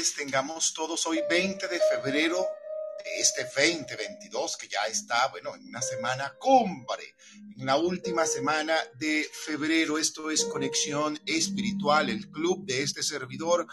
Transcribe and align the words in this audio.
tengamos 0.00 0.72
todos 0.72 1.06
hoy 1.06 1.20
20 1.28 1.68
de 1.68 1.78
febrero 1.92 2.38
de 3.04 3.20
este 3.20 3.44
2022 3.44 4.56
que 4.56 4.66
ya 4.66 4.86
está, 4.86 5.28
bueno, 5.28 5.54
en 5.54 5.68
una 5.68 5.82
semana 5.82 6.34
cumbre, 6.38 7.04
en 7.58 7.66
la 7.66 7.76
última 7.76 8.24
semana 8.24 8.74
de 8.94 9.28
febrero. 9.44 9.98
Esto 9.98 10.30
es 10.30 10.46
Conexión 10.46 11.20
Espiritual, 11.26 12.08
el 12.08 12.30
club 12.30 12.64
de 12.64 12.82
este 12.82 13.02
servidor. 13.02 13.66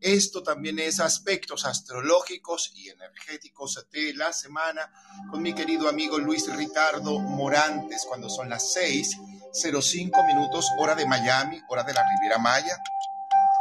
Esto 0.00 0.42
también 0.42 0.78
es 0.78 1.00
aspectos 1.00 1.64
astrológicos 1.64 2.72
y 2.74 2.90
energéticos 2.90 3.86
de 3.90 4.12
la 4.12 4.34
semana 4.34 4.92
con 5.30 5.40
mi 5.40 5.54
querido 5.54 5.88
amigo 5.88 6.18
Luis 6.18 6.54
Ricardo 6.54 7.20
Morantes 7.20 8.04
cuando 8.06 8.28
son 8.28 8.50
las 8.50 8.76
6.05 8.76 10.26
minutos 10.26 10.66
hora 10.78 10.94
de 10.94 11.06
Miami, 11.06 11.62
hora 11.70 11.84
de 11.84 11.94
la 11.94 12.04
Riviera 12.06 12.36
Maya 12.36 12.76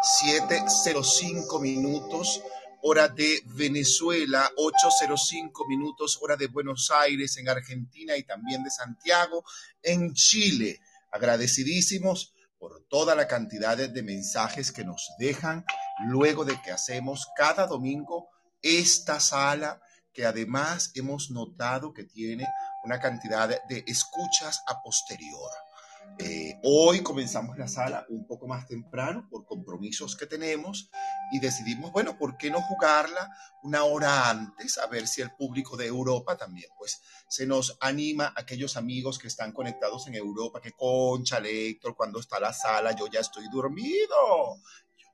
7.05 0.01 1.59
minutos, 1.59 2.41
hora 2.81 3.09
de 3.09 3.41
Venezuela, 3.47 4.49
8.05 4.57 5.67
minutos, 5.67 6.17
hora 6.21 6.37
de 6.37 6.47
Buenos 6.47 6.89
Aires, 6.91 7.35
en 7.37 7.49
Argentina 7.49 8.15
y 8.15 8.23
también 8.23 8.63
de 8.63 8.71
Santiago, 8.71 9.43
en 9.83 10.13
Chile. 10.13 10.79
Agradecidísimos 11.11 12.33
por 12.57 12.85
toda 12.89 13.13
la 13.13 13.27
cantidad 13.27 13.75
de 13.77 14.03
mensajes 14.03 14.71
que 14.71 14.85
nos 14.85 15.09
dejan 15.19 15.65
luego 16.07 16.45
de 16.45 16.61
que 16.61 16.71
hacemos 16.71 17.27
cada 17.35 17.67
domingo 17.67 18.29
esta 18.61 19.19
sala 19.19 19.81
que 20.13 20.25
además 20.25 20.91
hemos 20.95 21.29
notado 21.29 21.93
que 21.93 22.03
tiene 22.03 22.47
una 22.83 22.99
cantidad 22.99 23.49
de 23.67 23.83
escuchas 23.85 24.61
a 24.67 24.81
posterior. 24.81 25.51
Eh, 26.17 26.59
hoy 26.63 27.01
comenzamos 27.01 27.57
la 27.57 27.67
sala 27.67 28.05
un 28.09 28.25
poco 28.27 28.47
más 28.47 28.67
temprano 28.67 29.27
por 29.29 29.45
compromisos 29.45 30.15
que 30.17 30.25
tenemos 30.25 30.89
y 31.31 31.39
decidimos, 31.39 31.91
bueno, 31.91 32.17
¿por 32.17 32.37
qué 32.37 32.49
no 32.49 32.61
jugarla 32.61 33.29
una 33.63 33.83
hora 33.83 34.29
antes? 34.29 34.77
A 34.77 34.87
ver 34.87 35.07
si 35.07 35.21
el 35.21 35.31
público 35.31 35.77
de 35.77 35.87
Europa 35.87 36.35
también, 36.35 36.69
pues, 36.77 37.01
se 37.29 37.45
nos 37.45 37.77
anima, 37.79 38.33
aquellos 38.35 38.75
amigos 38.75 39.19
que 39.19 39.27
están 39.27 39.53
conectados 39.53 40.07
en 40.07 40.15
Europa, 40.15 40.59
que 40.59 40.73
concha, 40.73 41.37
Héctor, 41.37 41.95
cuando 41.95 42.19
está 42.19 42.39
la 42.39 42.51
sala, 42.51 42.91
yo 42.93 43.07
ya 43.07 43.19
estoy 43.19 43.45
dormido. 43.49 44.57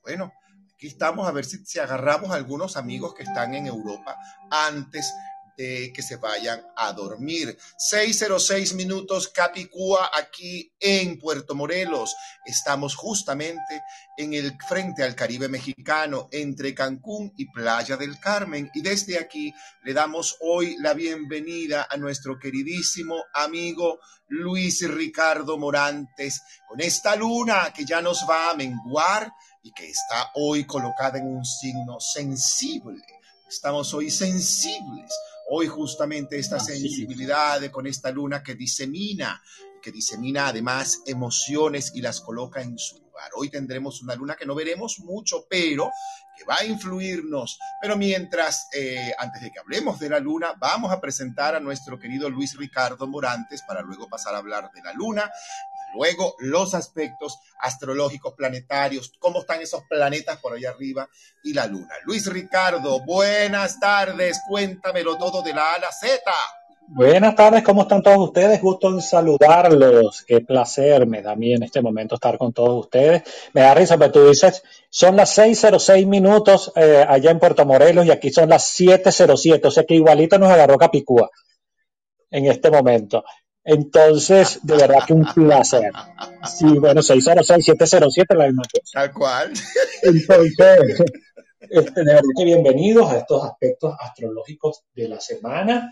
bueno, 0.01 0.31
aquí 0.73 0.88
estamos 0.88 1.28
a 1.28 1.31
ver 1.31 1.45
si, 1.45 1.63
si 1.66 1.79
agarramos 1.79 2.31
a 2.31 2.35
algunos 2.35 2.78
amigos 2.78 3.13
que 3.13 3.23
están 3.23 3.53
en 3.53 3.67
Europa 3.67 4.17
antes 4.50 5.13
que 5.57 6.01
se 6.01 6.17
vayan 6.17 6.61
a 6.75 6.91
dormir. 6.91 7.57
606 7.77 8.73
minutos 8.73 9.29
Capicúa 9.29 10.11
aquí 10.13 10.71
en 10.79 11.17
Puerto 11.17 11.55
Morelos. 11.55 12.13
Estamos 12.45 12.95
justamente 12.95 13.81
en 14.17 14.33
el 14.33 14.57
frente 14.67 15.03
al 15.03 15.16
Caribe 15.16 15.47
mexicano 15.47 16.28
entre 16.31 16.73
Cancún 16.73 17.34
y 17.37 17.49
Playa 17.52 17.96
del 17.96 18.19
Carmen. 18.19 18.69
Y 18.73 18.81
desde 18.81 19.17
aquí 19.17 19.53
le 19.84 19.93
damos 19.93 20.37
hoy 20.41 20.75
la 20.79 20.93
bienvenida 20.93 21.87
a 21.90 21.97
nuestro 21.97 22.37
queridísimo 22.37 23.23
amigo 23.34 23.99
Luis 24.28 24.87
Ricardo 24.90 25.58
Morantes 25.58 26.41
con 26.67 26.81
esta 26.81 27.16
luna 27.16 27.72
que 27.73 27.85
ya 27.85 28.01
nos 28.01 28.25
va 28.29 28.49
a 28.49 28.55
menguar 28.55 29.31
y 29.63 29.72
que 29.72 29.90
está 29.90 30.31
hoy 30.35 30.66
colocada 30.66 31.17
en 31.17 31.28
un 31.28 31.46
signo 31.46 31.99
sensible. 31.99 33.01
Estamos 33.47 33.93
hoy 33.93 34.09
sensibles 34.09 35.11
Hoy 35.47 35.68
justamente 35.68 36.40
esta 36.40 36.59
sensibilidad 36.59 37.62
con 37.70 37.86
esta 37.86 38.12
luna 38.12 38.42
que 38.42 38.56
disemina, 38.56 39.42
que 39.82 39.92
disemina 39.92 40.47
además 40.47 41.02
emociones 41.06 41.92
y 41.94 42.02
las 42.02 42.22
coloca 42.22 42.62
en 42.62 42.78
su 42.78 43.00
lugar. 43.00 43.30
Hoy 43.36 43.50
tendremos 43.50 44.02
una 44.02 44.16
luna 44.16 44.36
que 44.36 44.46
no 44.46 44.56
veremos 44.56 45.00
mucho, 45.00 45.46
pero 45.47 45.92
que 46.36 46.44
va 46.46 46.56
a 46.56 46.66
influirnos. 46.66 47.59
Pero 47.82 47.96
mientras, 47.96 48.68
eh, 48.74 49.14
antes 49.18 49.42
de 49.42 49.52
que 49.52 49.59
hablemos 49.59 50.00
de 50.00 50.09
la 50.09 50.20
luna, 50.20 50.53
vamos 50.58 50.92
a 50.92 51.00
presentar 51.00 51.56
a 51.56 51.59
nuestro 51.59 52.00
querido 52.00 52.30
Luis 52.30 52.58
Ricardo 52.58 53.08
Morantes 53.08 53.62
para 53.62 53.82
luego 53.82 54.09
pasar 54.09 54.36
a 54.36 54.40
hablar 54.40 54.72
de 54.72 54.82
la 54.82 54.94
luna 54.94 55.32
Luego, 55.96 56.36
los 56.40 56.74
aspectos 56.74 57.38
astrológicos 57.59 58.34
planetarios, 58.34 59.14
cómo 59.20 59.40
están 59.40 59.62
esos 59.62 59.84
planetas 59.90 60.38
por 60.40 60.53
allá 60.53 60.72
arriba 60.72 61.09
y 61.44 61.53
la 61.53 61.66
luna. 61.68 61.94
Luis 62.06 62.26
Ricardo, 62.32 63.00
buenas 63.06 63.80
tardes, 63.80 64.42
cuéntamelo 64.47 65.18
todo 65.18 65.42
de 65.42 65.53
la 65.53 65.72
A 65.72 65.76
a 65.76 65.80
la 65.80 65.92
Z. 65.92 66.22
Buenas 66.88 67.36
tardes, 67.36 67.64
¿cómo 67.64 67.82
están 67.82 68.03
todos 68.03 68.20
ustedes? 68.20 68.62
Gusto 68.62 68.90
en 68.90 69.02
saludarlos. 69.02 70.24
Qué 70.24 70.42
placer 70.42 71.08
me 71.08 71.24
da 71.24 71.32
a 71.32 71.36
mí 71.36 71.52
en 71.52 71.64
este 71.64 71.82
momento 71.82 72.14
estar 72.14 72.38
con 72.38 72.53
todos 72.53 72.86
ustedes. 72.86 73.24
Me 73.53 73.62
da 73.62 73.74
risa, 73.74 73.97
pero 73.97 74.12
tú 74.12 74.28
dices, 74.28 74.62
son 74.90 75.16
las 75.16 75.36
6.06 75.36 76.06
minutos 76.06 76.72
eh, 76.76 77.03
allá 77.08 77.32
en 77.32 77.40
Puerto 77.40 77.66
Morelos 77.66 78.06
y 78.06 78.12
aquí 78.12 78.32
son 78.32 78.50
las 78.50 78.80
7.07, 78.80 79.66
o 79.66 79.72
sea 79.72 79.84
que 79.84 79.96
igualito 79.96 80.38
nos 80.38 80.52
agarró 80.52 80.78
Capicúa 80.78 81.32
en 82.30 82.46
este 82.46 82.70
momento. 82.70 83.24
Entonces, 83.66 84.59
de 84.62 84.78
verdad 84.78 85.00
que 85.08 85.14
un 85.14 85.26
placer. 85.26 85.91
Sí, 86.46 86.67
bueno, 86.78 87.02
606-707, 87.02 88.35
la 88.35 88.46
misma 88.46 88.64
cosa. 88.72 88.91
Tal 88.94 89.12
cual. 89.12 89.53
Entonces, 90.03 91.03
este, 91.62 92.03
de 92.03 92.14
verdad 92.14 92.29
que 92.38 92.44
bienvenidos 92.46 93.12
a 93.12 93.17
estos 93.17 93.44
aspectos 93.44 93.96
astrológicos 94.00 94.84
de 94.94 95.09
la 95.09 95.20
semana. 95.20 95.91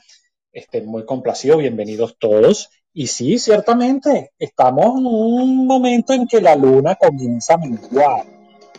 Estén 0.51 0.85
muy 0.85 1.03
complacidos, 1.03 1.57
bienvenidos 1.57 2.15
todos. 2.19 2.69
Y 2.93 3.07
sí, 3.07 3.39
ciertamente, 3.39 4.33
estamos 4.37 4.99
en 4.99 5.07
un 5.07 5.65
momento 5.65 6.13
en 6.13 6.27
que 6.27 6.41
la 6.41 6.55
luna 6.55 6.93
comienza 6.93 7.55
a 7.55 7.57
menguar 7.57 8.23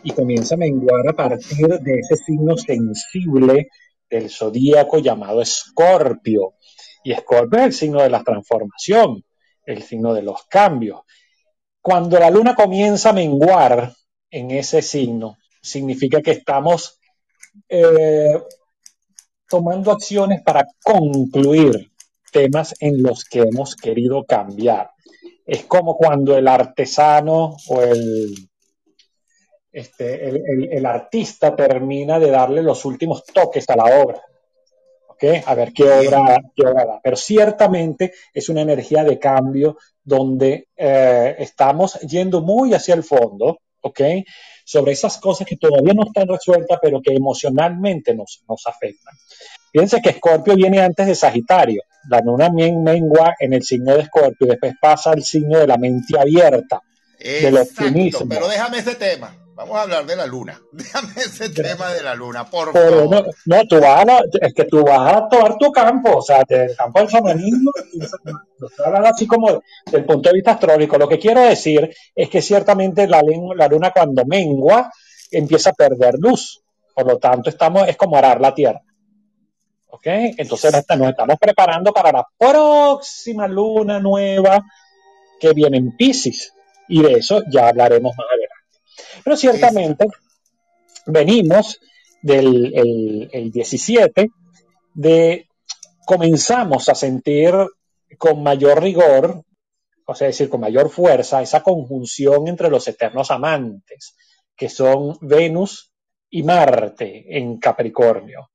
y 0.04 0.12
comienza 0.12 0.54
a 0.54 0.58
menguar 0.58 1.08
a 1.08 1.14
partir 1.14 1.66
de 1.80 1.98
ese 1.98 2.14
signo 2.14 2.56
sensible 2.56 3.70
del 4.08 4.30
zodíaco 4.30 5.00
llamado 5.00 5.42
Escorpio. 5.42 6.54
Y 7.04 7.12
Escorpio 7.12 7.60
es 7.60 7.66
el 7.66 7.72
signo 7.72 8.02
de 8.02 8.10
la 8.10 8.24
transformación, 8.24 9.22
el 9.64 9.82
signo 9.82 10.14
de 10.14 10.22
los 10.22 10.44
cambios. 10.46 11.02
Cuando 11.80 12.18
la 12.18 12.30
luna 12.30 12.54
comienza 12.54 13.10
a 13.10 13.12
menguar 13.12 13.92
en 14.30 14.50
ese 14.50 14.82
signo, 14.82 15.36
significa 15.62 16.22
que 16.22 16.32
estamos 16.32 16.98
eh, 17.68 18.42
tomando 19.48 19.92
acciones 19.92 20.42
para 20.42 20.66
concluir 20.82 21.92
temas 22.32 22.74
en 22.80 23.02
los 23.02 23.24
que 23.24 23.40
hemos 23.40 23.76
querido 23.76 24.24
cambiar. 24.24 24.90
Es 25.46 25.64
como 25.64 25.96
cuando 25.96 26.36
el 26.36 26.48
artesano 26.48 27.56
o 27.68 27.82
el, 27.82 28.34
este, 29.70 30.28
el, 30.28 30.86
artista 30.86 31.54
termina 31.54 32.18
de 32.18 32.30
darle 32.30 32.62
los 32.62 32.84
últimos 32.84 33.24
toques 33.24 33.68
a 33.68 33.76
la 33.76 34.02
obra. 34.02 34.22
A 35.46 35.54
ver 35.54 35.72
qué 35.72 35.84
obra, 35.84 36.38
qué 36.54 36.66
obra 36.66 36.84
da. 36.84 37.00
Pero 37.02 37.16
ciertamente 37.16 38.12
es 38.32 38.48
una 38.48 38.62
energía 38.62 39.04
de 39.04 39.18
cambio 39.18 39.78
donde 40.02 40.68
eh, 40.76 41.36
estamos 41.38 41.98
yendo 42.00 42.42
muy 42.42 42.74
hacia 42.74 42.94
el 42.94 43.04
fondo, 43.04 43.58
¿ok? 43.80 44.00
Sobre 44.64 44.92
esas 44.92 45.18
cosas 45.18 45.46
que 45.46 45.56
todavía 45.56 45.94
no 45.94 46.04
están 46.04 46.28
resueltas, 46.28 46.78
pero 46.80 47.00
que 47.00 47.14
emocionalmente 47.14 48.14
nos, 48.14 48.42
nos 48.48 48.66
afectan. 48.66 49.14
Fíjense 49.72 50.00
que 50.00 50.10
Escorpio 50.10 50.54
viene 50.54 50.80
antes 50.80 51.06
de 51.06 51.14
Sagitario. 51.14 51.82
La 52.08 52.20
luna 52.20 52.50
mengua 52.50 53.34
en 53.38 53.54
el 53.54 53.62
signo 53.62 53.94
de 53.94 54.02
Escorpio, 54.02 54.46
después 54.46 54.74
pasa 54.80 55.10
al 55.10 55.22
signo 55.22 55.58
de 55.58 55.66
la 55.66 55.78
mente 55.78 56.18
abierta, 56.18 56.82
del 57.18 57.56
optimismo. 57.56 58.28
Pero 58.28 58.48
déjame 58.48 58.78
ese 58.78 58.94
tema. 58.94 59.43
Vamos 59.54 59.76
a 59.76 59.82
hablar 59.82 60.04
de 60.04 60.16
la 60.16 60.26
luna. 60.26 60.60
Déjame 60.72 61.12
ese 61.16 61.48
tema 61.50 61.92
de 61.92 62.02
la 62.02 62.14
luna, 62.14 62.44
por 62.50 62.72
favor. 62.72 63.32
No, 63.46 63.66
tú 63.68 63.80
vas 63.80 64.06
a, 64.08 64.20
es 64.40 64.52
que 64.52 64.64
tú 64.64 64.84
vas 64.84 65.14
a 65.14 65.28
tomar 65.28 65.56
tu 65.58 65.70
campo, 65.70 66.16
o 66.18 66.22
sea, 66.22 66.42
el 66.48 66.76
campo 66.76 66.98
del 66.98 67.08
shamanismo, 67.08 67.70
hablando 68.84 69.08
así 69.08 69.26
como 69.26 69.62
del 69.90 70.04
punto 70.04 70.28
de 70.28 70.34
vista 70.34 70.52
astronómico. 70.52 70.98
Lo 70.98 71.08
que 71.08 71.18
quiero 71.18 71.42
decir 71.42 71.94
es 72.14 72.28
que 72.28 72.42
ciertamente 72.42 73.06
la, 73.06 73.22
la 73.56 73.68
luna 73.68 73.92
cuando 73.92 74.24
mengua 74.24 74.90
empieza 75.30 75.70
a 75.70 75.74
perder 75.74 76.14
luz. 76.18 76.60
Por 76.94 77.06
lo 77.06 77.18
tanto, 77.18 77.50
estamos, 77.50 77.88
es 77.88 77.96
como 77.96 78.16
arar 78.16 78.40
la 78.40 78.54
tierra. 78.54 78.80
¿Ok? 79.88 80.06
Entonces 80.06 80.72
nos 80.72 81.08
estamos 81.08 81.36
preparando 81.40 81.92
para 81.92 82.10
la 82.10 82.26
próxima 82.36 83.46
luna 83.46 84.00
nueva 84.00 84.64
que 85.40 85.52
viene 85.52 85.78
en 85.78 85.96
Pisces. 85.96 86.52
Y 86.88 87.02
de 87.02 87.14
eso 87.14 87.42
ya 87.50 87.68
hablaremos 87.68 88.12
más 88.16 88.26
adelante. 88.28 88.43
Pero 89.24 89.36
ciertamente 89.36 90.06
venimos 91.06 91.80
del 92.22 93.28
el, 93.32 93.50
17 93.50 94.28
de 94.94 95.48
comenzamos 96.06 96.88
a 96.88 96.94
sentir 96.94 97.54
con 98.18 98.42
mayor 98.42 98.82
rigor, 98.82 99.42
o 100.06 100.14
sea, 100.14 100.26
decir, 100.28 100.48
con 100.48 100.60
mayor 100.60 100.90
fuerza, 100.90 101.42
esa 101.42 101.62
conjunción 101.62 102.48
entre 102.48 102.68
los 102.68 102.86
eternos 102.86 103.30
amantes, 103.30 104.14
que 104.54 104.68
son 104.68 105.16
Venus 105.20 105.92
y 106.30 106.42
Marte 106.42 107.36
en 107.38 107.58
Capricornio. 107.58 108.50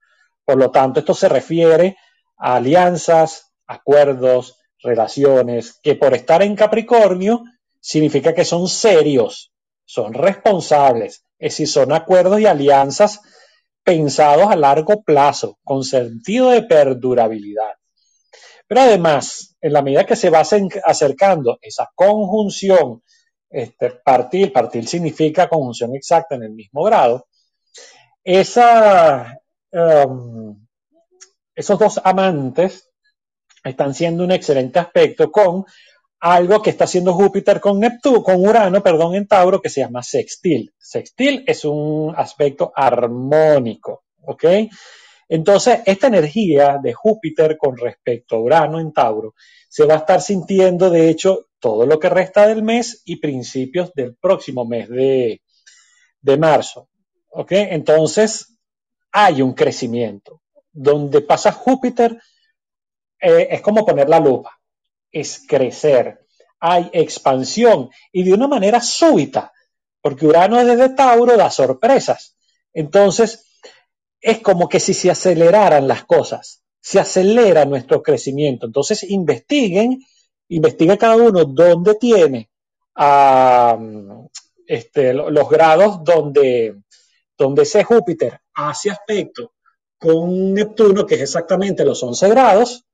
Por 0.45 0.57
lo 0.57 0.71
tanto, 0.71 0.99
esto 0.99 1.13
se 1.13 1.29
refiere 1.29 1.97
a 2.37 2.55
alianzas, 2.55 3.51
acuerdos, 3.67 4.57
relaciones, 4.81 5.79
que 5.81 5.95
por 5.95 6.13
estar 6.13 6.41
en 6.41 6.55
Capricornio 6.55 7.43
significa 7.79 8.33
que 8.33 8.45
son 8.45 8.67
serios, 8.67 9.51
son 9.89 10.13
responsables, 10.13 11.25
es 11.39 11.53
decir, 11.53 11.67
son 11.67 11.91
acuerdos 11.91 12.39
y 12.39 12.45
alianzas 12.45 13.21
pensados 13.83 14.51
a 14.51 14.55
largo 14.55 15.01
plazo, 15.01 15.57
con 15.63 15.83
sentido 15.83 16.51
de 16.51 16.61
perdurabilidad. 16.61 17.71
Pero 18.67 18.81
además, 18.81 19.57
en 19.59 19.73
la 19.73 19.81
medida 19.81 20.05
que 20.05 20.15
se 20.15 20.29
va 20.29 20.43
acercando 20.83 21.57
esa 21.59 21.89
conjunción, 21.95 23.01
este, 23.49 23.89
partir, 23.89 24.53
partir 24.53 24.87
significa 24.87 25.49
conjunción 25.49 25.95
exacta 25.95 26.35
en 26.35 26.43
el 26.43 26.51
mismo 26.51 26.83
grado, 26.83 27.25
um, 29.73 30.67
esos 31.55 31.79
dos 31.79 31.99
amantes 32.03 32.91
están 33.63 33.95
siendo 33.95 34.23
un 34.23 34.33
excelente 34.33 34.77
aspecto 34.77 35.31
con 35.31 35.65
algo 36.19 36.61
que 36.61 36.69
está 36.69 36.83
haciendo 36.83 37.13
Júpiter 37.13 37.59
con 37.59 37.79
Neptuno, 37.79 38.23
con 38.23 38.45
Urano, 38.45 38.83
perdón, 38.83 39.15
en 39.15 39.27
Tauro, 39.27 39.61
que 39.61 39.69
se 39.69 39.81
llama 39.81 40.03
sextil. 40.03 40.73
Sextil 40.77 41.43
es 41.47 41.63
un 41.63 42.13
aspecto 42.15 42.73
armónico, 42.75 44.03
¿ok? 44.23 44.45
Entonces, 45.29 45.81
esta 45.85 46.07
energía 46.07 46.79
de 46.81 46.93
Júpiter 46.93 47.57
con 47.57 47.77
respecto 47.77 48.35
a 48.35 48.39
Urano 48.39 48.79
en 48.79 48.91
Tauro 48.91 49.35
se 49.69 49.85
va 49.85 49.93
a 49.93 49.97
estar 49.99 50.21
sintiendo, 50.21 50.89
de 50.89 51.09
hecho, 51.09 51.47
todo 51.59 51.85
lo 51.85 51.99
que 51.99 52.09
resta 52.09 52.47
del 52.47 52.63
mes 52.63 53.01
y 53.05 53.17
principios 53.17 53.93
del 53.93 54.15
próximo 54.15 54.65
mes 54.65 54.89
de, 54.89 55.41
marzo, 56.37 56.89
¿ok? 57.29 57.51
Entonces, 57.51 58.57
hay 59.11 59.41
un 59.41 59.53
crecimiento. 59.53 60.41
Donde 60.71 61.21
pasa 61.21 61.51
Júpiter, 61.51 62.19
eh, 63.21 63.47
es 63.51 63.61
como 63.61 63.85
poner 63.85 64.07
la 64.07 64.19
lupa 64.19 64.58
es 65.11 65.45
crecer, 65.47 66.25
hay 66.59 66.89
expansión 66.93 67.89
y 68.11 68.23
de 68.23 68.33
una 68.33 68.47
manera 68.47 68.81
súbita, 68.81 69.51
porque 70.01 70.25
Urano 70.25 70.63
desde 70.63 70.89
Tauro 70.89 71.37
da 71.37 71.49
sorpresas. 71.49 72.37
Entonces, 72.73 73.45
es 74.21 74.39
como 74.39 74.67
que 74.67 74.79
si 74.79 74.93
se 74.93 75.09
aceleraran 75.09 75.87
las 75.87 76.05
cosas, 76.05 76.63
se 76.81 76.99
acelera 76.99 77.65
nuestro 77.65 78.01
crecimiento. 78.01 78.65
Entonces, 78.65 79.03
investiguen, 79.03 80.03
investiguen 80.49 80.97
cada 80.97 81.15
uno 81.15 81.45
dónde 81.45 81.95
tiene 81.95 82.49
este, 84.67 85.13
los 85.13 85.49
grados 85.49 86.03
donde, 86.03 86.81
donde 87.37 87.63
ese 87.63 87.83
Júpiter 87.83 88.41
hace 88.53 88.91
aspecto 88.91 89.53
con 89.97 90.53
Neptuno, 90.53 91.05
que 91.05 91.15
es 91.15 91.21
exactamente 91.21 91.85
los 91.85 92.01
11 92.03 92.29
grados, 92.29 92.85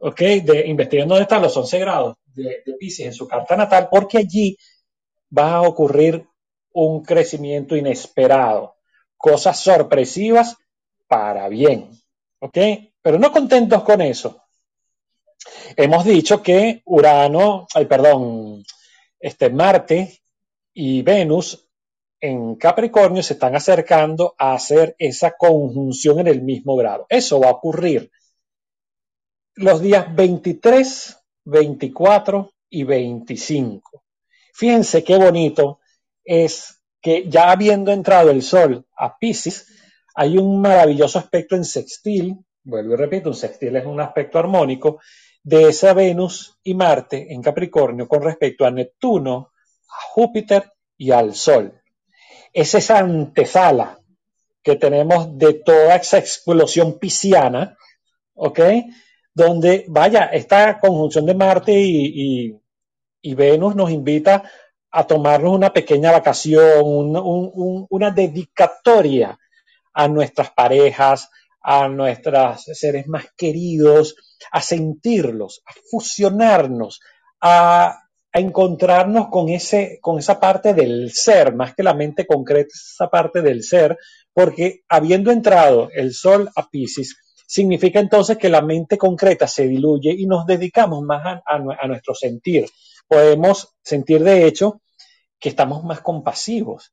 ¿ok? 0.00 0.20
De 0.42 0.66
investigando 0.66 1.14
dónde 1.14 1.24
están 1.24 1.42
los 1.42 1.56
11 1.56 1.78
grados 1.78 2.16
de, 2.34 2.62
de 2.64 2.74
Pisces 2.78 3.06
en 3.06 3.12
su 3.12 3.28
carta 3.28 3.56
natal, 3.56 3.88
porque 3.90 4.18
allí 4.18 4.56
va 5.36 5.56
a 5.56 5.62
ocurrir 5.62 6.26
un 6.72 7.02
crecimiento 7.02 7.76
inesperado, 7.76 8.76
cosas 9.16 9.58
sorpresivas 9.60 10.56
para 11.06 11.48
bien, 11.48 11.90
¿ok? 12.38 12.58
Pero 13.02 13.18
no 13.18 13.32
contentos 13.32 13.82
con 13.82 14.00
eso. 14.00 14.42
Hemos 15.76 16.04
dicho 16.04 16.42
que 16.42 16.82
Urano, 16.84 17.66
ay, 17.74 17.86
perdón, 17.86 18.62
este 19.18 19.50
Marte 19.50 20.20
y 20.72 21.02
Venus 21.02 21.66
en 22.20 22.56
Capricornio 22.56 23.22
se 23.22 23.34
están 23.34 23.56
acercando 23.56 24.34
a 24.38 24.54
hacer 24.54 24.94
esa 24.98 25.32
conjunción 25.32 26.20
en 26.20 26.26
el 26.26 26.42
mismo 26.42 26.76
grado. 26.76 27.06
Eso 27.08 27.40
va 27.40 27.48
a 27.48 27.52
ocurrir 27.52 28.10
los 29.60 29.82
días 29.82 30.14
23, 30.14 31.18
24 31.44 32.52
y 32.70 32.84
25. 32.84 34.04
Fíjense 34.54 35.04
qué 35.04 35.16
bonito 35.16 35.80
es 36.24 36.82
que 37.00 37.28
ya 37.28 37.50
habiendo 37.50 37.92
entrado 37.92 38.30
el 38.30 38.42
Sol 38.42 38.86
a 38.96 39.18
Pisces, 39.18 39.66
hay 40.14 40.38
un 40.38 40.60
maravilloso 40.60 41.18
aspecto 41.18 41.56
en 41.56 41.64
sextil, 41.64 42.36
vuelvo 42.62 42.94
y 42.94 42.96
repito, 42.96 43.28
un 43.28 43.34
sextil 43.34 43.76
es 43.76 43.84
un 43.84 44.00
aspecto 44.00 44.38
armónico, 44.38 45.00
de 45.42 45.68
esa 45.68 45.92
Venus 45.92 46.58
y 46.62 46.74
Marte 46.74 47.32
en 47.32 47.42
Capricornio 47.42 48.08
con 48.08 48.22
respecto 48.22 48.64
a 48.64 48.70
Neptuno, 48.70 49.52
a 49.88 50.02
Júpiter 50.08 50.72
y 50.96 51.10
al 51.10 51.34
Sol. 51.34 51.80
Es 52.52 52.74
esa 52.74 52.98
antesala 52.98 53.98
que 54.62 54.76
tenemos 54.76 55.36
de 55.36 55.54
toda 55.54 55.96
esa 55.96 56.18
explosión 56.18 56.98
pisciana, 56.98 57.76
¿ok? 58.34 58.60
Donde, 59.34 59.84
vaya, 59.88 60.26
esta 60.26 60.78
conjunción 60.78 61.26
de 61.26 61.34
Marte 61.34 61.72
y, 61.74 62.60
Venus 63.34 63.76
nos 63.76 63.90
invita 63.90 64.42
a 64.90 65.06
tomarnos 65.06 65.54
una 65.54 65.72
pequeña 65.72 66.10
vacación, 66.10 66.82
una 66.84 68.10
dedicatoria 68.10 69.38
a 69.92 70.08
nuestras 70.08 70.50
parejas, 70.50 71.28
a 71.60 71.88
nuestros 71.88 72.64
seres 72.72 73.06
más 73.06 73.26
queridos, 73.36 74.16
a 74.50 74.60
sentirlos, 74.60 75.62
a 75.66 75.72
fusionarnos, 75.90 77.00
a, 77.40 77.96
encontrarnos 78.32 79.26
con, 79.28 79.48
ese, 79.48 79.98
con 80.00 80.20
esa 80.20 80.38
parte 80.38 80.72
del 80.72 81.10
ser, 81.12 81.52
más 81.52 81.74
que 81.74 81.82
la 81.82 81.94
mente 81.94 82.28
concreta, 82.28 82.70
esa 82.72 83.10
parte 83.10 83.42
del 83.42 83.64
ser, 83.64 83.98
porque 84.32 84.84
habiendo 84.88 85.32
entrado 85.32 85.88
el 85.92 86.14
sol 86.14 86.48
a 86.54 86.68
Pisces, 86.70 87.16
significa 87.50 87.98
entonces 87.98 88.38
que 88.38 88.48
la 88.48 88.62
mente 88.62 88.96
concreta 88.96 89.48
se 89.48 89.66
diluye 89.66 90.14
y 90.16 90.24
nos 90.24 90.46
dedicamos 90.46 91.02
más 91.02 91.42
a 91.44 91.88
nuestro 91.88 92.14
sentir. 92.14 92.66
Podemos 93.08 93.74
sentir, 93.82 94.22
de 94.22 94.46
hecho, 94.46 94.82
que 95.36 95.48
estamos 95.48 95.82
más 95.82 96.00
compasivos, 96.00 96.92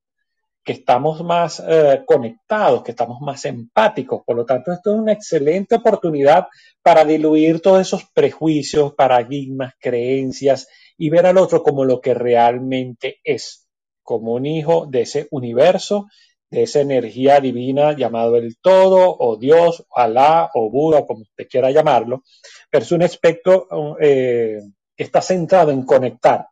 que 0.63 0.73
estamos 0.73 1.23
más 1.23 1.63
eh, 1.63 2.01
conectados, 2.07 2.81
que 2.81 2.89
estamos 2.89 3.21
más 3.21 3.45
empáticos. 3.45 4.23
Por 4.25 4.35
lo 4.35 4.45
tanto, 4.45 4.71
esto 4.71 4.95
es 4.95 4.99
una 4.99 5.11
excelente 5.11 5.75
oportunidad 5.75 6.47
para 6.81 7.05
diluir 7.05 7.61
todos 7.61 7.81
esos 7.81 8.05
prejuicios, 8.11 8.95
paradigmas, 8.95 9.75
creencias 9.79 10.67
y 10.97 11.11
ver 11.11 11.27
al 11.27 11.37
otro 11.37 11.61
como 11.61 11.85
lo 11.85 12.01
que 12.01 12.15
realmente 12.15 13.19
es, 13.23 13.67
como 14.01 14.33
un 14.33 14.47
hijo 14.47 14.87
de 14.87 15.01
ese 15.01 15.27
universo, 15.29 16.07
de 16.49 16.63
esa 16.63 16.79
energía 16.79 17.39
divina 17.39 17.93
llamado 17.93 18.37
el 18.37 18.57
todo, 18.57 19.15
o 19.19 19.37
Dios, 19.37 19.85
o 19.89 19.99
Alá, 19.99 20.49
o 20.53 20.69
Buda, 20.69 21.05
como 21.05 21.21
usted 21.21 21.47
quiera 21.49 21.71
llamarlo, 21.71 22.23
pero 22.69 22.83
es 22.83 22.91
un 22.91 23.03
aspecto 23.03 23.67
eh, 23.99 24.61
que 24.95 25.03
está 25.03 25.21
centrado 25.21 25.71
en 25.71 25.83
conectar. 25.83 26.47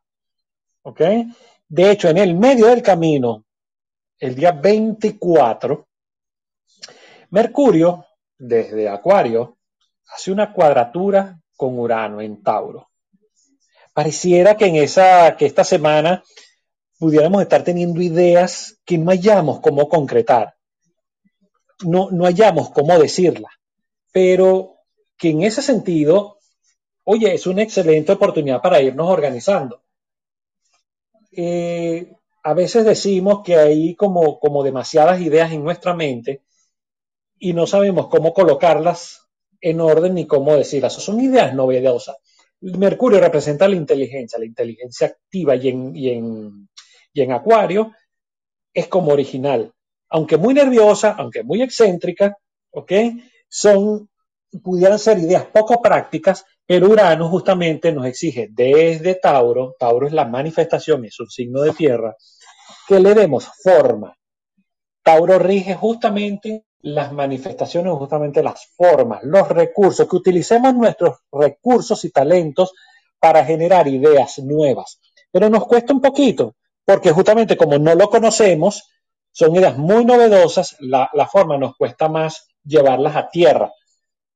¿Ok? 0.83 1.01
De 1.67 1.91
hecho, 1.91 2.09
en 2.09 2.17
el 2.17 2.35
medio 2.35 2.67
del 2.67 2.81
camino 2.81 3.45
el 4.19 4.35
día 4.35 4.51
24, 4.51 5.87
Mercurio, 7.31 8.05
desde 8.37 8.87
Acuario, 8.87 9.57
hace 10.07 10.31
una 10.31 10.53
cuadratura 10.53 11.39
con 11.55 11.77
Urano 11.77 12.21
en 12.21 12.41
Tauro. 12.41 12.89
Pareciera 13.93 14.55
que 14.55 14.67
en 14.67 14.75
esa, 14.75 15.35
que 15.37 15.45
esta 15.45 15.63
semana 15.63 16.23
pudiéramos 16.99 17.41
estar 17.41 17.63
teniendo 17.63 18.01
ideas 18.01 18.79
que 18.85 18.97
no 18.97 19.11
hayamos 19.11 19.59
cómo 19.59 19.89
concretar, 19.89 20.55
no, 21.83 22.09
no 22.11 22.25
hayamos 22.25 22.69
cómo 22.71 22.97
decirla, 22.97 23.49
pero 24.11 24.77
que 25.17 25.29
en 25.29 25.43
ese 25.43 25.61
sentido, 25.61 26.39
oye, 27.03 27.33
es 27.33 27.47
una 27.47 27.63
excelente 27.63 28.13
oportunidad 28.13 28.61
para 28.61 28.81
irnos 28.81 29.09
organizando. 29.09 29.81
Eh, 31.31 32.13
a 32.43 32.53
veces 32.53 32.85
decimos 32.85 33.41
que 33.43 33.55
hay 33.55 33.95
como, 33.95 34.39
como 34.39 34.63
demasiadas 34.63 35.19
ideas 35.19 35.51
en 35.51 35.63
nuestra 35.63 35.93
mente 35.93 36.43
y 37.39 37.53
no 37.53 37.67
sabemos 37.67 38.07
cómo 38.07 38.33
colocarlas 38.33 39.27
en 39.59 39.81
orden 39.81 40.13
ni 40.13 40.27
cómo 40.27 40.55
decirlas. 40.55 40.93
Son 40.93 41.19
ideas 41.19 41.53
novedosas. 41.53 42.17
Mercurio 42.61 43.19
representa 43.19 43.67
la 43.67 43.75
inteligencia, 43.75 44.39
la 44.39 44.45
inteligencia 44.45 45.07
activa 45.07 45.55
y 45.55 46.09
en, 46.09 46.69
y 47.15 47.21
en 47.21 47.31
Acuario 47.31 47.93
es 48.73 48.87
como 48.87 49.13
original. 49.13 49.71
Aunque 50.09 50.37
muy 50.37 50.53
nerviosa, 50.53 51.15
aunque 51.17 51.43
muy 51.43 51.61
excéntrica, 51.61 52.37
¿ok? 52.71 52.91
Son, 53.47 54.09
pudieran 54.61 54.99
ser 54.99 55.17
ideas 55.17 55.45
poco 55.45 55.81
prácticas, 55.81 56.45
pero 56.67 56.89
Urano 56.89 57.29
justamente 57.29 57.93
nos 57.93 58.05
exige 58.05 58.49
desde 58.51 59.15
Tauro, 59.15 59.75
Tauro 59.79 60.07
es 60.07 60.13
la 60.13 60.25
manifestación, 60.25 61.05
es 61.05 61.17
un 61.19 61.29
signo 61.29 61.61
de 61.61 61.71
tierra, 61.71 62.15
que 62.87 62.99
le 62.99 63.13
demos 63.13 63.49
forma. 63.63 64.15
Tauro 65.01 65.39
rige 65.39 65.73
justamente 65.73 66.65
las 66.79 67.13
manifestaciones, 67.13 67.93
justamente 67.93 68.43
las 68.43 68.67
formas, 68.75 69.23
los 69.23 69.47
recursos, 69.47 70.07
que 70.07 70.15
utilicemos 70.17 70.73
nuestros 70.73 71.19
recursos 71.31 72.03
y 72.03 72.11
talentos 72.11 72.73
para 73.19 73.45
generar 73.45 73.87
ideas 73.87 74.39
nuevas. 74.39 74.99
Pero 75.31 75.49
nos 75.49 75.65
cuesta 75.65 75.93
un 75.93 76.01
poquito, 76.01 76.55
porque 76.85 77.11
justamente 77.11 77.57
como 77.57 77.77
no 77.77 77.95
lo 77.95 78.09
conocemos, 78.09 78.89
son 79.31 79.55
ideas 79.55 79.77
muy 79.77 80.05
novedosas, 80.05 80.77
la, 80.79 81.09
forma 81.31 81.57
nos 81.57 81.75
cuesta 81.75 82.07
más 82.07 82.47
llevarlas 82.63 83.15
a 83.15 83.29
tierra. 83.29 83.71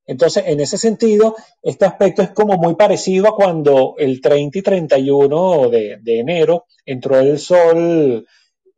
Entonces, 0.05 0.43
en 0.47 0.59
ese 0.59 0.77
sentido, 0.77 1.35
este 1.61 1.85
aspecto 1.85 2.21
es 2.21 2.31
como 2.31 2.57
muy 2.57 2.75
parecido 2.75 3.29
a 3.29 3.35
cuando 3.35 3.95
el 3.97 4.19
30 4.19 4.57
y 4.57 4.61
31 4.61 5.69
de, 5.69 5.97
de 6.01 6.19
enero 6.19 6.65
entró 6.83 7.19
el 7.19 7.39
sol 7.39 8.25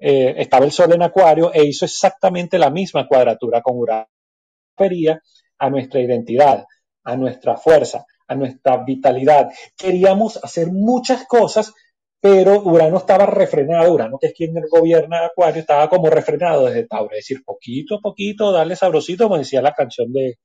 eh, 0.03 0.33
estaba 0.41 0.65
el 0.65 0.71
Sol 0.71 0.91
en 0.93 1.03
Acuario 1.03 1.53
e 1.53 1.63
hizo 1.63 1.85
exactamente 1.85 2.57
la 2.57 2.71
misma 2.71 3.07
cuadratura 3.07 3.61
con 3.61 3.77
Urano. 3.77 4.07
A 5.59 5.69
nuestra 5.69 5.99
identidad, 5.99 6.65
a 7.03 7.15
nuestra 7.15 7.55
fuerza, 7.55 8.03
a 8.27 8.33
nuestra 8.33 8.77
vitalidad. 8.77 9.51
Queríamos 9.77 10.43
hacer 10.43 10.71
muchas 10.71 11.27
cosas, 11.27 11.71
pero 12.21 12.61
Urano 12.61 12.97
estaba 12.97 13.25
refrenado. 13.25 13.91
Urano, 13.91 14.17
que 14.19 14.27
es 14.27 14.33
quien 14.33 14.53
gobierna 14.69 15.25
Acuario, 15.25 15.61
estaba 15.61 15.89
como 15.89 16.09
refrenado 16.09 16.67
desde 16.67 16.87
Tauro. 16.87 17.15
Es 17.15 17.25
decir, 17.25 17.43
poquito 17.43 17.95
a 17.95 17.99
poquito, 17.99 18.51
darle 18.51 18.75
sabrosito, 18.75 19.25
como 19.25 19.39
decía 19.39 19.61
la 19.61 19.73
canción 19.73 20.13
de, 20.13 20.37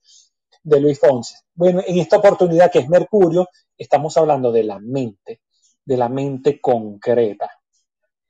de 0.62 0.80
Luis 0.80 0.98
Fonsi. 0.98 1.34
Bueno, 1.54 1.82
en 1.86 1.98
esta 1.98 2.16
oportunidad 2.16 2.72
que 2.72 2.80
es 2.80 2.88
Mercurio, 2.88 3.48
estamos 3.76 4.16
hablando 4.16 4.50
de 4.50 4.64
la 4.64 4.78
mente, 4.78 5.42
de 5.84 5.96
la 5.96 6.08
mente 6.08 6.60
concreta. 6.60 7.50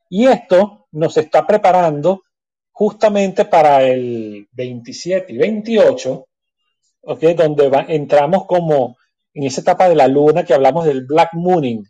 Y 0.09 0.27
esto 0.27 0.89
nos 0.93 1.17
está 1.17 1.47
preparando 1.47 2.23
justamente 2.73 3.45
para 3.47 3.83
el 3.85 4.49
27 4.53 5.33
y 5.33 5.39
28, 5.39 6.27
¿okay? 7.03 7.35
donde 7.35 7.71
entramos 7.89 8.47
como 8.47 8.97
en 9.33 9.45
esa 9.45 9.61
etapa 9.61 9.89
de 9.89 9.95
la 9.95 10.09
luna 10.09 10.45
que 10.45 10.55
hablamos 10.55 10.85
del 10.85 11.07
black 11.07 11.31
mooning, 11.33 11.85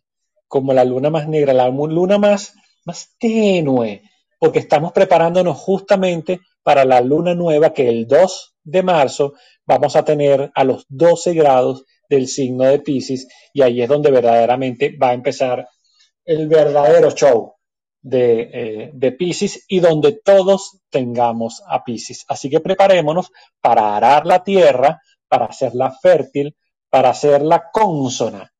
como 0.48 0.72
la 0.72 0.84
luna 0.84 1.10
más 1.10 1.28
negra, 1.28 1.52
la 1.52 1.68
luna 1.68 2.18
más, 2.18 2.54
más 2.84 3.14
tenue, 3.18 4.02
porque 4.38 4.60
estamos 4.60 4.92
preparándonos 4.92 5.56
justamente 5.58 6.40
para 6.62 6.84
la 6.84 7.00
luna 7.00 7.34
nueva 7.34 7.72
que 7.72 7.88
el 7.88 8.06
2 8.06 8.54
de 8.64 8.82
marzo 8.82 9.34
vamos 9.64 9.96
a 9.96 10.04
tener 10.04 10.50
a 10.54 10.64
los 10.64 10.84
12 10.88 11.34
grados 11.34 11.84
del 12.08 12.28
signo 12.28 12.64
de 12.64 12.80
Pisces 12.80 13.28
y 13.52 13.62
ahí 13.62 13.82
es 13.82 13.88
donde 13.88 14.10
verdaderamente 14.10 14.96
va 14.96 15.10
a 15.10 15.14
empezar 15.14 15.68
el 16.24 16.48
verdadero 16.48 17.10
show 17.12 17.54
de, 18.00 18.50
eh, 18.52 18.90
de 18.92 19.12
Pisces 19.12 19.64
y 19.68 19.80
donde 19.80 20.20
todos 20.24 20.80
tengamos 20.90 21.62
a 21.66 21.82
Pisces. 21.84 22.24
Así 22.28 22.50
que 22.50 22.60
preparémonos 22.60 23.30
para 23.60 23.96
arar 23.96 24.26
la 24.26 24.44
tierra, 24.44 25.00
para 25.28 25.46
hacerla 25.46 25.92
fértil, 26.00 26.56
para 26.88 27.10
hacerla 27.10 27.70
consona 27.72 28.52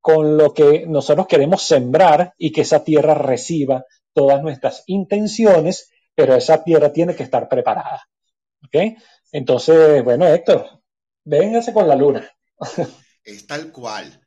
con 0.00 0.36
lo 0.36 0.52
que 0.54 0.86
nosotros 0.86 1.26
queremos 1.26 1.62
sembrar 1.62 2.34
y 2.38 2.52
que 2.52 2.62
esa 2.62 2.82
tierra 2.82 3.14
reciba 3.14 3.84
todas 4.12 4.42
nuestras 4.42 4.82
intenciones, 4.86 5.90
pero 6.14 6.34
esa 6.34 6.64
tierra 6.64 6.92
tiene 6.92 7.14
que 7.14 7.22
estar 7.22 7.48
preparada. 7.48 8.08
¿Ok? 8.64 8.98
Entonces, 9.32 10.02
bueno, 10.02 10.26
Héctor, 10.26 10.82
véngase 11.24 11.72
con 11.72 11.88
la 11.88 11.96
luna. 11.96 12.30
Es 13.22 13.46
tal 13.46 13.70
cual. 13.70 14.18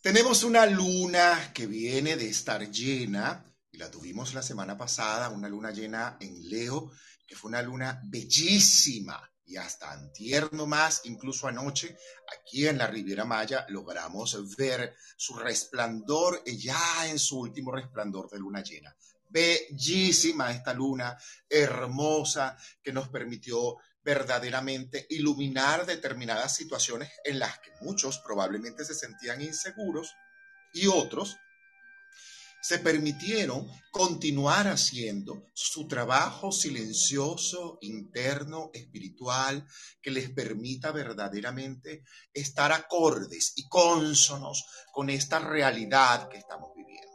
Tenemos 0.00 0.44
una 0.44 0.64
luna 0.64 1.50
que 1.52 1.66
viene 1.66 2.16
de 2.16 2.28
estar 2.28 2.70
llena 2.70 3.44
y 3.72 3.76
la 3.76 3.90
tuvimos 3.90 4.32
la 4.34 4.40
semana 4.40 4.78
pasada, 4.78 5.28
una 5.30 5.48
luna 5.48 5.72
llena 5.72 6.16
en 6.20 6.48
Leo, 6.48 6.92
que 7.26 7.34
fue 7.34 7.48
una 7.48 7.60
luna 7.60 8.00
bellísima 8.04 9.29
y 9.50 9.56
hasta 9.56 9.90
antier 9.90 10.52
más, 10.52 11.00
incluso 11.04 11.48
anoche, 11.48 11.96
aquí 12.38 12.68
en 12.68 12.78
la 12.78 12.86
Riviera 12.86 13.24
Maya, 13.24 13.66
logramos 13.68 14.56
ver 14.56 14.94
su 15.16 15.36
resplandor 15.36 16.44
ya 16.44 17.08
en 17.08 17.18
su 17.18 17.40
último 17.40 17.72
resplandor 17.72 18.30
de 18.30 18.38
luna 18.38 18.62
llena. 18.62 18.94
Bellísima 19.28 20.52
esta 20.52 20.72
luna, 20.72 21.18
hermosa, 21.48 22.56
que 22.80 22.92
nos 22.92 23.08
permitió 23.08 23.76
verdaderamente 24.04 25.06
iluminar 25.10 25.84
determinadas 25.84 26.54
situaciones 26.54 27.10
en 27.24 27.40
las 27.40 27.58
que 27.58 27.72
muchos 27.80 28.20
probablemente 28.20 28.84
se 28.84 28.94
sentían 28.94 29.42
inseguros 29.42 30.14
y 30.72 30.86
otros 30.86 31.36
se 32.62 32.78
permitieron 32.78 33.66
continuar 33.90 34.68
haciendo 34.68 35.46
su 35.54 35.88
trabajo 35.88 36.52
silencioso, 36.52 37.78
interno, 37.80 38.70
espiritual, 38.72 39.66
que 40.00 40.10
les 40.10 40.30
permita 40.30 40.92
verdaderamente 40.92 42.04
estar 42.32 42.72
acordes 42.72 43.54
y 43.56 43.66
cónsonos 43.68 44.64
con 44.92 45.10
esta 45.10 45.38
realidad 45.38 46.28
que 46.28 46.38
estamos 46.38 46.70
viviendo. 46.76 47.08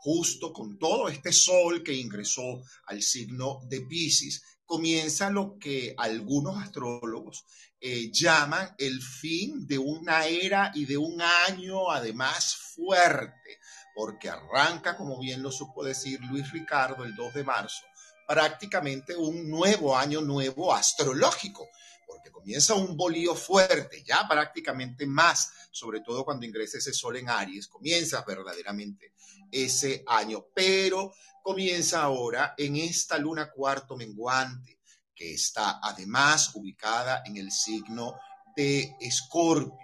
Justo 0.00 0.52
con 0.52 0.78
todo 0.78 1.08
este 1.08 1.32
sol 1.32 1.82
que 1.82 1.94
ingresó 1.94 2.62
al 2.86 3.02
signo 3.02 3.60
de 3.68 3.80
Pisces, 3.80 4.42
comienza 4.66 5.30
lo 5.30 5.58
que 5.58 5.94
algunos 5.96 6.62
astrólogos 6.62 7.44
eh, 7.80 8.10
llaman 8.10 8.74
el 8.78 9.02
fin 9.02 9.66
de 9.66 9.78
una 9.78 10.26
era 10.26 10.72
y 10.74 10.84
de 10.86 10.96
un 10.96 11.20
año 11.20 11.90
además 11.90 12.54
fuerte 12.74 13.58
porque 13.94 14.28
arranca, 14.28 14.96
como 14.96 15.18
bien 15.18 15.42
lo 15.42 15.52
supo 15.52 15.84
decir 15.84 16.20
Luis 16.24 16.50
Ricardo, 16.52 17.04
el 17.04 17.14
2 17.14 17.34
de 17.34 17.44
marzo, 17.44 17.84
prácticamente 18.26 19.16
un 19.16 19.48
nuevo 19.48 19.96
año 19.96 20.20
nuevo 20.20 20.74
astrológico, 20.74 21.68
porque 22.06 22.30
comienza 22.30 22.74
un 22.74 22.96
bolío 22.96 23.34
fuerte, 23.34 24.02
ya 24.04 24.26
prácticamente 24.28 25.06
más, 25.06 25.50
sobre 25.70 26.00
todo 26.00 26.24
cuando 26.24 26.46
ingresa 26.46 26.78
ese 26.78 26.92
sol 26.92 27.16
en 27.16 27.28
Aries, 27.28 27.68
comienza 27.68 28.22
verdaderamente 28.22 29.14
ese 29.50 30.02
año, 30.06 30.46
pero 30.54 31.12
comienza 31.42 32.02
ahora 32.02 32.54
en 32.56 32.76
esta 32.76 33.18
luna 33.18 33.50
cuarto 33.50 33.96
menguante, 33.96 34.80
que 35.14 35.34
está 35.34 35.78
además 35.82 36.54
ubicada 36.54 37.22
en 37.24 37.36
el 37.36 37.52
signo 37.52 38.18
de 38.56 38.96
Escorpio. 39.00 39.83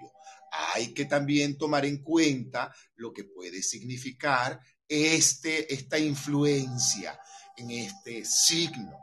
Hay 0.51 0.93
que 0.95 1.05
también 1.05 1.57
tomar 1.57 1.85
en 1.85 2.03
cuenta 2.03 2.75
lo 2.97 3.13
que 3.13 3.25
puede 3.25 3.63
significar 3.63 4.61
este, 4.89 5.73
esta 5.73 5.99
influencia 5.99 7.19
en 7.57 7.71
este 7.71 8.25
signo, 8.25 8.99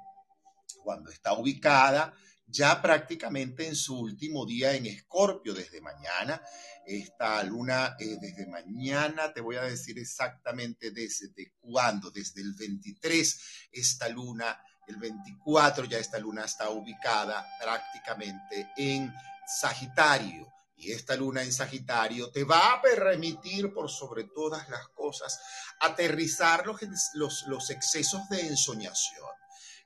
cuando 0.83 1.09
está 1.11 1.33
ubicada 1.33 2.13
ya 2.47 2.81
prácticamente 2.81 3.67
en 3.67 3.75
su 3.75 3.99
último 3.99 4.45
día 4.45 4.73
en 4.73 4.85
Escorpio, 4.85 5.53
desde 5.53 5.81
mañana. 5.81 6.41
Esta 6.85 7.43
luna, 7.43 7.97
eh, 7.99 8.17
desde 8.21 8.47
mañana, 8.47 9.33
te 9.33 9.41
voy 9.41 9.57
a 9.57 9.63
decir 9.63 9.99
exactamente 9.99 10.91
desde 10.91 11.53
cuándo, 11.59 12.09
desde 12.09 12.41
el 12.41 12.53
23, 12.53 13.41
esta 13.73 14.07
luna, 14.07 14.57
el 14.87 14.95
24 14.95 15.85
ya 15.85 15.97
esta 15.97 16.17
luna 16.17 16.45
está 16.45 16.69
ubicada 16.69 17.45
prácticamente 17.61 18.69
en 18.77 19.13
Sagitario. 19.45 20.47
Y 20.77 20.91
esta 20.91 21.15
luna 21.15 21.41
en 21.41 21.51
Sagitario 21.51 22.29
te 22.29 22.43
va 22.43 22.73
a 22.73 22.81
permitir, 22.81 23.73
por 23.73 23.89
sobre 23.89 24.25
todas 24.25 24.69
las 24.69 24.87
cosas, 24.89 25.39
aterrizar 25.79 26.65
los, 26.67 27.43
los, 27.47 27.69
excesos 27.71 28.29
de 28.29 28.41
ensoñación. 28.41 29.25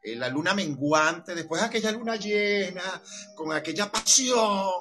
Eh, 0.04 0.16
la 0.16 0.28
luna 0.28 0.54
menguante, 0.54 1.34
después 1.34 1.62
de 1.62 1.68
aquella 1.68 1.92
luna 1.92 2.18
llena, 2.18 3.02
con 3.36 3.54
aquella 3.54 3.90
pasión 3.90 4.72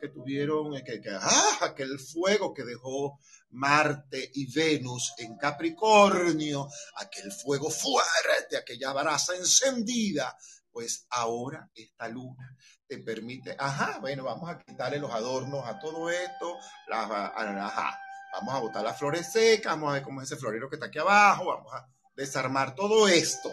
que 0.00 0.08
tuvieron, 0.08 0.74
eh, 0.76 0.84
que, 0.84 1.02
ah, 1.10 1.58
aquel 1.60 1.98
fuego 1.98 2.54
que 2.54 2.64
dejó 2.64 3.18
Marte 3.50 4.30
y 4.34 4.50
Venus 4.52 5.12
en 5.18 5.36
Capricornio, 5.36 6.68
aquel 6.96 7.32
fuego 7.32 7.68
fuerte, 7.68 8.56
aquella 8.56 8.92
brasa 8.92 9.34
encendida, 9.36 10.36
pues 10.72 11.06
ahora 11.10 11.68
esta 11.74 12.08
luna 12.08 12.56
te 12.86 12.98
permite, 12.98 13.56
ajá, 13.58 13.98
bueno, 14.00 14.24
vamos 14.24 14.50
a 14.50 14.58
quitarle 14.58 14.98
los 14.98 15.10
adornos 15.10 15.66
a 15.66 15.78
todo 15.78 16.10
esto, 16.10 16.56
ajá, 16.90 17.98
vamos 18.32 18.54
a 18.54 18.58
botar 18.58 18.84
las 18.84 18.98
flores 18.98 19.32
secas, 19.32 19.72
vamos 19.72 19.90
a 19.90 19.94
ver 19.94 20.02
cómo 20.02 20.20
es 20.20 20.30
ese 20.30 20.40
florero 20.40 20.68
que 20.68 20.76
está 20.76 20.86
aquí 20.86 20.98
abajo, 20.98 21.46
vamos 21.46 21.72
a 21.74 21.86
desarmar 22.14 22.74
todo 22.74 23.08
esto 23.08 23.50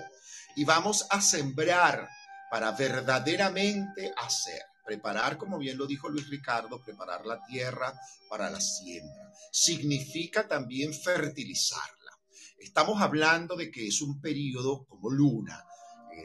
y 0.55 0.65
vamos 0.65 1.05
a 1.09 1.21
sembrar 1.21 2.07
para 2.49 2.71
verdaderamente 2.71 4.11
hacer. 4.17 4.61
Preparar, 4.85 5.37
como 5.37 5.57
bien 5.57 5.77
lo 5.77 5.85
dijo 5.85 6.07
Luis 6.07 6.29
Ricardo, 6.29 6.81
preparar 6.81 7.25
la 7.25 7.43
tierra 7.45 7.93
para 8.29 8.49
la 8.49 8.61
siembra. 8.61 9.31
Significa 9.51 10.47
también 10.47 10.93
fertilizarla. 10.93 12.11
Estamos 12.57 13.01
hablando 13.01 13.55
de 13.57 13.69
que 13.69 13.85
es 13.85 14.01
un 14.01 14.21
periodo 14.21 14.85
como 14.85 15.09
luna, 15.09 15.61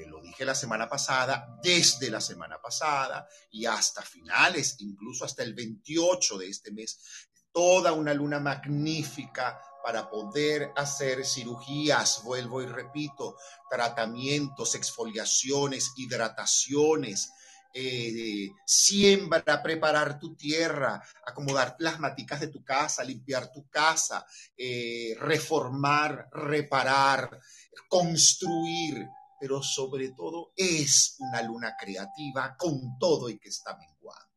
lo 0.06 0.20
dije 0.20 0.44
la 0.44 0.54
semana 0.54 0.88
pasada, 0.88 1.58
desde 1.62 2.10
la 2.10 2.20
semana 2.20 2.60
pasada 2.60 3.26
y 3.50 3.66
hasta 3.66 4.02
finales, 4.02 4.76
incluso 4.80 5.24
hasta 5.24 5.42
el 5.42 5.54
28 5.54 6.38
de 6.38 6.48
este 6.48 6.70
mes, 6.72 6.98
toda 7.52 7.92
una 7.92 8.14
luna 8.14 8.40
magnífica 8.40 9.60
para 9.82 10.08
poder 10.08 10.72
hacer 10.76 11.24
cirugías, 11.26 12.22
vuelvo 12.24 12.62
y 12.62 12.66
repito, 12.66 13.36
tratamientos, 13.68 14.74
exfoliaciones, 14.74 15.92
hidrataciones, 15.96 17.32
eh, 17.74 18.50
siembra, 18.66 19.62
preparar 19.62 20.18
tu 20.18 20.36
tierra, 20.36 21.02
acomodar 21.26 21.74
las 21.78 21.98
maticas 21.98 22.40
de 22.40 22.48
tu 22.48 22.62
casa, 22.62 23.02
limpiar 23.02 23.50
tu 23.50 23.68
casa, 23.68 24.26
eh, 24.56 25.16
reformar, 25.18 26.28
reparar, 26.32 27.40
construir, 27.88 29.06
pero 29.42 29.60
sobre 29.60 30.10
todo 30.10 30.52
es 30.56 31.16
una 31.18 31.42
luna 31.42 31.74
creativa 31.76 32.56
con 32.56 32.96
todo 32.96 33.28
y 33.28 33.40
que 33.40 33.48
está 33.48 33.76
menguando. 33.76 34.30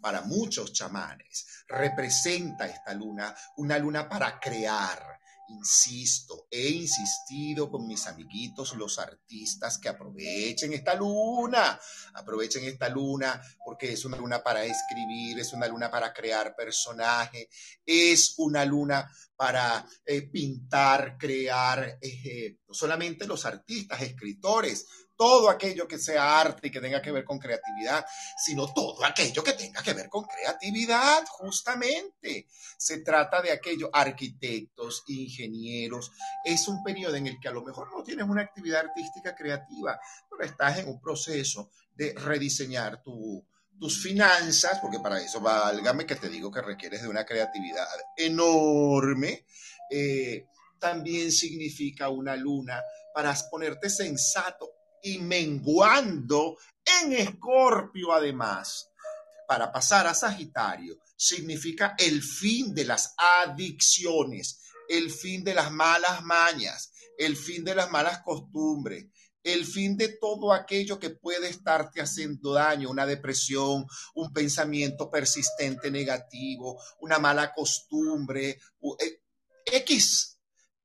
Para 0.00 0.22
muchos 0.22 0.72
chamanes, 0.72 1.64
representa 1.68 2.66
esta 2.66 2.94
luna, 2.94 3.36
una 3.58 3.78
luna 3.78 4.08
para 4.08 4.40
crear. 4.40 5.17
Insisto, 5.50 6.46
he 6.50 6.68
insistido 6.68 7.70
con 7.70 7.86
mis 7.86 8.06
amiguitos, 8.06 8.74
los 8.76 8.98
artistas, 8.98 9.78
que 9.78 9.88
aprovechen 9.88 10.74
esta 10.74 10.94
luna, 10.94 11.80
aprovechen 12.14 12.64
esta 12.64 12.88
luna 12.88 13.40
porque 13.64 13.92
es 13.92 14.04
una 14.04 14.18
luna 14.18 14.42
para 14.42 14.64
escribir, 14.64 15.38
es 15.38 15.52
una 15.54 15.66
luna 15.66 15.90
para 15.90 16.12
crear 16.12 16.54
personaje, 16.54 17.48
es 17.84 18.34
una 18.38 18.64
luna 18.64 19.10
para 19.36 19.86
eh, 20.04 20.22
pintar, 20.22 21.16
crear, 21.16 21.98
no 22.66 22.74
solamente 22.74 23.26
los 23.26 23.46
artistas, 23.46 24.02
escritores, 24.02 24.86
todo 25.18 25.50
aquello 25.50 25.88
que 25.88 25.98
sea 25.98 26.40
arte 26.40 26.68
y 26.68 26.70
que 26.70 26.80
tenga 26.80 27.02
que 27.02 27.10
ver 27.10 27.24
con 27.24 27.40
creatividad, 27.40 28.06
sino 28.36 28.72
todo 28.72 29.04
aquello 29.04 29.42
que 29.42 29.52
tenga 29.52 29.82
que 29.82 29.92
ver 29.92 30.08
con 30.08 30.24
creatividad, 30.24 31.26
justamente. 31.28 32.46
Se 32.78 33.00
trata 33.00 33.42
de 33.42 33.50
aquello, 33.50 33.90
arquitectos, 33.92 35.02
ingenieros. 35.08 36.12
Es 36.44 36.68
un 36.68 36.84
periodo 36.84 37.16
en 37.16 37.26
el 37.26 37.40
que 37.40 37.48
a 37.48 37.52
lo 37.52 37.64
mejor 37.64 37.90
no 37.90 38.04
tienes 38.04 38.26
una 38.26 38.42
actividad 38.42 38.86
artística 38.86 39.34
creativa, 39.34 39.98
pero 40.30 40.44
estás 40.48 40.78
en 40.78 40.88
un 40.88 41.00
proceso 41.00 41.70
de 41.96 42.14
rediseñar 42.14 43.02
tus 43.02 44.00
finanzas, 44.00 44.78
porque 44.78 45.00
para 45.00 45.20
eso 45.20 45.40
válgame 45.40 46.06
que 46.06 46.14
te 46.14 46.28
digo 46.28 46.52
que 46.52 46.62
requieres 46.62 47.02
de 47.02 47.08
una 47.08 47.26
creatividad 47.26 47.88
enorme. 48.16 49.44
Eh, 49.90 50.46
también 50.78 51.32
significa 51.32 52.08
una 52.08 52.36
luna 52.36 52.80
para 53.12 53.34
ponerte 53.50 53.90
sensato 53.90 54.77
y 55.02 55.18
menguando 55.18 56.56
en 57.02 57.12
Escorpio 57.12 58.12
además. 58.12 58.90
Para 59.46 59.72
pasar 59.72 60.06
a 60.06 60.14
Sagitario 60.14 60.98
significa 61.16 61.94
el 61.98 62.22
fin 62.22 62.74
de 62.74 62.84
las 62.84 63.14
adicciones, 63.16 64.60
el 64.88 65.10
fin 65.10 65.42
de 65.42 65.54
las 65.54 65.70
malas 65.70 66.22
mañas, 66.22 66.92
el 67.16 67.36
fin 67.36 67.64
de 67.64 67.74
las 67.74 67.90
malas 67.90 68.22
costumbres, 68.22 69.06
el 69.42 69.64
fin 69.64 69.96
de 69.96 70.08
todo 70.08 70.52
aquello 70.52 70.98
que 70.98 71.10
puede 71.10 71.48
estarte 71.48 72.00
haciendo 72.00 72.52
daño, 72.52 72.90
una 72.90 73.06
depresión, 73.06 73.86
un 74.14 74.32
pensamiento 74.32 75.10
persistente 75.10 75.90
negativo, 75.90 76.80
una 77.00 77.18
mala 77.18 77.52
costumbre, 77.54 78.60
eh, 79.00 79.22
X 79.64 80.37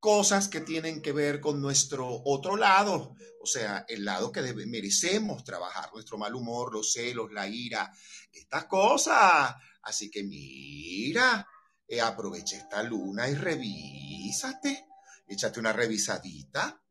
cosas 0.04 0.50
que 0.50 0.60
tienen 0.60 1.02
que 1.02 1.14
ver 1.14 1.40
con 1.40 1.62
nuestro 1.62 2.06
otro 2.26 2.58
lado, 2.58 3.16
o 3.42 3.46
sea, 3.46 3.86
el 3.88 4.04
lado 4.04 4.34
que 4.34 4.42
merecemos 4.66 5.46
trabajar, 5.46 5.92
nuestro 5.94 6.18
mal 6.18 6.36
humor, 6.36 6.74
los 6.74 6.92
celos, 6.92 7.32
la 7.32 7.48
ira, 7.48 7.90
estas 8.30 8.66
cosas. 8.66 9.56
Así 9.82 10.12
que 10.12 10.26
mira, 10.26 11.48
eh, 11.88 12.02
aprovecha 12.02 12.58
esta 12.58 12.84
luna 12.84 13.30
y 13.30 13.36
revísate, 13.36 14.88
échate 15.26 15.62
una 15.62 15.72
revisadita. 15.72 16.84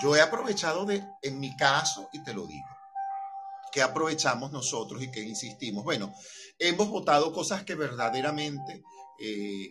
Yo 0.00 0.14
he 0.14 0.20
aprovechado 0.20 0.86
de, 0.86 1.04
en 1.22 1.40
mi 1.40 1.56
caso, 1.56 2.08
y 2.12 2.22
te 2.22 2.32
lo 2.32 2.46
digo, 2.46 2.68
que 3.72 3.82
aprovechamos 3.82 4.52
nosotros 4.52 5.02
y 5.02 5.10
que 5.10 5.22
insistimos. 5.22 5.82
Bueno, 5.82 6.14
hemos 6.56 6.88
votado 6.88 7.32
cosas 7.32 7.64
que 7.64 7.74
verdaderamente 7.74 8.84
eh, 9.18 9.70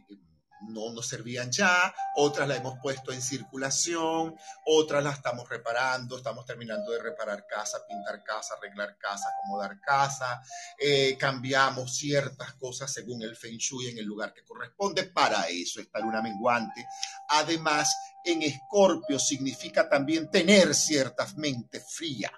no 0.62 0.92
nos 0.92 1.08
servían 1.08 1.52
ya, 1.52 1.94
otras 2.16 2.48
las 2.48 2.58
hemos 2.58 2.80
puesto 2.82 3.12
en 3.12 3.22
circulación, 3.22 4.36
otras 4.66 5.04
las 5.04 5.18
estamos 5.18 5.48
reparando, 5.48 6.18
estamos 6.18 6.46
terminando 6.46 6.92
de 6.92 7.02
reparar 7.02 7.46
casa, 7.48 7.80
pintar 7.88 8.24
casa, 8.24 8.56
arreglar 8.56 8.98
casa, 8.98 9.30
acomodar 9.30 9.80
casa, 9.80 10.42
eh, 10.78 11.18
cambiamos 11.18 11.96
ciertas 11.96 12.54
cosas 12.56 12.92
según 12.92 13.22
el 13.22 13.36
Feng 13.36 13.58
Shui 13.58 13.90
en 13.90 13.98
el 13.98 14.06
lugar 14.06 14.34
que 14.34 14.44
corresponde, 14.44 15.04
para 15.06 15.48
eso 15.48 15.80
está 15.82 16.00
luna 16.00 16.22
menguante. 16.22 16.86
Además, 17.30 17.94
en 18.24 18.42
Escorpio 18.44 19.20
significa 19.20 19.88
también 19.90 20.30
tener 20.30 20.76
cierta 20.76 21.26
mente 21.36 21.80
fría 21.80 22.32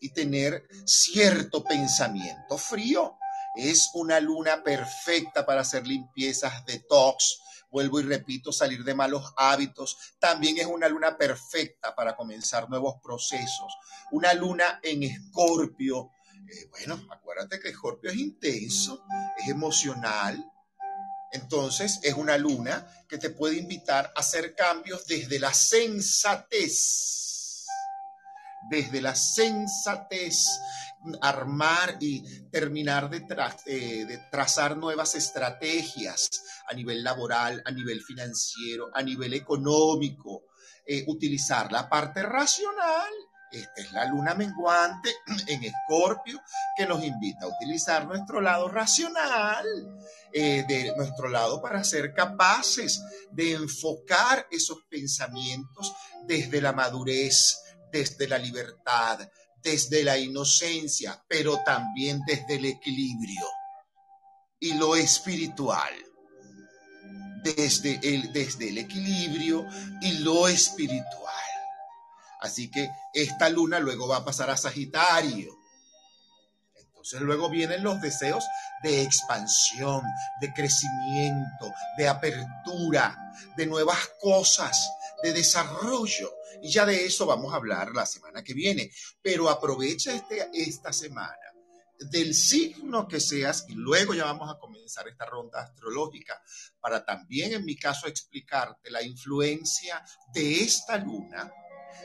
y 0.00 0.10
tener 0.10 0.66
cierto 0.84 1.64
pensamiento 1.64 2.56
frío. 2.56 3.18
Es 3.56 3.90
una 3.94 4.20
luna 4.20 4.62
perfecta 4.62 5.44
para 5.44 5.62
hacer 5.62 5.86
limpiezas, 5.86 6.64
detox, 6.64 7.40
vuelvo 7.70 8.00
y 8.00 8.04
repito, 8.04 8.52
salir 8.52 8.84
de 8.84 8.94
malos 8.94 9.32
hábitos. 9.36 9.96
También 10.18 10.58
es 10.58 10.66
una 10.66 10.88
luna 10.88 11.16
perfecta 11.16 11.94
para 11.94 12.16
comenzar 12.16 12.68
nuevos 12.68 12.96
procesos. 13.02 13.72
Una 14.10 14.32
luna 14.34 14.80
en 14.82 15.02
escorpio. 15.02 16.10
Eh, 16.48 16.68
bueno, 16.70 17.06
acuérdate 17.10 17.60
que 17.60 17.68
escorpio 17.68 18.10
es 18.10 18.16
intenso, 18.16 19.04
es 19.36 19.48
emocional. 19.48 20.52
Entonces 21.32 22.00
es 22.02 22.14
una 22.14 22.38
luna 22.38 22.86
que 23.08 23.18
te 23.18 23.30
puede 23.30 23.56
invitar 23.56 24.12
a 24.14 24.20
hacer 24.20 24.54
cambios 24.54 25.06
desde 25.06 25.38
la 25.38 25.52
sensatez. 25.52 27.66
desde 28.70 29.00
la 29.00 29.14
sensatez, 29.14 30.44
armar 31.22 31.96
y 32.00 32.22
terminar 32.50 33.08
de, 33.10 33.24
eh, 33.66 34.04
de, 34.04 34.18
trazar 34.30 34.76
nuevas 34.76 35.14
estrategias 35.14 36.28
a 36.68 36.74
nivel 36.74 37.02
laboral, 37.02 37.62
a 37.64 37.70
nivel 37.70 38.02
financiero, 38.02 38.90
a 38.94 39.02
nivel 39.02 39.34
económico, 39.34 40.44
eh, 40.86 41.04
utilizar 41.06 41.70
la 41.70 41.88
parte 41.88 42.22
racional. 42.22 43.12
Esta 43.50 43.80
es 43.80 43.92
la 43.92 44.04
luna 44.04 44.34
menguante 44.34 45.10
en 45.46 45.64
Escorpio 45.64 46.40
que 46.76 46.86
nos 46.86 47.02
invita 47.02 47.46
a 47.46 47.48
utilizar 47.48 48.06
nuestro 48.06 48.40
lado 48.40 48.68
racional, 48.68 49.66
eh, 50.32 50.64
de 50.68 50.92
nuestro 50.96 51.28
lado 51.28 51.62
para 51.62 51.82
ser 51.84 52.12
capaces 52.12 53.02
de 53.30 53.52
enfocar 53.52 54.46
esos 54.50 54.82
pensamientos 54.90 55.94
desde 56.26 56.60
la 56.60 56.72
madurez, 56.72 57.62
desde 57.90 58.28
la 58.28 58.36
libertad, 58.36 59.26
desde 59.68 60.02
la 60.02 60.16
inocencia, 60.16 61.22
pero 61.28 61.62
también 61.62 62.22
desde 62.26 62.54
el 62.56 62.64
equilibrio 62.64 63.46
y 64.58 64.72
lo 64.74 64.96
espiritual. 64.96 65.92
Desde 67.44 68.00
el, 68.02 68.32
desde 68.32 68.70
el 68.70 68.78
equilibrio 68.78 69.66
y 70.00 70.18
lo 70.18 70.48
espiritual. 70.48 71.34
Así 72.40 72.70
que 72.70 72.90
esta 73.12 73.48
luna 73.50 73.78
luego 73.78 74.08
va 74.08 74.18
a 74.18 74.24
pasar 74.24 74.48
a 74.48 74.56
Sagitario. 74.56 75.54
Entonces 76.74 77.20
luego 77.20 77.50
vienen 77.50 77.82
los 77.82 78.00
deseos 78.00 78.44
de 78.82 79.02
expansión, 79.02 80.02
de 80.40 80.52
crecimiento, 80.54 81.72
de 81.98 82.08
apertura, 82.08 83.16
de 83.56 83.66
nuevas 83.66 83.98
cosas, 84.20 84.78
de 85.22 85.32
desarrollo. 85.32 86.32
Y 86.62 86.70
ya 86.70 86.86
de 86.86 87.04
eso 87.04 87.26
vamos 87.26 87.52
a 87.52 87.56
hablar 87.56 87.92
la 87.94 88.06
semana 88.06 88.42
que 88.42 88.54
viene. 88.54 88.90
Pero 89.22 89.48
aprovecha 89.48 90.14
este, 90.14 90.48
esta 90.52 90.92
semana 90.92 91.36
del 91.98 92.34
signo 92.34 93.08
que 93.08 93.20
seas 93.20 93.64
y 93.68 93.74
luego 93.74 94.14
ya 94.14 94.24
vamos 94.24 94.50
a 94.50 94.58
comenzar 94.58 95.08
esta 95.08 95.26
ronda 95.26 95.62
astrológica 95.62 96.40
para 96.80 97.04
también 97.04 97.52
en 97.52 97.64
mi 97.64 97.76
caso 97.76 98.06
explicarte 98.06 98.90
la 98.90 99.02
influencia 99.02 100.00
de 100.32 100.60
esta 100.60 100.96
luna 100.98 101.52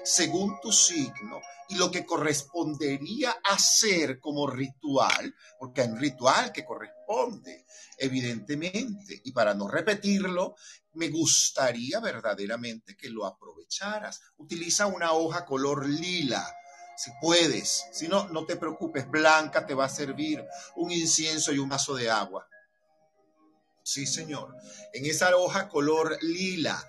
según 0.04 0.60
tu 0.62 0.72
signo 0.72 1.42
y 1.70 1.76
lo 1.76 1.90
que 1.90 2.06
correspondería 2.06 3.38
hacer 3.44 4.20
como 4.20 4.48
ritual, 4.48 5.34
porque 5.58 5.82
hay 5.82 5.90
un 5.90 6.00
ritual 6.00 6.52
que 6.52 6.66
corresponde, 6.66 7.66
evidentemente, 7.98 9.22
y 9.24 9.32
para 9.32 9.54
no 9.54 9.68
repetirlo, 9.68 10.56
me 10.94 11.10
gustaría 11.10 12.00
verdaderamente 12.00 12.96
que 12.96 13.10
lo 13.10 13.26
aprovecharas. 13.26 14.22
Utiliza 14.38 14.86
una 14.88 15.14
hoja 15.14 15.46
color 15.46 15.88
lila, 15.88 16.46
si 16.96 17.12
puedes. 17.22 17.86
Si 17.92 18.08
no, 18.08 18.28
no 18.30 18.46
te 18.46 18.56
preocupes, 18.56 19.10
blanca 19.10 19.66
te 19.66 19.74
va 19.74 19.86
a 19.86 19.90
servir 19.90 20.46
un 20.76 20.92
incienso 20.92 21.52
y 21.52 21.60
un 21.60 21.70
vaso 21.70 21.96
de 21.96 22.10
agua. 22.10 22.48
Sí, 23.84 24.06
señor. 24.06 24.56
En 24.94 25.06
esa 25.06 25.36
hoja 25.36 25.68
color 25.68 26.18
lila, 26.22 26.82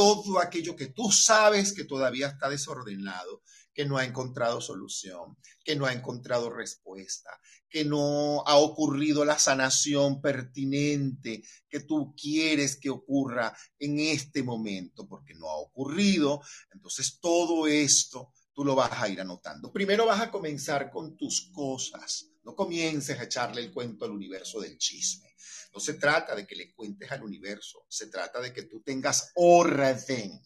todo 0.00 0.38
aquello 0.40 0.74
que 0.74 0.86
tú 0.86 1.12
sabes 1.12 1.74
que 1.74 1.84
todavía 1.84 2.28
está 2.28 2.48
desordenado, 2.48 3.42
que 3.70 3.84
no 3.84 3.98
ha 3.98 4.04
encontrado 4.06 4.58
solución, 4.58 5.36
que 5.62 5.76
no 5.76 5.84
ha 5.84 5.92
encontrado 5.92 6.48
respuesta, 6.48 7.38
que 7.68 7.84
no 7.84 8.42
ha 8.46 8.56
ocurrido 8.56 9.26
la 9.26 9.38
sanación 9.38 10.22
pertinente 10.22 11.42
que 11.68 11.80
tú 11.80 12.14
quieres 12.16 12.78
que 12.80 12.88
ocurra 12.88 13.54
en 13.78 14.00
este 14.00 14.42
momento, 14.42 15.06
porque 15.06 15.34
no 15.34 15.50
ha 15.50 15.56
ocurrido. 15.56 16.40
Entonces 16.72 17.18
todo 17.20 17.66
esto 17.66 18.32
tú 18.54 18.64
lo 18.64 18.74
vas 18.74 19.02
a 19.02 19.06
ir 19.06 19.20
anotando. 19.20 19.70
Primero 19.70 20.06
vas 20.06 20.22
a 20.22 20.30
comenzar 20.30 20.90
con 20.90 21.14
tus 21.14 21.50
cosas. 21.52 22.30
No 22.42 22.54
comiences 22.54 23.20
a 23.20 23.24
echarle 23.24 23.60
el 23.60 23.70
cuento 23.70 24.06
al 24.06 24.12
universo 24.12 24.60
del 24.60 24.78
chisme. 24.78 25.29
No 25.72 25.80
se 25.80 25.94
trata 25.94 26.34
de 26.34 26.46
que 26.46 26.56
le 26.56 26.72
cuentes 26.72 27.10
al 27.10 27.22
universo, 27.22 27.84
se 27.88 28.08
trata 28.08 28.40
de 28.40 28.52
que 28.52 28.64
tú 28.64 28.82
tengas 28.82 29.30
orden. 29.34 30.40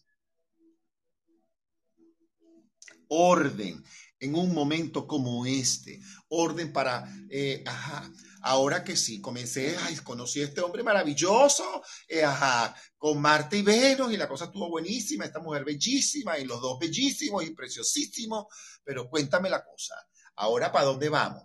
Orden 3.07 3.83
en 4.19 4.35
un 4.35 4.53
momento 4.53 5.07
como 5.07 5.45
este. 5.45 5.99
Orden 6.29 6.71
para, 6.71 7.03
eh, 7.29 7.63
ajá, 7.65 8.09
ahora 8.41 8.83
que 8.83 8.95
sí, 8.95 9.21
comencé, 9.21 9.75
ay, 9.81 9.95
conocí 9.97 10.41
a 10.41 10.45
este 10.45 10.61
hombre 10.61 10.83
maravilloso, 10.83 11.83
eh, 12.07 12.23
ajá, 12.23 12.75
con 12.97 13.19
Marta 13.19 13.55
y 13.55 13.61
Venus 13.61 14.11
y 14.11 14.17
la 14.17 14.27
cosa 14.27 14.45
estuvo 14.45 14.69
buenísima, 14.69 15.25
esta 15.25 15.39
mujer 15.39 15.63
bellísima 15.65 16.37
y 16.37 16.45
los 16.45 16.61
dos 16.61 16.77
bellísimos 16.79 17.43
y 17.45 17.51
preciosísimos, 17.51 18.45
pero 18.83 19.09
cuéntame 19.09 19.49
la 19.49 19.63
cosa, 19.63 19.95
ahora 20.35 20.71
para 20.71 20.85
dónde 20.85 21.09
vamos? 21.09 21.43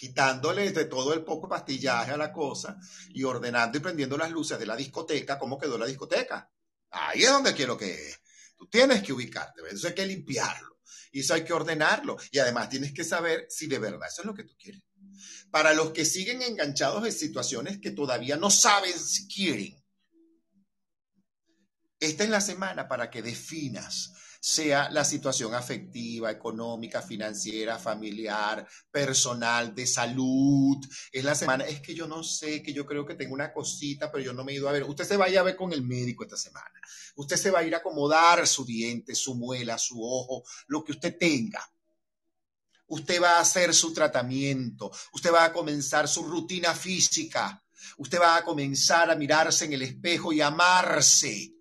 Quitándole 0.00 0.72
de 0.72 0.86
todo 0.86 1.12
el 1.12 1.22
poco 1.22 1.46
pastillaje 1.46 2.12
a 2.12 2.16
la 2.16 2.32
cosa 2.32 2.78
y 3.10 3.22
ordenando 3.22 3.76
y 3.76 3.82
prendiendo 3.82 4.16
las 4.16 4.30
luces 4.30 4.58
de 4.58 4.64
la 4.64 4.74
discoteca, 4.74 5.38
¿cómo 5.38 5.58
quedó 5.58 5.76
la 5.76 5.84
discoteca? 5.84 6.50
Ahí 6.88 7.24
es 7.24 7.28
donde 7.28 7.52
quiero 7.52 7.76
que 7.76 8.14
Tú 8.56 8.66
tienes 8.66 9.02
que 9.02 9.12
ubicarte, 9.12 9.60
eso 9.70 9.88
hay 9.88 9.94
que 9.94 10.06
limpiarlo 10.06 10.80
y 11.12 11.20
eso 11.20 11.34
hay 11.34 11.44
que 11.44 11.52
ordenarlo 11.52 12.16
y 12.30 12.38
además 12.38 12.70
tienes 12.70 12.92
que 12.92 13.04
saber 13.04 13.46
si 13.50 13.66
de 13.66 13.78
verdad 13.78 14.08
eso 14.10 14.22
es 14.22 14.26
lo 14.26 14.34
que 14.34 14.44
tú 14.44 14.54
quieres. 14.58 14.82
Para 15.50 15.74
los 15.74 15.92
que 15.92 16.06
siguen 16.06 16.40
enganchados 16.40 17.04
en 17.06 17.12
situaciones 17.12 17.78
que 17.78 17.90
todavía 17.90 18.36
no 18.36 18.50
saben 18.50 18.98
si 18.98 19.28
quieren, 19.28 19.82
esta 21.98 22.24
es 22.24 22.30
la 22.30 22.40
semana 22.40 22.88
para 22.88 23.10
que 23.10 23.22
definas 23.22 24.12
sea 24.40 24.88
la 24.90 25.04
situación 25.04 25.54
afectiva, 25.54 26.30
económica, 26.30 27.02
financiera, 27.02 27.78
familiar, 27.78 28.66
personal, 28.90 29.74
de 29.74 29.86
salud. 29.86 30.78
Es 31.12 31.22
la 31.22 31.34
semana, 31.34 31.66
es 31.66 31.80
que 31.80 31.94
yo 31.94 32.08
no 32.08 32.24
sé, 32.24 32.62
que 32.62 32.72
yo 32.72 32.86
creo 32.86 33.04
que 33.04 33.14
tengo 33.14 33.34
una 33.34 33.52
cosita, 33.52 34.10
pero 34.10 34.24
yo 34.24 34.32
no 34.32 34.42
me 34.42 34.52
he 34.52 34.56
ido 34.56 34.68
a 34.68 34.72
ver. 34.72 34.84
Usted 34.84 35.04
se 35.04 35.18
vaya 35.18 35.40
a 35.40 35.44
ver 35.44 35.56
con 35.56 35.72
el 35.74 35.82
médico 35.82 36.24
esta 36.24 36.38
semana. 36.38 36.80
Usted 37.16 37.36
se 37.36 37.50
va 37.50 37.58
a 37.58 37.64
ir 37.64 37.74
a 37.74 37.78
acomodar 37.78 38.46
su 38.46 38.64
diente, 38.64 39.14
su 39.14 39.34
muela, 39.34 39.76
su 39.76 40.02
ojo, 40.02 40.42
lo 40.68 40.82
que 40.82 40.92
usted 40.92 41.18
tenga. 41.18 41.70
Usted 42.86 43.22
va 43.22 43.36
a 43.36 43.40
hacer 43.40 43.72
su 43.72 43.92
tratamiento, 43.92 44.90
usted 45.12 45.32
va 45.32 45.44
a 45.44 45.52
comenzar 45.52 46.08
su 46.08 46.24
rutina 46.24 46.74
física, 46.74 47.62
usted 47.98 48.18
va 48.18 48.36
a 48.36 48.44
comenzar 48.44 49.10
a 49.10 49.14
mirarse 49.14 49.66
en 49.66 49.74
el 49.74 49.82
espejo 49.82 50.32
y 50.32 50.40
amarse 50.40 51.59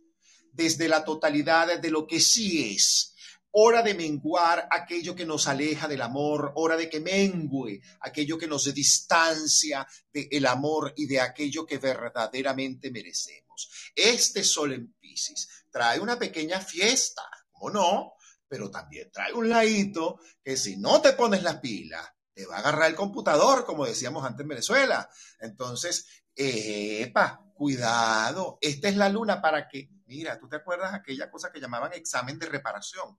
desde 0.60 0.90
la 0.90 1.06
totalidad 1.06 1.80
de 1.80 1.90
lo 1.90 2.06
que 2.06 2.20
sí 2.20 2.76
es. 2.76 3.16
Hora 3.52 3.82
de 3.82 3.94
menguar 3.94 4.68
aquello 4.70 5.16
que 5.16 5.26
nos 5.26 5.48
aleja 5.48 5.88
del 5.88 6.02
amor, 6.02 6.52
hora 6.56 6.76
de 6.76 6.90
que 6.90 7.00
mengue 7.00 7.82
aquello 8.02 8.38
que 8.38 8.46
nos 8.46 8.72
distancia 8.74 9.88
del 10.12 10.46
amor 10.46 10.94
y 10.98 11.08
de 11.08 11.22
aquello 11.22 11.66
que 11.66 11.78
verdaderamente 11.78 12.92
merecemos. 12.92 13.72
Este 13.96 14.44
sol 14.44 14.74
en 14.74 14.94
Pisces 15.00 15.48
trae 15.72 16.02
una 16.02 16.20
pequeña 16.20 16.60
fiesta, 16.60 17.24
¿cómo 17.50 17.72
no? 17.72 18.14
Pero 18.46 18.70
también 18.70 19.10
trae 19.14 19.32
un 19.32 19.48
ladito 19.48 20.20
que 20.44 20.58
si 20.58 20.76
no 20.76 21.02
te 21.02 21.14
pones 21.14 21.42
las 21.42 21.62
pilas, 21.62 22.06
te 22.34 22.46
va 22.46 22.58
a 22.58 22.60
agarrar 22.60 22.90
el 22.90 22.96
computador, 22.96 23.66
como 23.66 23.86
decíamos 23.86 24.26
antes 24.26 24.42
en 24.42 24.50
Venezuela. 24.50 25.10
Entonces, 25.40 26.06
epa, 26.36 27.46
cuidado, 27.56 28.58
esta 28.60 28.90
es 28.90 28.98
la 28.98 29.08
luna 29.08 29.42
para 29.42 29.70
que 29.70 29.90
Mira, 30.10 30.40
¿tú 30.40 30.50
te 30.50 30.56
acuerdas 30.56 30.92
aquella 30.92 31.30
cosa 31.30 31.52
que 31.52 31.60
llamaban 31.60 31.94
examen 31.94 32.40
de 32.40 32.48
reparación? 32.48 33.16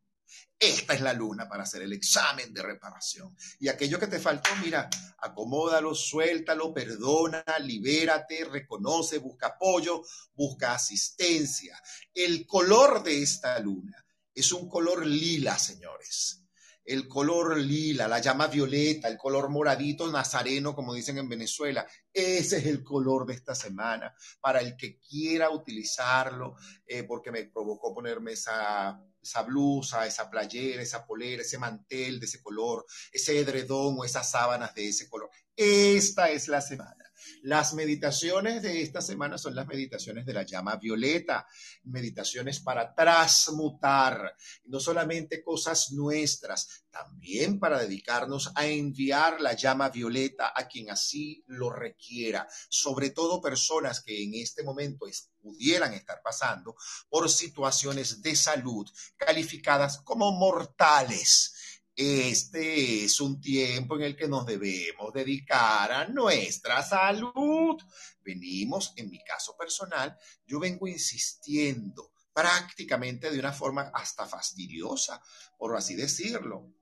Esta 0.58 0.92
es 0.92 1.00
la 1.00 1.12
luna 1.12 1.48
para 1.48 1.62
hacer 1.62 1.82
el 1.82 1.92
examen 1.92 2.52
de 2.52 2.62
reparación. 2.62 3.36
Y 3.60 3.68
aquello 3.68 3.96
que 4.00 4.08
te 4.08 4.18
faltó, 4.18 4.50
mira, 4.56 4.90
acomódalo, 5.18 5.94
suéltalo, 5.94 6.74
perdona, 6.74 7.44
libérate, 7.60 8.44
reconoce, 8.44 9.18
busca 9.18 9.46
apoyo, 9.46 10.02
busca 10.34 10.74
asistencia. 10.74 11.80
El 12.12 12.44
color 12.44 13.04
de 13.04 13.22
esta 13.22 13.56
luna 13.60 14.04
es 14.34 14.50
un 14.50 14.68
color 14.68 15.06
lila, 15.06 15.56
señores 15.60 16.40
el 16.84 17.06
color 17.06 17.58
lila, 17.58 18.08
la 18.08 18.20
llama 18.20 18.46
violeta, 18.46 19.08
el 19.08 19.18
color 19.18 19.48
moradito 19.48 20.10
nazareno, 20.10 20.74
como 20.74 20.94
dicen 20.94 21.18
en 21.18 21.28
Venezuela. 21.28 21.86
Ese 22.12 22.58
es 22.58 22.66
el 22.66 22.82
color 22.82 23.26
de 23.26 23.34
esta 23.34 23.54
semana 23.54 24.14
para 24.40 24.60
el 24.60 24.76
que 24.76 24.98
quiera 24.98 25.50
utilizarlo, 25.50 26.56
eh, 26.86 27.04
porque 27.04 27.30
me 27.30 27.44
provocó 27.44 27.94
ponerme 27.94 28.32
esa, 28.32 29.00
esa 29.22 29.42
blusa, 29.42 30.06
esa 30.06 30.30
playera, 30.30 30.82
esa 30.82 31.06
polera, 31.06 31.42
ese 31.42 31.58
mantel 31.58 32.18
de 32.18 32.26
ese 32.26 32.42
color, 32.42 32.86
ese 33.12 33.38
edredón 33.38 33.96
o 33.98 34.04
esas 34.04 34.30
sábanas 34.30 34.74
de 34.74 34.88
ese 34.88 35.08
color. 35.08 35.30
Esta 35.54 36.30
es 36.30 36.48
la 36.48 36.60
semana. 36.60 37.09
Las 37.42 37.72
meditaciones 37.72 38.60
de 38.60 38.82
esta 38.82 39.00
semana 39.00 39.38
son 39.38 39.54
las 39.54 39.66
meditaciones 39.66 40.26
de 40.26 40.34
la 40.34 40.42
llama 40.42 40.76
violeta, 40.76 41.46
meditaciones 41.84 42.60
para 42.60 42.94
transmutar, 42.94 44.36
no 44.64 44.78
solamente 44.78 45.42
cosas 45.42 45.92
nuestras, 45.92 46.84
también 46.90 47.58
para 47.58 47.78
dedicarnos 47.78 48.52
a 48.54 48.66
enviar 48.66 49.40
la 49.40 49.54
llama 49.54 49.88
violeta 49.88 50.52
a 50.54 50.68
quien 50.68 50.90
así 50.90 51.42
lo 51.46 51.70
requiera, 51.70 52.46
sobre 52.68 53.10
todo 53.10 53.40
personas 53.40 54.02
que 54.02 54.22
en 54.22 54.34
este 54.34 54.62
momento 54.62 55.06
pudieran 55.40 55.94
estar 55.94 56.20
pasando 56.22 56.76
por 57.08 57.30
situaciones 57.30 58.20
de 58.20 58.36
salud 58.36 58.86
calificadas 59.16 59.98
como 60.02 60.32
mortales 60.32 61.54
este 62.00 63.04
es 63.04 63.20
un 63.20 63.40
tiempo 63.40 63.96
en 63.96 64.02
el 64.02 64.16
que 64.16 64.26
nos 64.26 64.46
debemos 64.46 65.12
dedicar 65.12 65.92
a 65.92 66.08
nuestra 66.08 66.82
salud. 66.82 67.76
Venimos, 68.24 68.94
en 68.96 69.10
mi 69.10 69.22
caso 69.22 69.54
personal, 69.56 70.16
yo 70.46 70.58
vengo 70.58 70.88
insistiendo 70.88 72.12
prácticamente 72.32 73.30
de 73.30 73.38
una 73.38 73.52
forma 73.52 73.90
hasta 73.92 74.26
fastidiosa, 74.26 75.22
por 75.58 75.76
así 75.76 75.94
decirlo, 75.94 76.72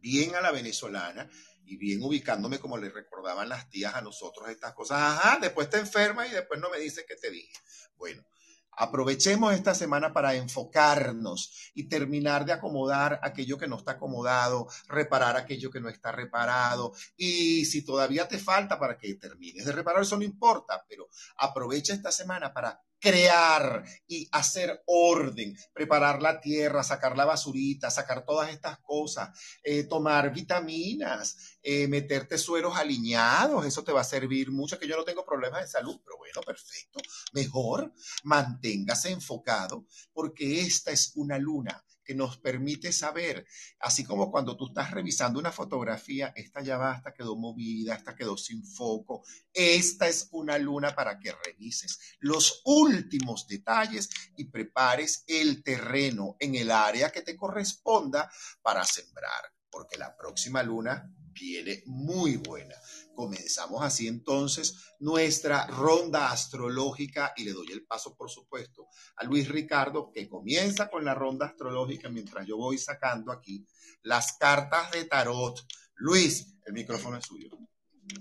bien 0.00 0.36
a 0.36 0.40
la 0.40 0.52
venezolana 0.52 1.28
y 1.64 1.76
bien 1.76 2.02
ubicándome 2.02 2.60
como 2.60 2.78
le 2.78 2.90
recordaban 2.90 3.48
las 3.48 3.68
tías 3.68 3.94
a 3.96 4.00
nosotros 4.00 4.48
estas 4.48 4.74
cosas. 4.74 4.98
Ajá, 5.00 5.38
después 5.40 5.68
te 5.68 5.78
enferma 5.78 6.26
y 6.26 6.30
después 6.30 6.60
no 6.60 6.70
me 6.70 6.78
dice 6.78 7.04
que 7.04 7.16
te 7.16 7.30
dije. 7.30 7.52
Bueno, 7.96 8.24
Aprovechemos 8.76 9.54
esta 9.54 9.74
semana 9.74 10.12
para 10.12 10.34
enfocarnos 10.34 11.72
y 11.74 11.88
terminar 11.88 12.44
de 12.44 12.52
acomodar 12.52 13.18
aquello 13.22 13.58
que 13.58 13.66
no 13.66 13.76
está 13.76 13.92
acomodado, 13.92 14.68
reparar 14.88 15.36
aquello 15.36 15.70
que 15.70 15.80
no 15.80 15.88
está 15.88 16.12
reparado. 16.12 16.92
Y 17.16 17.64
si 17.64 17.84
todavía 17.84 18.28
te 18.28 18.38
falta 18.38 18.78
para 18.78 18.98
que 18.98 19.14
termines 19.14 19.64
de 19.64 19.72
reparar, 19.72 20.02
eso 20.02 20.16
no 20.16 20.22
importa, 20.22 20.84
pero 20.88 21.08
aprovecha 21.36 21.94
esta 21.94 22.12
semana 22.12 22.52
para 22.52 22.82
crear 23.06 23.84
y 24.08 24.28
hacer 24.32 24.82
orden, 24.84 25.56
preparar 25.72 26.20
la 26.20 26.40
tierra, 26.40 26.82
sacar 26.82 27.16
la 27.16 27.24
basurita, 27.24 27.88
sacar 27.88 28.24
todas 28.24 28.50
estas 28.50 28.80
cosas, 28.80 29.30
eh, 29.62 29.84
tomar 29.84 30.32
vitaminas, 30.32 31.58
eh, 31.62 31.86
meterte 31.86 32.36
sueros 32.36 32.76
alineados, 32.76 33.64
eso 33.64 33.84
te 33.84 33.92
va 33.92 34.00
a 34.00 34.04
servir 34.04 34.50
mucho, 34.50 34.76
que 34.76 34.88
yo 34.88 34.96
no 34.96 35.04
tengo 35.04 35.24
problemas 35.24 35.60
de 35.60 35.68
salud, 35.68 36.00
pero 36.04 36.18
bueno, 36.18 36.40
perfecto, 36.44 36.98
mejor 37.32 37.92
manténgase 38.24 39.10
enfocado 39.12 39.86
porque 40.12 40.62
esta 40.62 40.90
es 40.90 41.12
una 41.14 41.38
luna 41.38 41.85
que 42.06 42.14
nos 42.14 42.38
permite 42.38 42.92
saber, 42.92 43.46
así 43.80 44.04
como 44.04 44.30
cuando 44.30 44.56
tú 44.56 44.68
estás 44.68 44.92
revisando 44.92 45.38
una 45.40 45.52
fotografía, 45.52 46.32
esta 46.36 46.62
ya 46.62 46.78
va, 46.78 46.94
esta 46.94 47.12
quedó 47.12 47.36
movida, 47.36 47.94
esta 47.94 48.14
quedó 48.14 48.36
sin 48.36 48.64
foco, 48.64 49.24
esta 49.52 50.06
es 50.08 50.28
una 50.30 50.56
luna 50.56 50.94
para 50.94 51.18
que 51.18 51.34
revises 51.44 51.98
los 52.20 52.62
últimos 52.64 53.46
detalles 53.48 54.08
y 54.36 54.44
prepares 54.44 55.24
el 55.26 55.62
terreno 55.62 56.36
en 56.38 56.54
el 56.54 56.70
área 56.70 57.10
que 57.10 57.22
te 57.22 57.36
corresponda 57.36 58.30
para 58.62 58.84
sembrar, 58.84 59.52
porque 59.68 59.98
la 59.98 60.16
próxima 60.16 60.62
luna 60.62 61.12
viene 61.38 61.82
muy 61.86 62.36
buena. 62.36 62.74
Comenzamos 63.14 63.82
así 63.82 64.06
entonces 64.06 64.94
nuestra 64.98 65.66
ronda 65.66 66.30
astrológica 66.30 67.32
y 67.36 67.44
le 67.44 67.52
doy 67.52 67.72
el 67.72 67.84
paso, 67.84 68.14
por 68.16 68.30
supuesto, 68.30 68.88
a 69.16 69.24
Luis 69.24 69.48
Ricardo, 69.48 70.10
que 70.12 70.28
comienza 70.28 70.88
con 70.88 71.04
la 71.04 71.14
ronda 71.14 71.46
astrológica 71.46 72.08
mientras 72.08 72.46
yo 72.46 72.56
voy 72.56 72.78
sacando 72.78 73.32
aquí 73.32 73.66
las 74.02 74.34
cartas 74.34 74.90
de 74.92 75.04
tarot. 75.04 75.60
Luis, 75.96 76.54
el 76.64 76.72
micrófono 76.72 77.16
es 77.16 77.24
suyo. 77.24 77.48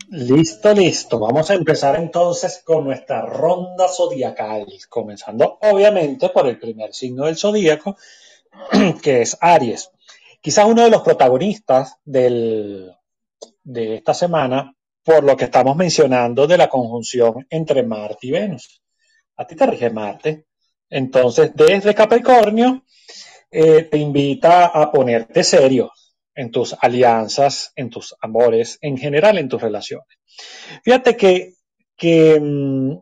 Listo, 0.10 0.74
listo. 0.74 1.20
Vamos 1.20 1.50
a 1.52 1.54
empezar 1.54 1.96
entonces 1.96 2.62
con 2.64 2.86
nuestra 2.86 3.22
ronda 3.26 3.88
zodiacal, 3.88 4.66
comenzando 4.90 5.60
obviamente 5.62 6.30
por 6.30 6.48
el 6.48 6.60
primer 6.60 6.94
signo 6.94 7.26
del 7.26 7.38
zodíaco, 7.38 7.98
que 9.04 9.22
es 9.22 9.38
Aries. 9.42 9.92
Quizás 10.42 10.66
uno 10.66 10.84
de 10.84 10.90
los 10.90 11.02
protagonistas 11.02 11.98
del, 12.06 12.95
de 13.66 13.96
esta 13.96 14.14
semana 14.14 14.74
por 15.04 15.24
lo 15.24 15.36
que 15.36 15.46
estamos 15.46 15.76
mencionando 15.76 16.48
de 16.48 16.58
la 16.58 16.70
conjunción 16.70 17.46
entre 17.50 17.84
Marte 17.84 18.28
y 18.28 18.32
Venus. 18.32 18.82
A 19.38 19.46
ti 19.46 19.56
te 19.56 19.66
rige 19.66 19.90
Marte. 19.90 20.46
Entonces, 20.90 21.52
desde 21.54 21.94
Capricornio, 21.94 22.84
eh, 23.52 23.84
te 23.84 23.98
invita 23.98 24.68
a 24.68 24.92
ponerte 24.92 25.44
serio 25.44 25.92
en 26.34 26.52
tus 26.52 26.76
alianzas, 26.80 27.72
en 27.76 27.90
tus 27.90 28.16
amores, 28.22 28.78
en 28.82 28.98
general 28.98 29.38
en 29.38 29.50
tus 29.50 29.62
relaciones. 29.62 30.08
Fíjate 30.84 31.16
que, 31.16 31.54
que 31.96 32.40
mm, 32.40 32.98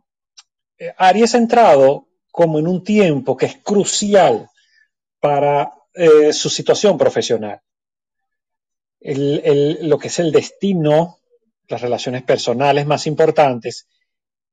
Aries 0.98 1.36
ha 1.36 1.38
entrado 1.38 2.08
como 2.32 2.60
en 2.60 2.68
un 2.68 2.84
tiempo 2.84 3.38
que 3.38 3.46
es 3.48 3.58
crucial 3.58 4.50
para 5.20 5.72
eh, 5.94 6.34
su 6.34 6.50
situación 6.50 6.98
profesional. 6.98 7.60
Lo 9.04 9.98
que 9.98 10.08
es 10.08 10.20
el 10.20 10.32
destino 10.32 11.18
las 11.68 11.82
relaciones 11.82 12.24
personales 12.24 12.86
más 12.86 13.08
importantes, 13.08 13.88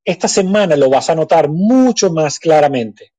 esta 0.04 0.28
semana 0.28 0.76
lo 0.76 0.88
vas 0.88 1.10
a 1.10 1.14
notar 1.14 1.48
mucho 1.48 2.10
más 2.10 2.38
claramente. 2.38 3.12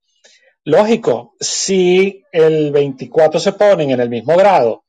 Lógico, 0.63 1.35
si 1.39 2.23
el 2.31 2.71
24 2.71 3.39
se 3.39 3.53
ponen 3.53 3.91
en 3.91 3.99
el 3.99 4.09
mismo 4.09 4.35
grado, 4.35 4.83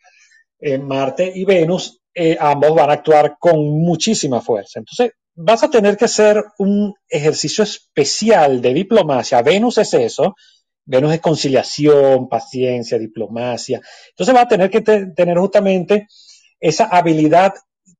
eh, 0.58 0.78
Marte 0.78 1.30
y 1.34 1.44
Venus, 1.44 2.00
eh, 2.14 2.36
ambos 2.38 2.74
van 2.74 2.90
a 2.90 2.94
actuar 2.94 3.36
con 3.38 3.58
muchísima 3.82 4.40
fuerza. 4.40 4.80
Entonces, 4.80 5.12
vas 5.34 5.62
a 5.62 5.70
tener 5.70 5.96
que 5.96 6.04
hacer 6.04 6.44
un 6.58 6.94
ejercicio 7.08 7.64
especial 7.64 8.60
de 8.60 8.74
diplomacia. 8.74 9.42
Venus 9.42 9.78
es 9.78 9.94
eso. 9.94 10.34
Venus 10.84 11.14
es 11.14 11.20
conciliación, 11.20 12.28
paciencia, 12.28 12.98
diplomacia. 12.98 13.80
Entonces, 14.10 14.34
va 14.34 14.42
a 14.42 14.48
tener 14.48 14.70
que 14.70 14.82
tener 14.82 15.38
justamente 15.38 16.06
esa 16.62 16.84
habilidad 16.84 17.54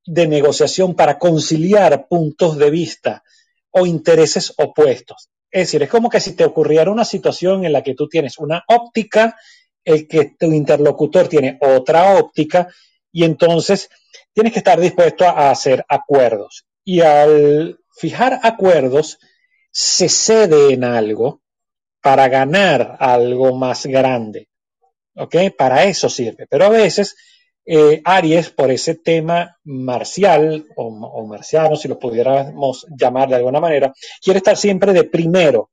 de 0.07 0.27
negociación 0.29 0.95
para 0.95 1.19
conciliar 1.19 2.07
puntos 2.07 2.57
de 2.57 2.71
vista 2.71 3.25
o 3.73 3.87
intereses 3.87 4.55
opuestos. 4.57 5.31
Es 5.51 5.63
decir, 5.67 5.83
es 5.83 5.91
como 5.91 6.09
que 6.09 6.21
si 6.21 6.35
te 6.35 6.45
ocurriera 6.45 6.91
una 6.91 7.05
situación 7.05 7.65
en 7.65 7.73
la 7.73 7.83
que 7.83 7.95
tú 7.95 8.09
tienes 8.09 8.39
una 8.39 8.65
óptica, 8.69 9.37
el 9.85 10.07
que 10.07 10.37
tu 10.39 10.47
interlocutor 10.53 11.29
tiene 11.29 11.59
otra 11.61 12.17
óptica, 12.17 12.69
y 13.11 13.25
entonces 13.25 13.91
tienes 14.33 14.53
que 14.53 14.61
estar 14.61 14.81
dispuesto 14.81 15.27
a 15.27 15.51
hacer 15.51 15.85
acuerdos. 15.89 16.65
Y 16.85 17.01
al 17.01 17.81
fijar 17.97 18.41
acuerdos, 18.45 19.19
se 19.73 20.09
cede 20.09 20.73
en 20.73 20.85
algo 20.85 21.43
para 22.01 22.29
ganar 22.29 22.97
algo 23.01 23.57
más 23.57 23.87
grande. 23.87 24.49
¿Ok? 25.17 25.35
Para 25.59 25.85
eso 25.85 26.09
sirve. 26.09 26.47
Pero 26.49 26.67
a 26.67 26.71
veces 26.71 27.17
eh, 27.65 28.01
Aries, 28.05 28.51
por 28.51 28.71
ese 28.71 28.97
tema 28.97 29.59
marcial 29.65 30.67
o, 30.77 31.25
marciano, 31.27 31.77
si 31.77 31.89
lo 31.89 31.99
pudiéramos 31.99 32.87
llamar 32.97 33.29
de 33.29 33.37
alguna 33.37 33.61
manera, 33.61 33.93
quiere 34.21 34.39
estar 34.39 34.57
siempre 34.57 34.93
de 34.93 35.05
primero, 35.05 35.71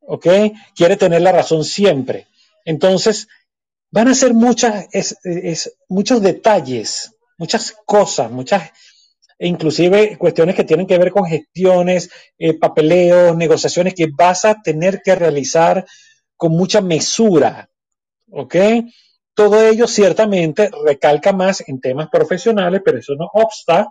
¿ok? 0.00 0.26
Quiere 0.74 0.96
tener 0.96 1.22
la 1.22 1.32
razón 1.32 1.64
siempre. 1.64 2.26
Entonces, 2.64 3.28
van 3.90 4.08
a 4.08 4.14
ser 4.14 4.34
muchas, 4.34 4.88
muchos 5.88 6.22
detalles, 6.22 7.12
muchas 7.38 7.76
cosas, 7.84 8.30
muchas, 8.30 8.70
e 9.38 9.46
inclusive 9.46 10.16
cuestiones 10.16 10.54
que 10.54 10.64
tienen 10.64 10.86
que 10.86 10.98
ver 10.98 11.10
con 11.10 11.26
gestiones, 11.26 12.10
eh, 12.38 12.54
papeleos, 12.54 13.36
negociaciones 13.36 13.94
que 13.94 14.08
vas 14.10 14.44
a 14.44 14.62
tener 14.62 15.02
que 15.02 15.14
realizar 15.14 15.84
con 16.36 16.52
mucha 16.52 16.80
mesura, 16.80 17.68
¿ok? 18.30 18.56
Todo 19.36 19.62
ello 19.62 19.86
ciertamente 19.86 20.70
recalca 20.82 21.34
más 21.34 21.62
en 21.68 21.78
temas 21.78 22.08
profesionales, 22.08 22.80
pero 22.82 22.98
eso 22.98 23.14
no 23.16 23.28
obsta 23.34 23.90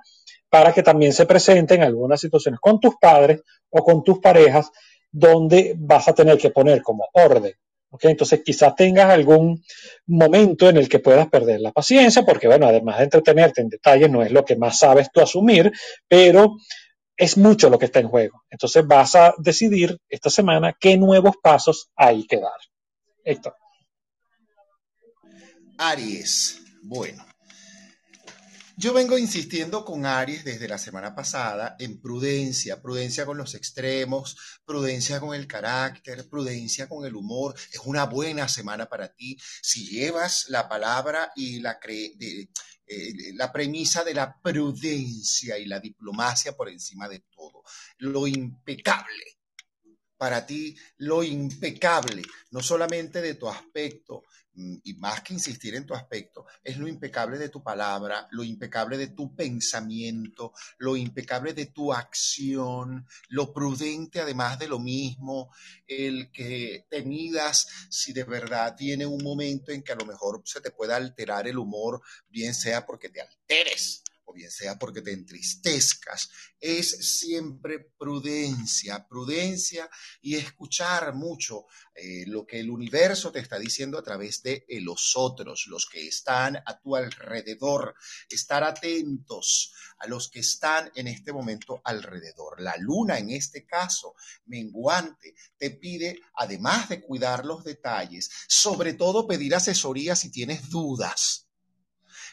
para 0.49 0.73
que 0.73 0.81
también 0.81 1.13
se 1.13 1.27
presenten 1.27 1.83
algunas 1.83 2.19
situaciones 2.19 2.59
con 2.59 2.79
tus 2.79 2.95
padres 2.95 3.41
o 3.69 3.83
con 3.83 4.03
tus 4.03 4.17
parejas 4.17 4.71
donde 5.11 5.75
vas 5.77 6.07
a 6.07 6.15
tener 6.15 6.39
que 6.39 6.49
poner 6.49 6.81
como 6.81 7.07
orden. 7.13 7.53
Entonces 8.01 8.41
quizás 8.43 8.75
tengas 8.75 9.11
algún 9.11 9.63
momento 10.07 10.67
en 10.67 10.77
el 10.77 10.89
que 10.89 10.99
puedas 10.99 11.27
perder 11.27 11.61
la 11.61 11.71
paciencia, 11.71 12.23
porque 12.23 12.47
bueno, 12.47 12.67
además 12.67 12.97
de 12.97 13.03
entretenerte 13.03 13.61
en 13.61 13.69
detalles, 13.69 14.09
no 14.09 14.23
es 14.23 14.31
lo 14.31 14.43
que 14.43 14.55
más 14.55 14.79
sabes 14.79 15.11
tú 15.13 15.21
asumir, 15.21 15.71
pero 16.07 16.57
es 17.15 17.37
mucho 17.37 17.69
lo 17.69 17.77
que 17.77 17.85
está 17.85 17.99
en 17.99 18.09
juego. 18.09 18.43
Entonces 18.49 18.85
vas 18.85 19.15
a 19.15 19.35
decidir 19.37 19.97
esta 20.09 20.31
semana 20.31 20.75
qué 20.77 20.97
nuevos 20.97 21.35
pasos 21.41 21.91
hay 21.95 22.25
que 22.25 22.41
dar. 22.41 23.55
Aries. 25.77 26.61
Bueno, 26.83 27.25
Yo 28.77 28.93
vengo 28.93 29.17
insistiendo 29.17 29.85
con 29.85 30.05
Aries 30.05 30.43
desde 30.43 30.67
la 30.67 30.77
semana 30.77 31.15
pasada 31.15 31.77
en 31.79 32.01
prudencia, 32.01 32.81
prudencia 32.81 33.25
con 33.25 33.37
los 33.37 33.55
extremos, 33.55 34.35
prudencia 34.65 35.21
con 35.21 35.33
el 35.33 35.47
carácter, 35.47 36.27
prudencia 36.29 36.87
con 36.89 37.05
el 37.05 37.15
humor. 37.15 37.55
Es 37.71 37.79
una 37.85 38.05
buena 38.05 38.49
semana 38.49 38.87
para 38.87 39.13
ti 39.13 39.37
si 39.61 39.85
llevas 39.87 40.49
la 40.49 40.67
palabra 40.67 41.31
y 41.37 41.61
la, 41.61 41.79
eh, 41.87 42.47
la 43.33 43.51
premisa 43.53 44.03
de 44.03 44.13
la 44.13 44.41
prudencia 44.41 45.57
y 45.57 45.65
la 45.65 45.79
diplomacia 45.79 46.53
por 46.53 46.69
encima 46.69 47.07
de 47.07 47.23
todo. 47.33 47.63
Lo 47.99 48.27
impecable 48.27 49.35
para 50.17 50.45
ti 50.45 50.75
lo 50.97 51.23
impecable, 51.23 52.21
no 52.51 52.61
solamente 52.61 53.21
de 53.21 53.35
tu 53.35 53.49
aspecto, 53.49 54.23
y 54.55 54.93
más 54.95 55.21
que 55.21 55.33
insistir 55.33 55.75
en 55.75 55.85
tu 55.85 55.93
aspecto, 55.93 56.45
es 56.63 56.77
lo 56.77 56.87
impecable 56.87 57.37
de 57.37 57.49
tu 57.49 57.61
palabra, 57.61 58.27
lo 58.31 58.43
impecable 58.43 58.97
de 58.97 59.07
tu 59.07 59.35
pensamiento, 59.35 60.53
lo 60.77 60.95
impecable 60.95 61.53
de 61.53 61.67
tu 61.67 61.91
acción, 61.93 63.05
lo 63.29 63.53
prudente 63.53 64.21
además 64.21 64.57
de 64.57 64.67
lo 64.67 64.79
mismo, 64.79 65.51
el 65.87 66.31
que 66.31 66.87
te 66.89 67.03
midas 67.03 67.67
si 67.89 68.13
de 68.13 68.23
verdad 68.23 68.75
tiene 68.75 69.05
un 69.05 69.23
momento 69.23 69.71
en 69.71 69.83
que 69.83 69.91
a 69.91 69.95
lo 69.95 70.05
mejor 70.05 70.41
se 70.45 70.61
te 70.61 70.71
pueda 70.71 70.95
alterar 70.95 71.47
el 71.47 71.57
humor, 71.57 72.01
bien 72.29 72.53
sea 72.53 72.85
porque 72.85 73.09
te 73.09 73.21
alteres 73.21 74.04
o 74.25 74.33
bien 74.33 74.51
sea 74.51 74.77
porque 74.77 75.01
te 75.01 75.11
entristezcas, 75.11 76.29
es 76.59 77.19
siempre 77.19 77.79
prudencia, 77.97 79.07
prudencia 79.07 79.89
y 80.21 80.35
escuchar 80.35 81.13
mucho 81.13 81.65
eh, 81.93 82.25
lo 82.27 82.45
que 82.45 82.59
el 82.59 82.69
universo 82.69 83.31
te 83.31 83.39
está 83.39 83.57
diciendo 83.57 83.97
a 83.97 84.03
través 84.03 84.41
de 84.41 84.65
eh, 84.67 84.81
los 84.81 85.13
otros, 85.15 85.65
los 85.67 85.85
que 85.85 86.07
están 86.07 86.57
a 86.57 86.79
tu 86.79 86.95
alrededor, 86.95 87.95
estar 88.29 88.63
atentos 88.63 89.73
a 89.99 90.07
los 90.07 90.29
que 90.29 90.39
están 90.39 90.91
en 90.95 91.07
este 91.07 91.31
momento 91.31 91.81
alrededor. 91.83 92.59
La 92.61 92.75
luna, 92.77 93.17
en 93.17 93.29
este 93.29 93.65
caso, 93.65 94.15
menguante, 94.45 95.35
te 95.57 95.71
pide, 95.71 96.19
además 96.35 96.89
de 96.89 97.01
cuidar 97.01 97.45
los 97.45 97.63
detalles, 97.63 98.29
sobre 98.47 98.93
todo 98.93 99.27
pedir 99.27 99.55
asesoría 99.55 100.15
si 100.15 100.31
tienes 100.31 100.69
dudas 100.69 101.44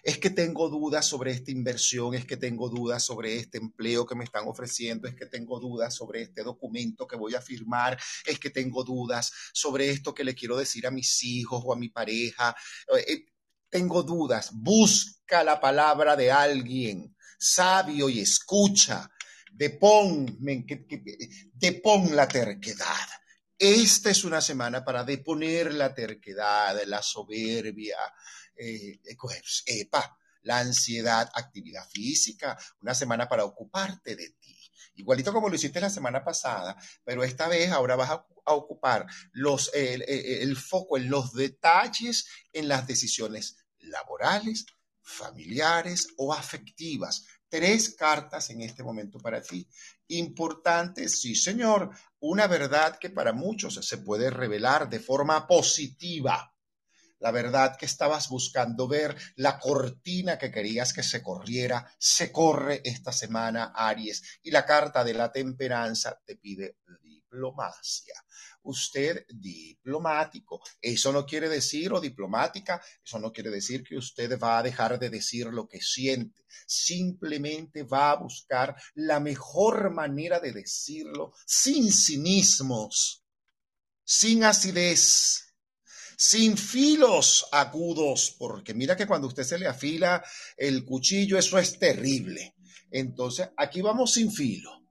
es 0.03 0.19
que 0.19 0.31
tengo 0.31 0.69
dudas 0.69 1.07
sobre 1.07 1.31
esta 1.31 1.51
inversión, 1.51 2.15
es 2.15 2.25
que 2.25 2.37
tengo 2.37 2.69
dudas 2.69 3.05
sobre 3.05 3.37
este 3.37 3.59
empleo 3.59 4.05
que 4.05 4.15
me 4.15 4.25
están 4.25 4.49
ofreciendo, 4.49 5.07
es 5.09 5.15
que 5.15 5.27
tengo 5.27 5.61
dudas 5.61 5.95
sobre 5.95 6.23
este 6.23 6.43
documento 6.43 7.07
que 7.07 7.17
voy 7.17 7.35
a 7.35 7.41
firmar, 7.41 7.99
es 8.27 8.39
que 8.39 8.51
tengo 8.51 8.83
dudas 8.83 9.33
sobre 9.53 9.91
esto 9.91 10.15
que 10.15 10.25
le 10.25 10.35
quiero 10.35 10.57
decir 10.57 10.87
a 10.87 10.91
mis 10.91 11.23
hijos 11.23 11.63
o 11.65 11.73
a 11.73 11.77
mi 11.77 11.89
pareja. 11.89 12.55
Eh, 12.97 13.13
eh, 13.13 13.27
tengo 13.71 14.03
dudas. 14.03 14.51
Busca 14.53 15.43
la 15.45 15.61
palabra 15.61 16.17
de 16.17 16.31
alguien 16.31 17.17
sabio 17.43 18.09
y 18.09 18.21
escucha. 18.21 19.11
Depón, 19.53 20.39
depón 21.55 22.17
la 22.17 22.27
terquedad. 22.27 23.09
Esta 23.59 24.11
es 24.11 24.25
una 24.25 24.41
semana 24.41 24.85
para 24.85 25.05
deponer 25.05 25.75
la 25.75 25.95
terquedad, 25.95 26.81
la 26.87 27.03
soberbia, 27.03 27.99
eh, 28.57 29.01
eh 29.05 29.17
epa, 29.67 30.19
la 30.43 30.59
ansiedad, 30.59 31.31
actividad 31.35 31.89
física, 31.89 32.59
una 32.81 32.95
semana 32.95 33.29
para 33.29 33.45
ocuparte 33.45 34.17
de 34.17 34.31
ti. 34.41 34.59
Igualito 34.95 35.33
como 35.33 35.49
lo 35.49 35.55
hiciste 35.55 35.81
la 35.81 35.91
semana 35.91 36.25
pasada, 36.25 36.77
pero 37.05 37.25
esta 37.25 37.49
vez 37.49 37.71
ahora 37.71 37.97
vas 37.97 38.11
a, 38.11 38.27
ocupar 38.45 39.07
los, 39.31 39.71
el 39.73 40.57
foco 40.57 40.97
en 40.97 41.09
los 41.09 41.33
detalles 41.33 42.27
en 42.53 42.67
las 42.67 42.89
decisiones 42.89 43.57
laborales, 43.79 44.67
familiares 45.01 46.09
o 46.17 46.33
afectivas. 46.33 47.27
Tres 47.49 47.95
cartas 47.95 48.51
en 48.51 48.63
este 48.63 48.83
momento 48.83 49.19
para 49.19 49.43
ti. 49.43 49.69
Importante, 50.09 51.09
sí 51.09 51.35
señor, 51.35 51.91
una 52.21 52.47
verdad 52.47 52.99
que 52.99 53.11
para 53.11 53.33
muchos 53.33 53.75
se 53.87 53.99
puede 53.99 54.31
revelar 54.31 54.89
de 54.89 55.01
forma 55.01 55.47
positiva 55.47 56.52
la 57.23 57.31
verdad 57.31 57.77
que 57.77 57.87
estabas 57.87 58.29
buscando 58.29 58.89
ver, 58.89 59.17
la 59.37 59.61
cortina 59.61 60.39
que 60.39 60.51
querías 60.51 60.93
que 60.93 61.05
se 61.05 61.23
corriera, 61.23 61.89
se 61.97 62.33
corre 62.33 62.81
esta 62.85 63.13
semana, 63.13 63.73
Aries, 63.77 64.41
y 64.43 64.51
la 64.51 64.67
carta 64.67 65.05
de 65.05 65.15
la 65.15 65.31
temperanza 65.31 66.21
te 66.27 66.35
pide 66.35 66.79
diplomacia. 67.01 68.15
Usted 68.63 69.25
diplomático. 69.29 70.63
Eso 70.81 71.13
no 71.13 71.25
quiere 71.25 71.49
decir, 71.49 71.93
o 71.93 72.01
diplomática, 72.01 72.83
eso 73.05 73.21
no 73.21 73.33
quiere 73.33 73.51
decir 73.51 73.85
que 73.85 73.97
usted 73.97 74.37
va 74.37 74.59
a 74.59 74.63
dejar 74.65 74.99
de 74.99 75.09
decir 75.09 75.47
lo 75.47 75.69
que 75.69 75.81
siente. 75.81 76.45
Simplemente 76.67 77.85
va 77.85 78.11
a 78.11 78.17
buscar 78.17 78.75
la 78.95 79.21
mejor 79.21 79.93
manera 79.93 80.41
de 80.41 80.51
decirlo 80.51 81.33
sin 81.47 81.93
cinismos, 81.93 83.25
sin 84.03 84.43
acidez 84.43 85.52
sin 86.25 86.57
filos 86.57 87.47
agudos, 87.51 88.37
porque 88.39 88.75
mira 88.75 88.97
que 88.97 89.09
cuando 89.09 89.27
usted 89.27 89.43
se 89.43 89.59
le 89.59 89.67
afila 89.67 90.23
el 90.57 90.85
cuchillo, 90.85 91.37
eso 91.37 91.59
es 91.59 91.81
terrible. 91.81 92.55
Entonces, 92.93 93.49
aquí 93.57 93.83
vamos 93.83 94.13
sin 94.13 94.31
filo. 94.31 94.82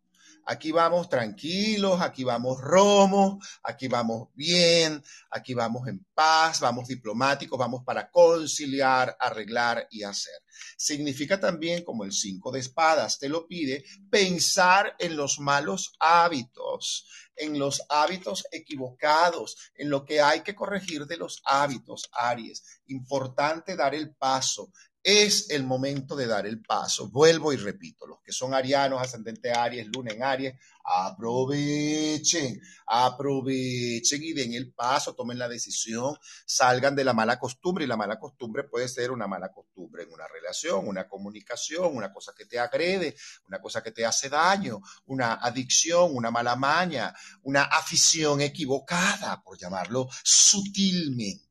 Aquí 0.45 0.71
vamos 0.71 1.08
tranquilos, 1.10 2.01
aquí 2.01 2.23
vamos 2.23 2.60
romos, 2.60 3.45
aquí 3.63 3.88
vamos 3.88 4.30
bien, 4.34 5.04
aquí 5.30 5.54
vamos 5.54 5.88
en 5.88 6.06
paz, 6.13 6.60
vamos 6.60 6.88
diplomáticos, 6.88 7.58
vamos 7.58 7.84
para 7.86 8.10
conciliar, 8.10 9.15
arreglar 9.19 9.88
y 9.91 10.04
hacer. 10.04 10.34
Significa 10.77 11.39
también, 11.39 11.84
como 11.84 12.04
el 12.04 12.12
cinco 12.12 12.51
de 12.51 12.60
espadas 12.60 13.19
te 13.19 13.30
lo 13.30 13.47
pide, 13.47 13.84
pensar 14.10 14.95
en 14.99 15.15
los 15.15 15.39
malos 15.39 15.93
hábitos, 15.99 17.08
en 17.36 17.58
los 17.58 17.82
hábitos 17.89 18.45
equivocados, 18.51 19.58
en 19.75 19.89
lo 19.89 20.06
que 20.06 20.21
hay 20.21 20.41
que 20.41 20.56
corregir 20.56 21.06
de 21.06 21.17
los 21.17 21.41
hábitos, 21.45 22.10
Aries. 22.13 22.82
Importante 22.88 23.75
dar 23.75 23.95
el 23.95 24.15
paso, 24.15 24.71
es 25.03 25.49
el 25.49 25.63
momento 25.63 26.15
de 26.15 26.27
dar 26.27 26.45
el 26.45 26.61
paso. 26.61 27.09
Vuelvo 27.09 27.51
y 27.53 27.57
repito, 27.57 28.05
los 28.05 28.21
que 28.21 28.31
son 28.31 28.53
arianos, 28.53 29.01
ascendente 29.01 29.51
Aries, 29.51 29.87
luna 29.87 30.11
en 30.11 30.23
Aries, 30.23 30.53
aprovechen, 30.83 32.61
aprovechen 32.87 34.23
y 34.23 34.33
den 34.33 34.53
el 34.53 34.73
paso, 34.73 35.15
tomen 35.15 35.39
la 35.39 35.47
decisión, 35.47 36.15
salgan 36.45 36.95
de 36.95 37.03
la 37.03 37.13
mala 37.13 37.39
costumbre 37.39 37.85
y 37.85 37.87
la 37.87 37.97
mala 37.97 38.19
costumbre 38.19 38.63
puede 38.63 38.87
ser 38.87 39.11
una 39.11 39.27
mala 39.27 39.51
costumbre 39.51 40.03
en 40.03 40.11
una 40.11 40.27
relación, 40.27 40.87
una 40.87 41.07
comunicación, 41.07 41.95
una 41.95 42.13
cosa 42.13 42.33
que 42.37 42.45
te 42.45 42.59
agrede, 42.59 43.15
una 43.47 43.59
cosa 43.59 43.81
que 43.81 43.91
te 43.91 44.05
hace 44.05 44.29
daño, 44.29 44.81
una 45.05 45.33
adicción, 45.35 46.15
una 46.15 46.31
mala 46.31 46.55
maña, 46.55 47.13
una 47.43 47.63
afición 47.63 48.41
equivocada, 48.41 49.41
por 49.43 49.57
llamarlo 49.57 50.07
sutilmente 50.23 51.50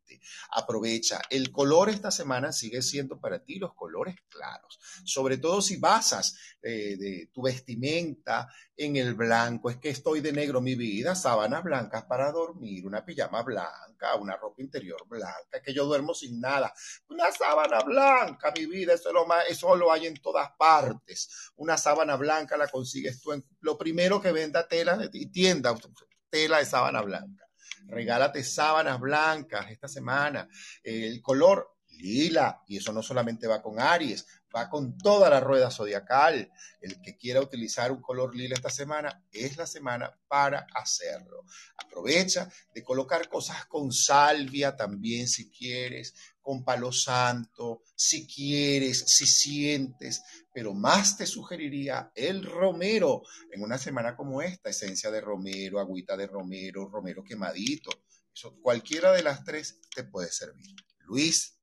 Aprovecha. 0.51 1.21
El 1.31 1.51
color 1.53 1.89
esta 1.89 2.11
semana 2.11 2.53
sigue 2.53 2.83
siendo 2.83 3.21
para 3.21 3.43
ti 3.45 3.59
los 3.59 3.75
colores 3.75 4.17
claros, 4.29 4.79
sobre 5.05 5.39
todo 5.39 5.63
si 5.63 5.77
basas 5.77 6.37
eh, 6.63 6.97
de 6.97 7.31
tu 7.33 7.43
vestimenta 7.43 8.49
en 8.77 8.97
el 8.97 9.15
blanco. 9.15 9.71
Es 9.71 9.77
que 9.77 9.91
estoy 9.91 10.21
de 10.21 10.33
negro 10.33 10.61
mi 10.61 10.75
vida, 10.75 11.15
sábanas 11.15 11.63
blancas 11.63 12.05
para 12.05 12.33
dormir, 12.33 12.87
una 12.87 13.05
pijama 13.05 13.43
blanca, 13.43 14.17
una 14.19 14.37
ropa 14.37 14.63
interior 14.63 15.07
blanca, 15.07 15.63
que 15.63 15.75
yo 15.75 15.85
duermo 15.85 16.15
sin 16.15 16.41
nada. 16.41 16.73
Una 17.09 17.31
sábana 17.31 17.81
blanca, 17.81 18.53
mi 18.57 18.67
vida, 18.67 18.95
eso 18.95 19.13
lo, 19.13 19.27
eso 19.49 19.77
lo 19.77 19.93
hay 19.93 20.07
en 20.07 20.15
todas 20.21 20.51
partes. 20.59 21.53
Una 21.57 21.77
sábana 21.77 22.17
blanca 22.17 22.57
la 22.57 22.69
consigues 22.69 23.21
tú 23.21 23.33
en 23.33 23.45
lo 23.61 23.77
primero 23.77 24.21
que 24.21 24.33
venda 24.33 24.67
tela 24.67 24.99
y 25.13 25.27
tienda, 25.27 25.75
tela 26.31 26.59
de 26.59 26.67
sábana 26.67 27.03
blanca 27.03 27.50
regálate 27.87 28.45
sábanas 28.45 29.01
blancas 29.01 29.71
esta 29.71 29.89
semana, 29.89 30.49
el 30.83 31.21
color 31.21 31.77
lila, 31.91 32.63
y 32.67 32.79
eso 32.79 32.93
no 32.93 33.03
solamente 33.03 33.47
va 33.47 33.63
con 33.63 33.81
Aries, 33.81 34.27
va 34.55 34.69
con 34.69 34.97
toda 34.99 35.31
la 35.31 35.41
rueda 35.41 35.71
zodiacal. 35.71 36.51
El 36.81 37.01
que 37.01 37.17
quiera 37.17 37.41
utilizar 37.41 37.93
un 37.93 38.01
color 38.01 38.35
lila 38.35 38.55
esta 38.55 38.71
semana, 38.71 39.25
es 39.31 39.57
la 39.57 39.67
semana 39.67 40.13
para 40.29 40.67
hacerlo. 40.75 41.45
Aprovecha 41.77 42.51
de 42.75 42.83
colocar 42.83 43.29
cosas 43.29 43.67
con 43.67 43.93
salvia 43.93 44.77
también 44.77 45.29
si 45.29 45.51
quieres, 45.51 46.15
con 46.41 46.65
palo 46.65 46.91
santo, 46.91 47.83
si 47.95 48.27
quieres, 48.27 49.05
si 49.07 49.27
sientes, 49.27 50.23
pero 50.53 50.75
más 50.75 51.17
te 51.17 51.27
sugeriría 51.27 52.11
el 52.15 52.45
romero 52.45 53.23
en 53.53 53.63
una 53.63 53.79
semana 53.79 54.17
como 54.17 54.43
esta, 54.43 54.71
esencia 54.71 55.11
de 55.11 55.21
romero, 55.21 55.79
agüita 55.79 56.17
de 56.17 56.27
romero, 56.27 56.89
romero 56.89 57.23
quemadito. 57.23 57.91
Cualquiera 58.63 59.13
de 59.13 59.23
las 59.23 59.45
tres 59.45 59.81
te 59.95 60.05
puede 60.05 60.31
servir. 60.33 60.75
Luis. 61.01 61.59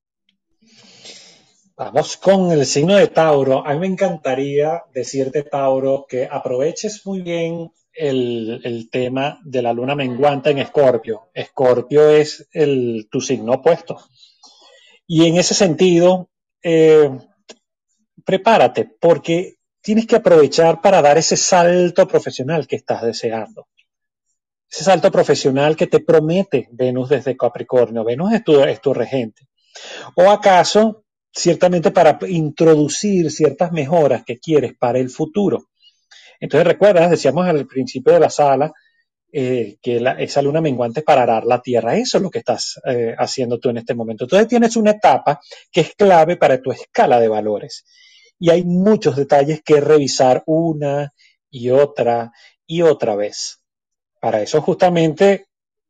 Vamos 1.80 2.18
con 2.18 2.52
el 2.52 2.66
signo 2.66 2.96
de 2.96 3.08
Tauro. 3.08 3.64
A 3.64 3.74
mí 3.74 3.80
me 3.82 3.86
encantaría 3.86 4.82
decirte, 4.92 5.44
Tauro, 5.44 6.08
que 6.10 6.28
aproveches 6.30 7.06
muy 7.06 7.22
bien 7.22 7.72
el, 7.94 8.90
tema 8.92 9.40
de 9.44 9.62
la 9.62 9.74
luna 9.74 9.94
menguante 9.94 10.50
en 10.50 10.58
Escorpio. 10.58 11.30
Escorpio 11.36 12.10
es 12.10 12.48
el, 12.52 13.08
tu 13.12 13.22
signo 13.22 13.54
opuesto. 13.54 13.96
Y 15.06 15.28
en 15.28 15.38
ese 15.38 15.54
sentido, 15.54 16.32
eh, 16.64 17.12
prepárate 18.26 18.86
porque 19.00 19.58
tienes 19.80 20.08
que 20.08 20.16
aprovechar 20.16 20.82
para 20.82 21.00
dar 21.04 21.20
ese 21.20 21.38
salto 21.38 22.08
profesional 22.08 22.66
que 22.66 22.78
estás 22.78 23.04
deseando. 23.04 23.68
Ese 24.68 24.84
salto 24.84 25.12
profesional 25.12 25.76
que 25.76 25.86
te 25.86 26.00
promete 26.00 26.70
Venus 26.72 27.10
desde 27.10 27.38
Capricornio. 27.38 28.04
Venus 28.04 28.34
es 28.34 28.44
tu, 28.44 28.64
es 28.64 28.82
tu 28.82 28.96
regente. 28.96 29.48
O 30.16 30.32
acaso, 30.32 31.04
ciertamente 31.38 31.92
para 31.92 32.18
introducir 32.28 33.32
ciertas 33.32 33.72
mejoras 33.72 34.24
que 34.26 34.40
quieres 34.40 34.74
para 34.78 35.00
el 35.00 35.10
futuro. 35.10 35.70
Entonces 36.40 36.68
recuerdas, 36.68 37.10
decíamos 37.10 37.48
al 37.48 37.66
principio 37.68 38.14
de 38.14 38.20
la 38.20 38.30
sala, 38.30 38.74
eh, 39.32 39.78
que 39.82 40.02
esa 40.20 40.42
luna 40.42 40.62
menguante 40.62 41.02
para 41.02 41.24
arar 41.24 41.46
la 41.46 41.62
tierra. 41.62 41.96
Eso 41.96 42.18
es 42.18 42.24
lo 42.24 42.32
que 42.32 42.40
estás 42.40 42.80
eh, 42.86 43.14
haciendo 43.18 43.60
tú 43.60 43.70
en 43.70 43.78
este 43.78 43.94
momento. 43.94 44.24
Entonces 44.24 44.48
tienes 44.48 44.76
una 44.76 44.92
etapa 44.92 45.40
que 45.72 45.82
es 45.82 45.96
clave 45.96 46.38
para 46.38 46.62
tu 46.62 46.72
escala 46.72 47.20
de 47.20 47.28
valores. 47.28 47.86
Y 48.40 48.50
hay 48.50 48.64
muchos 48.64 49.16
detalles 49.16 49.62
que 49.64 49.82
revisar 49.82 50.44
una 50.46 51.14
y 51.50 51.70
otra 51.70 52.32
y 52.66 52.82
otra 52.82 53.16
vez. 53.16 53.62
Para 54.20 54.42
eso 54.42 54.62
justamente 54.62 55.47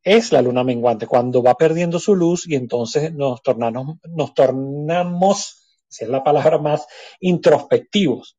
es 0.08 0.32
la 0.32 0.41
luna 0.41 0.64
menguante, 0.64 1.05
cuando 1.05 1.43
va 1.43 1.55
perdiendo 1.55 1.99
su 1.99 2.16
luz 2.16 2.47
y 2.47 2.55
entonces 2.55 3.14
nos 3.14 3.41
tornamos, 3.41 3.97
nos 4.03 4.34
tornamos, 4.34 5.82
si 5.88 6.05
es 6.05 6.10
la 6.10 6.24
palabra 6.24 6.58
más, 6.58 6.88
introspectivos. 7.20 8.38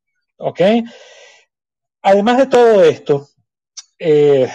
Además 2.02 2.38
de 2.38 2.46
todo 2.46 2.82
esto, 2.84 3.28
eh, 3.98 4.48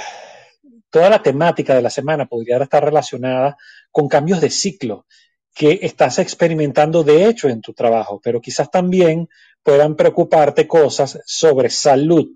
toda 0.89 1.09
la 1.09 1.22
temática 1.22 1.76
de 1.76 1.82
la 1.82 1.89
semana 1.89 2.26
podría 2.26 2.57
estar 2.57 2.84
relacionada 2.84 3.57
con 3.91 4.07
cambios 4.07 4.41
de 4.41 4.49
ciclo 4.49 5.05
que 5.53 5.80
estás 5.84 6.18
experimentando 6.18 7.03
de 7.03 7.28
hecho 7.28 7.47
en 7.47 7.61
tu 7.61 7.74
trabajo, 7.74 8.20
pero 8.24 8.41
quizás 8.41 8.72
también 8.72 9.30
puedan 9.61 9.95
preocuparte 9.95 10.68
cosas 10.68 11.20
sobre 11.26 11.70
salud. 11.70 12.28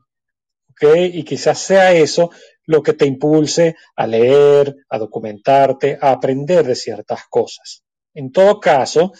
Y 0.79 1.23
quizás 1.23 1.57
sea 1.57 1.93
eso 1.93 2.29
lo 2.67 2.83
que 2.83 2.93
te 2.93 3.05
impulse 3.05 3.75
a 3.95 4.05
leer, 4.05 4.75
a 4.89 4.97
documentarte, 4.97 5.97
a 5.99 6.11
aprender 6.11 6.65
de 6.65 6.75
ciertas 6.75 7.21
cosas. 7.29 7.83
En 8.13 8.31
todo 8.31 8.59
caso, 8.59 9.11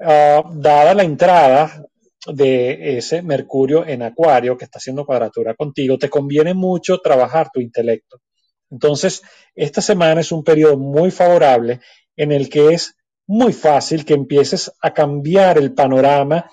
ah, 0.00 0.42
dada 0.54 0.94
la 0.94 1.04
entrada 1.04 1.82
de 2.26 2.98
ese 2.98 3.22
Mercurio 3.22 3.86
en 3.86 4.02
Acuario 4.02 4.56
que 4.56 4.64
está 4.64 4.78
haciendo 4.78 5.06
cuadratura 5.06 5.54
contigo, 5.54 5.96
te 5.96 6.10
conviene 6.10 6.54
mucho 6.54 6.98
trabajar 6.98 7.48
tu 7.52 7.60
intelecto. 7.60 8.20
Entonces, 8.70 9.22
esta 9.54 9.80
semana 9.80 10.20
es 10.20 10.32
un 10.32 10.42
periodo 10.42 10.76
muy 10.76 11.10
favorable 11.10 11.80
en 12.16 12.32
el 12.32 12.48
que 12.48 12.74
es 12.74 12.96
muy 13.28 13.52
fácil 13.52 14.04
que 14.04 14.14
empieces 14.14 14.72
a 14.80 14.92
cambiar 14.92 15.58
el 15.58 15.72
panorama, 15.74 16.50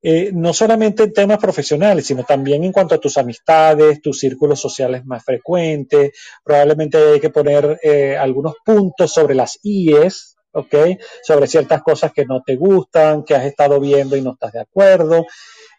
eh, 0.00 0.30
no 0.32 0.52
solamente 0.52 1.04
en 1.04 1.12
temas 1.12 1.38
profesionales, 1.38 2.06
sino 2.06 2.24
también 2.24 2.62
en 2.62 2.72
cuanto 2.72 2.94
a 2.94 2.98
tus 2.98 3.18
amistades, 3.18 4.00
tus 4.00 4.20
círculos 4.20 4.60
sociales 4.60 5.04
más 5.04 5.24
frecuentes. 5.24 6.12
Probablemente 6.44 6.98
hay 6.98 7.20
que 7.20 7.30
poner 7.30 7.78
eh, 7.82 8.16
algunos 8.16 8.54
puntos 8.64 9.12
sobre 9.12 9.34
las 9.34 9.58
IES, 9.62 10.36
¿ok? 10.52 10.74
Sobre 11.22 11.48
ciertas 11.48 11.82
cosas 11.82 12.12
que 12.12 12.24
no 12.24 12.42
te 12.42 12.56
gustan, 12.56 13.24
que 13.24 13.34
has 13.34 13.44
estado 13.44 13.80
viendo 13.80 14.16
y 14.16 14.22
no 14.22 14.32
estás 14.32 14.52
de 14.52 14.60
acuerdo. 14.60 15.26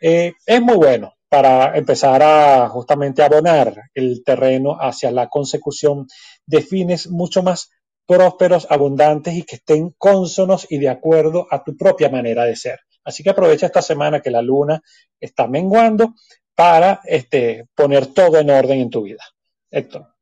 Eh, 0.02 0.34
es 0.46 0.62
muy 0.62 0.76
bueno 0.76 1.14
para 1.30 1.78
empezar 1.78 2.22
a 2.24 2.68
justamente 2.70 3.22
abonar 3.22 3.74
el 3.94 4.24
terreno 4.26 4.78
hacia 4.80 5.12
la 5.12 5.28
consecución 5.28 6.08
de 6.46 6.62
fines 6.62 7.10
mucho 7.10 7.44
más 7.44 7.70
prósperos, 8.08 8.66
abundantes 8.70 9.36
y 9.36 9.44
que 9.44 9.58
estén 9.58 9.94
cónsonos 9.98 10.66
y 10.70 10.80
de 10.80 10.90
acuerdo 10.90 11.46
a 11.52 11.64
tu 11.64 11.78
propia 11.78 12.10
manera 12.10 12.44
de 12.46 12.56
ser. 12.56 12.80
Así 13.10 13.24
que 13.24 13.32
aprovecha 13.32 13.66
esta 13.66 13.82
semana 13.82 14.22
que 14.22 14.30
la 14.30 14.42
luna 14.42 14.82
está 15.20 15.48
menguando 15.48 16.14
para 16.54 17.02
este, 17.06 17.68
poner 17.74 18.06
todo 18.08 18.38
en 18.38 18.52
orden 18.52 18.80
en 18.82 18.90
tu 18.92 19.02
vida. 19.02 19.24
Héctor. 19.72 20.16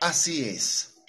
Así 0.00 0.44
es. 0.48 1.00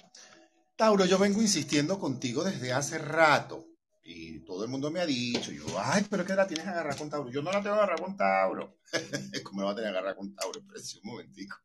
Tauro, 0.74 1.04
yo 1.04 1.18
vengo 1.18 1.42
insistiendo 1.42 1.98
contigo 1.98 2.42
desde 2.42 2.72
hace 2.72 2.96
rato 2.96 3.66
y 4.02 4.40
todo 4.40 4.64
el 4.64 4.70
mundo 4.70 4.90
me 4.90 5.00
ha 5.00 5.06
dicho, 5.06 5.52
yo, 5.52 5.64
ay, 5.78 6.06
pero 6.08 6.24
que 6.24 6.34
la 6.34 6.46
tienes 6.46 6.64
que 6.64 6.70
agarrar 6.70 6.96
con 6.96 7.10
Tauro. 7.10 7.30
Yo 7.30 7.42
no 7.42 7.52
la 7.52 7.62
tengo 7.62 7.76
que 7.76 7.82
agarrar 7.82 8.00
con 8.00 8.16
Tauro. 8.16 8.78
¿Cómo 9.44 9.60
me 9.60 9.66
va 9.66 9.72
a 9.72 9.74
tener 9.74 9.92
que 9.92 9.98
agarrar 9.98 10.16
con 10.16 10.34
Tauro? 10.34 10.60
Pero 10.66 10.80
un 11.02 11.10
momentico. 11.10 11.56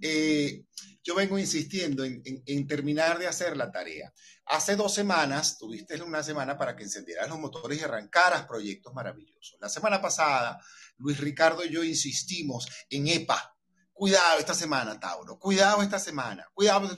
Eh, 0.00 0.64
yo 1.02 1.14
vengo 1.14 1.38
insistiendo 1.38 2.04
en, 2.04 2.66
terminar 2.66 3.18
de 3.18 3.28
hacer 3.28 3.56
la 3.56 3.70
tarea. 3.70 4.12
Hace 4.46 4.74
dos 4.74 4.92
semanas, 4.92 5.56
tuviste 5.56 6.02
una 6.02 6.22
semana 6.22 6.58
para 6.58 6.74
que 6.74 6.82
encendieras 6.82 7.28
los 7.28 7.38
motores 7.38 7.80
y 7.80 7.84
arrancaras 7.84 8.44
proyectos 8.46 8.92
maravillosos. 8.92 9.56
La 9.60 9.68
semana 9.68 10.02
pasada, 10.02 10.60
Luis 10.98 11.18
Ricardo 11.18 11.64
y 11.64 11.70
yo 11.70 11.84
insistimos 11.84 12.66
en 12.90 13.06
EPA. 13.06 13.56
Cuidado 13.92 14.40
esta 14.40 14.54
semana, 14.54 14.98
Tauro. 14.98 15.38
Cuidado 15.38 15.80
esta 15.80 16.00
semana. 16.00 16.44
Cuidado. 16.52 16.96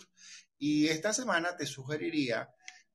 Y 0.57 0.89
esta 0.89 1.13
semana 1.13 1.55
te 1.55 1.67
sugeriría, 1.67 2.49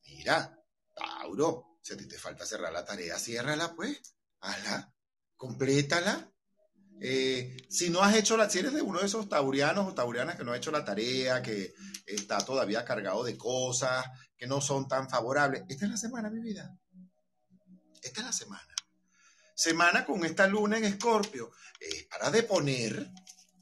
mira, 0.04 0.60
Tauro, 0.96 1.78
si 1.82 1.94
a 1.94 1.98
ti 1.98 2.08
te 2.08 2.18
falta 2.18 2.46
cerrar 2.46 2.74
la 2.74 2.86
tarea, 2.86 3.20
ciérrala 3.20 3.76
pues, 3.76 4.02
hazla, 4.40 4.94
complétala. 5.38 6.33
Eh, 7.06 7.58
si 7.70 7.90
no 7.90 8.02
has 8.02 8.16
hecho 8.16 8.38
la, 8.38 8.50
si 8.50 8.60
eres 8.60 8.74
de 8.74 8.82
uno 8.82 9.00
de 9.00 9.08
esos 9.08 9.28
taurianos 9.28 9.90
o 9.90 9.94
taurianas 9.94 10.38
que 10.38 10.46
no 10.46 10.54
ha 10.54 10.58
hecho 10.58 10.72
la 10.72 10.86
tarea, 10.86 11.42
que 11.42 11.74
está 12.06 12.38
todavía 12.38 12.86
cargado 12.86 13.26
de 13.26 13.38
cosas 13.38 14.06
que 14.38 14.48
no 14.48 14.62
son 14.62 14.88
tan 14.88 15.10
favorables, 15.10 15.64
esta 15.68 15.84
es 15.84 15.92
la 15.92 15.98
semana, 15.98 16.30
mi 16.30 16.40
vida. 16.40 16.74
Esta 18.02 18.22
es 18.22 18.26
la 18.26 18.32
semana. 18.32 18.74
Semana 19.54 20.06
con 20.06 20.24
esta 20.24 20.48
luna 20.48 20.78
en 20.78 20.86
Escorpio, 20.86 21.52
es 21.78 22.06
para 22.06 22.32
deponer, 22.32 23.12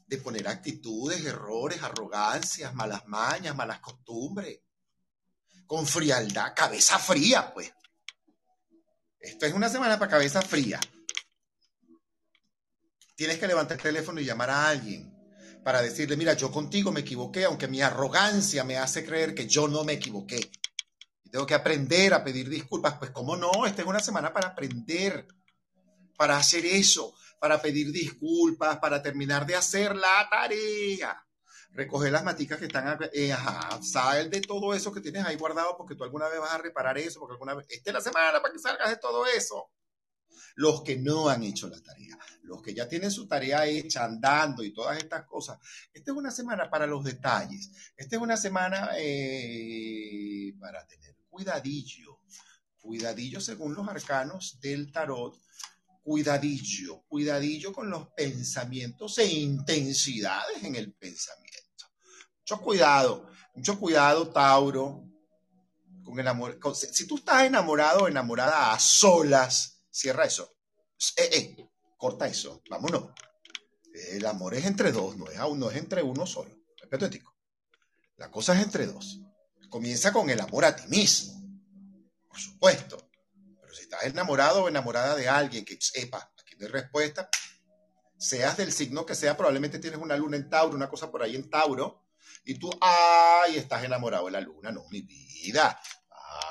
deponer 0.06 0.46
actitudes, 0.46 1.24
errores, 1.24 1.82
arrogancias, 1.82 2.72
malas 2.74 3.08
mañas, 3.08 3.56
malas 3.56 3.80
costumbres 3.80 4.60
con 5.66 5.84
frialdad, 5.84 6.54
cabeza 6.54 6.96
fría, 7.00 7.52
pues. 7.52 7.72
Esto 9.18 9.46
es 9.46 9.52
una 9.52 9.68
semana 9.68 9.98
para 9.98 10.12
cabeza 10.12 10.42
fría. 10.42 10.78
Tienes 13.22 13.38
que 13.38 13.46
levantar 13.46 13.76
el 13.76 13.82
teléfono 13.84 14.20
y 14.20 14.24
llamar 14.24 14.50
a 14.50 14.68
alguien 14.68 15.16
para 15.62 15.80
decirle, 15.80 16.16
mira, 16.16 16.32
yo 16.32 16.50
contigo 16.50 16.90
me 16.90 17.02
equivoqué, 17.02 17.44
aunque 17.44 17.68
mi 17.68 17.80
arrogancia 17.80 18.64
me 18.64 18.78
hace 18.78 19.04
creer 19.04 19.32
que 19.32 19.46
yo 19.46 19.68
no 19.68 19.84
me 19.84 19.92
equivoqué. 19.92 20.50
Tengo 21.30 21.46
que 21.46 21.54
aprender 21.54 22.14
a 22.14 22.24
pedir 22.24 22.48
disculpas. 22.48 22.94
Pues 22.94 23.12
cómo 23.12 23.36
no, 23.36 23.64
esta 23.64 23.82
es 23.82 23.86
una 23.86 24.00
semana 24.00 24.32
para 24.32 24.48
aprender, 24.48 25.28
para 26.16 26.36
hacer 26.36 26.66
eso, 26.66 27.14
para 27.38 27.62
pedir 27.62 27.92
disculpas, 27.92 28.78
para 28.78 29.00
terminar 29.00 29.46
de 29.46 29.54
hacer 29.54 29.94
la 29.94 30.28
tarea 30.28 31.24
recoger 31.74 32.10
las 32.10 32.24
maticas 32.24 32.58
que 32.58 32.66
están, 32.66 32.98
eh, 33.12 33.32
ajá, 33.32 33.80
sal 33.82 34.30
de 34.30 34.40
todo 34.40 34.74
eso 34.74 34.92
que 34.92 35.00
tienes 35.00 35.24
ahí 35.24 35.36
guardado 35.36 35.76
porque 35.78 35.94
tú 35.94 36.02
alguna 36.02 36.28
vez 36.28 36.40
vas 36.40 36.52
a 36.52 36.58
reparar 36.58 36.98
eso, 36.98 37.20
porque 37.20 37.34
alguna 37.34 37.54
vez, 37.54 37.66
esta 37.70 37.90
es 37.90 37.94
la 37.94 38.00
semana 38.00 38.42
para 38.42 38.52
que 38.52 38.58
salgas 38.58 38.90
de 38.90 38.96
todo 38.96 39.24
eso. 39.26 39.70
Los 40.56 40.82
que 40.82 40.96
no 40.96 41.28
han 41.28 41.42
hecho 41.42 41.68
la 41.68 41.80
tarea, 41.80 42.18
los 42.42 42.62
que 42.62 42.74
ya 42.74 42.88
tienen 42.88 43.10
su 43.10 43.26
tarea 43.26 43.66
hecha, 43.66 44.04
andando 44.04 44.62
y 44.62 44.72
todas 44.72 44.98
estas 44.98 45.26
cosas. 45.26 45.58
Esta 45.92 46.12
es 46.12 46.16
una 46.16 46.30
semana 46.30 46.68
para 46.68 46.86
los 46.86 47.04
detalles. 47.04 47.70
Esta 47.96 48.16
es 48.16 48.22
una 48.22 48.36
semana 48.36 48.90
eh, 48.98 50.54
para 50.60 50.86
tener 50.86 51.16
cuidadillo. 51.28 52.20
Cuidadillo 52.78 53.40
según 53.40 53.74
los 53.74 53.88
arcanos 53.88 54.58
del 54.60 54.90
tarot 54.90 55.40
cuidadillo, 56.02 57.02
cuidadillo 57.08 57.72
con 57.72 57.88
los 57.88 58.08
pensamientos 58.08 59.18
e 59.18 59.26
intensidades 59.26 60.62
en 60.64 60.74
el 60.74 60.92
pensamiento. 60.92 61.86
Mucho 62.40 62.60
cuidado, 62.60 63.30
mucho 63.54 63.78
cuidado, 63.78 64.28
Tauro, 64.28 65.04
con 66.04 66.18
el 66.18 66.26
amor. 66.26 66.58
si 66.74 67.06
tú 67.06 67.16
estás 67.16 67.44
enamorado 67.44 68.00
o 68.00 68.08
enamorada 68.08 68.72
a 68.72 68.78
solas, 68.80 69.71
cierra 69.92 70.24
eso. 70.24 70.56
Eh, 71.16 71.28
eh, 71.32 71.56
corta 71.96 72.26
eso, 72.26 72.62
vámonos. 72.68 73.10
El 74.10 74.24
amor 74.26 74.54
es 74.54 74.64
entre 74.64 74.90
dos, 74.90 75.16
no 75.16 75.28
es, 75.28 75.38
no 75.38 75.70
es 75.70 75.76
entre 75.76 76.02
uno 76.02 76.26
solo. 76.26 76.50
Respeto 76.80 77.08
La 78.16 78.30
cosa 78.30 78.54
es 78.54 78.62
entre 78.62 78.86
dos. 78.86 79.20
Comienza 79.68 80.12
con 80.12 80.28
el 80.30 80.40
amor 80.40 80.64
a 80.64 80.74
ti 80.74 80.88
mismo, 80.88 81.34
por 82.26 82.38
supuesto. 82.38 83.10
Pero 83.60 83.74
si 83.74 83.82
estás 83.82 84.04
enamorado 84.04 84.64
o 84.64 84.68
enamorada 84.68 85.14
de 85.14 85.28
alguien 85.28 85.64
que 85.64 85.78
sepa, 85.80 86.32
aquí 86.38 86.56
no 86.58 86.66
hay 86.66 86.72
respuesta, 86.72 87.28
seas 88.18 88.56
del 88.56 88.72
signo 88.72 89.04
que 89.04 89.14
sea, 89.14 89.36
probablemente 89.36 89.78
tienes 89.78 90.00
una 90.00 90.16
luna 90.16 90.36
en 90.36 90.48
Tauro, 90.48 90.76
una 90.76 90.88
cosa 90.88 91.10
por 91.10 91.22
ahí 91.22 91.36
en 91.36 91.48
Tauro, 91.50 92.06
y 92.44 92.54
tú, 92.58 92.70
ay, 92.80 93.56
estás 93.56 93.84
enamorado 93.84 94.26
de 94.26 94.32
la 94.32 94.40
luna. 94.40 94.72
No, 94.72 94.84
mi 94.90 95.02
vida. 95.02 95.80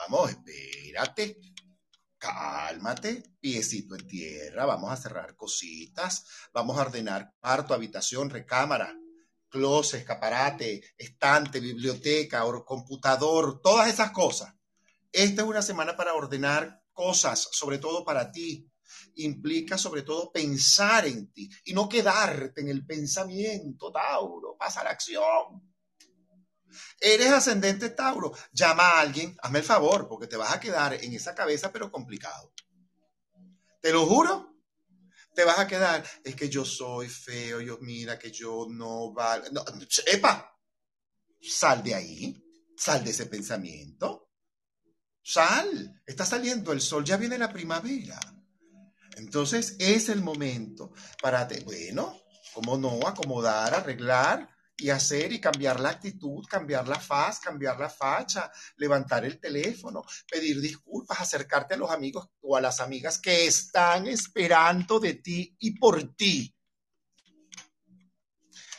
Vamos, 0.07 0.31
espérate. 0.31 1.37
Cálmate, 2.21 3.23
piecito 3.39 3.95
en 3.95 4.07
tierra. 4.07 4.67
Vamos 4.67 4.91
a 4.91 4.95
cerrar 4.95 5.35
cositas. 5.35 6.23
Vamos 6.53 6.77
a 6.77 6.81
ordenar 6.81 7.33
cuarto, 7.39 7.73
habitación, 7.73 8.29
recámara, 8.29 8.95
closet, 9.49 10.01
escaparate, 10.01 10.83
estante, 10.99 11.59
biblioteca, 11.59 12.43
computador, 12.63 13.59
todas 13.59 13.89
esas 13.91 14.11
cosas. 14.11 14.53
Esta 15.11 15.41
es 15.41 15.47
una 15.47 15.63
semana 15.63 15.97
para 15.97 16.13
ordenar 16.13 16.83
cosas, 16.93 17.49
sobre 17.53 17.79
todo 17.79 18.05
para 18.05 18.31
ti, 18.31 18.71
implica 19.15 19.79
sobre 19.79 20.03
todo 20.03 20.31
pensar 20.31 21.07
en 21.07 21.31
ti 21.33 21.49
y 21.65 21.73
no 21.73 21.89
quedarte 21.89 22.61
en 22.61 22.67
el 22.67 22.85
pensamiento, 22.85 23.91
Tauro, 23.91 24.55
pasa 24.59 24.83
la 24.83 24.91
acción. 24.91 25.70
Eres 26.99 27.31
ascendente 27.31 27.89
Tauro, 27.89 28.33
llama 28.51 28.83
a 28.83 29.01
alguien, 29.01 29.37
hazme 29.41 29.59
el 29.59 29.65
favor, 29.65 30.07
porque 30.07 30.27
te 30.27 30.37
vas 30.37 30.53
a 30.53 30.59
quedar 30.59 30.93
en 30.93 31.13
esa 31.13 31.35
cabeza, 31.35 31.71
pero 31.71 31.91
complicado. 31.91 32.53
Te 33.81 33.91
lo 33.91 34.05
juro, 34.05 34.51
te 35.33 35.43
vas 35.43 35.59
a 35.59 35.67
quedar, 35.67 36.03
es 36.23 36.35
que 36.35 36.49
yo 36.49 36.65
soy 36.65 37.07
feo, 37.07 37.61
yo 37.61 37.77
mira 37.81 38.19
que 38.19 38.31
yo 38.31 38.67
no 38.69 39.13
vale. 39.13 39.49
No, 39.51 39.63
epa, 40.05 40.57
sal 41.41 41.83
de 41.83 41.95
ahí, 41.95 42.43
sal 42.77 43.03
de 43.03 43.11
ese 43.11 43.25
pensamiento. 43.25 44.29
Sal, 45.23 46.01
está 46.05 46.25
saliendo 46.25 46.71
el 46.71 46.81
sol, 46.81 47.03
ya 47.03 47.17
viene 47.17 47.37
la 47.37 47.51
primavera. 47.51 48.19
Entonces 49.17 49.75
es 49.79 50.09
el 50.09 50.21
momento 50.21 50.91
para, 51.21 51.47
bueno, 51.63 52.19
cómo 52.53 52.77
no, 52.77 53.07
acomodar, 53.07 53.73
arreglar 53.73 54.49
y 54.81 54.89
hacer 54.89 55.31
y 55.31 55.39
cambiar 55.39 55.79
la 55.79 55.89
actitud, 55.89 56.43
cambiar 56.47 56.87
la 56.87 56.99
faz, 56.99 57.39
cambiar 57.39 57.79
la 57.79 57.89
facha, 57.89 58.51
levantar 58.77 59.23
el 59.25 59.39
teléfono, 59.39 60.03
pedir 60.29 60.59
disculpas, 60.59 61.21
acercarte 61.21 61.75
a 61.75 61.77
los 61.77 61.91
amigos 61.91 62.27
o 62.41 62.57
a 62.57 62.61
las 62.61 62.79
amigas 62.79 63.19
que 63.19 63.45
están 63.45 64.07
esperando 64.07 64.99
de 64.99 65.15
ti 65.15 65.55
y 65.59 65.77
por 65.77 66.15
ti. 66.15 66.51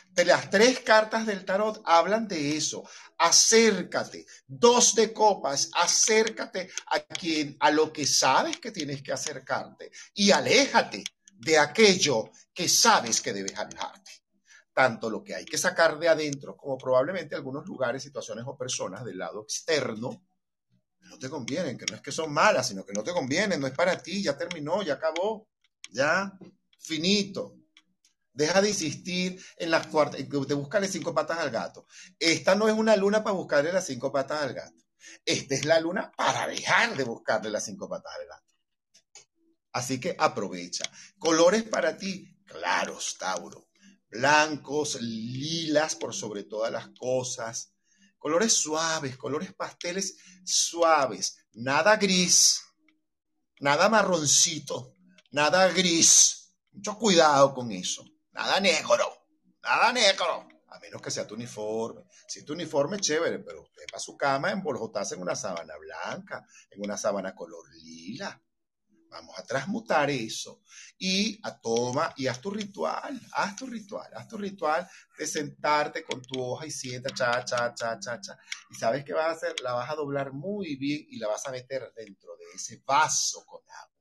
De 0.09 0.25
las 0.25 0.49
tres 0.49 0.81
cartas 0.81 1.25
del 1.25 1.45
tarot 1.45 1.81
hablan 1.85 2.27
de 2.27 2.57
eso. 2.57 2.83
Acércate, 3.17 4.25
dos 4.45 4.93
de 4.95 5.13
copas, 5.13 5.71
acércate 5.73 6.69
a 6.87 6.99
quien 6.99 7.55
a 7.61 7.71
lo 7.71 7.91
que 7.93 8.05
sabes 8.05 8.59
que 8.59 8.71
tienes 8.71 9.01
que 9.01 9.13
acercarte 9.13 9.89
y 10.13 10.31
aléjate 10.31 11.03
de 11.31 11.57
aquello 11.57 12.29
que 12.53 12.67
sabes 12.67 13.21
que 13.21 13.33
debes 13.33 13.57
alejarte 13.57 14.22
tanto 14.73 15.09
lo 15.09 15.23
que 15.23 15.35
hay 15.35 15.45
que 15.45 15.57
sacar 15.57 15.99
de 15.99 16.09
adentro 16.09 16.57
como 16.57 16.77
probablemente 16.77 17.35
algunos 17.35 17.65
lugares, 17.65 18.03
situaciones 18.03 18.43
o 18.47 18.57
personas 18.57 19.05
del 19.05 19.19
lado 19.19 19.43
externo 19.43 20.25
no 21.01 21.19
te 21.19 21.29
convienen, 21.29 21.77
que 21.77 21.85
no 21.85 21.95
es 21.95 22.01
que 22.01 22.11
son 22.11 22.33
malas, 22.33 22.67
sino 22.67 22.85
que 22.85 22.93
no 22.93 23.03
te 23.03 23.11
convienen, 23.11 23.59
no 23.59 23.67
es 23.67 23.73
para 23.73 24.01
ti, 24.01 24.23
ya 24.23 24.37
terminó, 24.37 24.81
ya 24.81 24.93
acabó, 24.93 25.49
ya 25.91 26.31
finito. 26.79 27.57
Deja 28.31 28.61
de 28.61 28.69
insistir 28.69 29.39
en 29.57 29.69
las 29.69 29.85
cuartas, 29.87 30.27
de 30.27 30.53
buscarle 30.55 30.87
cinco 30.87 31.13
patas 31.13 31.37
al 31.37 31.51
gato. 31.51 31.85
Esta 32.17 32.55
no 32.55 32.67
es 32.67 32.73
una 32.73 32.95
luna 32.95 33.23
para 33.23 33.35
buscarle 33.35 33.71
las 33.71 33.85
cinco 33.85 34.11
patas 34.11 34.41
al 34.41 34.53
gato. 34.53 34.83
Esta 35.23 35.53
es 35.53 35.65
la 35.65 35.79
luna 35.79 36.11
para 36.15 36.47
dejar 36.47 36.95
de 36.95 37.03
buscarle 37.03 37.51
las 37.51 37.65
cinco 37.65 37.87
patas 37.87 38.13
al 38.19 38.27
gato. 38.27 38.53
Así 39.73 39.99
que 39.99 40.15
aprovecha. 40.17 40.85
Colores 41.19 41.63
para 41.63 41.95
ti, 41.97 42.39
claros, 42.45 43.17
Tauro 43.19 43.67
blancos, 44.13 45.01
lilas 45.01 45.95
por 45.95 46.13
sobre 46.13 46.43
todas 46.43 46.71
las 46.71 46.89
cosas, 46.97 47.73
colores 48.19 48.53
suaves, 48.53 49.17
colores 49.17 49.53
pasteles 49.53 50.17
suaves, 50.45 51.37
nada 51.53 51.97
gris, 51.97 52.63
nada 53.59 53.89
marroncito, 53.89 54.95
nada 55.31 55.67
gris. 55.69 56.55
Mucho 56.71 56.97
cuidado 56.97 57.53
con 57.53 57.71
eso. 57.71 58.03
Nada 58.31 58.59
negro, 58.59 59.27
nada 59.61 59.91
negro. 59.91 60.47
A 60.69 60.79
menos 60.79 61.01
que 61.01 61.11
sea 61.11 61.27
tu 61.27 61.35
uniforme. 61.35 62.03
Si 62.27 62.43
tu 62.43 62.53
uniforme, 62.53 62.99
chévere, 62.99 63.39
pero 63.39 63.61
usted 63.61 63.83
va 63.93 63.97
a 63.97 63.99
su 63.99 64.17
cama 64.17 64.51
envoljotarse 64.51 65.13
en 65.13 65.21
una 65.21 65.35
sábana 65.35 65.75
blanca, 65.77 66.47
en 66.71 66.81
una 66.81 66.97
sábana 66.97 67.35
color 67.35 67.63
lila. 67.75 68.41
Vamos 69.13 69.37
a 69.37 69.43
transmutar 69.43 70.09
eso 70.09 70.63
y 70.97 71.39
a 71.43 71.61
toma 71.61 72.11
y 72.17 72.25
haz 72.25 72.41
tu 72.41 72.49
ritual, 72.49 73.21
haz 73.33 73.55
tu 73.55 73.67
ritual, 73.67 74.11
haz 74.15 74.27
tu 74.27 74.37
ritual 74.37 74.89
de 75.15 75.27
sentarte 75.27 76.03
con 76.03 76.19
tu 76.23 76.41
hoja 76.41 76.65
y 76.65 76.71
sienta, 76.71 77.13
cha, 77.13 77.45
cha, 77.45 77.75
cha, 77.75 77.99
cha, 77.99 78.19
cha. 78.19 78.37
Y 78.71 78.75
sabes 78.75 79.05
qué 79.05 79.13
vas 79.13 79.27
a 79.27 79.31
hacer, 79.33 79.53
la 79.61 79.73
vas 79.73 79.91
a 79.91 79.95
doblar 79.95 80.33
muy 80.33 80.77
bien 80.77 81.05
y 81.09 81.19
la 81.19 81.27
vas 81.27 81.45
a 81.47 81.51
meter 81.51 81.93
dentro 81.95 82.35
de 82.37 82.45
ese 82.55 82.81
vaso 82.87 83.45
con 83.45 83.61
agua. 83.61 83.93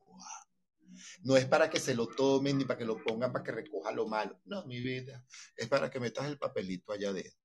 No 1.25 1.37
es 1.37 1.45
para 1.45 1.69
que 1.69 1.79
se 1.79 1.95
lo 1.95 2.07
tomen 2.07 2.57
ni 2.57 2.65
para 2.65 2.79
que 2.79 2.87
lo 2.87 2.97
pongan 3.03 3.33
para 3.33 3.45
que 3.45 3.53
recoja 3.53 3.93
lo 3.93 4.09
malo. 4.09 4.41
No, 4.47 4.65
mi 4.65 4.81
vida, 4.81 5.23
es 5.57 5.69
para 5.69 5.91
que 5.91 6.01
metas 6.01 6.25
el 6.25 6.39
papelito 6.39 6.91
allá 6.91 7.11
adentro. 7.11 7.39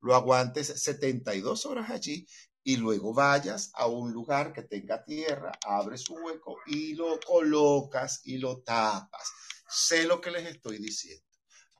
Lo 0.00 0.14
aguantes 0.14 0.68
72 0.82 1.66
horas 1.66 1.90
allí 1.90 2.26
y 2.62 2.76
luego 2.76 3.14
vayas 3.14 3.70
a 3.74 3.86
un 3.86 4.12
lugar 4.12 4.52
que 4.52 4.62
tenga 4.62 5.02
tierra, 5.04 5.52
abres 5.66 6.08
un 6.10 6.22
hueco 6.22 6.58
y 6.66 6.94
lo 6.94 7.18
colocas 7.20 8.20
y 8.24 8.38
lo 8.38 8.58
tapas. 8.62 9.32
Sé 9.68 10.04
lo 10.04 10.20
que 10.20 10.30
les 10.30 10.46
estoy 10.46 10.78
diciendo. 10.78 11.24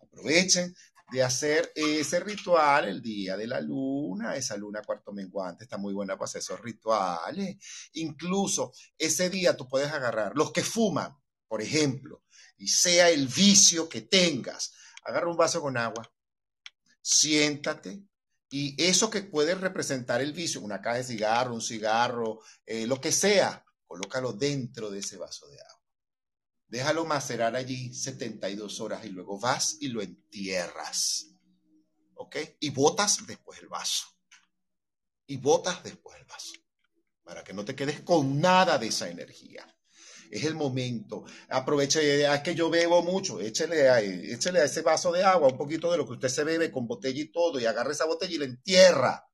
Aprovechen 0.00 0.74
de 1.10 1.22
hacer 1.22 1.72
ese 1.74 2.20
ritual 2.20 2.88
el 2.88 3.02
día 3.02 3.36
de 3.36 3.46
la 3.46 3.60
luna, 3.60 4.36
esa 4.36 4.56
luna 4.56 4.82
cuarto 4.82 5.12
menguante 5.12 5.64
está 5.64 5.76
muy 5.76 5.92
buena 5.92 6.14
para 6.14 6.26
hacer 6.26 6.40
esos 6.40 6.60
rituales. 6.60 7.56
Incluso 7.94 8.72
ese 8.96 9.28
día 9.28 9.56
tú 9.56 9.68
puedes 9.68 9.90
agarrar 9.92 10.32
los 10.36 10.52
que 10.52 10.62
fuman, 10.62 11.16
por 11.48 11.62
ejemplo, 11.62 12.22
y 12.56 12.68
sea 12.68 13.10
el 13.10 13.26
vicio 13.26 13.88
que 13.88 14.02
tengas, 14.02 14.72
agarra 15.04 15.30
un 15.30 15.36
vaso 15.36 15.60
con 15.60 15.76
agua, 15.76 16.10
siéntate, 17.02 18.04
y 18.50 18.74
eso 18.82 19.08
que 19.08 19.22
puede 19.22 19.54
representar 19.54 20.20
el 20.20 20.32
vicio, 20.32 20.60
una 20.60 20.82
caja 20.82 20.98
de 20.98 21.04
cigarro, 21.04 21.54
un 21.54 21.62
cigarro, 21.62 22.40
eh, 22.66 22.84
lo 22.86 23.00
que 23.00 23.12
sea, 23.12 23.64
colócalo 23.86 24.32
dentro 24.32 24.90
de 24.90 24.98
ese 24.98 25.16
vaso 25.16 25.48
de 25.48 25.60
agua. 25.60 25.80
Déjalo 26.66 27.04
macerar 27.04 27.54
allí 27.54 27.94
72 27.94 28.80
horas 28.80 29.04
y 29.04 29.10
luego 29.10 29.38
vas 29.38 29.76
y 29.80 29.88
lo 29.88 30.02
entierras. 30.02 31.26
¿Ok? 32.14 32.36
Y 32.60 32.70
botas 32.70 33.24
después 33.26 33.60
el 33.60 33.68
vaso. 33.68 34.06
Y 35.26 35.36
botas 35.36 35.82
después 35.84 36.18
el 36.18 36.24
vaso. 36.24 36.52
Para 37.22 37.44
que 37.44 37.52
no 37.52 37.64
te 37.64 37.76
quedes 37.76 38.00
con 38.00 38.40
nada 38.40 38.78
de 38.78 38.88
esa 38.88 39.08
energía 39.08 39.64
es 40.30 40.44
el 40.44 40.54
momento. 40.54 41.24
Aproveche, 41.48 42.24
es 42.24 42.40
que 42.40 42.54
yo 42.54 42.70
bebo 42.70 43.02
mucho, 43.02 43.40
échele 43.40 43.88
a, 43.88 44.00
échele 44.00 44.60
a 44.60 44.64
ese 44.64 44.82
vaso 44.82 45.10
de 45.12 45.24
agua 45.24 45.48
un 45.48 45.58
poquito 45.58 45.90
de 45.90 45.98
lo 45.98 46.06
que 46.06 46.12
usted 46.12 46.28
se 46.28 46.44
bebe 46.44 46.70
con 46.70 46.86
botella 46.86 47.20
y 47.20 47.32
todo, 47.32 47.58
y 47.58 47.66
agarre 47.66 47.92
esa 47.92 48.06
botella 48.06 48.34
y 48.34 48.38
la 48.38 48.44
entierra. 48.44 49.26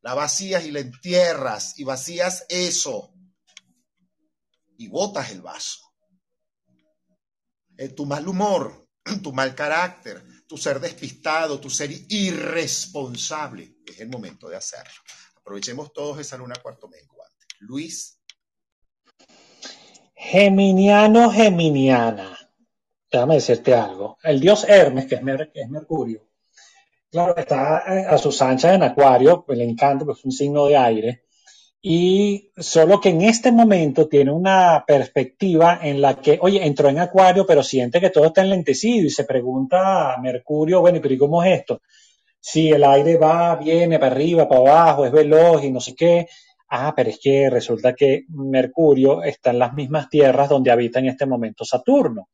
La 0.00 0.14
vacías 0.14 0.64
y 0.64 0.70
la 0.70 0.80
entierras, 0.80 1.78
y 1.78 1.84
vacías 1.84 2.46
eso, 2.48 3.12
y 4.76 4.86
botas 4.86 5.32
el 5.32 5.42
vaso. 5.42 5.80
Eh, 7.76 7.88
tu 7.88 8.06
mal 8.06 8.26
humor, 8.26 8.88
tu 9.22 9.32
mal 9.32 9.54
carácter, 9.56 10.22
tu 10.46 10.56
ser 10.56 10.78
despistado, 10.78 11.60
tu 11.60 11.68
ser 11.68 11.90
irresponsable, 12.08 13.78
es 13.84 13.98
el 14.00 14.08
momento 14.08 14.48
de 14.48 14.56
hacerlo. 14.56 15.02
Aprovechemos 15.36 15.92
todos 15.92 16.20
esa 16.20 16.36
luna 16.36 16.54
cuarto 16.62 16.88
menguante. 16.88 17.46
Luis 17.60 18.17
Geminiano, 20.18 21.30
Geminiana. 21.30 22.36
Déjame 23.10 23.36
decirte 23.36 23.72
algo. 23.72 24.18
El 24.24 24.40
dios 24.40 24.68
Hermes, 24.68 25.06
que 25.06 25.14
es, 25.14 25.22
Mercurio, 25.70 26.26
claro, 27.08 27.36
está 27.36 27.84
eh, 27.86 28.04
a 28.06 28.18
sus 28.18 28.42
anchas 28.42 28.74
en 28.74 28.82
Acuario, 28.82 29.44
pues 29.46 29.56
le 29.56 29.64
encanta, 29.64 30.04
pues 30.04 30.18
es 30.18 30.24
un 30.24 30.32
signo 30.32 30.66
de 30.66 30.76
aire. 30.76 31.22
Y 31.80 32.50
solo 32.56 33.00
que 33.00 33.10
en 33.10 33.22
este 33.22 33.52
momento 33.52 34.08
tiene 34.08 34.32
una 34.32 34.84
perspectiva 34.84 35.78
en 35.80 36.00
la 36.00 36.20
que, 36.20 36.36
oye, 36.42 36.66
entró 36.66 36.88
en 36.88 36.98
Acuario, 36.98 37.46
pero 37.46 37.62
siente 37.62 38.00
que 38.00 38.10
todo 38.10 38.26
está 38.26 38.42
enlentecido 38.42 39.06
y 39.06 39.10
se 39.10 39.22
pregunta 39.22 40.14
a 40.14 40.18
Mercurio, 40.18 40.80
bueno, 40.80 40.98
pero 41.00 41.14
¿y 41.14 41.18
cómo 41.18 41.44
es 41.44 41.60
esto? 41.60 41.80
Si 42.40 42.70
el 42.70 42.82
aire 42.82 43.16
va, 43.16 43.54
viene 43.54 44.00
para 44.00 44.12
arriba, 44.12 44.48
para 44.48 44.60
abajo, 44.62 45.06
es 45.06 45.12
veloz 45.12 45.62
y 45.62 45.70
no 45.70 45.80
sé 45.80 45.94
qué 45.94 46.26
ah, 46.70 46.92
pero 46.96 47.10
es 47.10 47.18
que 47.22 47.48
resulta 47.50 47.94
que 47.94 48.24
Mercurio 48.28 49.22
está 49.22 49.50
en 49.50 49.58
las 49.58 49.74
mismas 49.74 50.08
tierras 50.08 50.48
donde 50.48 50.70
habita 50.70 50.98
en 50.98 51.06
este 51.06 51.26
momento 51.26 51.64
Saturno. 51.64 52.28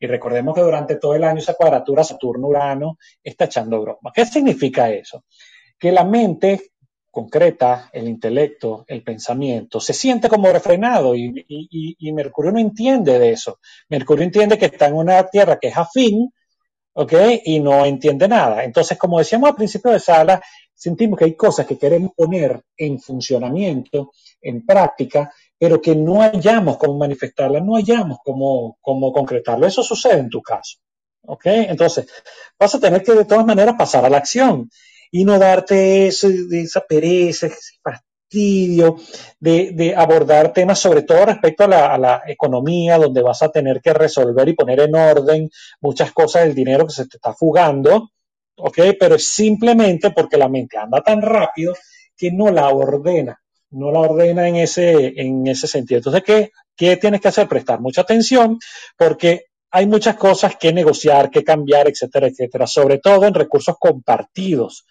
Y 0.00 0.06
recordemos 0.06 0.54
que 0.54 0.60
durante 0.60 0.96
todo 0.96 1.14
el 1.14 1.24
año 1.24 1.38
esa 1.38 1.54
cuadratura 1.54 2.04
Saturno-Urano 2.04 2.98
está 3.22 3.46
echando 3.46 3.80
broma. 3.80 4.12
¿Qué 4.14 4.24
significa 4.26 4.90
eso? 4.90 5.24
Que 5.78 5.90
la 5.90 6.04
mente 6.04 6.72
concreta, 7.10 7.90
el 7.92 8.06
intelecto, 8.06 8.84
el 8.86 9.02
pensamiento, 9.02 9.80
se 9.80 9.92
siente 9.92 10.28
como 10.28 10.52
refrenado 10.52 11.16
y, 11.16 11.44
y, 11.48 12.12
Mercurio 12.12 12.52
no 12.52 12.60
entiende 12.60 13.18
de 13.18 13.32
eso. 13.32 13.58
Mercurio 13.88 14.24
entiende 14.24 14.56
que 14.56 14.66
está 14.66 14.86
en 14.86 14.94
una 14.94 15.24
tierra 15.24 15.58
que 15.58 15.68
es 15.68 15.76
afín, 15.76 16.32
¿ok? 16.92 17.12
Y 17.44 17.58
no 17.58 17.84
entiende 17.84 18.28
nada. 18.28 18.62
Entonces, 18.62 18.96
como 18.98 19.18
decíamos 19.18 19.50
al 19.50 19.56
principio 19.56 19.90
de 19.90 19.98
sala, 19.98 20.40
sentimos 20.78 21.18
que 21.18 21.24
hay 21.24 21.34
cosas 21.34 21.66
que 21.66 21.76
queremos 21.76 22.12
poner 22.14 22.62
en 22.76 23.00
funcionamiento, 23.00 24.12
en 24.40 24.64
práctica, 24.64 25.32
pero 25.58 25.82
que 25.82 25.96
no 25.96 26.20
hallamos 26.20 26.78
cómo 26.78 26.96
manifestarlas, 26.96 27.64
no 27.64 27.74
hallamos 27.74 28.18
cómo, 28.24 28.78
cómo 28.80 29.12
concretarlo. 29.12 29.66
Eso 29.66 29.82
sucede 29.82 30.20
en 30.20 30.30
tu 30.30 30.40
caso. 30.40 30.78
¿Ok? 31.22 31.46
Entonces, 31.46 32.06
vas 32.58 32.74
a 32.74 32.80
tener 32.80 33.02
que 33.02 33.12
de 33.12 33.24
todas 33.24 33.44
maneras 33.44 33.74
pasar 33.76 34.04
a 34.04 34.08
la 34.08 34.18
acción 34.18 34.70
y 35.10 35.24
no 35.24 35.38
darte 35.38 36.06
esa 36.06 36.80
pereza, 36.88 37.48
ese 37.48 37.72
fastidio 37.82 38.96
de, 39.40 39.94
abordar 39.96 40.52
temas, 40.52 40.78
sobre 40.78 41.02
todo 41.02 41.26
respecto 41.26 41.64
a 41.64 41.68
la, 41.68 41.92
a 41.92 41.98
la, 41.98 42.22
economía, 42.26 42.98
donde 42.98 43.20
vas 43.20 43.42
a 43.42 43.50
tener 43.50 43.80
que 43.80 43.92
resolver 43.92 44.48
y 44.48 44.54
poner 44.54 44.80
en 44.80 44.94
orden 44.94 45.50
muchas 45.80 46.12
cosas 46.12 46.44
del 46.44 46.54
dinero 46.54 46.86
que 46.86 46.92
se 46.92 47.06
te 47.06 47.16
está 47.16 47.34
fugando, 47.34 48.10
¿ok? 48.58 48.78
Pero 48.98 49.14
es 49.16 49.28
simplemente 49.28 50.10
porque 50.10 50.36
la 50.36 50.48
mente 50.48 50.78
anda 50.78 51.00
tan 51.02 51.22
rápido 51.22 51.74
que 52.16 52.30
no 52.32 52.50
la 52.50 52.68
ordena, 52.68 53.40
no 53.70 53.92
la 53.92 54.00
ordena 54.00 54.48
en 54.48 54.56
ese, 54.56 55.20
en 55.20 55.46
ese 55.46 55.66
sentido. 55.66 55.98
Entonces, 55.98 56.22
¿qué, 56.24 56.50
¿qué 56.76 56.96
tienes 56.96 57.20
que 57.20 57.28
hacer? 57.28 57.48
Prestar 57.48 57.80
mucha 57.80 58.02
atención 58.02 58.58
porque 58.96 59.46
hay 59.70 59.86
muchas 59.86 60.16
cosas 60.16 60.56
que 60.56 60.72
negociar, 60.72 61.30
que 61.30 61.44
cambiar, 61.44 61.88
etcétera, 61.88 62.26
etcétera, 62.26 62.66
sobre 62.66 62.98
todo 62.98 63.26
en 63.26 63.34
recursos 63.34 63.76
compartidos, 63.78 64.86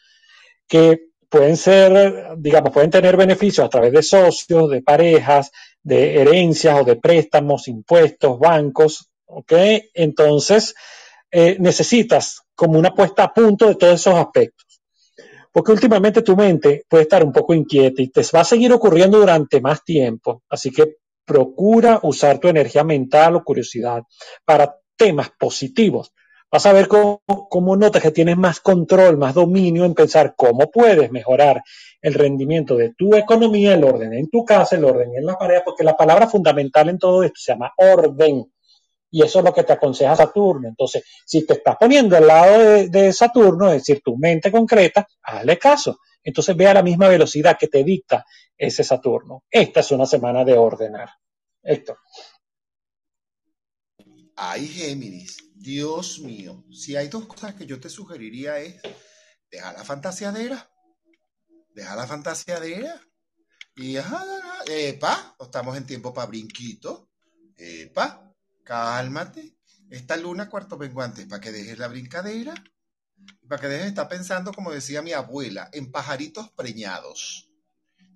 que 0.67 1.07
pueden 1.29 1.57
ser, 1.57 2.27
digamos, 2.37 2.71
pueden 2.71 2.91
tener 2.91 3.17
beneficios 3.17 3.65
a 3.65 3.69
través 3.69 3.91
de 3.91 4.03
socios, 4.03 4.69
de 4.69 4.81
parejas, 4.81 5.51
de 5.81 6.21
herencias 6.21 6.79
o 6.79 6.83
de 6.83 6.95
préstamos, 6.95 7.67
impuestos, 7.67 8.39
bancos, 8.39 9.09
¿ok? 9.25 9.53
Entonces, 9.93 10.75
eh, 11.31 11.57
necesitas 11.59 12.43
como 12.57 12.79
una 12.79 12.93
puesta 12.93 13.23
a 13.23 13.33
punto 13.33 13.67
de 13.67 13.75
todos 13.75 13.93
esos 13.93 14.15
aspectos. 14.15 14.81
Porque 15.53 15.71
últimamente 15.71 16.23
tu 16.23 16.35
mente 16.35 16.83
puede 16.89 17.03
estar 17.03 17.23
un 17.23 17.31
poco 17.31 17.53
inquieta 17.53 18.01
y 18.01 18.09
te 18.09 18.21
va 18.33 18.41
a 18.41 18.43
seguir 18.43 18.73
ocurriendo 18.73 19.19
durante 19.19 19.61
más 19.61 19.83
tiempo. 19.83 20.41
Así 20.49 20.71
que 20.71 20.97
procura 21.23 21.99
usar 22.03 22.39
tu 22.39 22.47
energía 22.47 22.83
mental 22.83 23.35
o 23.35 23.43
curiosidad 23.43 24.01
para 24.43 24.75
temas 24.95 25.29
positivos. 25.37 26.13
Vas 26.51 26.65
a 26.65 26.73
ver 26.73 26.87
cómo, 26.87 27.21
cómo, 27.49 27.75
notas 27.75 28.01
que 28.01 28.11
tienes 28.11 28.37
más 28.37 28.59
control, 28.59 29.17
más 29.17 29.35
dominio 29.35 29.85
en 29.85 29.93
pensar 29.93 30.33
cómo 30.35 30.71
puedes 30.71 31.11
mejorar 31.11 31.61
el 32.01 32.13
rendimiento 32.13 32.75
de 32.75 32.93
tu 32.93 33.13
economía, 33.15 33.73
el 33.73 33.83
orden 33.83 34.13
en 34.13 34.29
tu 34.29 34.45
casa, 34.45 34.77
el 34.77 34.85
orden 34.85 35.11
en 35.15 35.25
la 35.25 35.37
pareja, 35.37 35.63
porque 35.63 35.83
la 35.83 35.95
palabra 35.95 36.27
fundamental 36.27 36.89
en 36.89 36.97
todo 36.97 37.21
esto 37.23 37.35
se 37.37 37.51
llama 37.51 37.73
orden. 37.77 38.45
Y 39.09 39.23
eso 39.23 39.39
es 39.39 39.45
lo 39.45 39.53
que 39.53 39.63
te 39.63 39.73
aconseja 39.73 40.15
Saturno. 40.15 40.67
Entonces, 40.67 41.03
si 41.25 41.45
te 41.45 41.53
estás 41.53 41.77
poniendo 41.79 42.17
al 42.17 42.27
lado 42.27 42.87
de, 42.87 43.13
Saturno, 43.13 43.67
es 43.71 43.79
decir, 43.79 44.01
tu 44.03 44.17
mente 44.17 44.51
concreta, 44.51 45.07
hazle 45.21 45.57
caso. 45.57 45.99
Entonces 46.23 46.55
ve 46.57 46.67
a 46.67 46.73
la 46.73 46.83
misma 46.83 47.07
velocidad 47.07 47.57
que 47.57 47.67
te 47.67 47.83
dicta 47.83 48.25
ese 48.57 48.83
Saturno. 48.83 49.45
Esta 49.49 49.79
es 49.79 49.91
una 49.91 50.05
semana 50.05 50.43
de 50.43 50.57
ordenar. 50.57 51.09
Héctor. 51.63 51.97
Ay, 54.35 54.67
Géminis, 54.67 55.37
Dios 55.55 56.19
mío, 56.19 56.63
si 56.71 56.95
hay 56.95 57.07
dos 57.07 57.25
cosas 57.25 57.55
que 57.55 57.65
yo 57.65 57.79
te 57.79 57.89
sugeriría 57.89 58.59
es, 58.59 58.75
deja 59.49 59.73
la 59.73 59.83
fantasiadera, 59.83 60.69
deja 61.73 61.95
la 61.95 62.05
fantasiadera 62.05 63.01
y, 63.75 63.97
epa, 64.67 65.35
estamos 65.39 65.75
en 65.75 65.87
tiempo 65.87 66.13
para 66.13 66.27
brinquito, 66.27 67.09
epa, 67.57 68.26
cálmate, 68.67 69.55
esta 69.89 70.17
luna 70.17 70.49
cuarto 70.49 70.77
menguante, 70.77 71.25
para 71.25 71.41
que 71.41 71.51
dejes 71.51 71.79
la 71.79 71.87
brincadera, 71.87 72.53
para 73.47 73.61
que 73.61 73.67
dejes 73.67 73.83
de 73.83 73.89
estar 73.89 74.09
pensando, 74.09 74.51
como 74.51 74.71
decía 74.71 75.01
mi 75.01 75.13
abuela, 75.13 75.69
en 75.71 75.89
pajaritos 75.91 76.51
preñados. 76.51 77.49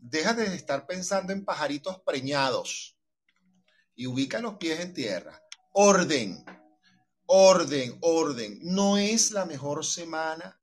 Deja 0.02 0.34
de 0.34 0.54
estar 0.54 0.86
pensando 0.86 1.32
en 1.32 1.46
pajaritos 1.46 2.02
preñados 2.06 2.98
y 3.96 4.08
ubica 4.08 4.40
los 4.40 4.56
pies 4.56 4.82
en 4.82 4.94
tierra. 4.94 5.42
Orden, 5.72 6.44
orden, 7.28 7.98
orden. 8.02 8.60
No 8.62 8.98
es 8.98 9.32
la 9.32 9.46
mejor 9.46 9.86
semana 9.86 10.60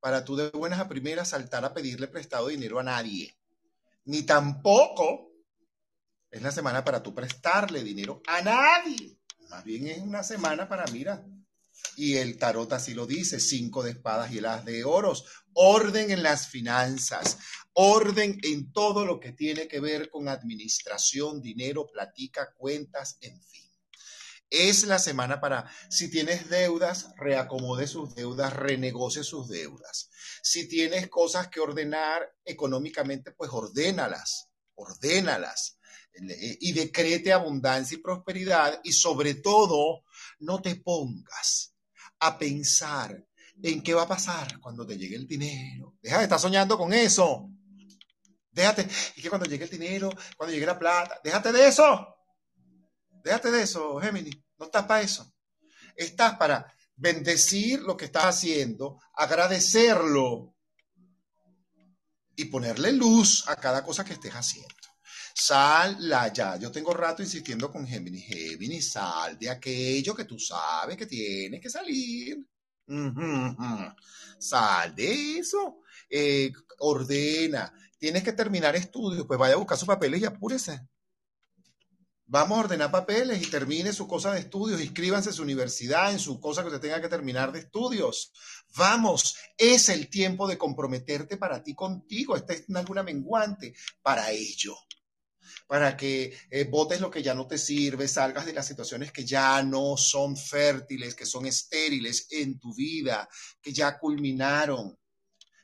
para 0.00 0.24
tú 0.24 0.34
de 0.34 0.50
buenas 0.50 0.80
a 0.80 0.88
primeras 0.88 1.28
saltar 1.28 1.64
a 1.64 1.72
pedirle 1.72 2.08
prestado 2.08 2.48
dinero 2.48 2.80
a 2.80 2.82
nadie. 2.82 3.36
Ni 4.06 4.22
tampoco 4.22 5.30
es 6.30 6.42
la 6.42 6.50
semana 6.50 6.84
para 6.84 7.02
tú 7.02 7.14
prestarle 7.14 7.84
dinero 7.84 8.22
a 8.26 8.40
nadie. 8.40 9.19
Más 9.50 9.64
bien 9.64 9.88
es 9.88 9.98
una 9.98 10.22
semana 10.22 10.68
para, 10.68 10.84
mira, 10.92 11.24
y 11.96 12.16
el 12.16 12.38
tarot 12.38 12.72
así 12.72 12.94
lo 12.94 13.04
dice, 13.04 13.40
cinco 13.40 13.82
de 13.82 13.90
espadas 13.90 14.30
y 14.30 14.38
el 14.38 14.46
as 14.46 14.64
de 14.64 14.84
oros. 14.84 15.24
Orden 15.54 16.12
en 16.12 16.22
las 16.22 16.46
finanzas, 16.46 17.38
orden 17.72 18.38
en 18.44 18.72
todo 18.72 19.04
lo 19.04 19.18
que 19.18 19.32
tiene 19.32 19.66
que 19.66 19.80
ver 19.80 20.08
con 20.08 20.28
administración, 20.28 21.42
dinero, 21.42 21.88
platica, 21.92 22.54
cuentas, 22.56 23.18
en 23.20 23.42
fin. 23.42 23.68
Es 24.50 24.84
la 24.84 25.00
semana 25.00 25.40
para, 25.40 25.68
si 25.90 26.08
tienes 26.10 26.48
deudas, 26.48 27.12
reacomode 27.16 27.88
sus 27.88 28.14
deudas, 28.14 28.52
renegocie 28.52 29.24
sus 29.24 29.48
deudas. 29.48 30.10
Si 30.42 30.68
tienes 30.68 31.08
cosas 31.08 31.48
que 31.48 31.60
ordenar 31.60 32.34
económicamente, 32.44 33.32
pues 33.32 33.50
ordénalas, 33.52 34.48
ordénalas 34.74 35.79
y 36.14 36.72
decrete 36.72 37.32
abundancia 37.32 37.96
y 37.96 38.00
prosperidad 38.00 38.80
y 38.84 38.92
sobre 38.92 39.36
todo 39.36 40.04
no 40.40 40.60
te 40.60 40.76
pongas 40.76 41.74
a 42.18 42.38
pensar 42.38 43.26
en 43.62 43.82
qué 43.82 43.94
va 43.94 44.02
a 44.02 44.08
pasar 44.08 44.58
cuando 44.60 44.86
te 44.86 44.96
llegue 44.96 45.16
el 45.16 45.26
dinero. 45.26 45.96
Deja 46.02 46.18
de 46.18 46.24
estar 46.24 46.40
soñando 46.40 46.76
con 46.76 46.92
eso. 46.92 47.48
Déjate, 48.50 48.88
y 49.16 49.22
que 49.22 49.28
cuando 49.28 49.46
llegue 49.46 49.64
el 49.64 49.70
dinero, 49.70 50.10
cuando 50.36 50.52
llegue 50.52 50.66
la 50.66 50.78
plata, 50.78 51.20
déjate 51.22 51.52
de 51.52 51.68
eso. 51.68 52.16
Déjate 53.22 53.50
de 53.50 53.62
eso, 53.62 53.98
Géminis. 54.00 54.36
No 54.58 54.66
estás 54.66 54.84
para 54.86 55.02
eso. 55.02 55.32
Estás 55.94 56.36
para 56.36 56.72
bendecir 56.96 57.80
lo 57.80 57.96
que 57.96 58.06
estás 58.06 58.24
haciendo, 58.24 59.00
agradecerlo 59.14 60.54
y 62.36 62.46
ponerle 62.46 62.92
luz 62.92 63.48
a 63.48 63.56
cada 63.56 63.82
cosa 63.84 64.04
que 64.04 64.14
estés 64.14 64.32
haciendo. 64.32 64.74
Sal 65.34 65.96
la 66.00 66.32
ya. 66.32 66.56
Yo 66.56 66.70
tengo 66.70 66.92
rato 66.92 67.22
insistiendo 67.22 67.70
con 67.70 67.86
Géminis. 67.86 68.26
Géminis, 68.26 68.92
sal 68.92 69.38
de 69.38 69.50
aquello 69.50 70.14
que 70.14 70.24
tú 70.24 70.38
sabes 70.38 70.96
que 70.96 71.06
tienes 71.06 71.60
que 71.60 71.70
salir. 71.70 72.38
Sal 74.38 74.94
de 74.94 75.38
eso. 75.38 75.80
Eh, 76.08 76.52
ordena. 76.78 77.72
Tienes 77.98 78.22
que 78.22 78.32
terminar 78.32 78.74
estudios. 78.76 79.26
Pues 79.26 79.38
vaya 79.38 79.54
a 79.54 79.58
buscar 79.58 79.78
sus 79.78 79.88
papeles 79.88 80.20
y 80.20 80.24
apúrese. 80.24 80.80
Vamos 82.26 82.58
a 82.58 82.60
ordenar 82.60 82.92
papeles 82.92 83.42
y 83.42 83.50
termine 83.50 83.92
su 83.92 84.06
cosa 84.06 84.32
de 84.32 84.40
estudios. 84.40 84.80
Inscríbanse 84.80 85.30
en 85.30 85.34
su 85.34 85.42
universidad, 85.42 86.12
en 86.12 86.20
su 86.20 86.38
cosa 86.38 86.62
que 86.62 86.68
usted 86.68 86.80
tenga 86.80 87.00
que 87.00 87.08
terminar 87.08 87.50
de 87.50 87.58
estudios. 87.58 88.32
Vamos, 88.76 89.36
es 89.58 89.88
el 89.88 90.08
tiempo 90.08 90.46
de 90.46 90.56
comprometerte 90.56 91.36
para 91.36 91.60
ti 91.60 91.74
contigo. 91.74 92.36
Esta 92.36 92.52
es 92.52 92.64
una 92.68 93.02
menguante 93.02 93.74
para 94.00 94.30
ello 94.30 94.76
para 95.70 95.96
que 95.96 96.36
eh, 96.50 96.64
votes 96.64 97.00
lo 97.00 97.12
que 97.12 97.22
ya 97.22 97.32
no 97.32 97.46
te 97.46 97.56
sirve, 97.56 98.08
salgas 98.08 98.44
de 98.44 98.52
las 98.52 98.66
situaciones 98.66 99.12
que 99.12 99.24
ya 99.24 99.62
no 99.62 99.96
son 99.96 100.36
fértiles, 100.36 101.14
que 101.14 101.24
son 101.24 101.46
estériles 101.46 102.26
en 102.30 102.58
tu 102.58 102.74
vida, 102.74 103.28
que 103.62 103.72
ya 103.72 103.96
culminaron. 103.96 104.98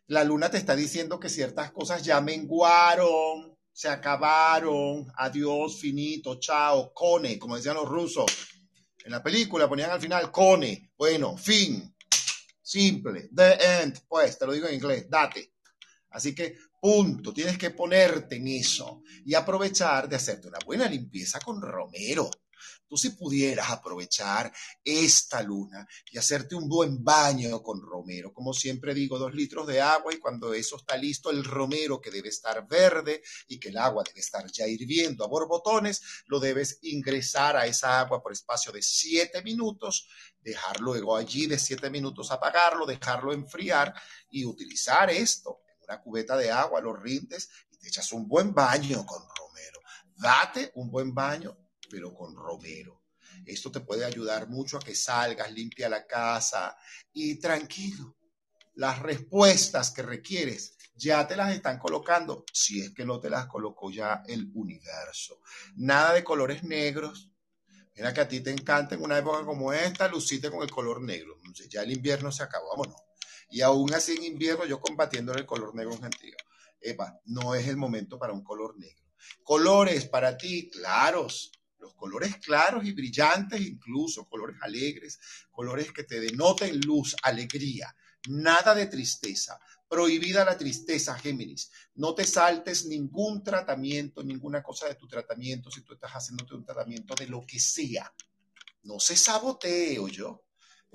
La 0.07 0.23
luna 0.23 0.49
te 0.49 0.59
está 0.59 0.77
diciendo 0.77 1.19
que 1.19 1.29
ciertas 1.29 1.73
cosas 1.73 2.05
ya 2.05 2.21
menguaron, 2.21 3.59
se 3.73 3.89
acabaron, 3.89 5.11
adiós, 5.17 5.81
finito, 5.81 6.39
chao, 6.39 6.93
cone, 6.95 7.37
como 7.37 7.57
decían 7.57 7.75
los 7.75 7.89
rusos. 7.89 8.31
En 9.05 9.11
la 9.11 9.25
película 9.25 9.69
ponían 9.69 9.91
al 9.91 10.01
final 10.01 10.31
cone, 10.31 10.93
bueno, 10.97 11.37
fin, 11.37 11.93
simple, 12.63 13.29
the 13.35 13.59
end, 13.83 13.99
pues 14.07 14.39
te 14.39 14.47
lo 14.47 14.53
digo 14.53 14.69
en 14.69 14.75
inglés, 14.77 15.11
date. 15.11 15.55
Así 16.11 16.33
que 16.33 16.57
Punto. 16.87 17.33
Tienes 17.33 17.59
que 17.59 17.71
ponerte 17.71 18.37
en 18.37 18.47
eso 18.47 19.03
y 19.25 19.35
aprovechar 19.35 20.09
de 20.09 20.15
hacerte 20.15 20.47
una 20.47 20.61
buena 20.65 20.89
limpieza 20.89 21.41
con 21.41 21.61
romero. 21.61 22.31
Tú 22.87 22.97
si 22.97 23.11
pudieras 23.11 23.69
aprovechar 23.71 24.53
esta 24.85 25.43
luna 25.43 25.85
y 26.13 26.17
hacerte 26.17 26.55
un 26.55 26.69
buen 26.69 27.03
baño 27.03 27.61
con 27.61 27.83
romero, 27.83 28.33
como 28.33 28.53
siempre 28.53 28.95
digo, 28.95 29.19
dos 29.19 29.35
litros 29.35 29.67
de 29.67 29.81
agua 29.81 30.15
y 30.15 30.19
cuando 30.19 30.55
eso 30.55 30.77
está 30.77 30.97
listo, 30.97 31.33
el 31.33 31.43
romero 31.43 32.01
que 32.01 32.13
debe 32.13 32.29
estar 32.29 32.65
verde 32.69 33.21
y 33.49 33.59
que 33.59 33.71
el 33.71 33.79
agua 33.79 34.05
debe 34.07 34.21
estar 34.21 34.47
ya 34.53 34.69
hirviendo 34.69 35.25
a 35.25 35.29
borbotones, 35.29 36.03
lo 36.29 36.39
debes 36.39 36.79
ingresar 36.83 37.57
a 37.57 37.67
esa 37.67 37.99
agua 37.99 38.23
por 38.23 38.31
espacio 38.31 38.71
de 38.71 38.83
siete 38.83 39.43
minutos, 39.43 40.07
dejar 40.41 40.79
luego 40.79 41.17
allí 41.17 41.49
de 41.49 41.59
siete 41.59 41.91
minutos 41.91 42.31
apagarlo, 42.31 42.87
dejarlo 42.87 43.33
enfriar 43.33 43.93
y 44.31 44.45
utilizar 44.45 45.11
esto 45.11 45.66
una 45.89 46.01
cubeta 46.01 46.37
de 46.37 46.51
agua, 46.51 46.81
lo 46.81 46.95
rindes 46.95 47.51
y 47.71 47.79
te 47.79 47.89
echas 47.89 48.13
un 48.13 48.29
buen 48.29 48.53
baño 48.53 49.05
con 49.07 49.23
romero. 49.23 49.81
Date 50.17 50.73
un 50.75 50.91
buen 50.91 51.15
baño, 51.15 51.57
pero 51.91 52.13
con 52.13 52.35
romero. 52.35 53.03
Esto 53.45 53.71
te 53.71 53.81
puede 53.81 54.05
ayudar 54.05 54.49
mucho 54.49 54.79
a 54.79 54.81
que 54.81 54.95
salgas, 54.95 55.53
limpia 55.53 55.89
la 55.89 56.07
casa 56.07 56.77
y 57.13 57.39
tranquilo. 57.39 58.17
Las 58.75 58.99
respuestas 59.01 59.91
que 59.91 60.03
requieres 60.03 60.77
ya 60.95 61.27
te 61.27 61.37
las 61.37 61.55
están 61.55 61.79
colocando, 61.79 62.45
si 62.53 62.81
es 62.81 62.91
que 62.91 63.05
no 63.05 63.21
te 63.21 63.31
las 63.31 63.47
colocó 63.47 63.91
ya 63.91 64.23
el 64.27 64.51
universo. 64.55 65.41
Nada 65.77 66.15
de 66.15 66.25
colores 66.25 66.63
negros. 66.63 67.31
Mira 67.95 68.13
que 68.13 68.21
a 68.21 68.29
ti 68.29 68.41
te 68.41 68.51
encanta 68.51 68.95
en 68.95 69.03
una 69.03 69.19
época 69.19 69.45
como 69.45 69.73
esta, 69.73 70.09
lucite 70.09 70.51
con 70.51 70.63
el 70.63 70.71
color 70.71 71.01
negro. 71.01 71.39
Ya 71.71 71.83
el 71.83 71.93
invierno 71.93 72.31
se 72.31 72.43
acabó, 72.43 72.71
vámonos 72.71 73.06
y 73.49 73.61
aún 73.61 73.93
así 73.95 74.13
en 74.13 74.25
invierno 74.25 74.65
yo 74.65 74.81
combatiendo 74.81 75.33
el 75.33 75.47
color 75.47 75.75
negro 75.75 75.99
gentío. 75.99 76.37
epa, 76.81 77.19
no 77.27 77.55
es 77.55 77.67
el 77.69 77.77
momento 77.77 78.19
para 78.19 78.33
un 78.33 78.43
color 78.45 78.79
negro. 78.79 79.05
Colores 79.43 80.07
para 80.07 80.37
ti, 80.37 80.71
claros, 80.71 81.51
los 81.79 81.95
colores 81.95 82.37
claros 82.39 82.85
y 82.85 82.93
brillantes, 82.93 83.61
incluso 83.61 84.29
colores 84.29 84.57
alegres, 84.63 85.19
colores 85.51 85.93
que 85.93 86.05
te 86.05 86.21
denoten 86.21 86.81
luz, 86.81 87.17
alegría, 87.23 87.95
nada 88.29 88.75
de 88.75 88.87
tristeza. 88.87 89.59
Prohibida 89.89 90.45
la 90.45 90.59
tristeza, 90.59 91.17
Géminis. 91.17 91.71
No 91.95 92.15
te 92.15 92.25
saltes 92.25 92.87
ningún 92.87 93.45
tratamiento, 93.45 94.23
ninguna 94.23 94.63
cosa 94.63 94.89
de 94.89 94.97
tu 94.97 95.07
tratamiento 95.07 95.71
si 95.71 95.83
tú 95.83 95.95
estás 95.95 96.13
haciéndote 96.13 96.55
un 96.55 96.65
tratamiento 96.65 97.15
de 97.15 97.29
lo 97.29 97.45
que 97.47 97.61
sea. 97.61 98.13
No 98.83 98.99
se 98.99 99.17
sabotee, 99.17 99.99
yo, 100.11 100.46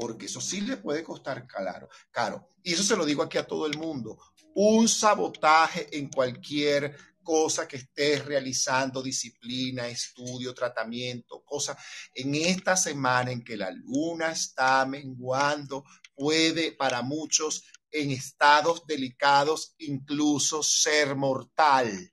porque 0.02 0.26
eso 0.26 0.42
sí 0.42 0.62
le 0.62 0.78
puede 0.78 1.04
costar 1.04 1.46
caro, 1.46 1.88
caro. 2.10 2.48
Y 2.64 2.74
eso 2.74 2.82
se 2.82 2.98
lo 2.98 3.06
digo 3.06 3.22
aquí 3.22 3.38
a 3.38 3.46
todo 3.46 3.68
el 3.68 3.78
mundo. 3.78 4.18
Un 4.56 4.90
sabotaje 4.90 5.96
en 5.96 6.10
cualquier 6.10 6.98
cosa 7.22 7.68
que 7.68 7.78
estés 7.78 8.26
realizando, 8.26 9.04
disciplina, 9.04 9.88
estudio, 9.88 10.56
tratamiento, 10.56 11.44
cosa, 11.44 11.78
en 12.16 12.34
esta 12.34 12.76
semana 12.76 13.32
en 13.32 13.44
que 13.44 13.56
la 13.56 13.70
luna 13.70 14.32
está 14.32 14.88
menguando, 14.88 15.86
puede 16.16 16.72
para 16.72 17.04
muchos 17.04 17.64
en 17.92 18.10
estados 18.10 18.88
delicados 18.88 19.76
incluso 19.78 20.64
ser 20.64 21.16
mortal. 21.16 22.12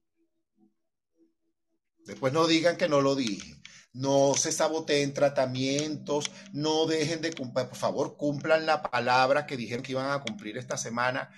Después 2.05 2.35
no 2.35 2.47
digan 2.47 2.77
que 2.77 2.87
no 2.87 3.01
lo 3.01 3.15
dije. 3.15 3.58
No 3.93 4.35
se 4.35 4.53
saboteen 4.53 5.15
tratamientos, 5.15 6.31
no 6.53 6.87
dejen 6.87 7.21
de 7.21 7.33
cumplir, 7.33 7.69
por 7.69 7.77
favor, 7.77 8.17
cumplan 8.17 8.67
la 8.67 8.83
palabra 8.83 9.47
que 9.47 9.57
dijeron 9.57 9.83
que 9.83 9.93
iban 9.93 10.11
a 10.11 10.23
cumplir 10.23 10.59
esta 10.59 10.77
semana 10.77 11.31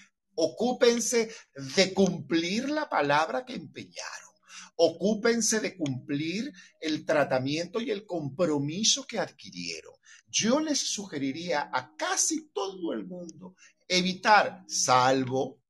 Ocúpense 0.43 1.31
de 1.77 1.93
cumplir 1.93 2.71
la 2.71 2.89
palabra 2.89 3.45
que 3.45 3.55
empeñaron. 3.55 4.31
Ocúpense 4.77 5.61
de 5.61 5.77
cumplir 5.77 6.51
el 6.81 7.05
tratamiento 7.05 7.79
y 7.79 7.91
el 7.91 8.07
compromiso 8.07 9.07
que 9.07 9.19
adquirieron. 9.19 9.93
Yo 10.29 10.61
les 10.61 10.79
sugeriría 10.79 11.69
a 11.71 11.95
casi 11.95 12.51
todo 12.55 12.95
el 12.95 13.05
mundo 13.05 13.55
evitar, 13.87 14.65
salvo, 14.67 15.61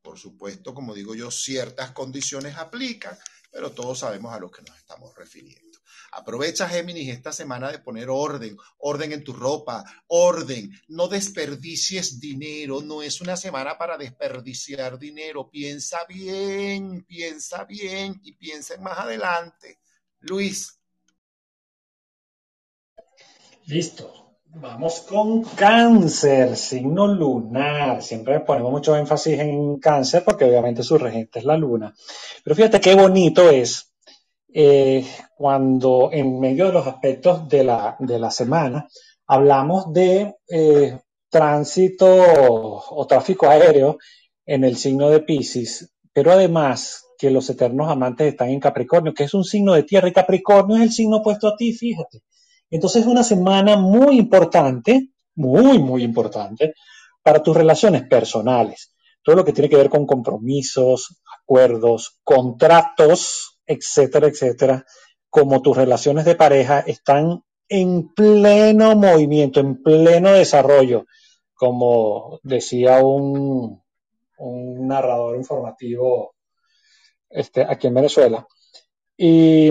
por 0.00 0.16
supuesto, 0.16 0.72
como 0.74 0.94
digo 0.94 1.16
yo, 1.16 1.32
ciertas 1.32 1.90
condiciones 1.90 2.56
aplican, 2.56 3.18
pero 3.50 3.72
todos 3.72 3.98
sabemos 3.98 4.32
a 4.32 4.38
lo 4.38 4.48
que 4.48 4.62
nos 4.62 4.76
estamos 4.76 5.12
refiriendo. 5.16 5.69
Aprovecha, 6.12 6.68
Géminis, 6.68 7.08
esta 7.08 7.32
semana 7.32 7.70
de 7.70 7.78
poner 7.78 8.08
orden, 8.10 8.56
orden 8.78 9.12
en 9.12 9.22
tu 9.22 9.32
ropa, 9.32 9.84
orden. 10.08 10.70
No 10.88 11.08
desperdicies 11.08 12.18
dinero, 12.20 12.80
no 12.82 13.02
es 13.02 13.20
una 13.20 13.36
semana 13.36 13.78
para 13.78 13.96
desperdiciar 13.96 14.98
dinero. 14.98 15.48
Piensa 15.48 16.04
bien, 16.08 17.04
piensa 17.04 17.64
bien 17.64 18.20
y 18.24 18.32
piensa 18.32 18.76
más 18.78 18.98
adelante. 18.98 19.78
Luis. 20.20 20.78
Listo. 23.66 24.20
Vamos 24.52 25.02
con 25.02 25.44
cáncer, 25.44 26.56
signo 26.56 27.06
lunar. 27.06 28.02
Siempre 28.02 28.40
ponemos 28.40 28.72
mucho 28.72 28.96
énfasis 28.96 29.38
en 29.38 29.78
cáncer 29.78 30.24
porque 30.24 30.44
obviamente 30.44 30.82
su 30.82 30.98
regente 30.98 31.38
es 31.38 31.44
la 31.44 31.56
luna. 31.56 31.94
Pero 32.42 32.56
fíjate 32.56 32.80
qué 32.80 32.96
bonito 32.96 33.48
es 33.48 33.89
eh, 34.52 35.06
cuando 35.34 36.10
en 36.12 36.40
medio 36.40 36.66
de 36.66 36.72
los 36.72 36.86
aspectos 36.86 37.48
de 37.48 37.64
la, 37.64 37.96
de 37.98 38.18
la 38.18 38.30
semana 38.30 38.88
hablamos 39.26 39.92
de 39.92 40.34
eh, 40.48 40.98
tránsito 41.28 42.06
o 42.08 43.06
tráfico 43.06 43.48
aéreo 43.48 43.98
en 44.44 44.64
el 44.64 44.76
signo 44.76 45.08
de 45.10 45.20
Pisces, 45.20 45.92
pero 46.12 46.32
además 46.32 47.04
que 47.20 47.30
los 47.30 47.48
eternos 47.50 47.90
amantes 47.90 48.28
están 48.28 48.48
en 48.48 48.60
Capricornio, 48.60 49.12
que 49.12 49.24
es 49.24 49.34
un 49.34 49.44
signo 49.44 49.74
de 49.74 49.82
tierra, 49.82 50.08
y 50.08 50.12
Capricornio 50.12 50.76
es 50.76 50.82
el 50.82 50.90
signo 50.90 51.18
opuesto 51.18 51.48
a 51.48 51.56
ti, 51.56 51.74
fíjate. 51.74 52.22
Entonces 52.70 53.02
es 53.02 53.08
una 53.08 53.22
semana 53.22 53.76
muy 53.76 54.18
importante, 54.18 55.10
muy, 55.34 55.78
muy 55.78 56.02
importante, 56.02 56.74
para 57.22 57.42
tus 57.42 57.54
relaciones 57.54 58.04
personales. 58.08 58.94
Todo 59.22 59.36
lo 59.36 59.44
que 59.44 59.52
tiene 59.52 59.68
que 59.68 59.76
ver 59.76 59.90
con 59.90 60.06
compromisos, 60.06 61.20
acuerdos, 61.42 62.18
contratos, 62.24 63.49
etcétera, 63.70 64.26
etcétera, 64.26 64.84
como 65.28 65.62
tus 65.62 65.76
relaciones 65.76 66.24
de 66.24 66.34
pareja 66.34 66.80
están 66.80 67.44
en 67.68 68.12
pleno 68.14 68.96
movimiento, 68.96 69.60
en 69.60 69.80
pleno 69.80 70.32
desarrollo, 70.32 71.06
como 71.54 72.40
decía 72.42 72.98
un, 72.98 73.80
un 74.38 74.88
narrador 74.88 75.36
informativo 75.36 76.34
este, 77.28 77.62
aquí 77.62 77.86
en 77.86 77.94
Venezuela. 77.94 78.44
Y 79.16 79.70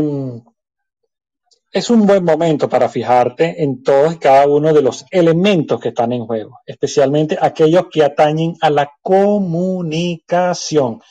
es 1.72 1.90
un 1.90 2.08
buen 2.08 2.24
momento 2.24 2.70
para 2.70 2.88
fijarte 2.88 3.62
en 3.62 3.84
todos 3.84 4.16
y 4.16 4.18
cada 4.18 4.48
uno 4.48 4.74
de 4.74 4.82
los 4.82 5.06
elementos 5.12 5.82
que 5.82 5.90
están 5.90 6.14
en 6.14 6.26
juego, 6.26 6.60
especialmente 6.66 7.38
aquellos 7.40 7.88
que 7.92 8.04
atañen 8.04 8.56
a 8.62 8.70
la 8.70 8.90
comunicación. 9.02 11.02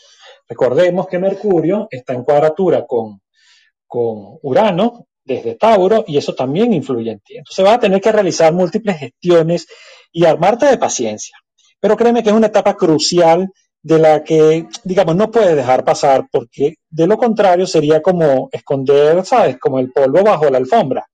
Recordemos 0.48 1.06
que 1.06 1.18
Mercurio 1.18 1.88
está 1.90 2.14
en 2.14 2.24
cuadratura 2.24 2.86
con, 2.86 3.20
con 3.86 4.38
Urano 4.42 5.06
desde 5.24 5.56
Tauro 5.56 6.04
y 6.06 6.16
eso 6.16 6.34
también 6.34 6.72
influye 6.72 7.12
en 7.12 7.20
ti. 7.20 7.36
Entonces 7.36 7.64
vas 7.64 7.74
a 7.74 7.80
tener 7.80 8.00
que 8.00 8.12
realizar 8.12 8.52
múltiples 8.52 8.98
gestiones 8.98 9.66
y 10.10 10.24
armarte 10.24 10.66
de 10.66 10.78
paciencia. 10.78 11.36
Pero 11.80 11.96
créeme 11.96 12.22
que 12.22 12.30
es 12.30 12.34
una 12.34 12.46
etapa 12.48 12.74
crucial 12.76 13.50
de 13.82 13.98
la 13.98 14.24
que, 14.24 14.66
digamos, 14.84 15.14
no 15.16 15.30
puedes 15.30 15.54
dejar 15.54 15.84
pasar 15.84 16.26
porque 16.32 16.74
de 16.90 17.06
lo 17.06 17.16
contrario 17.16 17.66
sería 17.66 18.02
como 18.02 18.48
esconder, 18.50 19.24
¿sabes? 19.24 19.58
Como 19.58 19.78
el 19.78 19.92
polvo 19.92 20.24
bajo 20.24 20.50
la 20.50 20.58
alfombra. 20.58 21.06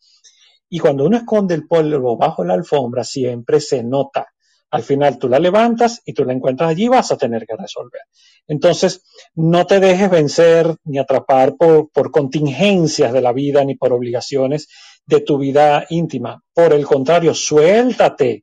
Y 0.71 0.79
cuando 0.79 1.05
uno 1.05 1.19
esconde 1.19 1.55
el 1.55 1.67
polvo 1.67 2.17
bajo 2.17 2.45
la 2.45 2.55
alfombra, 2.55 3.05
siempre 3.05 3.61
se 3.61 3.83
nota. 3.83 4.34
Al 4.75 4.83
final 4.83 5.21
tú 5.21 5.29
la 5.29 5.39
levantas 5.39 6.03
y 6.05 6.15
tú 6.15 6.25
la 6.25 6.33
encuentras 6.33 6.71
allí, 6.71 6.89
vas 6.89 7.13
a 7.13 7.17
tener 7.17 7.47
que 7.47 7.55
resolver. 7.55 8.01
Entonces, 8.49 9.05
no 9.37 9.65
te 9.69 9.79
dejes 9.79 10.11
vencer 10.11 10.75
ni 10.83 10.99
atrapar 10.99 11.55
por, 11.55 11.91
por 11.93 12.11
contingencias 12.11 13.13
de 13.13 13.21
la 13.21 13.33
vida 13.33 13.65
ni 13.65 13.77
por 13.77 13.93
obligaciones 13.93 14.67
de 15.07 15.21
tu 15.21 15.39
vida 15.39 15.87
íntima. 15.91 16.43
Por 16.53 16.73
el 16.73 16.85
contrario, 16.87 17.35
suéltate, 17.35 18.43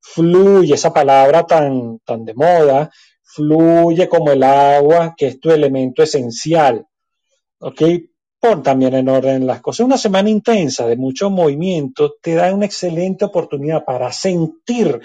fluye 0.00 0.74
esa 0.74 0.92
palabra 0.92 1.46
tan, 1.46 2.00
tan 2.00 2.24
de 2.24 2.34
moda, 2.34 2.90
fluye 3.22 4.08
como 4.08 4.32
el 4.32 4.42
agua, 4.42 5.14
que 5.16 5.28
es 5.28 5.38
tu 5.38 5.52
elemento 5.52 6.02
esencial. 6.02 6.84
¿Ok? 7.60 7.82
Pon 8.40 8.64
también 8.64 8.94
en 8.94 9.08
orden 9.08 9.46
las 9.46 9.60
cosas. 9.60 9.86
Una 9.86 9.96
semana 9.96 10.28
intensa 10.28 10.88
de 10.88 10.96
mucho 10.96 11.30
movimiento 11.30 12.16
te 12.20 12.34
da 12.34 12.52
una 12.52 12.66
excelente 12.66 13.24
oportunidad 13.24 13.84
para 13.84 14.10
sentir 14.10 15.00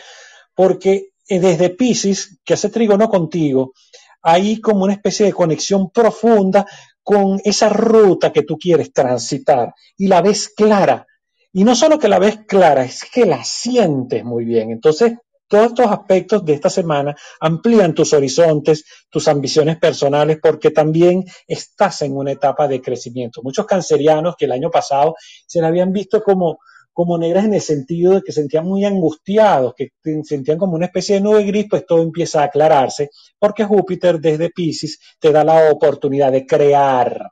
porque 0.55 1.09
eh, 1.27 1.39
desde 1.39 1.69
Pisces, 1.69 2.39
que 2.43 2.53
hace 2.53 2.69
trígono 2.69 3.09
contigo, 3.09 3.73
hay 4.21 4.59
como 4.61 4.85
una 4.85 4.93
especie 4.93 5.25
de 5.25 5.33
conexión 5.33 5.89
profunda 5.91 6.65
con 7.01 7.39
esa 7.43 7.69
ruta 7.69 8.31
que 8.31 8.43
tú 8.43 8.57
quieres 8.57 8.93
transitar 8.93 9.73
y 9.97 10.07
la 10.07 10.21
ves 10.21 10.49
clara. 10.49 11.05
Y 11.51 11.63
no 11.63 11.75
solo 11.75 11.99
que 11.99 12.07
la 12.07 12.19
ves 12.19 12.39
clara, 12.47 12.83
es 12.83 13.03
que 13.03 13.25
la 13.25 13.43
sientes 13.43 14.23
muy 14.23 14.45
bien. 14.45 14.71
Entonces, 14.71 15.13
todos 15.47 15.67
estos 15.67 15.91
aspectos 15.91 16.43
de 16.45 16.53
esta 16.53 16.69
semana 16.69 17.15
amplían 17.39 17.93
tus 17.93 18.13
horizontes, 18.13 18.85
tus 19.09 19.27
ambiciones 19.27 19.77
personales, 19.77 20.39
porque 20.41 20.71
también 20.71 21.25
estás 21.47 22.01
en 22.01 22.17
una 22.17 22.31
etapa 22.31 22.67
de 22.67 22.81
crecimiento. 22.81 23.41
Muchos 23.43 23.67
cancerianos 23.67 24.35
que 24.35 24.45
el 24.45 24.53
año 24.53 24.71
pasado 24.71 25.15
se 25.45 25.61
la 25.61 25.67
habían 25.67 25.91
visto 25.91 26.23
como 26.23 26.57
como 26.93 27.17
negras 27.17 27.45
en 27.45 27.55
el 27.55 27.61
sentido 27.61 28.13
de 28.13 28.21
que 28.21 28.31
sentían 28.31 28.65
muy 28.65 28.85
angustiados, 28.85 29.73
que 29.75 29.89
sentían 30.23 30.57
como 30.57 30.75
una 30.75 30.85
especie 30.85 31.15
de 31.15 31.21
nube 31.21 31.43
gris, 31.43 31.65
pues 31.69 31.85
todo 31.85 32.01
empieza 32.01 32.41
a 32.41 32.45
aclararse, 32.45 33.09
porque 33.39 33.65
Júpiter 33.65 34.19
desde 34.19 34.51
Pisces 34.51 34.99
te 35.19 35.31
da 35.31 35.43
la 35.43 35.71
oportunidad 35.71 36.31
de 36.31 36.45
crear, 36.45 37.31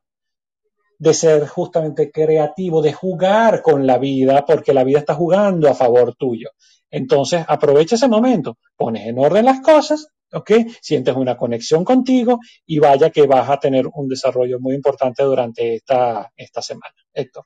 de 0.97 1.13
ser 1.13 1.47
justamente 1.47 2.11
creativo, 2.11 2.81
de 2.81 2.93
jugar 2.93 3.61
con 3.61 3.87
la 3.87 3.97
vida, 3.97 4.45
porque 4.45 4.73
la 4.73 4.83
vida 4.83 4.99
está 4.99 5.13
jugando 5.15 5.69
a 5.69 5.75
favor 5.75 6.15
tuyo. 6.15 6.49
Entonces, 6.89 7.45
aprovecha 7.47 7.95
ese 7.95 8.07
momento, 8.07 8.57
pones 8.75 9.07
en 9.07 9.17
orden 9.17 9.45
las 9.45 9.61
cosas, 9.61 10.07
¿ok? 10.33 10.51
Sientes 10.81 11.15
una 11.15 11.37
conexión 11.37 11.83
contigo 11.83 12.39
y 12.65 12.79
vaya 12.79 13.09
que 13.09 13.25
vas 13.27 13.49
a 13.49 13.57
tener 13.57 13.87
un 13.93 14.07
desarrollo 14.07 14.59
muy 14.59 14.75
importante 14.75 15.23
durante 15.23 15.75
esta, 15.75 16.31
esta 16.35 16.61
semana. 16.61 16.93
Héctor. 17.13 17.45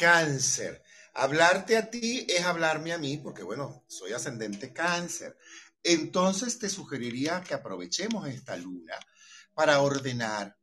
Cáncer. 0.00 0.82
Hablarte 1.12 1.76
a 1.76 1.90
ti 1.90 2.26
es 2.26 2.46
hablarme 2.46 2.94
a 2.94 2.98
mí, 2.98 3.18
porque 3.18 3.42
bueno, 3.42 3.84
soy 3.86 4.14
ascendente 4.14 4.72
cáncer. 4.72 5.36
Entonces 5.82 6.58
te 6.58 6.70
sugeriría 6.70 7.42
que 7.42 7.52
aprovechemos 7.52 8.26
esta 8.26 8.56
luna 8.56 8.94
para 9.52 9.82
ordenar, 9.82 10.56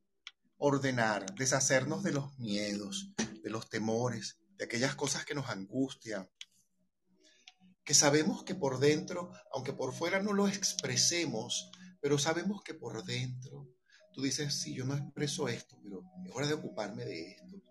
ordenar, 0.57 1.35
deshacernos 1.35 2.01
de 2.01 2.13
los 2.13 2.39
miedos, 2.39 3.11
de 3.43 3.49
los 3.51 3.69
temores, 3.69 4.39
de 4.57 4.65
aquellas 4.65 4.95
cosas 4.95 5.23
que 5.23 5.35
nos 5.35 5.51
angustian, 5.51 6.27
que 7.83 7.93
sabemos 7.93 8.43
que 8.43 8.55
por 8.55 8.79
dentro, 8.79 9.31
aunque 9.53 9.73
por 9.73 9.93
fuera 9.93 10.19
no 10.19 10.33
lo 10.33 10.47
expresemos, 10.47 11.69
pero 12.01 12.17
sabemos 12.17 12.63
que 12.63 12.73
por 12.73 13.05
dentro 13.05 13.69
tú 14.13 14.23
dices, 14.23 14.59
sí, 14.59 14.73
yo 14.73 14.83
no 14.83 14.95
expreso 14.95 15.47
esto, 15.47 15.79
pero 15.83 16.01
es 16.25 16.31
hora 16.33 16.47
de 16.47 16.55
ocuparme 16.55 17.05
de 17.05 17.33
esto 17.33 17.61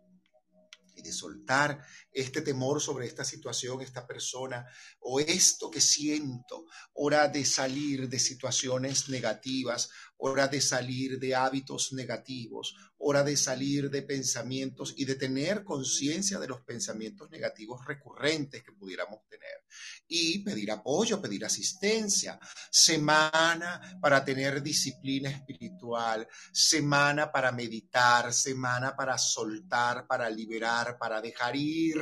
y 0.96 1.02
de 1.02 1.12
soltar 1.12 1.80
este 2.10 2.40
temor 2.40 2.80
sobre 2.80 3.06
esta 3.06 3.24
situación, 3.24 3.80
esta 3.82 4.06
persona 4.06 4.66
o 5.00 5.20
esto 5.20 5.70
que 5.70 5.80
siento, 5.80 6.64
hora 6.94 7.28
de 7.28 7.44
salir 7.44 8.08
de 8.08 8.18
situaciones 8.18 9.08
negativas, 9.08 9.90
hora 10.18 10.48
de 10.48 10.60
salir 10.60 11.18
de 11.18 11.34
hábitos 11.34 11.92
negativos, 11.92 12.74
hora 12.98 13.22
de 13.22 13.36
salir 13.36 13.90
de 13.90 14.02
pensamientos 14.02 14.94
y 14.96 15.04
de 15.04 15.16
tener 15.16 15.64
conciencia 15.64 16.38
de 16.38 16.48
los 16.48 16.62
pensamientos 16.62 17.30
negativos 17.30 17.84
recurrentes 17.84 18.62
que 18.62 18.72
pudiéramos 18.72 19.20
tener. 19.28 19.46
Y 20.08 20.38
pedir 20.38 20.70
apoyo, 20.70 21.20
pedir 21.20 21.44
asistencia, 21.44 22.38
semana 22.70 23.98
para 24.00 24.24
tener 24.24 24.62
disciplina 24.62 25.30
espiritual, 25.30 26.26
semana 26.52 27.30
para 27.30 27.52
meditar, 27.52 28.32
semana 28.32 28.96
para 28.96 29.18
soltar, 29.18 30.06
para 30.06 30.30
liberar, 30.30 30.96
para 30.98 31.20
dejar 31.20 31.56
ir 31.56 32.00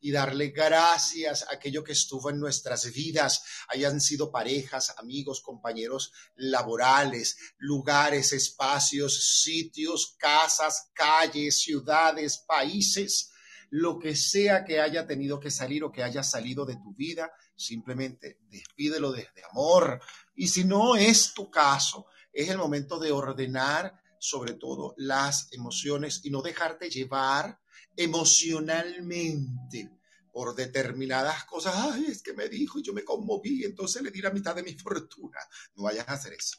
y 0.00 0.12
darle 0.12 0.48
gracias 0.48 1.42
a 1.42 1.54
aquello 1.54 1.82
que 1.82 1.92
estuvo 1.92 2.30
en 2.30 2.38
nuestras 2.38 2.92
vidas, 2.92 3.42
hayan 3.68 4.00
sido 4.00 4.30
parejas, 4.30 4.94
amigos, 4.98 5.40
compañeros 5.40 6.12
laborales, 6.36 7.23
lugares, 7.58 8.32
espacios, 8.32 9.42
sitios, 9.42 10.16
casas, 10.18 10.90
calles, 10.94 11.60
ciudades, 11.60 12.44
países, 12.46 13.30
lo 13.70 13.98
que 13.98 14.14
sea 14.14 14.64
que 14.64 14.80
haya 14.80 15.06
tenido 15.06 15.40
que 15.40 15.50
salir 15.50 15.84
o 15.84 15.90
que 15.90 16.02
haya 16.02 16.22
salido 16.22 16.64
de 16.64 16.76
tu 16.76 16.94
vida, 16.94 17.32
simplemente 17.56 18.38
despídelo 18.48 19.12
desde 19.12 19.44
amor. 19.50 20.00
Y 20.34 20.48
si 20.48 20.64
no 20.64 20.96
es 20.96 21.34
tu 21.34 21.50
caso, 21.50 22.06
es 22.32 22.48
el 22.48 22.58
momento 22.58 22.98
de 22.98 23.12
ordenar 23.12 24.00
sobre 24.18 24.54
todo 24.54 24.94
las 24.96 25.52
emociones 25.52 26.20
y 26.24 26.30
no 26.30 26.40
dejarte 26.40 26.88
llevar 26.88 27.60
emocionalmente 27.96 29.90
por 30.32 30.54
determinadas 30.54 31.44
cosas. 31.44 31.74
Ay, 31.76 32.06
es 32.08 32.22
que 32.22 32.32
me 32.32 32.48
dijo 32.48 32.78
y 32.78 32.82
yo 32.82 32.92
me 32.92 33.04
conmoví, 33.04 33.64
entonces 33.64 34.02
le 34.02 34.10
di 34.10 34.20
la 34.20 34.30
mitad 34.30 34.54
de 34.54 34.62
mi 34.62 34.74
fortuna. 34.78 35.38
No 35.76 35.84
vayas 35.84 36.08
a 36.08 36.14
hacer 36.14 36.32
eso. 36.32 36.56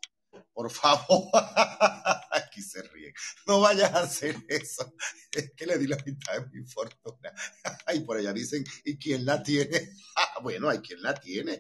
Por 0.53 0.71
favor, 0.71 1.29
aquí 2.31 2.61
se 2.61 2.81
ríe. 2.83 3.13
No 3.45 3.59
vayas 3.61 3.93
a 3.93 4.01
hacer 4.01 4.37
eso. 4.47 4.93
Es 5.31 5.51
que 5.55 5.65
le 5.65 5.77
di 5.77 5.87
la 5.87 5.97
mitad 6.05 6.33
de 6.33 6.59
mi 6.59 6.65
fortuna. 6.65 7.33
Y 7.93 7.99
por 7.99 8.17
allá 8.17 8.33
dicen, 8.33 8.63
¿y 8.83 8.97
quién 8.97 9.25
la 9.25 9.41
tiene? 9.41 9.89
Bueno, 10.41 10.69
hay 10.69 10.79
quien 10.79 11.01
la 11.01 11.13
tiene. 11.13 11.59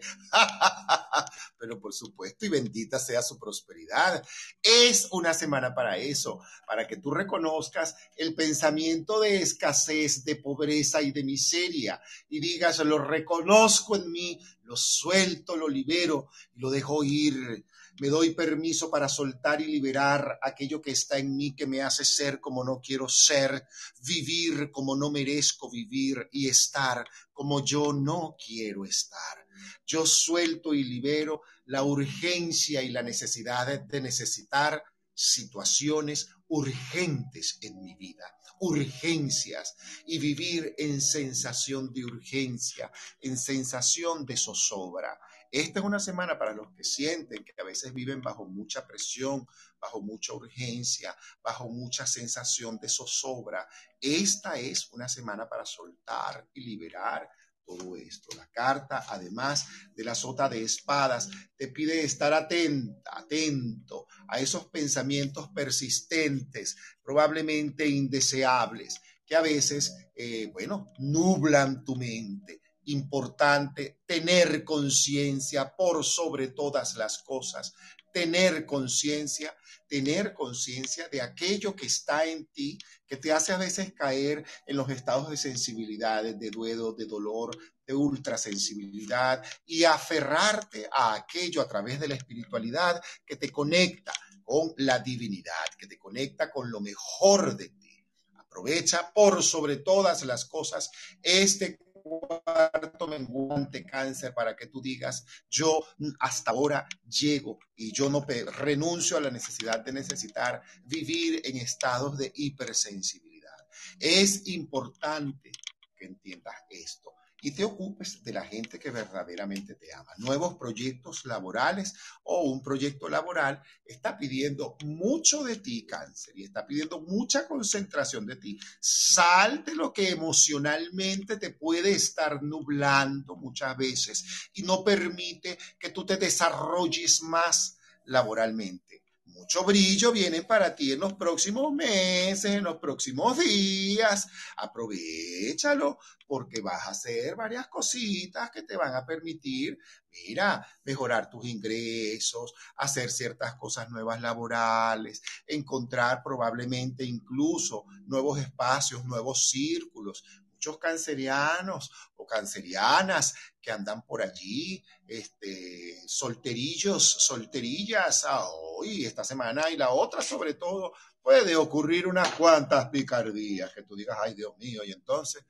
Pero 1.57 1.79
por 1.79 1.93
supuesto, 1.93 2.45
y 2.45 2.49
bendita 2.49 2.99
sea 2.99 3.21
su 3.21 3.39
prosperidad. 3.39 4.23
Es 4.61 5.07
una 5.11 5.33
semana 5.33 5.73
para 5.73 5.97
eso, 5.97 6.41
para 6.67 6.85
que 6.87 6.97
tú 6.97 7.11
reconozcas 7.11 7.95
el 8.17 8.35
pensamiento 8.35 9.19
de 9.21 9.41
escasez, 9.41 10.23
de 10.25 10.35
pobreza 10.35 11.01
y 11.01 11.11
de 11.11 11.23
miseria 11.23 12.01
y 12.29 12.39
digas, 12.39 12.79
lo 12.79 12.97
reconozco 12.97 13.95
en 13.95 14.11
mí, 14.11 14.39
lo 14.63 14.75
suelto, 14.75 15.55
lo 15.55 15.67
libero 15.67 16.29
y 16.55 16.59
lo 16.59 16.69
dejo 16.69 17.03
ir 17.03 17.65
me 17.99 18.09
doy 18.09 18.33
permiso 18.33 18.89
para 18.89 19.07
soltar 19.07 19.61
y 19.61 19.65
liberar 19.65 20.39
aquello 20.41 20.81
que 20.81 20.91
está 20.91 21.17
en 21.17 21.35
mí 21.35 21.55
que 21.55 21.67
me 21.67 21.81
hace 21.81 22.03
ser 22.03 22.39
como 22.39 22.63
no 22.63 22.81
quiero 22.81 23.07
ser, 23.07 23.65
vivir 24.05 24.71
como 24.71 24.95
no 24.95 25.11
merezco 25.11 25.69
vivir 25.69 26.27
y 26.31 26.49
estar 26.49 27.05
como 27.31 27.63
yo 27.63 27.93
no 27.93 28.35
quiero 28.43 28.85
estar. 28.85 29.45
Yo 29.85 30.05
suelto 30.05 30.73
y 30.73 30.83
libero 30.83 31.41
la 31.65 31.83
urgencia 31.83 32.81
y 32.81 32.89
la 32.89 33.01
necesidad 33.01 33.81
de 33.81 34.01
necesitar 34.01 34.83
situaciones 35.13 36.29
urgentes 36.47 37.57
en 37.61 37.81
mi 37.81 37.95
vida, 37.95 38.37
urgencias, 38.59 39.75
y 40.05 40.19
vivir 40.19 40.75
en 40.77 41.01
sensación 41.01 41.93
de 41.93 42.05
urgencia, 42.05 42.91
en 43.21 43.37
sensación 43.37 44.25
de 44.25 44.37
zozobra. 44.37 45.17
Esta 45.55 45.79
es 45.79 45.85
una 45.85 46.01
semana 46.01 46.37
para 46.37 46.53
los 46.53 46.73
que 46.73 46.83
sienten 46.83 47.45
que 47.45 47.53
a 47.57 47.63
veces 47.63 47.93
viven 47.93 48.21
bajo 48.21 48.43
mucha 48.45 48.85
presión, 48.85 49.47
bajo 49.79 50.01
mucha 50.01 50.33
urgencia, 50.33 51.15
bajo 51.41 51.69
mucha 51.69 52.05
sensación 52.05 52.77
de 52.77 52.89
zozobra. 52.89 53.65
Esta 54.01 54.59
es 54.59 54.91
una 54.91 55.07
semana 55.07 55.47
para 55.47 55.65
soltar 55.65 56.45
y 56.53 56.59
liberar 56.59 57.29
todo 57.63 57.95
esto. 57.95 58.35
La 58.35 58.49
carta, 58.51 59.05
además 59.07 59.65
de 59.95 60.03
la 60.03 60.13
sota 60.13 60.49
de 60.49 60.61
espadas, 60.61 61.29
te 61.55 61.69
pide 61.69 62.03
estar 62.03 62.33
atenta, 62.33 63.17
atento 63.17 64.07
a 64.27 64.41
esos 64.41 64.65
pensamientos 64.65 65.47
persistentes, 65.55 66.75
probablemente 67.01 67.87
indeseables, 67.87 68.99
que 69.25 69.37
a 69.37 69.41
veces, 69.41 70.09
eh, 70.17 70.49
bueno, 70.51 70.91
nublan 70.99 71.85
tu 71.85 71.95
mente 71.95 72.64
importante 72.85 73.99
tener 74.05 74.63
conciencia 74.63 75.75
por 75.75 76.03
sobre 76.03 76.49
todas 76.49 76.95
las 76.95 77.19
cosas, 77.19 77.73
tener 78.13 78.65
conciencia, 78.65 79.55
tener 79.87 80.33
conciencia 80.33 81.09
de 81.09 81.21
aquello 81.21 81.75
que 81.75 81.85
está 81.87 82.25
en 82.25 82.45
ti, 82.47 82.77
que 83.05 83.17
te 83.17 83.31
hace 83.31 83.51
a 83.51 83.57
veces 83.57 83.93
caer 83.93 84.45
en 84.65 84.77
los 84.77 84.89
estados 84.89 85.29
de 85.29 85.37
sensibilidad, 85.37 86.23
de 86.23 86.49
duelo, 86.49 86.93
de 86.93 87.05
dolor, 87.05 87.57
de 87.85 87.93
ultrasensibilidad 87.93 89.43
y 89.65 89.83
aferrarte 89.83 90.87
a 90.91 91.13
aquello 91.13 91.61
a 91.61 91.67
través 91.67 91.99
de 91.99 92.07
la 92.07 92.15
espiritualidad 92.15 93.03
que 93.25 93.35
te 93.35 93.51
conecta 93.51 94.13
con 94.43 94.73
la 94.77 94.99
divinidad, 94.99 95.65
que 95.77 95.87
te 95.87 95.97
conecta 95.97 96.51
con 96.51 96.71
lo 96.71 96.79
mejor 96.79 97.57
de 97.57 97.69
ti. 97.69 98.05
Aprovecha 98.35 99.11
por 99.13 99.43
sobre 99.43 99.77
todas 99.77 100.23
las 100.23 100.45
cosas 100.45 100.89
este 101.21 101.77
cuarto 102.05 103.07
menguante 103.07 103.83
cáncer 103.83 104.33
para 104.33 104.55
que 104.55 104.67
tú 104.67 104.79
digas, 104.79 105.25
yo 105.49 105.83
hasta 106.19 106.51
ahora 106.51 106.87
llego 107.09 107.57
y 107.75 107.91
yo 107.91 108.09
no 108.11 108.23
renuncio 108.59 109.17
a 109.17 109.21
la 109.21 109.31
necesidad 109.31 109.83
de 109.83 109.91
necesitar 109.91 110.61
vivir 110.83 111.41
en 111.43 111.57
estados 111.57 112.15
de 112.17 112.31
hipersensibilidad. 112.35 113.57
Es 113.99 114.47
importante 114.47 115.51
que 115.95 116.05
entiendas 116.05 116.55
esto 116.69 117.14
y 117.45 117.51
te 117.51 117.63
ocupes 117.63 118.23
de 118.23 118.33
la 118.33 118.43
gente 118.43 118.79
que 118.79 118.89
verdaderamente 118.89 119.75
te 119.75 119.93
ama. 119.93 120.11
Nuevos 120.17 120.55
proyectos 120.55 121.25
laborales 121.25 121.93
o 122.23 122.41
un 122.41 122.63
proyecto 122.63 123.07
laboral 123.07 123.61
está 123.85 124.17
pidiendo 124.17 124.75
mucho 124.83 125.43
de 125.43 125.57
ti, 125.57 125.85
cáncer, 125.85 126.33
y 126.35 126.45
está 126.45 126.65
pidiendo 126.65 127.01
mucha 127.01 127.47
concentración 127.47 128.25
de 128.25 128.37
ti. 128.37 128.57
Sal 128.79 129.63
de 129.63 129.75
lo 129.75 129.93
que 129.93 130.09
emocionalmente 130.09 131.37
te 131.37 131.51
puede 131.51 131.91
estar 131.91 132.41
nublando 132.41 133.35
muchas 133.35 133.77
veces 133.77 134.49
y 134.55 134.63
no 134.63 134.83
permite 134.83 135.55
que 135.77 135.91
tú 135.91 136.03
te 136.03 136.17
desarrolles 136.17 137.21
más 137.21 137.77
laboralmente 138.05 139.04
mucho 139.35 139.65
brillo 139.65 140.13
viene 140.13 140.43
para 140.43 140.73
ti 140.73 140.93
en 140.93 141.01
los 141.01 141.13
próximos 141.13 141.73
meses, 141.73 142.45
en 142.45 142.63
los 142.63 142.77
próximos 142.77 143.37
días. 143.37 144.27
Aprovechalo 144.55 145.99
porque 146.25 146.61
vas 146.61 146.87
a 146.87 146.91
hacer 146.91 147.35
varias 147.35 147.67
cositas 147.67 148.49
que 148.49 148.63
te 148.63 148.77
van 148.77 148.95
a 148.95 149.05
permitir, 149.05 149.77
mira, 150.09 150.65
mejorar 150.85 151.29
tus 151.29 151.45
ingresos, 151.45 152.53
hacer 152.77 153.11
ciertas 153.11 153.55
cosas 153.55 153.89
nuevas 153.89 154.21
laborales, 154.21 155.21
encontrar 155.45 156.23
probablemente 156.23 157.03
incluso 157.03 157.85
nuevos 158.07 158.39
espacios, 158.39 159.03
nuevos 159.05 159.49
círculos, 159.49 160.23
muchos 160.65 160.79
cancerianos 160.79 161.91
o 162.15 162.25
cancerianas 162.25 163.35
que 163.61 163.71
andan 163.71 164.03
por 164.03 164.21
allí, 164.21 164.83
este, 165.07 166.01
solterillos, 166.07 167.03
solterillas, 167.03 168.25
hoy, 168.51 169.05
esta 169.05 169.23
semana 169.23 169.69
y 169.69 169.77
la 169.77 169.91
otra 169.91 170.21
sobre 170.21 170.55
todo, 170.55 170.93
puede 171.21 171.55
ocurrir 171.55 172.07
unas 172.07 172.29
cuantas 172.33 172.89
picardías 172.89 173.71
que 173.73 173.83
tú 173.83 173.95
digas, 173.95 174.17
ay 174.21 174.33
Dios 174.33 174.57
mío, 174.57 174.83
y 174.83 174.91
entonces 174.91 175.45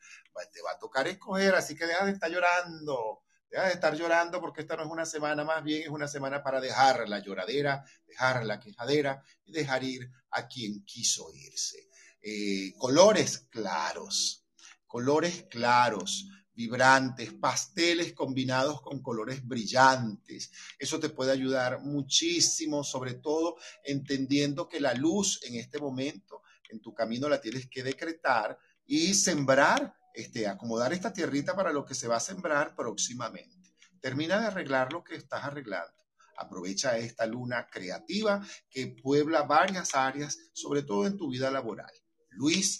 te 0.52 0.62
va 0.62 0.72
a 0.72 0.80
tocar 0.80 1.08
escoger, 1.08 1.56
así 1.56 1.76
que 1.76 1.86
deja 1.86 2.06
de 2.06 2.12
estar 2.12 2.30
llorando, 2.30 3.24
deja 3.50 3.68
de 3.68 3.74
estar 3.74 3.96
llorando 3.96 4.42
porque 4.42 4.62
esta 4.62 4.76
no 4.76 4.84
es 4.84 4.90
una 4.90 5.06
semana, 5.06 5.46
más 5.46 5.64
bien 5.64 5.84
es 5.84 5.90
una 5.90 6.10
semana 6.10 6.44
para 6.44 6.60
dejar 6.60 7.08
la 7.08 7.20
lloradera, 7.20 7.86
dejar 8.06 8.46
la 8.46 8.60
quejadera 8.60 9.24
y 9.46 9.54
dejar 9.54 9.84
ir 9.86 10.12
a 10.32 10.46
quien 10.48 10.84
quiso 10.84 11.32
irse. 11.34 11.88
Eh, 12.22 12.74
colores 12.78 13.48
claros, 13.50 14.45
colores 14.88 15.46
claros, 15.50 16.28
vibrantes, 16.56 17.34
pasteles 17.34 18.14
combinados 18.14 18.82
con 18.82 19.02
colores 19.02 19.46
brillantes. 19.46 20.52
Eso 20.80 21.00
te 21.00 21.10
puede 21.10 21.32
ayudar 21.32 21.82
muchísimo, 21.82 22.84
sobre 22.84 23.16
todo 23.16 23.58
entendiendo 23.84 24.68
que 24.68 24.80
la 24.80 24.94
luz 24.94 25.40
en 25.44 25.56
este 25.56 25.80
momento 25.80 26.42
en 26.70 26.82
tu 26.82 26.94
camino 26.94 27.30
la 27.30 27.42
tienes 27.42 27.68
que 27.68 27.84
decretar 27.84 28.58
y 28.86 29.14
sembrar, 29.14 29.96
este, 30.14 30.48
acomodar 30.48 30.94
esta 30.94 31.12
tierrita 31.12 31.56
para 31.56 31.74
lo 31.74 31.86
que 31.86 31.94
se 31.94 32.08
va 32.08 32.18
a 32.18 32.22
sembrar 32.22 32.76
próximamente. 32.76 33.76
Termina 34.00 34.40
de 34.40 34.48
arreglar 34.48 34.94
lo 34.94 35.04
que 35.04 35.16
estás 35.16 35.44
arreglando. 35.44 35.94
Aprovecha 36.38 36.98
esta 36.98 37.26
luna 37.26 37.68
creativa 37.68 38.46
que 38.70 38.88
puebla 38.88 39.44
varias 39.44 39.96
áreas, 39.96 40.38
sobre 40.54 40.84
todo 40.84 41.08
en 41.08 41.18
tu 41.18 41.30
vida 41.30 41.50
laboral. 41.50 41.92
Luis. 42.30 42.80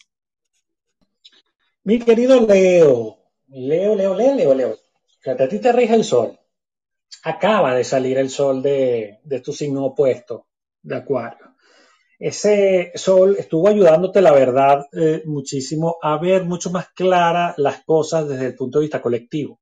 Mi 1.86 2.00
querido 2.00 2.42
Leo, 2.42 3.20
Leo, 3.50 3.94
Leo, 3.94 4.16
Leo, 4.16 4.34
Leo, 4.34 4.56
Leo, 4.56 4.80
que 5.22 5.30
a 5.30 5.48
ti 5.48 5.60
te 5.60 5.72
rige 5.72 5.94
el 5.94 6.04
sol. 6.04 6.36
Acaba 7.24 7.76
de 7.76 7.84
salir 7.84 8.18
el 8.18 8.32
sol 8.32 8.64
de, 8.64 9.20
de 9.24 9.40
tu 9.40 9.54
signo 9.54 9.86
opuesto, 9.86 10.48
de 10.82 10.96
Acuario. 10.96 11.56
Ese 12.18 12.92
sol 12.96 13.36
estuvo 13.38 13.68
ayudándote, 13.68 14.20
la 14.24 14.32
verdad, 14.32 14.88
eh, 14.94 15.22
muchísimo 15.26 15.98
a 16.02 16.18
ver 16.18 16.44
mucho 16.46 16.72
más 16.72 16.90
clara 16.90 17.54
las 17.58 17.84
cosas 17.84 18.28
desde 18.28 18.48
el 18.48 18.56
punto 18.56 18.80
de 18.80 18.86
vista 18.86 19.00
colectivo, 19.00 19.60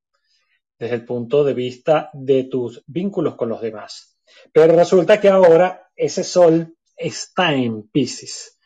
desde 0.80 0.96
el 0.96 1.04
punto 1.04 1.44
de 1.44 1.54
vista 1.54 2.10
de 2.14 2.46
tus 2.46 2.86
vínculos 2.88 3.36
con 3.36 3.50
los 3.50 3.60
demás. 3.60 4.18
Pero 4.54 4.74
resulta 4.74 5.20
que 5.20 5.28
ahora 5.28 5.90
ese 5.94 6.24
sol 6.24 6.74
está 6.96 7.54
en 7.54 7.90
Pisces, 7.90 8.58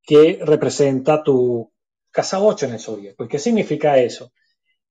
que 0.00 0.38
representa 0.44 1.24
tu 1.24 1.72
casa 2.18 2.40
8 2.40 2.66
en 2.66 2.72
el 2.72 2.80
zodíaco. 2.80 3.22
¿Y 3.22 3.28
qué 3.28 3.38
significa 3.38 3.96
eso? 3.96 4.32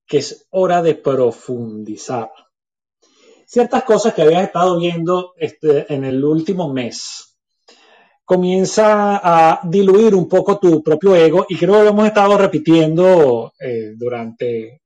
Que 0.06 0.16
es 0.18 0.46
hora 0.48 0.80
de 0.80 0.94
profundizar. 0.94 2.30
Ciertas 3.46 3.82
cosas 3.84 4.14
que 4.14 4.22
habías 4.22 4.44
estado 4.44 4.78
viendo 4.78 5.34
este, 5.36 5.92
en 5.92 6.06
el 6.06 6.24
último 6.24 6.72
mes, 6.72 7.36
comienza 8.24 9.20
a 9.22 9.60
diluir 9.62 10.14
un 10.14 10.26
poco 10.26 10.58
tu 10.58 10.82
propio 10.82 11.14
ego 11.14 11.44
y 11.50 11.56
creo 11.58 11.74
que 11.74 11.82
lo 11.84 11.90
hemos 11.90 12.06
estado 12.06 12.38
repitiendo 12.38 13.52
eh, 13.60 13.92
durante 13.94 14.80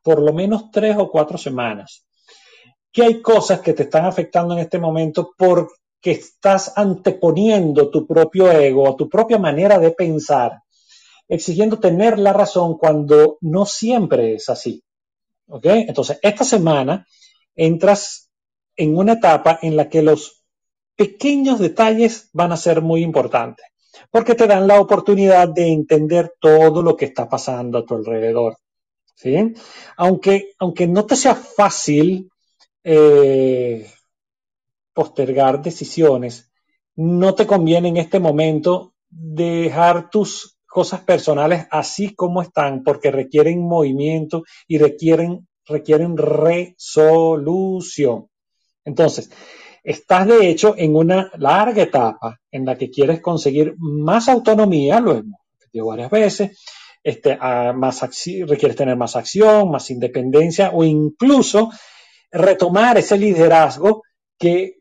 por 0.00 0.22
lo 0.22 0.32
menos 0.32 0.70
tres 0.70 0.96
o 0.96 1.10
cuatro 1.10 1.36
semanas. 1.36 2.06
Que 2.92 3.02
hay 3.02 3.20
cosas 3.20 3.60
que 3.60 3.72
te 3.72 3.82
están 3.82 4.04
afectando 4.04 4.54
en 4.54 4.60
este 4.60 4.78
momento 4.78 5.32
porque 5.36 6.12
estás 6.12 6.74
anteponiendo 6.76 7.90
tu 7.90 8.06
propio 8.06 8.52
ego, 8.52 8.94
tu 8.94 9.08
propia 9.08 9.38
manera 9.38 9.80
de 9.80 9.90
pensar, 9.90 10.60
exigiendo 11.28 11.78
tener 11.78 12.18
la 12.18 12.32
razón 12.32 12.78
cuando 12.78 13.38
no 13.40 13.66
siempre 13.66 14.34
es 14.34 14.48
así. 14.48 14.82
¿Ok? 15.48 15.66
Entonces, 15.66 16.18
esta 16.22 16.44
semana 16.44 17.06
entras 17.54 18.30
en 18.76 18.96
una 18.96 19.14
etapa 19.14 19.58
en 19.62 19.76
la 19.76 19.88
que 19.88 20.02
los 20.02 20.42
pequeños 20.96 21.58
detalles 21.58 22.28
van 22.32 22.52
a 22.52 22.56
ser 22.56 22.82
muy 22.82 23.02
importantes, 23.02 23.66
porque 24.10 24.34
te 24.34 24.46
dan 24.46 24.66
la 24.66 24.80
oportunidad 24.80 25.48
de 25.48 25.68
entender 25.72 26.34
todo 26.40 26.82
lo 26.82 26.96
que 26.96 27.06
está 27.06 27.28
pasando 27.28 27.78
a 27.78 27.84
tu 27.84 27.94
alrededor. 27.94 28.56
¿sí? 29.14 29.54
Aunque, 29.96 30.54
aunque 30.58 30.86
no 30.86 31.06
te 31.06 31.16
sea 31.16 31.34
fácil 31.34 32.30
eh, 32.84 33.90
postergar 34.92 35.62
decisiones, 35.62 36.50
no 36.96 37.34
te 37.34 37.46
conviene 37.46 37.88
en 37.88 37.96
este 37.96 38.18
momento 38.18 38.94
dejar 39.08 40.10
tus 40.10 40.57
cosas 40.68 41.00
personales 41.00 41.66
así 41.70 42.14
como 42.14 42.42
están, 42.42 42.84
porque 42.84 43.10
requieren 43.10 43.66
movimiento 43.66 44.44
y 44.66 44.78
requieren, 44.78 45.48
requieren 45.66 46.16
resolución. 46.16 48.28
Entonces, 48.84 49.30
Estás 49.88 50.26
de 50.26 50.50
hecho 50.50 50.74
en 50.76 50.96
una 50.96 51.32
larga 51.38 51.82
etapa 51.82 52.38
en 52.50 52.66
la 52.66 52.76
que 52.76 52.90
quieres 52.90 53.22
conseguir 53.22 53.74
más 53.78 54.28
autonomía, 54.28 55.00
lo 55.00 55.12
hemos 55.12 55.40
repetido 55.58 55.86
varias 55.86 56.10
veces, 56.10 56.62
este, 57.02 57.38
más 57.38 58.02
requieres 58.46 58.76
tener 58.76 58.96
más 58.96 59.16
acción, 59.16 59.70
más 59.70 59.90
independencia 59.90 60.72
o 60.74 60.84
incluso 60.84 61.70
retomar 62.30 62.98
ese 62.98 63.16
liderazgo 63.16 64.02
que, 64.38 64.77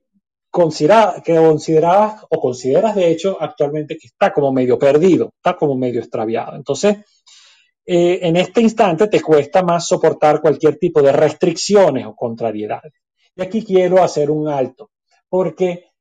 considera, 0.50 1.22
que 1.24 1.36
considerabas 1.36 2.24
o 2.30 2.40
consideras 2.40 2.96
de 2.96 3.12
hecho 3.12 3.38
actualmente 3.40 3.98
que 3.98 4.08
está 4.08 4.34
como 4.34 4.52
medio 4.52 4.78
perdido, 4.80 5.34
está 5.36 5.56
como 5.56 5.76
medio 5.76 6.00
extraviado. 6.00 6.56
Entonces, 6.56 6.98
eh, 7.86 8.20
en 8.22 8.36
este 8.36 8.62
instante 8.62 9.08
te 9.08 9.22
cuesta 9.22 9.64
más 9.64 9.88
soportar 9.88 10.42
cualquier 10.42 10.78
tipo 10.78 11.02
de 11.02 11.12
restricciones 11.12 12.06
o 12.06 12.16
contrariedades. 12.16 12.94
Y 13.36 13.42
aquí 13.42 13.64
quiero 13.64 14.04
hacer 14.04 14.30
un 14.32 14.48
alto, 14.48 14.92
porque, 15.30 15.92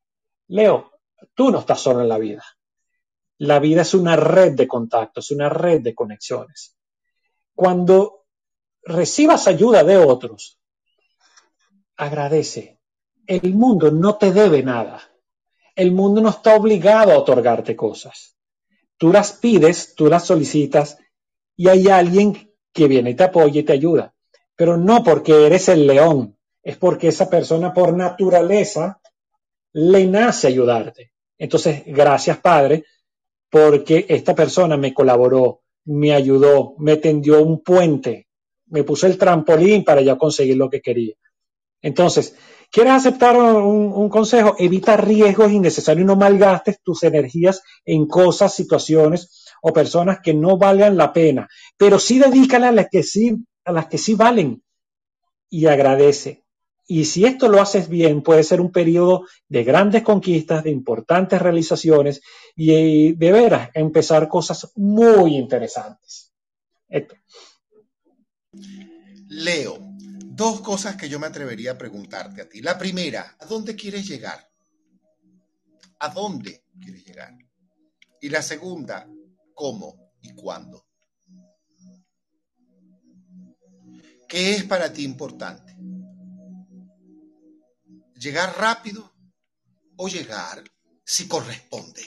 Leo, 0.48 0.90
tú 1.34 1.50
no 1.50 1.60
estás 1.60 1.80
solo 1.80 2.00
en 2.00 2.08
la 2.08 2.18
vida. 2.18 2.42
La 3.38 3.58
vida 3.58 3.82
es 3.82 3.94
una 3.94 4.16
red 4.16 4.54
de 4.54 4.66
contactos, 4.66 5.30
una 5.30 5.48
red 5.48 5.82
de 5.82 5.94
conexiones. 5.94 6.76
Cuando 7.54 8.24
recibas 8.82 9.46
ayuda 9.46 9.84
de 9.84 9.98
otros, 9.98 10.58
agradece. 11.96 12.75
El 13.26 13.54
mundo 13.54 13.90
no 13.90 14.16
te 14.16 14.32
debe 14.32 14.62
nada. 14.62 15.00
El 15.74 15.92
mundo 15.92 16.20
no 16.20 16.30
está 16.30 16.54
obligado 16.54 17.12
a 17.12 17.18
otorgarte 17.18 17.74
cosas. 17.74 18.36
Tú 18.96 19.12
las 19.12 19.32
pides, 19.32 19.94
tú 19.94 20.06
las 20.06 20.24
solicitas 20.24 20.98
y 21.56 21.68
hay 21.68 21.88
alguien 21.88 22.52
que 22.72 22.88
viene 22.88 23.10
y 23.10 23.14
te 23.14 23.24
apoya 23.24 23.60
y 23.60 23.64
te 23.64 23.72
ayuda. 23.72 24.14
Pero 24.54 24.76
no 24.76 25.02
porque 25.02 25.46
eres 25.46 25.68
el 25.68 25.86
león, 25.86 26.36
es 26.62 26.76
porque 26.76 27.08
esa 27.08 27.28
persona 27.28 27.74
por 27.74 27.94
naturaleza 27.94 29.00
le 29.72 30.06
nace 30.06 30.46
ayudarte. 30.46 31.12
Entonces, 31.36 31.82
gracias 31.86 32.38
Padre, 32.38 32.84
porque 33.50 34.06
esta 34.08 34.34
persona 34.34 34.76
me 34.76 34.94
colaboró, 34.94 35.62
me 35.84 36.14
ayudó, 36.14 36.74
me 36.78 36.96
tendió 36.96 37.42
un 37.42 37.62
puente, 37.62 38.28
me 38.66 38.82
puso 38.82 39.06
el 39.06 39.18
trampolín 39.18 39.84
para 39.84 40.00
ya 40.00 40.16
conseguir 40.16 40.56
lo 40.56 40.70
que 40.70 40.80
quería. 40.80 41.14
Entonces, 41.86 42.34
¿quieres 42.72 42.94
aceptar 42.94 43.36
un, 43.36 44.08
consejo? 44.08 44.56
Evita 44.58 44.96
riesgos 44.96 45.52
innecesarios 45.52 46.02
y 46.02 46.06
no 46.06 46.16
malgastes 46.16 46.82
tus 46.82 47.04
energías 47.04 47.62
en 47.84 48.08
cosas, 48.08 48.54
situaciones 48.54 49.44
o 49.62 49.72
personas 49.72 50.18
que 50.20 50.34
no 50.34 50.58
valgan 50.58 50.96
la 50.96 51.12
pena, 51.12 51.48
pero 51.76 52.00
sí 52.00 52.18
dedícala 52.18 52.70
a 52.70 52.72
las 52.72 52.88
que 52.90 53.04
sí, 53.04 53.36
a 53.64 53.70
las 53.70 53.86
que 53.86 53.98
sí 53.98 54.14
valen 54.14 54.64
y 55.48 55.66
agradece. 55.66 56.42
Y 56.88 57.04
si 57.04 57.24
esto 57.24 57.48
lo 57.48 57.60
haces 57.60 57.88
bien, 57.88 58.20
puede 58.20 58.42
ser 58.42 58.60
un 58.60 58.72
periodo 58.72 59.24
de 59.48 59.62
grandes 59.62 60.02
conquistas, 60.02 60.64
de 60.64 60.70
importantes 60.70 61.40
realizaciones 61.40 62.20
y 62.56 63.12
de 63.12 63.32
veras 63.32 63.70
empezar 63.74 64.28
cosas 64.28 64.72
muy 64.74 65.36
interesantes. 65.36 66.32
Leo, 69.28 69.95
dos 70.36 70.60
cosas 70.60 70.96
que 70.96 71.08
yo 71.08 71.18
me 71.18 71.26
atrevería 71.26 71.72
a 71.72 71.78
preguntarte 71.78 72.42
a 72.42 72.48
ti. 72.48 72.60
La 72.60 72.78
primera, 72.78 73.36
¿a 73.40 73.46
dónde 73.46 73.74
quieres 73.74 74.06
llegar? 74.06 74.48
¿A 75.98 76.08
dónde 76.10 76.64
quieres 76.80 77.04
llegar? 77.04 77.34
Y 78.20 78.28
la 78.28 78.42
segunda, 78.42 79.08
¿cómo 79.54 80.12
y 80.20 80.34
cuándo? 80.34 80.86
¿Qué 84.28 84.56
es 84.56 84.64
para 84.64 84.92
ti 84.92 85.04
importante? 85.04 85.76
llegar 88.18 88.58
rápido 88.58 89.12
o 89.96 90.08
llegar 90.08 90.64
si 91.04 91.28
corresponde. 91.28 92.02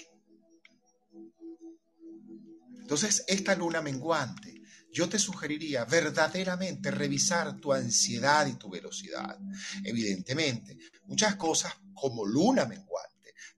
Entonces, 2.81 3.23
esta 3.27 3.55
luna 3.55 3.81
menguante, 3.81 4.48
yo 4.91 5.07
te 5.07 5.19
sugeriría 5.19 5.85
verdaderamente 5.85 6.91
revisar 6.91 7.59
tu 7.59 7.73
ansiedad 7.73 8.47
y 8.47 8.55
tu 8.55 8.69
velocidad. 8.69 9.37
Evidentemente, 9.83 10.77
muchas 11.05 11.35
cosas 11.35 11.73
como 11.93 12.25
luna 12.25 12.65
menguante 12.65 13.09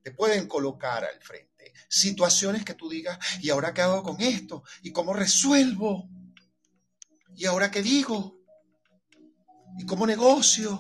te 0.01 0.11
pueden 0.11 0.47
colocar 0.47 1.05
al 1.05 1.19
frente. 1.21 1.73
Situaciones 1.87 2.65
que 2.65 2.73
tú 2.73 2.89
digas, 2.89 3.17
¿y 3.41 3.49
ahora 3.49 3.73
qué 3.73 3.81
hago 3.81 4.03
con 4.03 4.19
esto? 4.21 4.63
¿Y 4.81 4.91
cómo 4.91 5.13
resuelvo? 5.13 6.09
¿Y 7.35 7.45
ahora 7.45 7.71
qué 7.71 7.81
digo? 7.81 8.39
¿Y 9.77 9.85
cómo 9.85 10.05
negocio? 10.07 10.79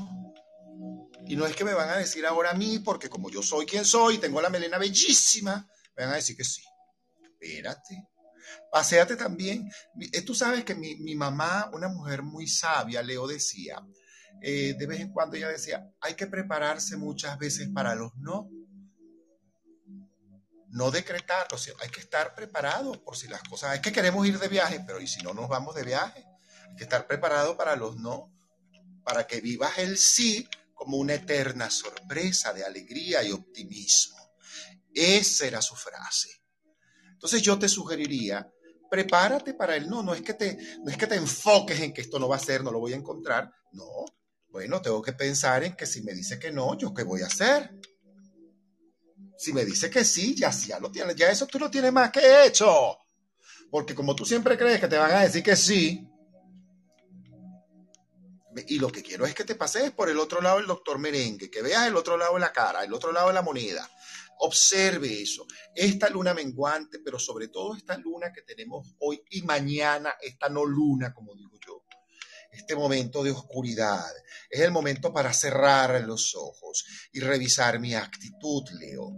Y 1.27 1.35
no 1.35 1.45
es 1.45 1.55
que 1.55 1.63
me 1.63 1.73
van 1.73 1.89
a 1.89 1.97
decir 1.97 2.25
ahora 2.25 2.51
a 2.51 2.55
mí, 2.55 2.79
porque 2.79 3.09
como 3.09 3.29
yo 3.29 3.41
soy 3.41 3.65
quien 3.65 3.85
soy, 3.85 4.17
tengo 4.17 4.41
la 4.41 4.49
melena 4.49 4.77
bellísima, 4.77 5.67
me 5.95 6.03
van 6.03 6.13
a 6.13 6.17
decir 6.17 6.35
que 6.35 6.43
sí. 6.43 6.63
Espérate. 7.23 8.10
Paseate 8.71 9.15
también. 9.15 9.69
Eh, 10.11 10.21
tú 10.21 10.33
sabes 10.33 10.63
que 10.63 10.75
mi, 10.75 11.15
mamá, 11.15 11.69
una 11.73 11.87
mujer 11.87 12.23
muy 12.23 12.47
sabia, 12.47 13.03
Leo 13.03 13.27
decía, 13.27 13.83
eh, 14.41 14.75
de 14.77 14.87
vez 14.87 15.01
en 15.01 15.11
cuando 15.11 15.35
ella 15.35 15.49
decía, 15.49 15.89
hay 15.99 16.15
que 16.15 16.27
prepararse 16.27 16.97
muchas 16.97 17.37
veces 17.37 17.69
para 17.73 17.95
los 17.95 18.15
no. 18.15 18.49
No 20.69 20.89
decretarlo, 20.89 21.57
hay 21.81 21.89
que 21.89 21.99
estar 21.99 22.33
preparados 22.33 22.97
por 22.99 23.17
si 23.17 23.27
las 23.27 23.43
cosas, 23.43 23.75
es 23.75 23.81
que 23.81 23.91
queremos 23.91 24.25
ir 24.25 24.39
de 24.39 24.47
viaje, 24.47 24.81
pero 24.87 25.01
¿y 25.01 25.07
si 25.07 25.21
no 25.21 25.33
nos 25.33 25.49
vamos 25.49 25.75
de 25.75 25.83
viaje? 25.83 26.25
Hay 26.69 26.75
que 26.77 26.83
estar 26.83 27.07
preparado 27.07 27.57
para 27.57 27.75
los 27.75 27.97
no, 27.97 28.33
para 29.03 29.27
que 29.27 29.41
vivas 29.41 29.77
el 29.79 29.97
sí 29.97 30.47
como 30.73 30.97
una 30.97 31.15
eterna 31.15 31.69
sorpresa 31.69 32.53
de 32.53 32.63
alegría 32.63 33.21
y 33.21 33.31
optimismo. 33.31 34.17
Esa 34.93 35.45
era 35.45 35.61
su 35.61 35.75
frase. 35.75 36.40
Entonces 37.21 37.43
yo 37.43 37.59
te 37.59 37.69
sugeriría, 37.69 38.51
prepárate 38.89 39.53
para 39.53 39.75
el 39.75 39.87
no, 39.87 40.01
no 40.01 40.15
es 40.15 40.23
que 40.23 40.33
te, 40.33 40.57
no 40.83 40.89
es 40.89 40.97
que 40.97 41.05
te 41.05 41.13
enfoques 41.13 41.79
en 41.79 41.93
que 41.93 42.01
esto 42.01 42.17
no 42.17 42.27
va 42.27 42.37
a 42.37 42.39
ser, 42.39 42.63
no 42.63 42.71
lo 42.71 42.79
voy 42.79 42.93
a 42.93 42.95
encontrar, 42.95 43.53
no, 43.73 43.85
Bueno, 44.49 44.81
tengo 44.81 45.03
que 45.03 45.13
pensar 45.13 45.63
en 45.63 45.75
que 45.75 45.85
si 45.85 46.01
me 46.01 46.13
dice 46.13 46.39
que 46.39 46.51
no, 46.51 46.75
¿yo 46.75 46.95
qué 46.95 47.03
voy 47.03 47.21
a 47.21 47.27
hacer? 47.27 47.75
Si 49.37 49.53
me 49.53 49.63
dice 49.63 49.91
que 49.91 50.03
sí, 50.03 50.33
ya, 50.35 50.49
ya 50.49 50.79
lo 50.79 50.91
tienes, 50.91 51.15
ya 51.15 51.29
eso 51.29 51.45
tú 51.45 51.59
lo 51.59 51.69
tienes 51.69 51.93
más 51.93 52.09
que 52.09 52.43
hecho. 52.43 52.97
Porque 53.69 53.93
como 53.93 54.15
tú 54.15 54.25
siempre 54.25 54.57
crees 54.57 54.79
que 54.79 54.87
te 54.87 54.97
van 54.97 55.11
a 55.11 55.21
decir 55.21 55.43
que 55.43 55.55
sí, 55.55 56.09
y 58.65 58.79
lo 58.79 58.91
que 58.91 59.03
quiero 59.03 59.27
es 59.27 59.35
que 59.35 59.45
te 59.45 59.53
pases 59.53 59.91
por 59.91 60.09
el 60.09 60.17
otro 60.17 60.41
lado 60.41 60.57
del 60.57 60.65
doctor 60.65 60.97
merengue, 60.97 61.51
que 61.51 61.61
veas 61.61 61.87
el 61.87 61.95
otro 61.95 62.17
lado 62.17 62.33
de 62.33 62.39
la 62.39 62.51
cara, 62.51 62.83
el 62.83 62.93
otro 62.93 63.11
lado 63.11 63.27
de 63.27 63.35
la 63.35 63.43
moneda. 63.43 63.87
Observe 64.43 65.21
eso. 65.21 65.45
Esta 65.75 66.09
luna 66.09 66.33
menguante, 66.33 66.99
pero 66.99 67.19
sobre 67.19 67.49
todo 67.49 67.75
esta 67.75 67.95
luna 67.97 68.31
que 68.33 68.41
tenemos 68.41 68.95
hoy 68.99 69.21
y 69.29 69.43
mañana, 69.43 70.15
esta 70.19 70.49
no 70.49 70.65
luna, 70.65 71.13
como 71.13 71.35
digo 71.35 71.59
yo, 71.65 71.83
este 72.51 72.75
momento 72.75 73.23
de 73.23 73.31
oscuridad, 73.31 74.11
es 74.49 74.61
el 74.61 74.71
momento 74.71 75.13
para 75.13 75.31
cerrar 75.31 76.01
los 76.05 76.35
ojos 76.35 76.85
y 77.13 77.19
revisar 77.19 77.79
mi 77.79 77.93
actitud, 77.93 78.63
Leo, 78.79 79.11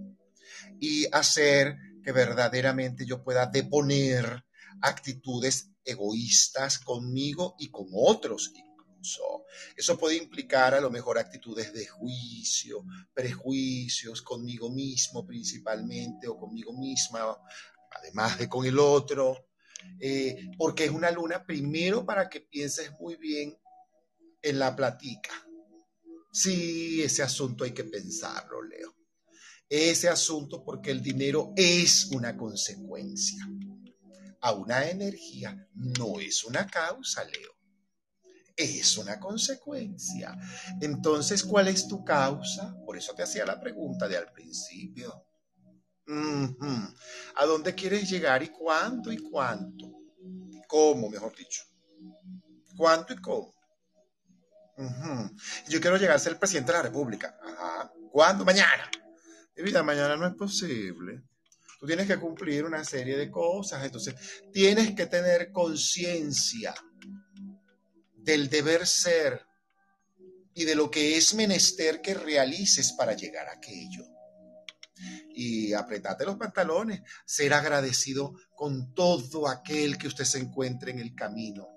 y 0.79 1.07
hacer 1.11 1.77
que 2.03 2.11
verdaderamente 2.11 3.05
yo 3.05 3.23
pueda 3.23 3.45
deponer 3.45 4.43
actitudes 4.81 5.69
egoístas 5.85 6.79
conmigo 6.79 7.55
y 7.57 7.71
con 7.71 7.87
otros 7.93 8.51
eso 9.75 9.97
puede 9.97 10.15
implicar 10.15 10.73
a 10.73 10.81
lo 10.81 10.89
mejor 10.89 11.17
actitudes 11.17 11.73
de 11.73 11.85
juicio, 11.85 12.85
prejuicios 13.13 14.21
conmigo 14.21 14.69
mismo 14.69 15.25
principalmente 15.25 16.27
o 16.27 16.37
conmigo 16.37 16.73
misma, 16.73 17.37
además 17.91 18.39
de 18.39 18.47
con 18.47 18.65
el 18.65 18.79
otro, 18.79 19.49
eh, 19.99 20.51
porque 20.57 20.85
es 20.85 20.91
una 20.91 21.11
luna 21.11 21.45
primero 21.45 22.05
para 22.05 22.29
que 22.29 22.41
pienses 22.41 22.91
muy 22.99 23.15
bien 23.15 23.57
en 24.41 24.59
la 24.59 24.75
platica. 24.75 25.31
Sí, 26.31 27.01
ese 27.03 27.21
asunto 27.23 27.63
hay 27.63 27.71
que 27.71 27.83
pensarlo, 27.83 28.61
Leo. 28.63 28.95
Ese 29.69 30.09
asunto 30.09 30.63
porque 30.63 30.91
el 30.91 31.01
dinero 31.01 31.53
es 31.55 32.05
una 32.11 32.37
consecuencia 32.37 33.47
a 34.41 34.51
una 34.51 34.89
energía, 34.89 35.67
no 35.73 36.19
es 36.19 36.43
una 36.43 36.67
causa, 36.67 37.23
Leo 37.23 37.52
es 38.55 38.97
una 38.97 39.19
consecuencia. 39.19 40.37
Entonces, 40.81 41.43
¿cuál 41.43 41.67
es 41.67 41.87
tu 41.87 42.03
causa? 42.03 42.75
Por 42.85 42.97
eso 42.97 43.13
te 43.13 43.23
hacía 43.23 43.45
la 43.45 43.59
pregunta 43.59 44.07
de 44.07 44.17
al 44.17 44.31
principio. 44.31 45.25
¿A 47.35 47.45
dónde 47.45 47.73
quieres 47.73 48.09
llegar 48.09 48.43
y 48.43 48.49
cuándo 48.49 49.11
y 49.11 49.17
cuánto? 49.17 49.91
¿Cómo, 50.67 51.09
mejor 51.09 51.35
dicho? 51.35 51.63
¿Cuánto 52.75 53.13
y 53.13 53.17
cómo? 53.17 53.53
Yo 55.69 55.79
quiero 55.79 55.97
llegar 55.97 56.15
a 56.15 56.19
ser 56.19 56.37
presidente 56.37 56.71
de 56.71 56.77
la 56.79 56.83
República. 56.83 57.37
¿Cuándo? 58.11 58.43
Mañana. 58.43 58.89
Mi 59.55 59.63
vida, 59.63 59.83
mañana 59.83 60.17
no 60.17 60.27
es 60.27 60.33
posible. 60.33 61.23
Tú 61.79 61.85
tienes 61.85 62.07
que 62.07 62.17
cumplir 62.17 62.65
una 62.65 62.83
serie 62.83 63.17
de 63.17 63.29
cosas. 63.29 63.83
Entonces, 63.83 64.15
tienes 64.51 64.95
que 64.95 65.05
tener 65.05 65.51
conciencia 65.51 66.73
del 68.23 68.49
deber 68.49 68.87
ser 68.87 69.45
y 70.53 70.65
de 70.65 70.75
lo 70.75 70.89
que 70.89 71.17
es 71.17 71.33
menester 71.33 72.01
que 72.01 72.13
realices 72.13 72.93
para 72.93 73.13
llegar 73.13 73.47
a 73.47 73.53
aquello. 73.53 74.05
Y 75.35 75.73
apretate 75.73 76.25
los 76.25 76.37
pantalones, 76.37 77.01
ser 77.25 77.53
agradecido 77.53 78.33
con 78.55 78.93
todo 78.93 79.47
aquel 79.47 79.97
que 79.97 80.07
usted 80.07 80.25
se 80.25 80.39
encuentre 80.39 80.91
en 80.91 80.99
el 80.99 81.15
camino. 81.15 81.67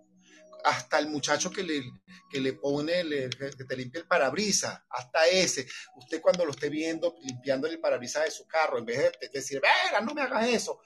Hasta 0.64 0.98
el 0.98 1.08
muchacho 1.08 1.50
que 1.50 1.62
le, 1.62 1.82
que 2.30 2.40
le 2.40 2.52
pone, 2.54 3.04
que 3.28 3.64
te 3.64 3.76
limpia 3.76 4.00
el 4.00 4.06
parabrisas, 4.06 4.78
hasta 4.90 5.26
ese. 5.26 5.66
Usted 5.96 6.20
cuando 6.20 6.44
lo 6.44 6.50
esté 6.50 6.68
viendo 6.68 7.14
limpiando 7.22 7.66
el 7.66 7.80
parabrisas 7.80 8.24
de 8.24 8.30
su 8.30 8.46
carro, 8.46 8.78
en 8.78 8.84
vez 8.84 9.12
de 9.20 9.28
decir, 9.28 9.60
venga, 9.60 10.00
no 10.00 10.12
me 10.12 10.22
hagas 10.22 10.48
eso. 10.48 10.80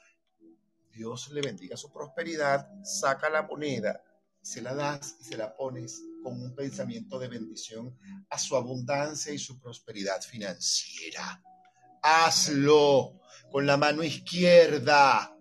Dios 0.91 1.31
le 1.31 1.41
bendiga 1.41 1.77
su 1.77 1.91
prosperidad, 1.91 2.69
saca 2.85 3.31
la 3.31 3.43
moneda, 3.43 4.03
se 4.43 4.63
la 4.63 4.75
das 4.75 5.17
y 5.21 5.25
se 5.25 5.37
la 5.37 5.55
pones 5.55 6.03
con 6.23 6.41
un 6.41 6.55
pensamiento 6.55 7.19
de 7.19 7.29
bendición 7.29 7.97
a 8.29 8.39
su 8.39 8.57
abundancia 8.57 9.33
y 9.33 9.39
su 9.39 9.61
prosperidad 9.61 10.21
financiera. 10.23 11.43
Hazlo 12.03 13.21
con 13.51 13.67
la 13.67 13.77
mano 13.77 14.03
izquierda. 14.03 15.37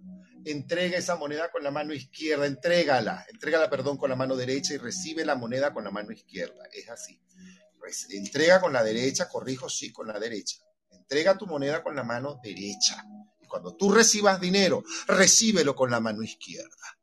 Entrega 0.46 0.98
esa 0.98 1.16
moneda 1.16 1.52
con 1.52 1.64
la 1.64 1.72
mano 1.72 1.94
izquierda, 1.94 2.46
entrégala, 2.46 3.26
entrégala, 3.30 3.70
perdón, 3.70 3.98
con 3.98 4.10
la 4.10 4.16
mano 4.16 4.36
derecha 4.36 4.74
y 4.74 4.78
recibe 4.78 5.26
la 5.26 5.36
moneda 5.36 5.74
con 5.74 5.84
la 5.84 5.92
mano 5.92 6.12
izquierda. 6.12 6.64
Es 6.72 6.90
así. 6.90 7.22
Entrega 8.12 8.62
con 8.62 8.72
la 8.72 8.84
derecha, 8.84 9.28
corrijo, 9.28 9.70
sí, 9.70 9.92
con 9.92 10.08
la 10.08 10.20
derecha. 10.20 10.58
Entrega 10.92 11.38
tu 11.38 11.46
moneda 11.46 11.84
con 11.84 11.96
la 11.96 12.04
mano 12.04 12.40
derecha. 12.42 13.04
Y 13.42 13.48
cuando 13.48 13.76
tú 13.76 13.92
recibas 13.92 14.40
dinero, 14.40 14.84
recíbelo 15.08 15.76
con 15.76 15.92
la 15.92 16.00
mano 16.00 16.24
izquierda. 16.24 16.99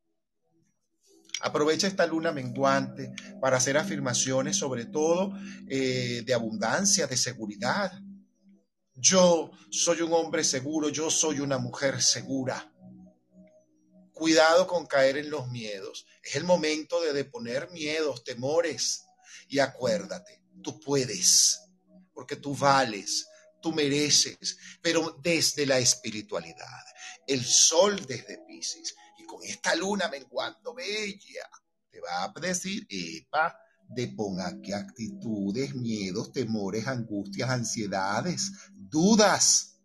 Aprovecha 1.40 1.86
esta 1.86 2.06
luna 2.06 2.32
menguante 2.32 3.12
para 3.40 3.58
hacer 3.58 3.76
afirmaciones 3.76 4.56
sobre 4.56 4.86
todo 4.86 5.34
eh, 5.68 6.22
de 6.24 6.34
abundancia, 6.34 7.06
de 7.06 7.16
seguridad. 7.16 7.92
Yo 8.94 9.50
soy 9.70 10.00
un 10.00 10.12
hombre 10.14 10.42
seguro, 10.44 10.88
yo 10.88 11.10
soy 11.10 11.40
una 11.40 11.58
mujer 11.58 12.00
segura. 12.00 12.72
Cuidado 14.12 14.66
con 14.66 14.86
caer 14.86 15.18
en 15.18 15.28
los 15.28 15.48
miedos. 15.48 16.06
Es 16.22 16.36
el 16.36 16.44
momento 16.44 17.02
de 17.02 17.12
deponer 17.12 17.70
miedos, 17.70 18.24
temores. 18.24 19.04
Y 19.48 19.58
acuérdate, 19.58 20.42
tú 20.62 20.80
puedes, 20.80 21.60
porque 22.14 22.36
tú 22.36 22.56
vales, 22.56 23.28
tú 23.60 23.72
mereces, 23.72 24.56
pero 24.80 25.18
desde 25.22 25.66
la 25.66 25.78
espiritualidad. 25.78 26.82
El 27.26 27.44
sol 27.44 28.06
desde 28.06 28.38
Pisces 28.46 28.94
esta 29.42 29.74
luna 29.74 30.08
menguando 30.08 30.74
bella, 30.74 31.48
te 31.90 32.00
va 32.00 32.24
a 32.24 32.40
decir, 32.40 32.86
epa, 32.88 33.58
ponga 34.16 34.60
qué 34.62 34.74
actitudes, 34.74 35.74
miedos, 35.74 36.32
temores, 36.32 36.86
angustias, 36.86 37.50
ansiedades, 37.50 38.52
dudas. 38.74 39.80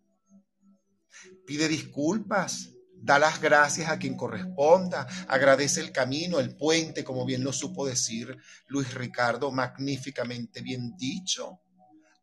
Pide 1.46 1.68
disculpas, 1.68 2.70
da 2.94 3.20
las 3.20 3.42
gracias 3.42 3.90
a 3.90 3.98
quien 3.98 4.16
corresponda, 4.16 5.08
agradece 5.28 5.82
el 5.82 5.92
camino, 5.92 6.40
el 6.40 6.56
puente, 6.56 7.04
como 7.04 7.26
bien 7.26 7.44
lo 7.44 7.54
supo 7.54 7.86
decir 7.86 8.38
Luis 8.68 8.94
Ricardo, 8.94 9.52
magníficamente 9.52 10.62
bien 10.62 10.96
dicho. 10.98 11.62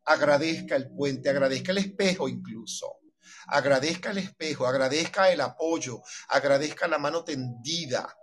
Agradezca 0.05 0.75
el 0.75 0.89
puente, 0.89 1.29
agradezca 1.29 1.71
el 1.71 1.79
espejo 1.79 2.27
incluso 2.27 2.98
agradezca 3.49 4.11
el 4.11 4.19
espejo, 4.19 4.65
agradezca 4.65 5.31
el 5.31 5.41
apoyo, 5.41 6.01
agradezca 6.29 6.87
la 6.87 6.97
mano 6.97 7.23
tendida. 7.23 8.15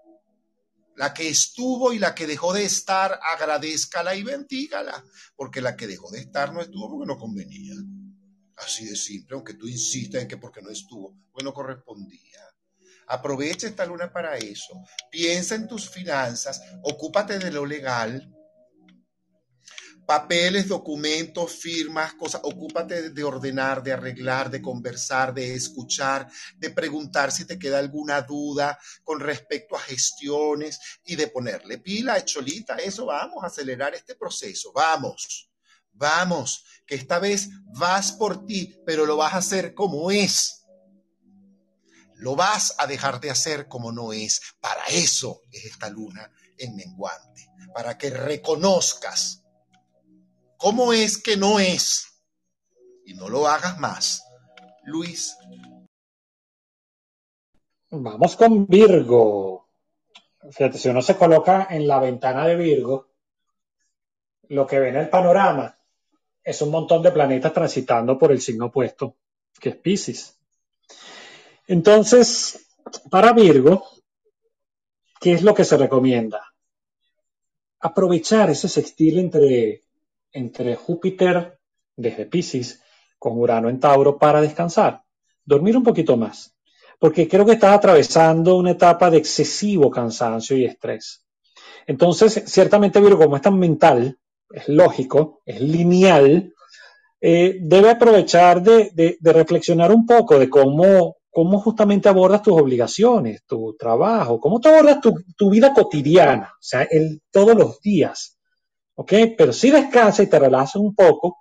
La 0.97 1.13
que 1.13 1.29
estuvo 1.29 1.93
y 1.93 1.99
la 1.99 2.15
que 2.15 2.27
dejó 2.27 2.55
de 2.55 2.65
estar, 2.65 3.21
agradezcala 3.35 4.15
y 4.15 4.23
bendígala, 4.23 5.05
porque 5.37 5.61
la 5.61 5.77
que 5.77 5.87
dejó 5.87 6.11
de 6.11 6.21
estar 6.21 6.55
no 6.55 6.63
estuvo 6.63 6.91
porque 6.91 7.07
no 7.07 7.19
convenía. 7.19 7.75
Así 8.57 8.87
de 8.87 8.97
simple, 8.97 9.35
aunque 9.35 9.55
tú 9.55 9.69
insistas 9.69 10.23
en 10.23 10.29
que 10.29 10.39
porque 10.39 10.63
no 10.63 10.71
estuvo, 10.71 11.15
pues 11.33 11.45
no 11.45 11.53
correspondía. 11.53 12.41
Aprovecha 13.09 13.67
esta 13.67 13.85
luna 13.85 14.11
para 14.11 14.37
eso. 14.37 14.73
Piensa 15.11 15.55
en 15.55 15.69
tus 15.69 15.91
finanzas, 15.91 16.63
ocúpate 16.83 17.39
de 17.39 17.53
lo 17.53 17.67
legal, 17.67 18.36
papeles, 20.07 20.69
documentos, 20.69 21.57
firmas, 21.57 22.15
cosas. 22.15 22.41
Ocúpate 22.45 23.11
de 23.11 23.25
ordenar, 23.25 23.83
de 23.83 23.93
arreglar, 23.93 24.51
de 24.51 24.63
conversar, 24.63 25.35
de 25.35 25.55
escuchar, 25.55 26.29
de 26.57 26.71
preguntar 26.71 27.33
si 27.33 27.45
te 27.45 27.59
queda 27.59 27.79
alguna 27.79 28.23
duda 28.23 28.79
con 29.03 29.21
respecto 29.21 29.77
a 29.77 29.81
gestiones 29.81 30.79
y 31.05 31.17
de 31.17 31.27
ponerle 31.27 31.79
pila, 31.79 32.25
cholita, 32.25 32.77
eso, 32.77 33.07
vamos 33.07 33.43
a 33.43 33.49
acelerar 33.49 33.95
este 33.95 34.15
proceso, 34.15 34.73
vamos, 34.73 35.51
vamos, 35.93 36.65
que 36.87 36.95
esta 36.95 37.19
vez 37.19 37.49
vas 37.79 38.13
por 38.13 38.47
ti, 38.47 38.81
pero 38.87 39.05
lo 39.07 39.17
vas 39.17 39.35
a 39.35 39.39
hacer 39.39 39.75
como 39.75 40.11
es. 40.11 40.63
Lo 42.15 42.35
vas 42.35 42.75
a 42.79 42.87
dejar 42.87 43.21
de 43.21 43.31
hacer 43.31 43.69
como 43.69 43.93
no 43.93 44.13
es. 44.15 44.41
Para 44.59 44.87
eso 44.87 45.43
es 45.53 45.67
esta 45.67 45.91
luna 45.91 46.33
en 46.57 46.75
menguante, 46.75 47.51
para 47.75 47.99
que 47.99 48.09
reconozcas 48.09 49.43
¿Cómo 50.67 50.93
es 50.93 51.23
que 51.23 51.37
no 51.37 51.61
es? 51.61 52.21
Y 53.05 53.15
no 53.15 53.29
lo 53.29 53.47
hagas 53.47 53.79
más. 53.79 54.25
Luis. 54.83 55.39
Vamos 57.89 58.35
con 58.35 58.67
Virgo. 58.67 59.69
Fíjate, 60.51 60.77
si 60.77 60.89
uno 60.89 61.03
se 61.03 61.17
coloca 61.17 61.69
en 61.71 61.87
la 61.87 62.01
ventana 62.01 62.45
de 62.49 62.57
Virgo, 62.57 63.13
lo 64.49 64.67
que 64.67 64.81
ve 64.81 64.89
en 64.89 64.97
el 64.97 65.09
panorama 65.09 65.79
es 66.43 66.61
un 66.63 66.73
montón 66.73 67.01
de 67.01 67.13
planetas 67.13 67.53
transitando 67.53 68.19
por 68.19 68.33
el 68.33 68.41
signo 68.41 68.67
opuesto, 68.67 69.15
que 69.61 69.69
es 69.69 69.77
Pisces. 69.77 70.37
Entonces, 71.69 72.67
para 73.09 73.33
Virgo, 73.33 73.87
¿qué 75.21 75.35
es 75.35 75.43
lo 75.43 75.55
que 75.55 75.65
se 75.65 75.77
recomienda? 75.77 76.53
Aprovechar 77.79 78.51
ese 78.51 78.69
sextil 78.69 79.21
entre 79.21 79.86
entre 80.33 80.77
Júpiter 80.77 81.59
desde 81.97 82.27
Pisces 82.27 82.83
con 83.19 83.39
Urano 83.39 83.69
en 83.69 83.81
Tauro 83.81 84.19
para 84.19 84.41
descansar, 84.41 85.03
dormir 85.45 85.77
un 85.77 85.83
poquito 85.83 86.17
más, 86.17 86.55
porque 86.99 87.29
creo 87.29 87.45
que 87.47 87.53
estás 87.53 87.75
atravesando 87.75 88.57
una 88.57 88.73
etapa 88.73 89.11
de 89.11 89.19
excesivo 89.19 89.91
cansancio 89.91 90.57
y 90.57 90.65
estrés. 90.65 91.25
Entonces, 91.87 92.43
ciertamente 92.47 93.01
Virgo, 93.01 93.25
como 93.25 93.37
es 93.37 93.43
tan 93.43 93.59
mental, 93.59 94.19
es 94.51 94.69
lógico, 94.69 95.43
es 95.45 95.61
lineal, 95.61 96.53
eh, 97.21 97.59
debe 97.61 97.91
aprovechar 97.91 98.63
de, 98.63 99.19
reflexionar 99.21 99.93
un 99.93 100.07
poco 100.07 100.39
de 100.39 100.51
cómo, 100.51 101.17
justamente 101.61 102.09
abordas 102.09 102.43
tus 102.43 102.61
obligaciones, 102.61 103.45
tu 103.47 103.75
trabajo, 103.79 104.39
cómo 104.41 104.61
tú 104.61 104.69
abordas 104.69 105.01
tu, 105.01 105.51
vida 105.51 105.73
cotidiana, 105.73 106.53
o 106.53 106.63
sea, 106.63 106.83
el, 106.83 107.23
todos 107.31 107.57
los 107.57 107.81
días. 107.81 108.36
¿Ok? 108.97 109.13
Pero 109.37 109.53
si 109.53 109.71
descansas 109.71 110.27
y 110.27 110.31
te 110.31 110.39
relajas 110.39 110.77
un 110.77 110.95
poco, 110.95 111.39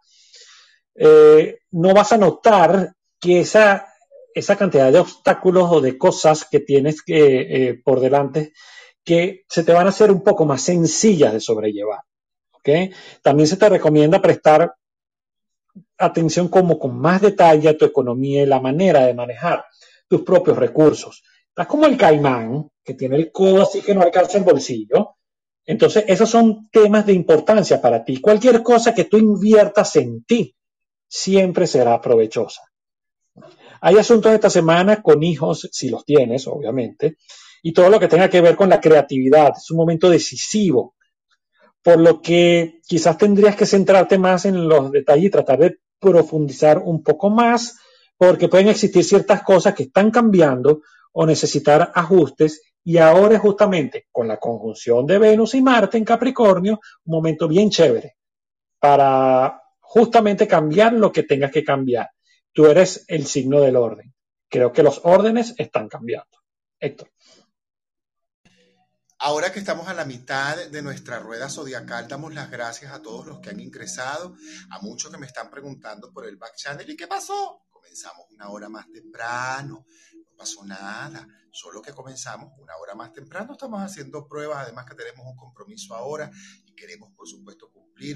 eh, 0.96 1.60
no 1.72 1.94
vas 1.94 2.14
a 2.14 2.18
notar 2.18 2.94
que 3.20 3.42
esa, 3.42 3.88
esa 4.34 4.56
cantidad 4.56 4.92
de 4.92 5.00
obstáculos 5.00 5.70
o 5.72 5.82
de 5.82 5.98
cosas 5.98 6.46
que 6.50 6.60
tienes 6.60 7.02
que, 7.02 7.70
eh, 7.70 7.82
por 7.84 8.00
delante 8.00 8.54
que 9.04 9.44
se 9.48 9.64
te 9.64 9.72
van 9.72 9.86
a 9.86 9.90
hacer 9.90 10.12
un 10.12 10.24
poco 10.24 10.46
más 10.46 10.62
sencillas 10.64 11.32
de 11.32 11.40
sobrellevar. 11.40 12.02
¿ok? 12.52 12.70
También 13.22 13.48
se 13.48 13.58
te 13.58 13.70
recomienda 13.70 14.22
prestar 14.22 14.74
atención 15.98 16.48
como 16.48 16.80
con 16.80 16.98
más 16.98 17.22
detalle 17.22 17.70
a 17.70 17.78
tu 17.78 17.86
economía 17.86 18.44
y 18.44 18.48
la 18.48 18.60
manera 18.60 19.06
de 19.06 19.14
manejar 19.14 19.64
tus 20.08 20.22
propios 20.24 20.58
recursos. 20.58 21.24
Estás 21.48 21.68
como 21.68 21.86
el 21.86 21.98
caimán, 21.98 22.70
que 22.84 22.96
tiene 22.96 23.16
el 23.16 23.32
codo 23.32 23.64
así 23.64 23.82
que 23.82 23.96
no 23.96 24.02
alcanza 24.02 24.38
el 24.38 24.44
bolsillo. 24.44 25.15
Entonces, 25.66 26.06
esos 26.08 26.30
son 26.30 26.70
temas 26.72 27.06
de 27.06 27.14
importancia 27.14 27.82
para 27.82 28.04
ti. 28.04 28.22
Cualquier 28.22 28.62
cosa 28.62 28.94
que 28.94 29.06
tú 29.06 29.18
inviertas 29.18 29.96
en 29.96 30.24
ti 30.24 30.56
siempre 31.08 31.66
será 31.66 32.00
provechosa. 32.00 32.62
Hay 33.82 33.98
asuntos 33.98 34.32
esta 34.32 34.50
semana 34.50 35.02
con 35.02 35.24
hijos, 35.24 35.70
si 35.72 35.90
los 35.90 36.06
tienes, 36.06 36.48
obviamente, 36.48 37.18
y 37.64 37.74
todo 37.74 37.90
lo 37.90 38.00
que 38.00 38.08
tenga 38.08 38.30
que 38.30 38.42
ver 38.42 38.56
con 38.56 38.70
la 38.70 38.80
creatividad. 38.80 39.54
Es 39.58 39.70
un 39.72 39.78
momento 39.78 40.10
decisivo, 40.10 40.96
por 41.84 42.00
lo 42.00 42.22
que 42.22 42.80
quizás 42.88 43.18
tendrías 43.18 43.56
que 43.56 43.66
centrarte 43.66 44.18
más 44.18 44.46
en 44.46 44.68
los 44.68 44.92
detalles 44.92 45.26
y 45.26 45.30
tratar 45.30 45.60
de 45.60 45.78
profundizar 46.00 46.80
un 46.80 47.04
poco 47.04 47.30
más, 47.30 47.78
porque 48.18 48.48
pueden 48.48 48.70
existir 48.70 49.04
ciertas 49.04 49.44
cosas 49.44 49.74
que 49.74 49.84
están 49.84 50.12
cambiando 50.12 50.82
o 51.12 51.26
necesitar 51.26 51.92
ajustes 51.96 52.62
y 52.88 53.00
ahora 53.00 53.36
es 53.36 53.42
justamente 53.42 54.08
con 54.12 54.28
la 54.28 54.38
conjunción 54.38 55.08
de 55.08 55.18
Venus 55.18 55.56
y 55.56 55.62
Marte 55.62 55.98
en 55.98 56.06
Capricornio, 56.06 56.80
un 57.06 57.16
momento 57.16 57.48
bien 57.48 57.72
chévere 57.72 58.18
para 58.80 59.60
justamente 59.80 60.48
cambiar 60.48 60.94
lo 60.94 61.12
que 61.12 61.24
tengas 61.24 61.52
que 61.52 61.64
cambiar. 61.64 62.12
Tú 62.54 62.68
eres 62.68 63.04
el 63.08 63.26
signo 63.26 63.60
del 63.60 63.76
orden. 63.76 64.14
Creo 64.48 64.72
que 64.72 64.84
los 64.84 65.02
órdenes 65.04 65.56
están 65.58 65.90
cambiando. 65.90 66.38
Héctor. 66.80 67.10
Ahora 69.18 69.52
que 69.52 69.58
estamos 69.58 69.88
a 69.88 69.96
la 69.96 70.06
mitad 70.06 70.56
de 70.68 70.82
nuestra 70.84 71.18
rueda 71.18 71.50
zodiacal, 71.50 72.08
damos 72.08 72.36
las 72.36 72.52
gracias 72.52 72.94
a 72.94 73.02
todos 73.02 73.26
los 73.26 73.40
que 73.40 73.50
han 73.50 73.60
ingresado, 73.60 74.36
a 74.70 74.80
muchos 74.82 75.10
que 75.10 75.18
me 75.18 75.26
están 75.26 75.50
preguntando 75.50 76.14
por 76.14 76.28
el 76.28 76.38
back 76.38 76.56
channel. 76.56 76.88
¿Y 76.88 76.96
qué 76.96 77.08
pasó? 77.08 77.64
Comenzamos 77.72 78.28
una 78.30 78.50
hora 78.50 78.70
más 78.70 78.86
temprano, 78.92 79.86
no 80.14 80.15
pasó 80.36 80.64
nada, 80.66 81.28
solo 81.52 81.82
que 81.82 81.94
comenzamos 81.94 82.54
una 82.58 82.76
hora 82.78 82.96
más 82.96 83.14
temprano. 83.14 83.54
Estamos 83.54 83.82
haciendo 83.82 84.28
pruebas, 84.28 84.60
además 84.60 84.86
que 84.86 84.96
tenemos 84.96 85.26
un 85.26 85.36
compromiso 85.36 85.96
ahora 85.96 86.30
y 86.66 86.74
queremos, 86.76 87.12
por 87.14 87.28
supuesto, 87.28 87.72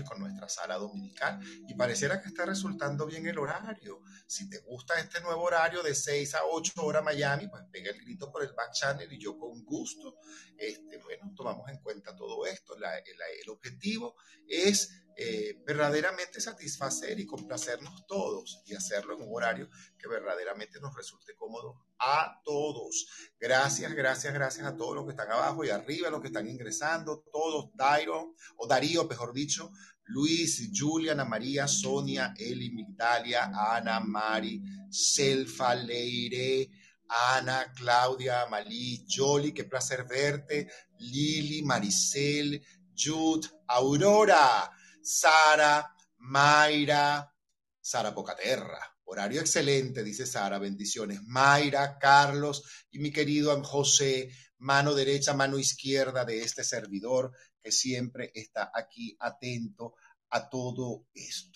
con 0.07 0.19
nuestra 0.19 0.49
sala 0.49 0.75
dominical 0.75 1.39
y 1.67 1.73
pareciera 1.73 2.21
que 2.21 2.27
está 2.27 2.45
resultando 2.45 3.05
bien 3.05 3.25
el 3.27 3.39
horario. 3.39 4.01
Si 4.27 4.49
te 4.49 4.59
gusta 4.59 4.99
este 4.99 5.21
nuevo 5.21 5.43
horario 5.43 5.81
de 5.81 5.95
6 5.95 6.35
a 6.35 6.39
8 6.51 6.73
horas 6.83 7.03
Miami, 7.03 7.47
pues 7.47 7.63
pega 7.71 7.91
el 7.91 8.01
grito 8.01 8.29
por 8.29 8.43
el 8.43 8.51
back 8.53 8.73
channel 8.73 9.11
y 9.11 9.17
yo 9.17 9.37
con 9.37 9.63
gusto, 9.63 10.17
este, 10.57 10.97
bueno, 10.97 11.31
tomamos 11.33 11.69
en 11.69 11.77
cuenta 11.77 12.13
todo 12.13 12.45
esto. 12.45 12.75
el 12.75 13.49
objetivo 13.49 14.15
es 14.47 15.05
eh, 15.21 15.61
verdaderamente 15.65 16.39
satisfacer 16.39 17.19
y 17.19 17.25
complacernos 17.25 18.07
todos 18.07 18.63
y 18.65 18.73
hacerlo 18.73 19.15
en 19.15 19.23
un 19.23 19.35
horario 19.35 19.69
que 19.97 20.07
verdaderamente 20.07 20.79
nos 20.79 20.95
resulte 20.95 21.35
cómodo 21.35 21.75
a 21.99 22.39
todos. 22.45 23.33
Gracias, 23.37 23.93
gracias, 23.93 24.33
gracias 24.33 24.65
a 24.65 24.77
todos 24.77 24.95
los 24.95 25.03
que 25.03 25.11
están 25.11 25.29
abajo 25.29 25.65
y 25.65 25.71
arriba, 25.71 26.09
los 26.09 26.21
que 26.21 26.27
están 26.27 26.47
ingresando, 26.47 27.25
todos, 27.33 27.69
Dairo, 27.75 28.33
o 28.55 28.65
Darío, 28.65 29.03
mejor 29.09 29.33
dicho, 29.33 29.73
Luis, 30.05 30.71
Juliana, 30.73 31.25
María, 31.25 31.67
Sonia, 31.67 32.33
Eli, 32.37 32.71
Migdalia, 32.71 33.51
Ana, 33.53 33.99
Mari, 33.99 34.63
Selfa, 34.89 35.75
Leire, 35.75 36.71
Ana, 37.09 37.73
Claudia, 37.75 38.45
Malí, 38.49 39.05
Jolly, 39.05 39.51
qué 39.51 39.65
placer 39.65 40.05
verte, 40.07 40.69
Lili, 40.97 41.61
Maricel, 41.61 42.63
Jude, 42.97 43.49
Aurora, 43.67 44.71
Sara, 45.11 45.91
Mayra, 46.19 47.33
Sara 47.81 48.13
Pocaterra. 48.13 48.79
Horario 49.05 49.41
excelente, 49.41 50.03
dice 50.03 50.27
Sara, 50.27 50.59
bendiciones. 50.59 51.23
Mayra, 51.23 51.97
Carlos 51.97 52.85
y 52.91 52.99
mi 52.99 53.11
querido 53.11 53.59
José, 53.63 54.29
mano 54.59 54.93
derecha, 54.93 55.33
mano 55.33 55.57
izquierda 55.57 56.25
de 56.25 56.43
este 56.43 56.63
servidor 56.63 57.31
que 57.59 57.71
siempre 57.71 58.31
está 58.35 58.71
aquí 58.71 59.17
atento 59.19 59.95
a 60.29 60.47
todo 60.47 61.07
esto. 61.15 61.48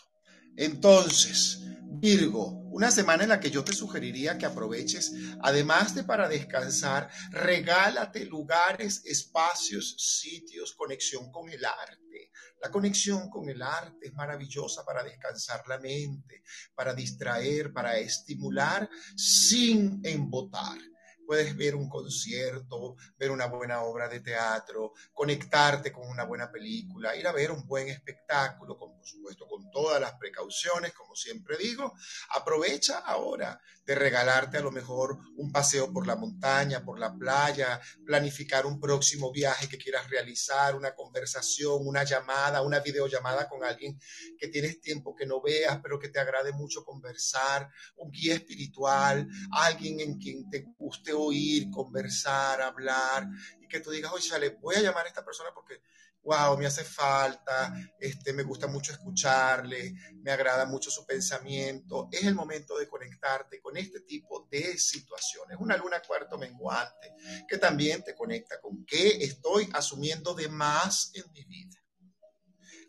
Entonces, 0.55 1.59
Virgo, 1.95 2.63
una 2.71 2.91
semana 2.91 3.23
en 3.23 3.29
la 3.29 3.39
que 3.39 3.51
yo 3.51 3.63
te 3.63 3.71
sugeriría 3.71 4.37
que 4.37 4.45
aproveches, 4.45 5.13
además 5.41 5.95
de 5.95 6.03
para 6.03 6.27
descansar, 6.27 7.09
regálate 7.31 8.25
lugares, 8.25 9.03
espacios, 9.05 9.95
sitios, 9.97 10.73
conexión 10.73 11.31
con 11.31 11.49
el 11.49 11.63
arte. 11.63 12.31
La 12.61 12.71
conexión 12.71 13.29
con 13.29 13.47
el 13.47 13.61
arte 13.61 14.07
es 14.07 14.13
maravillosa 14.13 14.83
para 14.83 15.03
descansar 15.03 15.63
la 15.67 15.77
mente, 15.79 16.43
para 16.75 16.93
distraer, 16.93 17.71
para 17.71 17.97
estimular 17.97 18.89
sin 19.15 20.01
embotar 20.03 20.77
puedes 21.25 21.55
ver 21.55 21.75
un 21.75 21.89
concierto, 21.89 22.95
ver 23.17 23.31
una 23.31 23.47
buena 23.47 23.83
obra 23.83 24.07
de 24.07 24.19
teatro, 24.19 24.93
conectarte 25.13 25.91
con 25.91 26.07
una 26.07 26.25
buena 26.25 26.51
película, 26.51 27.15
ir 27.15 27.27
a 27.27 27.31
ver 27.31 27.51
un 27.51 27.65
buen 27.65 27.89
espectáculo, 27.89 28.77
con, 28.77 28.95
por 28.95 29.05
supuesto 29.05 29.47
con 29.47 29.69
todas 29.71 29.99
las 29.99 30.13
precauciones, 30.13 30.93
como 30.93 31.15
siempre 31.15 31.57
digo. 31.57 31.93
Aprovecha 32.35 32.99
ahora 32.99 33.59
de 33.85 33.95
regalarte 33.95 34.57
a 34.57 34.61
lo 34.61 34.71
mejor 34.71 35.17
un 35.35 35.51
paseo 35.51 35.91
por 35.91 36.07
la 36.07 36.15
montaña, 36.15 36.83
por 36.83 36.99
la 36.99 37.13
playa, 37.13 37.81
planificar 38.05 38.65
un 38.65 38.79
próximo 38.79 39.31
viaje 39.31 39.67
que 39.67 39.77
quieras 39.77 40.09
realizar, 40.09 40.75
una 40.75 40.95
conversación, 40.95 41.79
una 41.81 42.03
llamada, 42.03 42.61
una 42.61 42.79
videollamada 42.79 43.49
con 43.49 43.63
alguien 43.63 43.99
que 44.37 44.47
tienes 44.47 44.79
tiempo 44.79 45.15
que 45.15 45.25
no 45.25 45.41
veas, 45.41 45.79
pero 45.81 45.99
que 45.99 46.09
te 46.09 46.19
agrade 46.19 46.53
mucho 46.53 46.83
conversar, 46.83 47.69
un 47.97 48.11
guía 48.11 48.35
espiritual, 48.35 49.27
alguien 49.51 49.99
en 49.99 50.17
quien 50.17 50.49
te 50.49 50.65
guste 50.77 51.12
oír, 51.13 51.69
conversar, 51.69 52.61
hablar, 52.61 53.27
y 53.59 53.67
que 53.67 53.79
tú 53.79 53.91
digas, 53.91 54.11
oye, 54.13 54.39
le 54.39 54.49
voy 54.49 54.75
a 54.75 54.81
llamar 54.81 55.05
a 55.05 55.09
esta 55.09 55.23
persona 55.23 55.49
porque, 55.53 55.81
wow, 56.23 56.57
me 56.57 56.65
hace 56.65 56.83
falta, 56.83 57.73
este, 57.99 58.33
me 58.33 58.43
gusta 58.43 58.67
mucho 58.67 58.91
escucharle, 58.91 59.93
me 60.21 60.31
agrada 60.31 60.65
mucho 60.65 60.89
su 60.89 61.05
pensamiento. 61.05 62.09
Es 62.11 62.23
el 62.23 62.35
momento 62.35 62.77
de 62.77 62.87
conectarte 62.87 63.61
con 63.61 63.77
este 63.77 64.01
tipo 64.01 64.47
de 64.49 64.77
situaciones. 64.77 65.57
Una 65.59 65.77
luna 65.77 66.01
cuarto 66.01 66.37
menguante 66.37 67.13
que 67.47 67.57
también 67.57 68.03
te 68.03 68.15
conecta 68.15 68.59
con 68.61 68.85
qué 68.85 69.23
estoy 69.23 69.69
asumiendo 69.73 70.33
de 70.33 70.47
más 70.49 71.11
en 71.13 71.31
mi 71.31 71.43
vida 71.45 71.83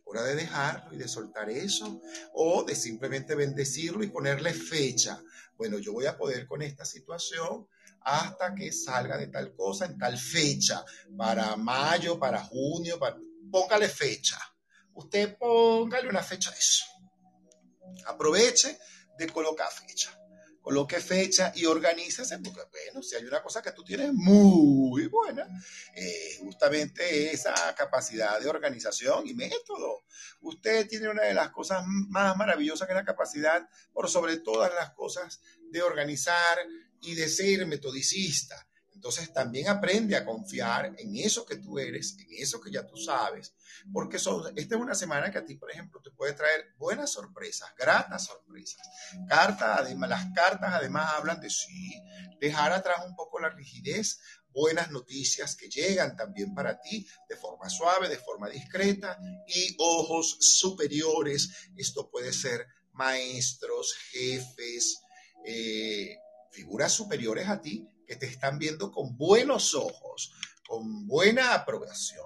hora 0.04 0.22
de 0.22 0.34
dejarlo 0.36 0.94
y 0.94 0.98
de 0.98 1.08
soltar 1.08 1.50
eso, 1.50 2.00
o 2.34 2.62
de 2.64 2.74
simplemente 2.74 3.34
bendecirlo 3.34 4.04
y 4.04 4.08
ponerle 4.08 4.52
fecha. 4.52 5.20
Bueno, 5.56 5.78
yo 5.78 5.92
voy 5.92 6.06
a 6.06 6.16
poder 6.16 6.46
con 6.46 6.62
esta 6.62 6.84
situación 6.84 7.66
hasta 8.04 8.54
que 8.54 8.70
salga 8.70 9.16
de 9.16 9.28
tal 9.28 9.54
cosa 9.54 9.86
en 9.86 9.98
tal 9.98 10.18
fecha, 10.18 10.84
para 11.16 11.56
mayo, 11.56 12.18
para 12.18 12.42
junio, 12.42 12.98
póngale 13.50 13.88
fecha. 13.88 14.38
Usted 14.94 15.36
póngale 15.38 16.08
una 16.08 16.22
fecha 16.22 16.50
a 16.50 16.54
eso. 16.54 16.84
Aproveche 18.06 18.78
de 19.18 19.28
colocar 19.28 19.70
fecha. 19.72 20.18
Coloque 20.60 20.98
fecha 20.98 21.52
y 21.56 21.66
organícese, 21.66 22.38
porque 22.38 22.62
bueno, 22.70 23.02
si 23.02 23.16
hay 23.16 23.24
una 23.24 23.42
cosa 23.42 23.60
que 23.60 23.72
tú 23.72 23.84
tienes 23.84 24.14
muy 24.14 25.06
buena, 25.08 25.46
eh, 25.94 26.38
justamente 26.40 27.34
esa 27.34 27.52
capacidad 27.74 28.40
de 28.40 28.48
organización 28.48 29.26
y 29.26 29.34
método. 29.34 30.04
Usted 30.40 30.88
tiene 30.88 31.08
una 31.08 31.24
de 31.24 31.34
las 31.34 31.50
cosas 31.50 31.84
más 31.86 32.34
maravillosas 32.36 32.86
que 32.86 32.94
es 32.94 32.98
la 32.98 33.04
capacidad, 33.04 33.68
por 33.92 34.08
sobre 34.08 34.38
todas 34.38 34.72
las 34.74 34.94
cosas, 34.94 35.42
de 35.70 35.82
organizar 35.82 36.58
y 37.04 37.14
de 37.14 37.28
ser 37.28 37.66
metodicista. 37.66 38.66
Entonces 39.04 39.34
también 39.34 39.68
aprende 39.68 40.16
a 40.16 40.24
confiar 40.24 40.94
en 40.96 41.16
eso 41.16 41.44
que 41.44 41.56
tú 41.56 41.78
eres, 41.78 42.16
en 42.20 42.42
eso 42.42 42.58
que 42.58 42.70
ya 42.70 42.86
tú 42.86 42.96
sabes, 42.96 43.52
porque 43.92 44.18
son, 44.18 44.56
esta 44.56 44.76
es 44.76 44.80
una 44.80 44.94
semana 44.94 45.30
que 45.30 45.36
a 45.36 45.44
ti, 45.44 45.56
por 45.56 45.70
ejemplo, 45.70 46.00
te 46.00 46.10
puede 46.10 46.32
traer 46.32 46.72
buenas 46.78 47.12
sorpresas, 47.12 47.68
gratas 47.76 48.24
sorpresas. 48.24 48.80
Cartas, 49.28 49.80
además, 49.80 50.08
las 50.08 50.32
cartas 50.34 50.72
además 50.72 51.12
hablan 51.16 51.38
de 51.38 51.50
sí, 51.50 52.00
dejar 52.40 52.72
atrás 52.72 53.04
un 53.06 53.14
poco 53.14 53.38
la 53.40 53.50
rigidez, 53.50 54.20
buenas 54.48 54.90
noticias 54.90 55.54
que 55.54 55.68
llegan 55.68 56.16
también 56.16 56.54
para 56.54 56.80
ti 56.80 57.06
de 57.28 57.36
forma 57.36 57.68
suave, 57.68 58.08
de 58.08 58.16
forma 58.16 58.48
discreta 58.48 59.18
y 59.46 59.76
ojos 59.80 60.38
superiores. 60.40 61.50
Esto 61.76 62.08
puede 62.08 62.32
ser 62.32 62.66
maestros, 62.92 63.94
jefes, 64.12 65.00
eh, 65.44 66.16
figuras 66.54 66.92
superiores 66.92 67.48
a 67.48 67.60
ti 67.60 67.86
que 68.06 68.16
te 68.16 68.26
están 68.26 68.58
viendo 68.58 68.92
con 68.92 69.16
buenos 69.16 69.74
ojos, 69.74 70.32
con 70.66 71.06
buena 71.06 71.54
aprobación. 71.54 72.24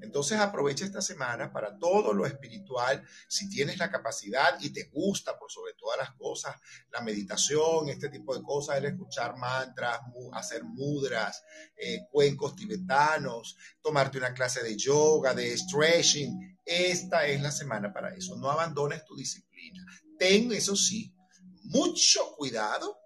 Entonces 0.00 0.38
aprovecha 0.38 0.84
esta 0.84 1.02
semana 1.02 1.52
para 1.52 1.78
todo 1.78 2.12
lo 2.12 2.26
espiritual, 2.26 3.04
si 3.28 3.48
tienes 3.48 3.78
la 3.78 3.90
capacidad 3.90 4.58
y 4.60 4.70
te 4.70 4.84
gusta 4.84 5.38
por 5.38 5.50
sobre 5.50 5.74
todas 5.74 5.98
las 5.98 6.12
cosas, 6.12 6.56
la 6.90 7.00
meditación, 7.02 7.88
este 7.88 8.08
tipo 8.08 8.34
de 8.34 8.42
cosas, 8.42 8.78
el 8.78 8.86
escuchar 8.86 9.36
mantras, 9.36 10.00
hacer 10.32 10.64
mudras, 10.64 11.44
eh, 11.76 12.06
cuencos 12.10 12.56
tibetanos, 12.56 13.56
tomarte 13.82 14.18
una 14.18 14.32
clase 14.32 14.62
de 14.62 14.76
yoga, 14.76 15.34
de 15.34 15.56
stretching. 15.56 16.58
Esta 16.64 17.26
es 17.26 17.40
la 17.42 17.52
semana 17.52 17.92
para 17.92 18.14
eso. 18.14 18.36
No 18.36 18.50
abandones 18.50 19.04
tu 19.04 19.14
disciplina. 19.14 19.84
Ten, 20.18 20.50
eso 20.52 20.74
sí, 20.74 21.14
mucho 21.64 22.34
cuidado 22.36 22.98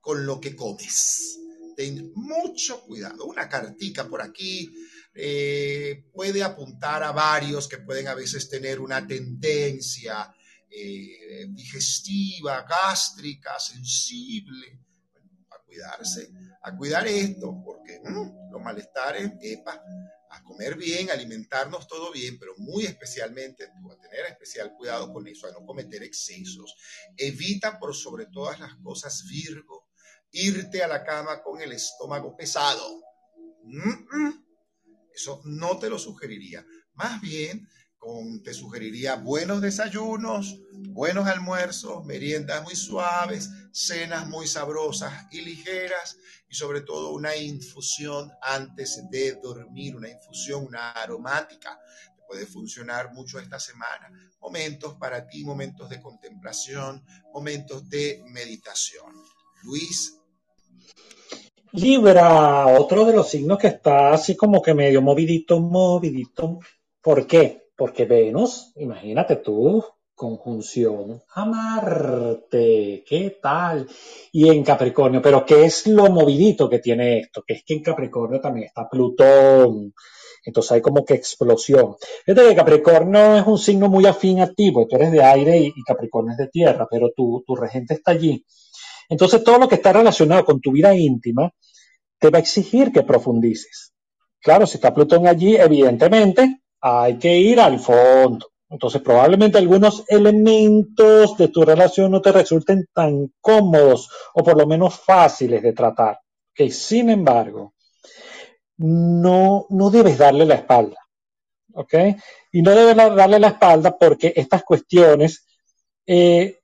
con 0.00 0.24
lo 0.24 0.40
que 0.40 0.54
comes. 0.54 1.38
Ten 1.76 2.12
mucho 2.14 2.82
cuidado. 2.82 3.24
Una 3.24 3.48
cartica 3.48 4.08
por 4.08 4.22
aquí 4.22 4.70
eh, 5.14 6.04
puede 6.12 6.42
apuntar 6.42 7.02
a 7.02 7.12
varios 7.12 7.66
que 7.66 7.78
pueden 7.78 8.08
a 8.08 8.14
veces 8.14 8.48
tener 8.48 8.80
una 8.80 9.06
tendencia 9.06 10.32
eh, 10.70 11.46
digestiva, 11.48 12.62
gástrica, 12.68 13.58
sensible. 13.58 14.80
a 15.50 15.58
cuidarse, 15.64 16.30
a 16.62 16.76
cuidar 16.76 17.06
esto, 17.06 17.60
porque 17.64 18.00
mm, 18.04 18.52
los 18.52 18.62
malestares, 18.62 19.32
epa, 19.40 19.82
a 20.30 20.42
comer 20.42 20.76
bien, 20.76 21.10
alimentarnos 21.10 21.88
todo 21.88 22.12
bien, 22.12 22.38
pero 22.38 22.52
muy 22.58 22.84
especialmente 22.84 23.64
a 23.64 24.00
tener 24.00 24.26
especial 24.26 24.74
cuidado 24.76 25.12
con 25.12 25.26
eso, 25.26 25.46
a 25.46 25.52
no 25.52 25.64
cometer 25.64 26.02
excesos. 26.02 26.74
Evita 27.16 27.78
por 27.78 27.94
sobre 27.94 28.26
todas 28.26 28.60
las 28.60 28.74
cosas, 28.76 29.24
Virgo, 29.26 29.87
irte 30.32 30.82
a 30.82 30.88
la 30.88 31.04
cama 31.04 31.42
con 31.42 31.60
el 31.60 31.72
estómago 31.72 32.36
pesado. 32.36 33.02
Eso 35.14 35.42
no 35.44 35.78
te 35.78 35.90
lo 35.90 35.98
sugeriría. 35.98 36.64
Más 36.94 37.20
bien, 37.20 37.68
con, 37.98 38.42
te 38.42 38.54
sugeriría 38.54 39.16
buenos 39.16 39.60
desayunos, 39.60 40.56
buenos 40.90 41.26
almuerzos, 41.26 42.04
meriendas 42.04 42.62
muy 42.62 42.76
suaves, 42.76 43.50
cenas 43.72 44.28
muy 44.28 44.46
sabrosas 44.46 45.26
y 45.32 45.40
ligeras 45.40 46.16
y 46.48 46.54
sobre 46.54 46.80
todo 46.80 47.12
una 47.12 47.36
infusión 47.36 48.30
antes 48.40 49.02
de 49.10 49.34
dormir, 49.42 49.96
una 49.96 50.08
infusión, 50.08 50.66
una 50.66 50.92
aromática. 50.92 51.78
puede 52.26 52.46
funcionar 52.46 53.14
mucho 53.14 53.38
esta 53.38 53.58
semana. 53.58 54.10
Momentos 54.40 54.96
para 54.96 55.26
ti, 55.26 55.44
momentos 55.44 55.88
de 55.88 56.00
contemplación, 56.00 57.02
momentos 57.32 57.88
de 57.88 58.22
meditación. 58.26 59.14
Luis 59.62 60.17
Libra, 61.72 62.66
otro 62.66 63.04
de 63.04 63.12
los 63.12 63.28
signos 63.28 63.58
que 63.58 63.66
está 63.66 64.12
así 64.12 64.34
como 64.36 64.62
que 64.62 64.72
medio 64.72 65.02
movidito, 65.02 65.60
movidito. 65.60 66.60
¿Por 67.02 67.26
qué? 67.26 67.68
Porque 67.76 68.06
Venus, 68.06 68.72
imagínate 68.76 69.36
tú, 69.36 69.84
conjunción 70.14 71.22
a 71.34 71.44
Marte, 71.44 73.04
¿qué 73.06 73.38
tal? 73.40 73.86
Y 74.32 74.48
en 74.48 74.64
Capricornio, 74.64 75.20
pero 75.20 75.44
¿qué 75.44 75.66
es 75.66 75.86
lo 75.86 76.10
movidito 76.10 76.70
que 76.70 76.78
tiene 76.78 77.18
esto? 77.18 77.44
Que 77.46 77.54
es 77.54 77.64
que 77.64 77.74
en 77.74 77.82
Capricornio 77.82 78.40
también 78.40 78.66
está 78.66 78.88
Plutón. 78.88 79.92
Entonces 80.44 80.72
hay 80.72 80.80
como 80.80 81.04
que 81.04 81.14
explosión. 81.14 81.96
Fíjate 82.24 82.48
que 82.48 82.56
Capricornio 82.56 83.36
es 83.36 83.46
un 83.46 83.58
signo 83.58 83.88
muy 83.88 84.06
afín 84.06 84.40
a 84.40 84.52
ti, 84.52 84.72
porque 84.72 84.88
tú 84.88 84.96
eres 84.96 85.12
de 85.12 85.22
aire 85.22 85.58
y, 85.58 85.82
Capricornio 85.82 86.32
es 86.32 86.38
de 86.38 86.48
tierra, 86.48 86.88
pero 86.90 87.10
tu, 87.14 87.44
tu 87.46 87.54
regente 87.54 87.94
está 87.94 88.12
allí. 88.12 88.44
Entonces, 89.08 89.42
todo 89.42 89.58
lo 89.58 89.68
que 89.68 89.76
está 89.76 89.92
relacionado 89.92 90.44
con 90.44 90.60
tu 90.60 90.72
vida 90.72 90.94
íntima 90.94 91.50
te 92.18 92.30
va 92.30 92.38
a 92.38 92.40
exigir 92.40 92.92
que 92.92 93.02
profundices. 93.02 93.92
Claro, 94.40 94.66
si 94.66 94.76
está 94.76 94.94
Plutón 94.94 95.26
allí, 95.26 95.56
evidentemente 95.56 96.62
hay 96.80 97.18
que 97.18 97.38
ir 97.38 97.60
al 97.60 97.78
fondo. 97.78 98.50
Entonces, 98.70 99.00
probablemente 99.00 99.58
algunos 99.58 100.04
elementos 100.08 101.36
de 101.38 101.48
tu 101.48 101.64
relación 101.64 102.12
no 102.12 102.20
te 102.20 102.32
resulten 102.32 102.86
tan 102.92 103.32
cómodos 103.40 104.10
o 104.34 104.42
por 104.42 104.58
lo 104.58 104.66
menos 104.66 105.00
fáciles 105.00 105.62
de 105.62 105.72
tratar. 105.72 106.20
Que 106.54 106.70
sin 106.70 107.08
embargo, 107.08 107.74
no, 108.78 109.66
no 109.70 109.90
debes 109.90 110.18
darle 110.18 110.44
la 110.44 110.56
espalda. 110.56 110.98
¿Ok? 111.72 111.94
Y 112.52 112.62
no 112.62 112.72
debes 112.72 112.96
darle 112.96 113.38
la 113.38 113.48
espalda 113.48 113.96
porque 113.96 114.32
estas 114.36 114.62
cuestiones 114.64 115.46
eh, 116.06 116.57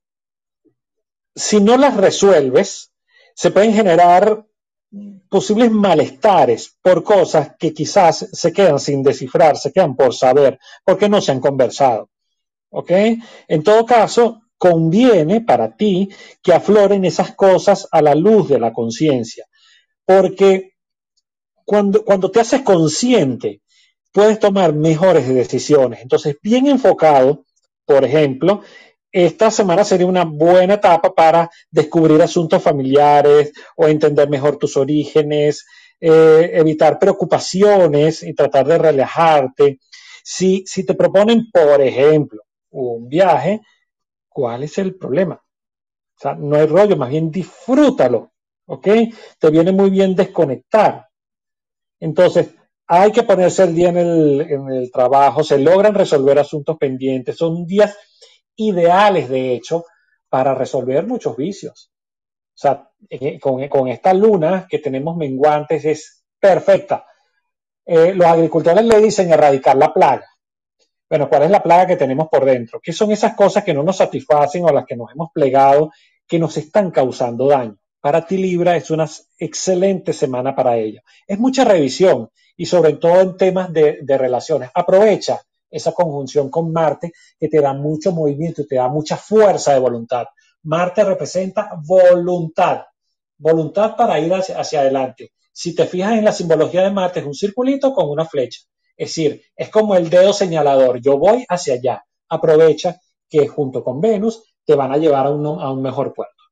si 1.34 1.60
no 1.60 1.76
las 1.76 1.96
resuelves, 1.96 2.92
se 3.34 3.50
pueden 3.50 3.74
generar 3.74 4.44
posibles 5.28 5.70
malestares 5.72 6.76
por 6.80 7.02
cosas 7.02 7.56
que 7.58 7.74
quizás 7.74 8.28
se 8.32 8.52
quedan 8.52 8.78
sin 8.78 9.02
descifrar, 9.02 9.56
se 9.56 9.72
quedan 9.72 9.96
por 9.96 10.14
saber, 10.14 10.58
porque 10.84 11.08
no 11.08 11.20
se 11.20 11.32
han 11.32 11.40
conversado. 11.40 12.10
¿Ok? 12.70 12.90
En 13.48 13.62
todo 13.62 13.84
caso, 13.86 14.42
conviene 14.56 15.40
para 15.40 15.76
ti 15.76 16.08
que 16.42 16.52
afloren 16.52 17.04
esas 17.04 17.34
cosas 17.34 17.88
a 17.90 18.00
la 18.02 18.14
luz 18.14 18.48
de 18.48 18.58
la 18.58 18.72
conciencia, 18.72 19.46
porque 20.04 20.74
cuando, 21.64 22.04
cuando 22.04 22.30
te 22.30 22.40
haces 22.40 22.62
consciente, 22.62 23.62
puedes 24.12 24.38
tomar 24.38 24.74
mejores 24.74 25.28
decisiones. 25.28 26.00
Entonces, 26.02 26.36
bien 26.42 26.66
enfocado, 26.66 27.44
por 27.84 28.04
ejemplo, 28.04 28.62
esta 29.14 29.48
semana 29.48 29.84
sería 29.84 30.08
una 30.08 30.24
buena 30.24 30.74
etapa 30.74 31.14
para 31.14 31.48
descubrir 31.70 32.20
asuntos 32.20 32.60
familiares 32.60 33.52
o 33.76 33.86
entender 33.86 34.28
mejor 34.28 34.56
tus 34.56 34.76
orígenes, 34.76 35.64
eh, 36.00 36.50
evitar 36.54 36.98
preocupaciones 36.98 38.24
y 38.24 38.34
tratar 38.34 38.66
de 38.66 38.76
relajarte. 38.76 39.78
Si, 40.24 40.64
si 40.66 40.84
te 40.84 40.94
proponen, 40.94 41.48
por 41.52 41.80
ejemplo, 41.80 42.42
un 42.70 43.08
viaje, 43.08 43.60
¿cuál 44.28 44.64
es 44.64 44.78
el 44.78 44.96
problema? 44.96 45.36
O 45.36 46.20
sea, 46.20 46.34
no 46.34 46.56
hay 46.56 46.66
rollo, 46.66 46.96
más 46.96 47.10
bien 47.10 47.30
disfrútalo, 47.30 48.32
¿ok? 48.66 48.88
Te 49.38 49.50
viene 49.50 49.70
muy 49.70 49.90
bien 49.90 50.16
desconectar. 50.16 51.06
Entonces, 52.00 52.48
hay 52.88 53.12
que 53.12 53.22
ponerse 53.22 53.62
el 53.62 53.76
día 53.76 53.90
en 53.90 53.96
el, 53.98 54.40
en 54.40 54.70
el 54.72 54.90
trabajo, 54.90 55.44
se 55.44 55.58
logran 55.58 55.94
resolver 55.94 56.36
asuntos 56.36 56.76
pendientes, 56.78 57.36
son 57.36 57.64
días 57.64 57.96
ideales, 58.56 59.28
de 59.28 59.54
hecho, 59.54 59.84
para 60.28 60.54
resolver 60.54 61.06
muchos 61.06 61.36
vicios. 61.36 61.90
O 62.54 62.58
sea, 62.58 62.88
con, 63.40 63.66
con 63.68 63.88
esta 63.88 64.12
luna 64.14 64.66
que 64.68 64.78
tenemos 64.78 65.16
menguantes 65.16 65.84
es 65.84 66.24
perfecta. 66.38 67.06
Eh, 67.84 68.14
los 68.14 68.26
agricultores 68.26 68.84
le 68.84 69.00
dicen 69.00 69.32
erradicar 69.32 69.76
la 69.76 69.92
plaga. 69.92 70.26
Bueno, 71.08 71.28
¿cuál 71.28 71.44
es 71.44 71.50
la 71.50 71.62
plaga 71.62 71.86
que 71.86 71.96
tenemos 71.96 72.28
por 72.28 72.44
dentro? 72.44 72.80
¿Qué 72.82 72.92
son 72.92 73.12
esas 73.12 73.34
cosas 73.34 73.62
que 73.62 73.74
no 73.74 73.82
nos 73.82 73.98
satisfacen 73.98 74.64
o 74.64 74.72
las 74.72 74.86
que 74.86 74.96
nos 74.96 75.12
hemos 75.12 75.30
plegado 75.32 75.92
que 76.26 76.38
nos 76.38 76.56
están 76.56 76.90
causando 76.90 77.48
daño? 77.48 77.76
Para 78.00 78.26
ti 78.26 78.36
Libra 78.36 78.76
es 78.76 78.90
una 78.90 79.08
excelente 79.38 80.12
semana 80.12 80.54
para 80.54 80.76
ello. 80.76 81.00
Es 81.26 81.38
mucha 81.38 81.64
revisión 81.64 82.30
y 82.56 82.66
sobre 82.66 82.94
todo 82.94 83.20
en 83.20 83.36
temas 83.36 83.72
de, 83.72 83.98
de 84.02 84.18
relaciones. 84.18 84.70
Aprovecha 84.74 85.40
esa 85.74 85.92
conjunción 85.92 86.50
con 86.50 86.72
Marte 86.72 87.12
que 87.38 87.48
te 87.48 87.60
da 87.60 87.72
mucho 87.72 88.12
movimiento 88.12 88.62
y 88.62 88.66
te 88.66 88.76
da 88.76 88.88
mucha 88.88 89.16
fuerza 89.16 89.72
de 89.72 89.80
voluntad. 89.80 90.26
Marte 90.62 91.04
representa 91.04 91.72
voluntad, 91.84 92.82
voluntad 93.36 93.96
para 93.96 94.18
ir 94.20 94.32
hacia, 94.32 94.80
adelante. 94.80 95.32
Si 95.52 95.74
te 95.74 95.86
fijas 95.86 96.12
en 96.12 96.24
la 96.24 96.32
simbología 96.32 96.82
de 96.82 96.90
Marte, 96.90 97.20
es 97.20 97.26
un 97.26 97.34
circulito 97.34 97.92
con 97.92 98.08
una 98.08 98.24
flecha. 98.24 98.60
Es 98.96 99.08
decir, 99.08 99.42
es 99.56 99.68
como 99.68 99.96
el 99.96 100.08
dedo 100.08 100.32
señalador, 100.32 101.00
yo 101.00 101.18
voy 101.18 101.44
hacia 101.48 101.74
allá. 101.74 102.04
Aprovecha 102.28 103.00
que 103.28 103.48
junto 103.48 103.82
con 103.82 104.00
Venus 104.00 104.42
te 104.64 104.76
van 104.76 104.92
a 104.92 104.96
llevar 104.96 105.26
a 105.26 105.30
un, 105.30 105.44
a 105.44 105.70
un 105.72 105.82
mejor 105.82 106.14
puerto. 106.14 106.44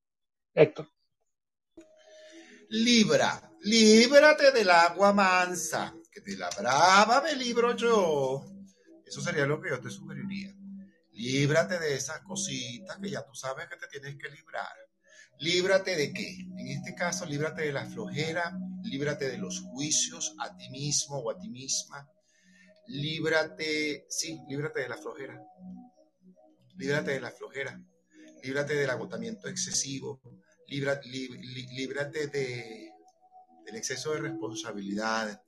Héctor. 0.52 0.88
Libra, 2.70 3.40
líbrate 3.60 4.50
del 4.50 4.70
agua 4.70 5.12
mansa, 5.12 5.94
que 6.10 6.20
de 6.20 6.36
la 6.36 6.50
brava 6.50 7.22
me 7.22 7.36
libro 7.36 7.76
yo. 7.76 8.44
Eso 9.12 9.20
sería 9.20 9.44
lo 9.44 9.60
que 9.60 9.68
yo 9.68 9.78
te 9.78 9.90
sugeriría. 9.90 10.56
Líbrate 11.10 11.78
de 11.78 11.97
esas 11.97 12.20
cositas 12.20 12.97
que 12.97 13.10
ya 13.10 13.22
tú 13.22 13.34
sabes 13.34 13.68
que 13.68 13.76
te 13.76 13.86
tienes 13.89 14.16
que 14.16 14.30
librar. 14.30 14.72
Líbrate 15.39 15.97
de 15.97 16.14
qué? 16.14 16.39
En 16.56 16.68
este 16.68 16.94
caso, 16.94 17.26
líbrate 17.26 17.60
de 17.60 17.72
la 17.74 17.84
flojera, 17.84 18.59
líbrate 18.82 19.28
de 19.28 19.36
los 19.36 19.60
juicios 19.60 20.34
a 20.39 20.56
ti 20.56 20.70
mismo 20.70 21.18
o 21.18 21.30
a 21.30 21.39
ti 21.39 21.51
misma. 21.51 22.09
Líbrate, 22.86 24.06
sí, 24.09 24.40
líbrate 24.48 24.80
de 24.80 24.89
la 24.89 24.97
flojera. 24.97 25.39
Líbrate 26.78 27.10
de 27.10 27.20
la 27.20 27.32
flojera. 27.32 27.78
Líbrate 28.43 28.76
del 28.76 28.89
agotamiento 28.89 29.47
excesivo. 29.47 30.22
líbrate 30.68 32.28
de, 32.28 32.90
del 33.66 33.76
exceso 33.76 34.12
de 34.14 34.20
responsabilidad. 34.20 35.39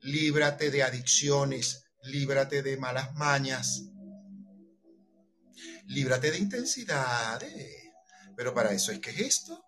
Líbrate 0.00 0.72
de 0.72 0.82
adicciones. 0.82 1.84
Líbrate 2.08 2.62
de 2.62 2.78
malas 2.78 3.14
mañas. 3.16 3.84
Líbrate 5.88 6.30
de 6.30 6.38
intensidades. 6.38 7.92
Pero 8.34 8.54
para 8.54 8.72
eso 8.72 8.92
es 8.92 8.98
que 8.98 9.10
es 9.10 9.20
esto. 9.20 9.62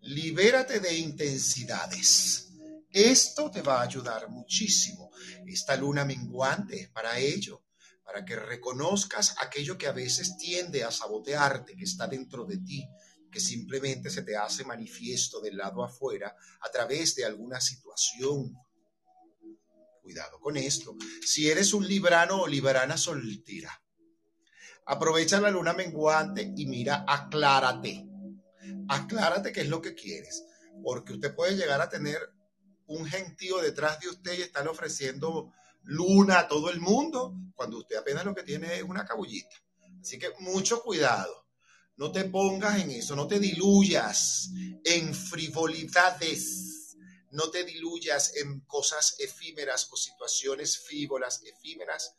Libérate 0.00 0.80
de 0.80 0.94
intensidades. 0.96 2.48
Esto 2.90 3.52
te 3.52 3.62
va 3.62 3.80
a 3.80 3.84
ayudar 3.84 4.28
muchísimo. 4.28 5.12
Esta 5.46 5.76
luna 5.76 6.04
menguante 6.04 6.80
es 6.80 6.88
para 6.88 7.18
ello, 7.20 7.66
para 8.02 8.24
que 8.24 8.34
reconozcas 8.34 9.36
aquello 9.38 9.78
que 9.78 9.86
a 9.86 9.92
veces 9.92 10.36
tiende 10.38 10.82
a 10.82 10.90
sabotearte, 10.90 11.76
que 11.76 11.84
está 11.84 12.08
dentro 12.08 12.44
de 12.44 12.58
ti, 12.58 12.84
que 13.30 13.38
simplemente 13.38 14.10
se 14.10 14.22
te 14.22 14.36
hace 14.36 14.64
manifiesto 14.64 15.40
del 15.40 15.56
lado 15.56 15.84
afuera 15.84 16.34
a 16.60 16.70
través 16.70 17.14
de 17.14 17.24
alguna 17.24 17.60
situación. 17.60 18.56
Cuidado 20.06 20.38
con 20.38 20.56
esto. 20.56 20.94
Si 21.26 21.50
eres 21.50 21.74
un 21.74 21.84
librano 21.84 22.42
o 22.42 22.46
librana 22.46 22.96
soltera, 22.96 23.72
Aprovecha 24.88 25.40
la 25.40 25.50
luna 25.50 25.72
menguante 25.72 26.52
y 26.56 26.64
mira, 26.66 27.04
aclárate. 27.08 28.06
Aclárate 28.88 29.50
qué 29.50 29.62
es 29.62 29.68
lo 29.68 29.82
que 29.82 29.96
quieres, 29.96 30.44
porque 30.80 31.14
usted 31.14 31.34
puede 31.34 31.56
llegar 31.56 31.80
a 31.80 31.88
tener 31.88 32.20
un 32.86 33.04
gentío 33.04 33.58
detrás 33.58 33.98
de 33.98 34.08
usted 34.08 34.38
y 34.38 34.42
estarle 34.42 34.70
ofreciendo 34.70 35.52
luna 35.82 36.38
a 36.38 36.46
todo 36.46 36.70
el 36.70 36.78
mundo 36.78 37.34
cuando 37.56 37.78
usted 37.78 37.96
apenas 37.96 38.24
lo 38.24 38.32
que 38.32 38.44
tiene 38.44 38.76
es 38.76 38.84
una 38.84 39.04
cabullita. 39.04 39.56
Así 40.00 40.20
que 40.20 40.28
mucho 40.38 40.80
cuidado. 40.82 41.48
No 41.96 42.12
te 42.12 42.22
pongas 42.24 42.80
en 42.80 42.92
eso, 42.92 43.16
no 43.16 43.26
te 43.26 43.40
diluyas 43.40 44.50
en 44.84 45.12
frivolidades, 45.12 46.75
no 47.30 47.50
te 47.50 47.64
diluyas 47.64 48.36
en 48.36 48.60
cosas 48.60 49.16
efímeras 49.18 49.88
o 49.92 49.96
situaciones 49.96 50.78
frívolas, 50.78 51.42
efímeras, 51.44 52.14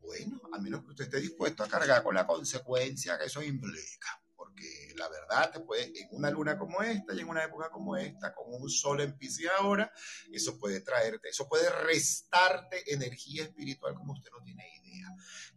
bueno, 0.00 0.40
a 0.52 0.58
menos 0.58 0.82
que 0.82 0.90
usted 0.90 1.04
esté 1.04 1.20
dispuesto 1.20 1.62
a 1.62 1.68
cargar 1.68 2.02
con 2.02 2.14
la 2.14 2.26
consecuencia 2.26 3.18
que 3.18 3.26
eso 3.26 3.42
implica. 3.42 4.20
Porque 4.36 4.92
la 4.96 5.08
verdad, 5.08 5.52
te 5.52 5.60
puede, 5.60 5.84
en 5.84 6.08
una 6.10 6.30
luna 6.30 6.58
como 6.58 6.82
esta 6.82 7.14
y 7.14 7.20
en 7.20 7.28
una 7.28 7.44
época 7.44 7.70
como 7.70 7.96
esta, 7.96 8.34
con 8.34 8.52
un 8.52 8.68
sol 8.68 9.00
en 9.00 9.16
Pisces 9.16 9.48
ahora, 9.58 9.92
eso 10.32 10.58
puede 10.58 10.80
traerte, 10.80 11.28
eso 11.28 11.48
puede 11.48 11.70
restarte 11.70 12.92
energía 12.92 13.44
espiritual 13.44 13.94
como 13.94 14.14
usted 14.14 14.30
no 14.32 14.42
tiene 14.42 14.64
idea. 14.82 15.08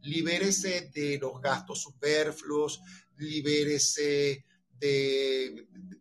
Libérese 0.02 0.92
de 0.94 1.18
los 1.18 1.42
gastos 1.42 1.82
superfluos, 1.82 2.82
libérese 3.18 4.46
de, 4.78 5.68
de 5.72 6.00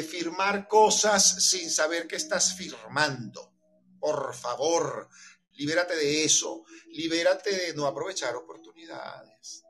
firmar 0.00 0.68
cosas 0.68 1.44
sin 1.44 1.68
saber 1.68 2.06
que 2.06 2.16
estás 2.16 2.54
firmando. 2.54 3.52
Por 3.98 4.34
favor, 4.34 5.08
Libérate 5.54 5.94
de 5.96 6.24
eso. 6.24 6.64
Libérate 6.92 7.50
de 7.54 7.74
no 7.74 7.86
aprovechar 7.86 8.34
oportunidades. 8.36 9.64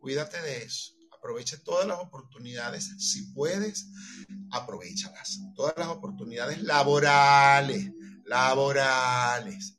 Cuídate 0.00 0.40
de 0.42 0.64
eso. 0.64 0.94
Aproveche 1.12 1.58
todas 1.58 1.86
las 1.86 1.98
oportunidades. 1.98 2.92
Si 2.98 3.32
puedes, 3.32 3.86
aprovechalas. 4.50 5.40
Todas 5.54 5.74
las 5.76 5.88
oportunidades 5.88 6.62
laborales. 6.62 7.90
Laborales. 8.24 9.78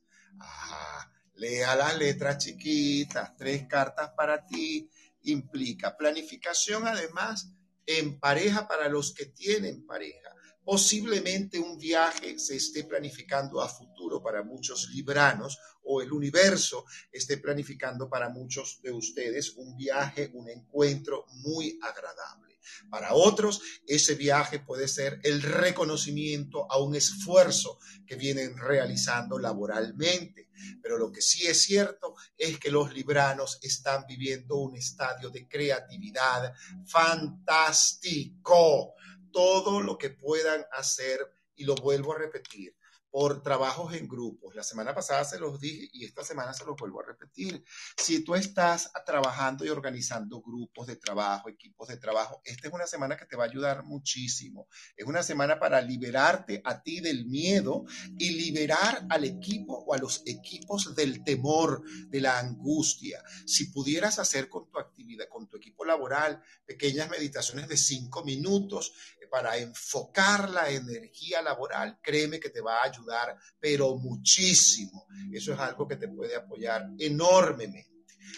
Lea 1.36 1.76
las 1.76 1.98
letras 1.98 2.38
chiquitas. 2.38 3.36
Tres 3.38 3.68
cartas 3.68 4.12
para 4.16 4.46
ti. 4.46 4.90
Implica 5.24 5.98
planificación 5.98 6.88
además 6.88 7.52
en 7.88 8.20
pareja 8.20 8.68
para 8.68 8.88
los 8.90 9.14
que 9.14 9.26
tienen 9.26 9.86
pareja 9.88 10.38
Posiblemente 10.68 11.58
un 11.58 11.78
viaje 11.78 12.38
se 12.38 12.58
esté 12.58 12.84
planificando 12.84 13.62
a 13.62 13.70
futuro 13.70 14.22
para 14.22 14.44
muchos 14.44 14.90
libranos 14.90 15.58
o 15.86 16.02
el 16.02 16.12
universo 16.12 16.84
esté 17.10 17.38
planificando 17.38 18.10
para 18.10 18.28
muchos 18.28 18.82
de 18.82 18.92
ustedes 18.92 19.56
un 19.56 19.78
viaje, 19.78 20.30
un 20.34 20.50
encuentro 20.50 21.26
muy 21.36 21.80
agradable. 21.82 22.47
Para 22.90 23.14
otros, 23.14 23.62
ese 23.86 24.16
viaje 24.16 24.60
puede 24.60 24.88
ser 24.88 25.20
el 25.24 25.42
reconocimiento 25.42 26.72
a 26.72 26.80
un 26.80 26.96
esfuerzo 26.96 27.80
que 28.06 28.16
vienen 28.16 28.58
realizando 28.58 29.40
laboralmente. 29.40 30.50
Pero 30.82 30.98
lo 30.98 31.12
que 31.12 31.22
sí 31.22 31.48
es 31.48 31.62
cierto 31.62 32.16
es 32.38 32.60
que 32.60 32.72
los 32.72 32.94
libranos 32.94 33.60
están 33.62 34.06
viviendo 34.08 34.58
un 34.58 34.76
estadio 34.76 35.30
de 35.30 35.48
creatividad 35.48 36.54
fantástico 36.86 38.94
todo 39.32 39.82
lo 39.82 39.98
que 39.98 40.10
puedan 40.10 40.66
hacer, 40.72 41.20
y 41.58 41.66
lo 41.66 41.76
vuelvo 41.76 42.14
a 42.14 42.20
repetir, 42.20 42.77
por 43.12 43.42
trabajos 43.42 43.94
en 43.94 44.08
grupos. 44.08 44.56
La 44.56 44.64
semana 44.64 44.94
pasada 44.94 45.24
se 45.24 45.40
los 45.40 45.60
dije 45.60 45.90
y 45.92 46.06
esta 46.06 46.24
semana 46.24 46.54
se 46.54 46.66
los 46.66 46.76
vuelvo 46.76 47.02
a 47.02 47.06
repetir. 47.06 47.64
Si 47.98 48.24
tú 48.24 48.36
estás 48.36 48.92
trabajando 49.06 49.66
y 49.66 49.70
organizando 49.70 50.42
grupos 50.42 50.88
de 50.88 50.98
trabajo, 50.98 51.50
equipos 51.50 51.88
de 51.88 51.98
trabajo, 51.98 52.42
esta 52.44 52.68
es 52.68 52.74
una 52.74 52.88
semana 52.88 53.18
que 53.18 53.26
te 53.26 53.36
va 53.36 53.46
a 53.46 53.48
ayudar 53.48 53.84
muchísimo. 53.84 54.68
Es 54.96 55.06
una 55.06 55.24
semana 55.24 55.60
para 55.60 55.82
liberarte 55.82 56.62
a 56.64 56.82
ti 56.82 57.00
del 57.00 57.26
miedo 57.26 57.86
y 58.18 58.32
liberar 58.32 59.06
al 59.10 59.24
equipo 59.24 59.74
o 59.74 59.94
a 59.94 59.98
los 59.98 60.24
equipos 60.26 60.96
del 60.96 61.24
temor, 61.24 61.84
de 62.08 62.22
la 62.22 62.40
angustia. 62.40 63.24
Si 63.46 63.72
pudieras 63.72 64.20
hacer 64.20 64.50
con 64.50 64.70
tu 64.70 64.80
actividad, 64.80 65.28
con 65.30 65.48
tu 65.48 65.58
equipo 65.58 65.86
laboral, 65.86 66.42
pequeñas 66.66 67.10
meditaciones 67.10 67.68
de 67.68 67.78
cinco 67.78 68.24
minutos, 68.24 68.94
para 69.30 69.58
enfocar 69.58 70.50
la 70.50 70.70
energía 70.70 71.42
laboral, 71.42 72.00
créeme 72.02 72.40
que 72.40 72.50
te 72.50 72.62
va 72.62 72.80
a 72.80 72.86
ayudar, 72.86 73.38
pero 73.60 73.98
muchísimo. 73.98 75.08
Eso 75.32 75.54
es 75.54 75.60
algo 75.60 75.88
que 75.88 75.96
te 75.96 76.08
puede 76.08 76.36
apoyar 76.36 76.88
enormemente. 76.98 77.98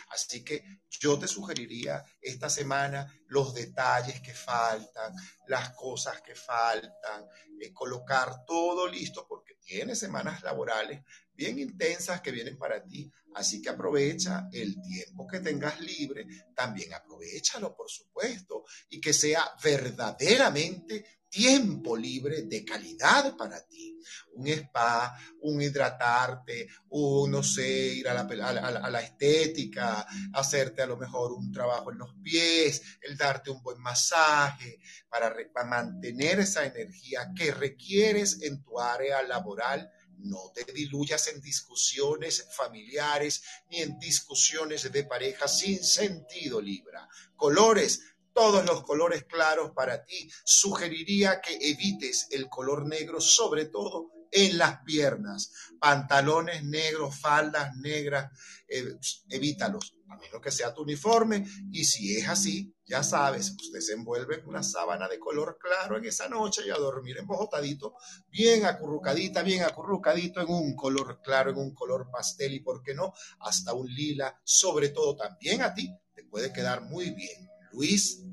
Así 0.09 0.43
que 0.43 0.81
yo 0.89 1.17
te 1.17 1.27
sugeriría 1.27 2.03
esta 2.21 2.49
semana 2.49 3.11
los 3.27 3.53
detalles 3.53 4.21
que 4.21 4.33
faltan, 4.33 5.13
las 5.47 5.71
cosas 5.71 6.21
que 6.21 6.35
faltan, 6.35 7.25
eh, 7.59 7.71
colocar 7.73 8.45
todo 8.45 8.87
listo 8.87 9.27
porque 9.27 9.55
tienes 9.55 9.99
semanas 9.99 10.41
laborales 10.43 11.03
bien 11.39 11.57
intensas 11.57 12.19
que 12.19 12.31
vienen 12.31 12.57
para 12.57 12.83
ti. 12.83 13.09
Así 13.35 13.61
que 13.61 13.69
aprovecha 13.69 14.49
el 14.51 14.81
tiempo 14.81 15.25
que 15.25 15.39
tengas 15.39 15.79
libre, 15.79 16.27
también 16.53 16.93
aprovechalo, 16.93 17.75
por 17.75 17.89
supuesto, 17.89 18.65
y 18.89 18.99
que 18.99 19.13
sea 19.13 19.49
verdaderamente 19.63 21.21
tiempo 21.29 21.95
libre 21.95 22.41
de 22.41 22.65
calidad 22.65 23.37
para 23.37 23.65
ti. 23.65 23.97
Un 24.33 24.47
spa, 24.47 25.15
un 25.41 25.61
hidratarte, 25.61 26.67
un, 26.89 27.31
no 27.31 27.43
sé, 27.43 27.93
ir 27.93 28.09
a 28.09 28.15
la, 28.15 29.01
estética, 29.01 30.05
hacerte 30.33 30.81
a 30.81 30.87
lo 30.87 30.97
mejor 30.97 31.31
un 31.31 31.51
trabajo 31.51 31.91
en 31.91 31.99
los 31.99 32.15
pies, 32.21 32.81
el 33.01 33.15
darte 33.15 33.51
un 33.51 33.61
buen 33.61 33.79
masaje 33.79 34.79
para 35.07 35.33
mantener 35.65 36.39
esa 36.39 36.65
energía 36.65 37.31
que 37.33 37.51
requieres 37.51 38.41
en 38.41 38.61
tu 38.63 38.79
área 38.79 39.21
laboral 39.23 39.89
no 40.19 40.51
te 40.53 40.71
diluyas 40.71 41.27
en 41.27 41.41
discusiones 41.41 42.47
familiares 42.55 43.43
ni 43.69 43.81
en 43.81 43.97
discusiones 43.99 44.91
de 44.91 45.03
pareja 45.03 45.47
sin 45.47 45.83
sentido, 45.83 46.61
Libra. 46.61 47.07
Colores, 47.35 48.01
todos 48.33 48.65
los 48.65 48.83
colores 48.83 49.23
claros 49.25 49.71
para 49.71 50.05
ti. 50.05 50.29
Sugeriría 50.43 51.41
que 51.41 51.57
evites 51.61 52.27
el 52.31 52.47
color 52.49 52.85
negro, 52.85 53.19
sobre 53.21 53.65
todo 53.65 54.11
en 54.31 54.57
las 54.57 54.83
piernas. 54.83 55.51
Pantalones 55.79 56.63
negros, 56.63 57.19
faldas 57.19 57.75
negras, 57.77 58.31
eh, 58.67 58.97
evítalos, 59.29 59.95
a 60.09 60.17
menos 60.17 60.41
que 60.41 60.51
sea 60.51 60.73
tu 60.73 60.81
uniforme. 60.83 61.45
Y 61.71 61.85
si 61.85 62.17
es 62.17 62.27
así, 62.27 62.73
ya 62.85 63.03
sabes, 63.03 63.51
usted 63.51 63.79
se 63.79 63.93
envuelve 63.93 64.39
en 64.39 64.47
una 64.47 64.63
sábana 64.63 65.07
de 65.07 65.19
color 65.19 65.59
claro 65.61 65.97
en 65.97 66.05
esa 66.05 66.27
noche 66.27 66.63
y 66.65 66.71
a 66.71 66.75
dormir 66.75 67.17
embojotadito, 67.17 67.95
bien 68.29 68.65
acurrucadita, 68.65 69.43
bien 69.43 69.63
acurrucadito 69.63 70.41
en 70.41 70.49
un 70.49 70.75
color 70.75 71.21
claro, 71.21 71.51
en 71.51 71.57
un 71.57 71.73
color 71.75 72.09
pastel 72.11 72.53
y, 72.55 72.61
¿por 72.61 72.81
qué 72.81 72.95
no? 72.95 73.13
Hasta 73.41 73.73
un 73.73 73.87
lila, 73.87 74.39
sobre 74.43 74.89
todo 74.89 75.15
también 75.15 75.61
a 75.61 75.73
ti, 75.73 75.95
te 76.15 76.23
puede 76.23 76.51
quedar 76.51 76.81
muy 76.81 77.11
bien. 77.11 77.47
Luis. 77.71 78.23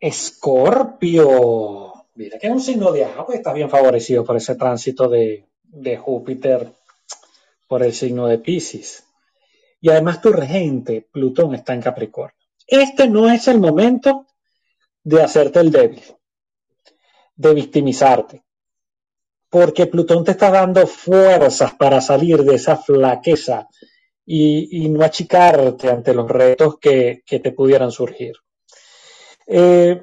Escorpio. 0.00 1.97
Mira 2.18 2.36
que 2.36 2.48
es 2.48 2.52
un 2.52 2.60
signo 2.60 2.90
de 2.90 3.04
agua, 3.04 3.32
está 3.32 3.52
bien 3.52 3.70
favorecido 3.70 4.24
por 4.24 4.36
ese 4.36 4.56
tránsito 4.56 5.08
de, 5.08 5.46
Júpiter 5.98 6.68
por 7.68 7.84
el 7.84 7.92
signo 7.92 8.26
de 8.26 8.38
Pisces. 8.38 9.04
Y 9.80 9.88
además 9.88 10.20
tu 10.20 10.32
regente, 10.32 11.06
Plutón, 11.12 11.54
está 11.54 11.74
en 11.74 11.80
Capricornio. 11.80 12.34
Este 12.66 13.06
no 13.06 13.30
es 13.30 13.46
el 13.46 13.60
momento 13.60 14.26
de 15.04 15.22
hacerte 15.22 15.60
el 15.60 15.70
débil, 15.70 16.02
de 17.36 17.54
victimizarte, 17.54 18.42
porque 19.48 19.86
Plutón 19.86 20.24
te 20.24 20.32
está 20.32 20.50
dando 20.50 20.88
fuerzas 20.88 21.74
para 21.74 22.00
salir 22.00 22.42
de 22.42 22.56
esa 22.56 22.76
flaqueza 22.78 23.68
y, 24.26 24.88
no 24.88 25.04
achicarte 25.04 25.88
ante 25.88 26.12
los 26.12 26.28
retos 26.28 26.80
que, 26.80 27.22
te 27.24 27.52
pudieran 27.52 27.92
surgir. 27.92 28.34
Eh, 29.46 30.02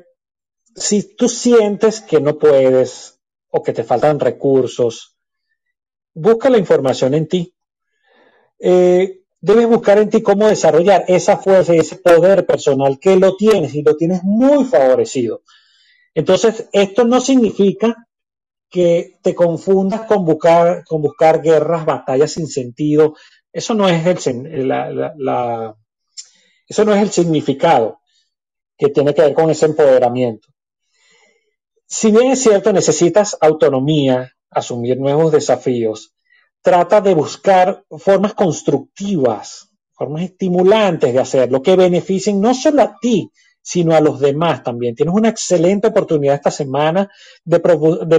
si 0.76 1.16
tú 1.16 1.30
sientes 1.30 2.02
que 2.02 2.20
no 2.20 2.38
puedes 2.38 3.20
o 3.50 3.64
que 3.64 3.74
te 3.74 3.84
faltan 3.84 4.20
recursos, 4.20 5.18
busca 6.14 6.50
la 6.50 6.58
información 6.58 7.14
en 7.14 7.28
ti. 7.28 7.56
Eh, 8.60 9.22
debes 9.40 9.68
buscar 9.68 10.00
en 10.00 10.10
ti 10.10 10.22
cómo 10.22 10.48
desarrollar 10.48 11.06
esa 11.08 11.38
fuerza 11.38 11.74
y 11.74 11.80
ese 11.80 11.98
poder 11.98 12.46
personal 12.46 13.00
que 13.00 13.16
lo 13.16 13.36
tienes 13.36 13.74
y 13.74 13.84
lo 13.84 13.96
tienes 13.96 14.24
muy 14.24 14.66
favorecido. 14.66 15.44
Entonces, 16.14 16.68
esto 16.74 17.06
no 17.06 17.22
significa 17.22 18.08
que 18.70 19.20
te 19.22 19.34
confundas 19.34 20.02
con 20.02 20.26
buscar, 20.26 20.84
con 20.84 21.02
buscar 21.02 21.42
guerras, 21.42 21.86
batallas 21.86 22.32
sin 22.32 22.48
sentido. 22.48 23.16
Eso 23.52 23.74
no 23.74 23.88
es 23.88 24.06
el, 24.28 24.72
eso 26.68 26.86
no 26.86 26.94
es 26.94 27.02
el 27.02 27.12
significado 27.12 28.00
que 28.78 28.90
tiene 28.90 29.14
que 29.14 29.22
ver 29.22 29.34
con 29.34 29.50
ese 29.50 29.68
empoderamiento. 29.68 30.55
Si 31.88 32.12
bien 32.12 32.32
es 32.32 32.42
cierto, 32.42 32.74
necesitas 32.74 33.38
autonomía, 33.40 34.32
asumir 34.50 35.00
nuevos 35.00 35.32
desafíos, 35.32 36.14
trata 36.62 37.00
de 37.00 37.14
buscar 37.14 37.84
formas 37.98 38.34
constructivas, 38.34 39.70
formas 39.94 40.24
estimulantes 40.24 41.14
de 41.14 41.20
hacerlo, 41.20 41.62
que 41.62 41.76
beneficien 41.76 42.42
no 42.42 42.54
solo 42.54 42.82
a 42.82 42.98
ti, 43.00 43.30
sino 43.62 43.96
a 43.96 44.00
los 44.00 44.20
demás 44.20 44.64
también. 44.64 44.96
Tienes 44.96 45.16
una 45.16 45.30
excelente 45.30 45.88
oportunidad 45.88 46.36
esta 46.36 46.52
semana 46.52 47.10
de, 47.44 47.60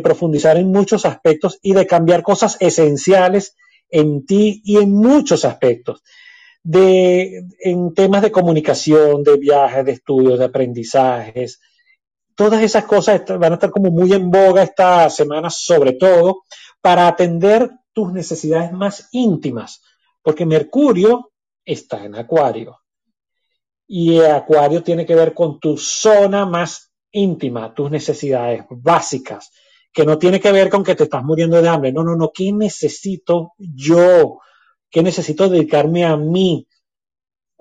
profundizar 0.00 0.56
en 0.56 0.72
muchos 0.72 1.06
aspectos 1.06 1.58
y 1.62 1.72
de 1.72 1.86
cambiar 1.86 2.22
cosas 2.22 2.56
esenciales 2.60 3.54
en 3.88 4.26
ti 4.26 4.60
y 4.64 4.78
en 4.78 4.92
muchos 4.92 5.44
aspectos. 5.44 6.02
De, 6.64 7.44
en 7.60 7.94
temas 7.94 8.22
de 8.22 8.32
comunicación, 8.32 9.22
de 9.22 9.36
viajes, 9.36 9.84
de 9.84 9.92
estudios, 9.92 10.38
de 10.38 10.46
aprendizajes. 10.46 11.60
Todas 12.36 12.62
esas 12.62 12.84
cosas 12.84 13.22
van 13.26 13.52
a 13.52 13.54
estar 13.54 13.70
como 13.70 13.90
muy 13.90 14.12
en 14.12 14.30
boga 14.30 14.62
esta 14.62 15.08
semana, 15.08 15.48
sobre 15.48 15.94
todo 15.94 16.44
para 16.82 17.08
atender 17.08 17.70
tus 17.94 18.12
necesidades 18.12 18.72
más 18.72 19.08
íntimas, 19.12 19.82
porque 20.22 20.44
Mercurio 20.44 21.32
está 21.64 22.04
en 22.04 22.14
Acuario. 22.14 22.78
Y 23.88 24.20
Acuario 24.20 24.82
tiene 24.82 25.06
que 25.06 25.14
ver 25.14 25.32
con 25.32 25.58
tu 25.58 25.78
zona 25.78 26.44
más 26.44 26.92
íntima, 27.10 27.72
tus 27.72 27.90
necesidades 27.90 28.64
básicas, 28.68 29.50
que 29.90 30.04
no 30.04 30.18
tiene 30.18 30.38
que 30.38 30.52
ver 30.52 30.68
con 30.68 30.84
que 30.84 30.94
te 30.94 31.04
estás 31.04 31.24
muriendo 31.24 31.62
de 31.62 31.68
hambre. 31.70 31.90
No, 31.90 32.04
no, 32.04 32.16
no. 32.16 32.30
¿Qué 32.34 32.52
necesito 32.52 33.54
yo? 33.58 34.40
¿Qué 34.90 35.02
necesito 35.02 35.48
dedicarme 35.48 36.04
a 36.04 36.18
mí? 36.18 36.68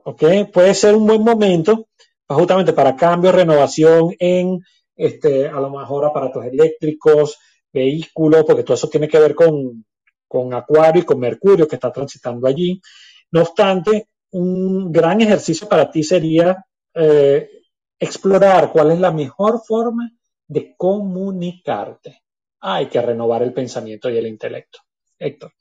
¿Ok? 0.03 0.23
Puede 0.51 0.73
ser 0.73 0.95
un 0.95 1.07
buen 1.07 1.23
momento 1.23 1.87
justamente 2.27 2.73
para 2.73 2.95
cambio, 2.95 3.31
renovación 3.31 4.15
en, 4.19 4.59
este, 4.95 5.47
a 5.47 5.59
lo 5.59 5.69
mejor 5.69 6.05
aparatos 6.05 6.45
eléctricos, 6.45 7.37
vehículos, 7.71 8.43
porque 8.45 8.63
todo 8.63 8.75
eso 8.75 8.89
tiene 8.89 9.07
que 9.07 9.19
ver 9.19 9.35
con, 9.35 9.85
con 10.27 10.53
Acuario 10.53 11.01
y 11.01 11.05
con 11.05 11.19
Mercurio 11.19 11.67
que 11.67 11.75
está 11.75 11.91
transitando 11.91 12.47
allí. 12.47 12.81
No 13.31 13.41
obstante, 13.41 14.09
un 14.31 14.91
gran 14.91 15.21
ejercicio 15.21 15.67
para 15.67 15.91
ti 15.91 16.03
sería 16.03 16.65
eh, 16.93 17.49
explorar 17.99 18.71
cuál 18.71 18.91
es 18.91 18.99
la 18.99 19.11
mejor 19.11 19.61
forma 19.65 20.11
de 20.47 20.75
comunicarte. 20.77 22.23
Hay 22.61 22.87
que 22.87 23.01
renovar 23.01 23.43
el 23.43 23.53
pensamiento 23.53 24.09
y 24.09 24.17
el 24.17 24.27
intelecto. 24.27 24.79
Héctor. 25.19 25.53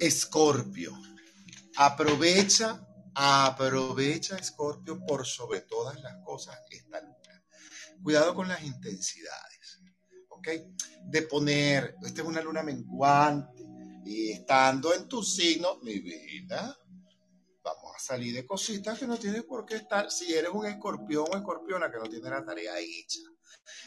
Escorpio. 0.00 0.92
Aprovecha, 1.76 2.87
aprovecha 3.20 4.36
Escorpio 4.36 5.04
por 5.04 5.26
sobre 5.26 5.62
todas 5.62 6.00
las 6.00 6.16
cosas 6.24 6.58
esta 6.70 7.00
luna. 7.00 7.44
Cuidado 8.02 8.34
con 8.34 8.48
las 8.48 8.62
intensidades. 8.62 9.80
¿Ok? 10.28 10.48
de 11.04 11.22
poner, 11.22 11.96
esta 12.02 12.22
es 12.22 12.26
una 12.26 12.42
luna 12.42 12.62
menguante, 12.62 13.66
y 14.04 14.30
estando 14.30 14.94
en 14.94 15.08
tu 15.08 15.22
signo, 15.22 15.78
mi 15.82 15.98
vida, 16.00 16.78
vamos 17.62 17.92
a 17.96 17.98
salir 17.98 18.34
de 18.34 18.46
cositas 18.46 18.98
que 18.98 19.06
no 19.06 19.18
tienes 19.18 19.44
por 19.44 19.64
qué 19.64 19.76
estar, 19.76 20.10
si 20.10 20.32
eres 20.32 20.50
un 20.52 20.66
escorpión 20.66 21.26
o 21.30 21.36
escorpiona 21.36 21.90
que 21.90 21.98
no 21.98 22.04
tiene 22.04 22.30
la 22.30 22.44
tarea 22.44 22.78
hecha. 22.78 23.20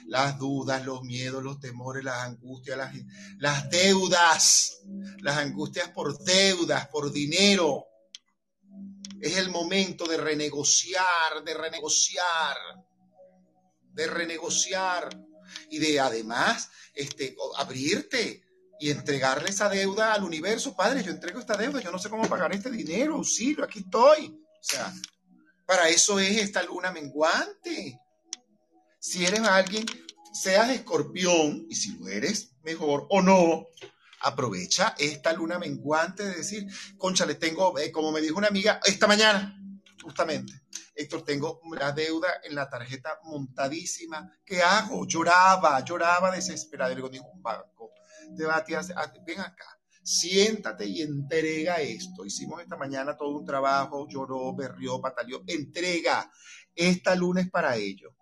Las 0.05 0.37
dudas, 0.37 0.85
los 0.85 1.01
miedos, 1.03 1.43
los 1.43 1.59
temores, 1.59 2.03
las 2.03 2.23
angustias, 2.23 2.77
las, 2.77 2.93
las 3.39 3.69
deudas, 3.69 4.81
las 5.21 5.37
angustias 5.37 5.89
por 5.89 6.17
deudas, 6.23 6.87
por 6.87 7.11
dinero. 7.11 7.85
Es 9.21 9.37
el 9.37 9.49
momento 9.49 10.05
de 10.05 10.17
renegociar, 10.17 11.43
de 11.45 11.53
renegociar, 11.53 12.57
de 13.93 14.07
renegociar 14.07 15.09
y 15.69 15.79
de 15.79 15.99
además 15.99 16.69
este, 16.93 17.35
abrirte 17.57 18.43
y 18.79 18.89
entregarle 18.89 19.49
esa 19.49 19.69
deuda 19.69 20.13
al 20.13 20.23
universo. 20.23 20.75
Padre, 20.75 21.03
yo 21.03 21.11
entrego 21.11 21.39
esta 21.39 21.55
deuda, 21.55 21.81
yo 21.81 21.91
no 21.91 21.99
sé 21.99 22.09
cómo 22.09 22.27
pagar 22.27 22.51
este 22.53 22.71
dinero, 22.71 23.15
auxilio, 23.15 23.63
aquí 23.63 23.79
estoy. 23.79 24.27
O 24.27 24.63
sea, 24.63 24.91
para 25.67 25.87
eso 25.89 26.19
es 26.19 26.37
esta 26.37 26.63
luna 26.63 26.91
menguante. 26.91 27.99
Si 28.99 29.23
eres 29.25 29.41
alguien, 29.41 29.85
seas 30.33 30.69
escorpión, 30.71 31.67
y 31.69 31.75
si 31.75 31.97
lo 31.97 32.07
eres, 32.07 32.53
mejor 32.63 33.05
o 33.09 33.21
no, 33.21 33.67
aprovecha 34.21 34.95
esta 34.97 35.33
luna 35.33 35.59
menguante 35.59 36.23
de 36.23 36.35
decir, 36.35 36.67
concha, 36.97 37.25
le 37.25 37.35
tengo, 37.35 37.77
eh, 37.79 37.91
como 37.91 38.11
me 38.11 38.21
dijo 38.21 38.37
una 38.37 38.47
amiga 38.47 38.79
esta 38.85 39.07
mañana, 39.07 39.57
justamente, 40.01 40.61
Héctor, 40.95 41.23
tengo 41.23 41.61
la 41.79 41.91
deuda 41.91 42.27
en 42.43 42.55
la 42.55 42.69
tarjeta 42.69 43.19
montadísima. 43.23 44.31
¿Qué 44.45 44.61
hago? 44.61 45.07
Lloraba, 45.07 45.83
lloraba 45.83 46.31
desesperada. 46.31 46.93
Le 46.93 47.01
un 47.01 47.41
banco. 47.41 47.91
Te 48.35 48.45
va 48.45 48.63
ven 49.25 49.39
acá, 49.39 49.79
siéntate 50.03 50.85
y 50.85 51.01
entrega 51.01 51.81
esto. 51.81 52.25
Hicimos 52.25 52.61
esta 52.61 52.77
mañana 52.77 53.17
todo 53.17 53.37
un 53.37 53.45
trabajo, 53.45 54.07
lloró, 54.09 54.53
berrió, 54.55 55.01
pataleó. 55.01 55.43
Entrega. 55.47 56.29
Esta 56.75 57.15
lunes 57.15 57.49
para 57.49 57.75
ello. 57.75 58.15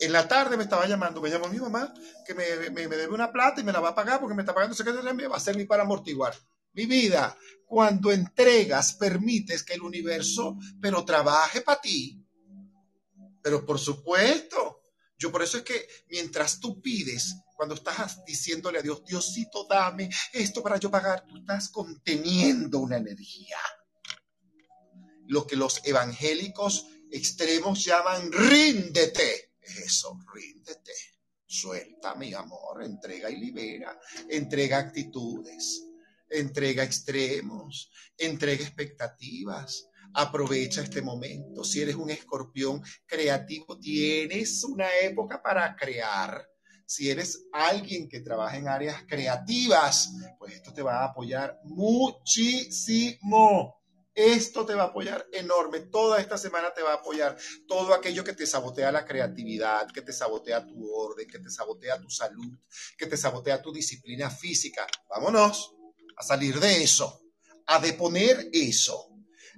En 0.00 0.12
la 0.12 0.28
tarde 0.28 0.56
me 0.56 0.64
estaba 0.64 0.86
llamando, 0.86 1.20
me 1.20 1.30
llamó 1.30 1.48
mi 1.48 1.58
mamá, 1.58 1.92
que 2.26 2.34
me, 2.34 2.44
debe 2.44 3.08
una 3.08 3.32
plata 3.32 3.60
y 3.60 3.64
me 3.64 3.72
la 3.72 3.80
va 3.80 3.90
a 3.90 3.94
pagar 3.94 4.20
porque 4.20 4.34
me 4.34 4.42
está 4.42 4.54
pagando, 4.54 4.74
sé 4.74 4.84
va 4.84 5.36
a 5.36 5.40
servir 5.40 5.66
para 5.66 5.82
amortiguar. 5.82 6.34
Mi 6.74 6.86
vida, 6.86 7.36
cuando 7.66 8.12
entregas, 8.12 8.94
permites 8.94 9.62
que 9.62 9.74
el 9.74 9.82
universo, 9.82 10.56
pero 10.80 11.04
trabaje 11.04 11.60
para 11.60 11.80
ti. 11.80 12.24
Pero 13.42 13.66
por 13.66 13.78
supuesto, 13.78 14.82
yo 15.18 15.30
por 15.30 15.42
eso 15.42 15.58
es 15.58 15.64
que 15.64 15.86
mientras 16.08 16.60
tú 16.60 16.80
pides, 16.80 17.34
cuando 17.56 17.74
estás 17.74 18.24
diciéndole 18.24 18.78
a 18.78 18.82
Dios, 18.82 19.04
Diosito, 19.04 19.66
dame 19.68 20.10
esto 20.32 20.62
para 20.62 20.78
yo 20.78 20.90
pagar, 20.90 21.24
tú 21.26 21.36
estás 21.38 21.68
conteniendo 21.68 22.78
una 22.78 22.96
energía. 22.96 23.58
Lo 25.26 25.46
que 25.46 25.56
los 25.56 25.80
evangélicos 25.84 26.86
extremos 27.10 27.84
llaman 27.84 28.32
ríndete. 28.32 29.51
Eso, 29.62 30.18
ríndete. 30.32 30.92
Suelta, 31.46 32.14
mi 32.14 32.32
amor, 32.34 32.82
entrega 32.82 33.30
y 33.30 33.36
libera. 33.36 33.98
Entrega 34.28 34.78
actitudes 34.78 35.82
entrega 36.32 36.82
extremos, 36.82 37.90
entrega 38.16 38.62
expectativas. 38.62 39.88
Aprovecha 40.14 40.82
este 40.82 41.00
momento. 41.00 41.64
Si 41.64 41.80
eres 41.80 41.94
un 41.94 42.10
escorpión 42.10 42.82
creativo, 43.06 43.78
tienes 43.78 44.62
una 44.64 44.88
época 45.02 45.40
para 45.42 45.74
crear. 45.74 46.46
Si 46.84 47.08
eres 47.08 47.46
alguien 47.52 48.08
que 48.08 48.20
trabaja 48.20 48.58
en 48.58 48.68
áreas 48.68 49.04
creativas, 49.08 50.12
pues 50.38 50.54
esto 50.54 50.74
te 50.74 50.82
va 50.82 51.00
a 51.00 51.06
apoyar 51.06 51.58
muchísimo. 51.64 53.22
Esto 54.14 54.66
te 54.66 54.74
va 54.74 54.84
a 54.84 54.86
apoyar 54.86 55.26
enorme. 55.32 55.80
Toda 55.80 56.20
esta 56.20 56.36
semana 56.36 56.72
te 56.74 56.82
va 56.82 56.92
a 56.92 56.96
apoyar 56.96 57.36
todo 57.66 57.94
aquello 57.94 58.22
que 58.24 58.34
te 58.34 58.46
sabotea 58.46 58.92
la 58.92 59.06
creatividad, 59.06 59.90
que 59.90 60.02
te 60.02 60.12
sabotea 60.12 60.66
tu 60.66 60.92
orden, 60.92 61.26
que 61.26 61.38
te 61.38 61.50
sabotea 61.50 62.00
tu 62.00 62.10
salud, 62.10 62.58
que 62.98 63.06
te 63.06 63.16
sabotea 63.16 63.62
tu 63.62 63.72
disciplina 63.72 64.30
física. 64.30 64.86
Vámonos 65.08 65.74
a 66.16 66.22
salir 66.22 66.60
de 66.60 66.82
eso, 66.82 67.22
a 67.66 67.78
deponer 67.80 68.50
eso. 68.52 69.08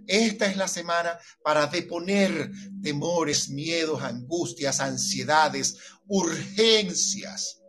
Esta 0.07 0.47
es 0.47 0.57
la 0.57 0.69
semana 0.69 1.19
para 1.43 1.67
deponer 1.67 2.51
temores, 2.83 3.49
miedos, 3.49 4.03
angustias, 4.03 4.81
ansiedades, 4.81 5.79
urgencias 6.07 7.61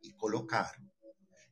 y 0.00 0.14
colocar 0.14 0.70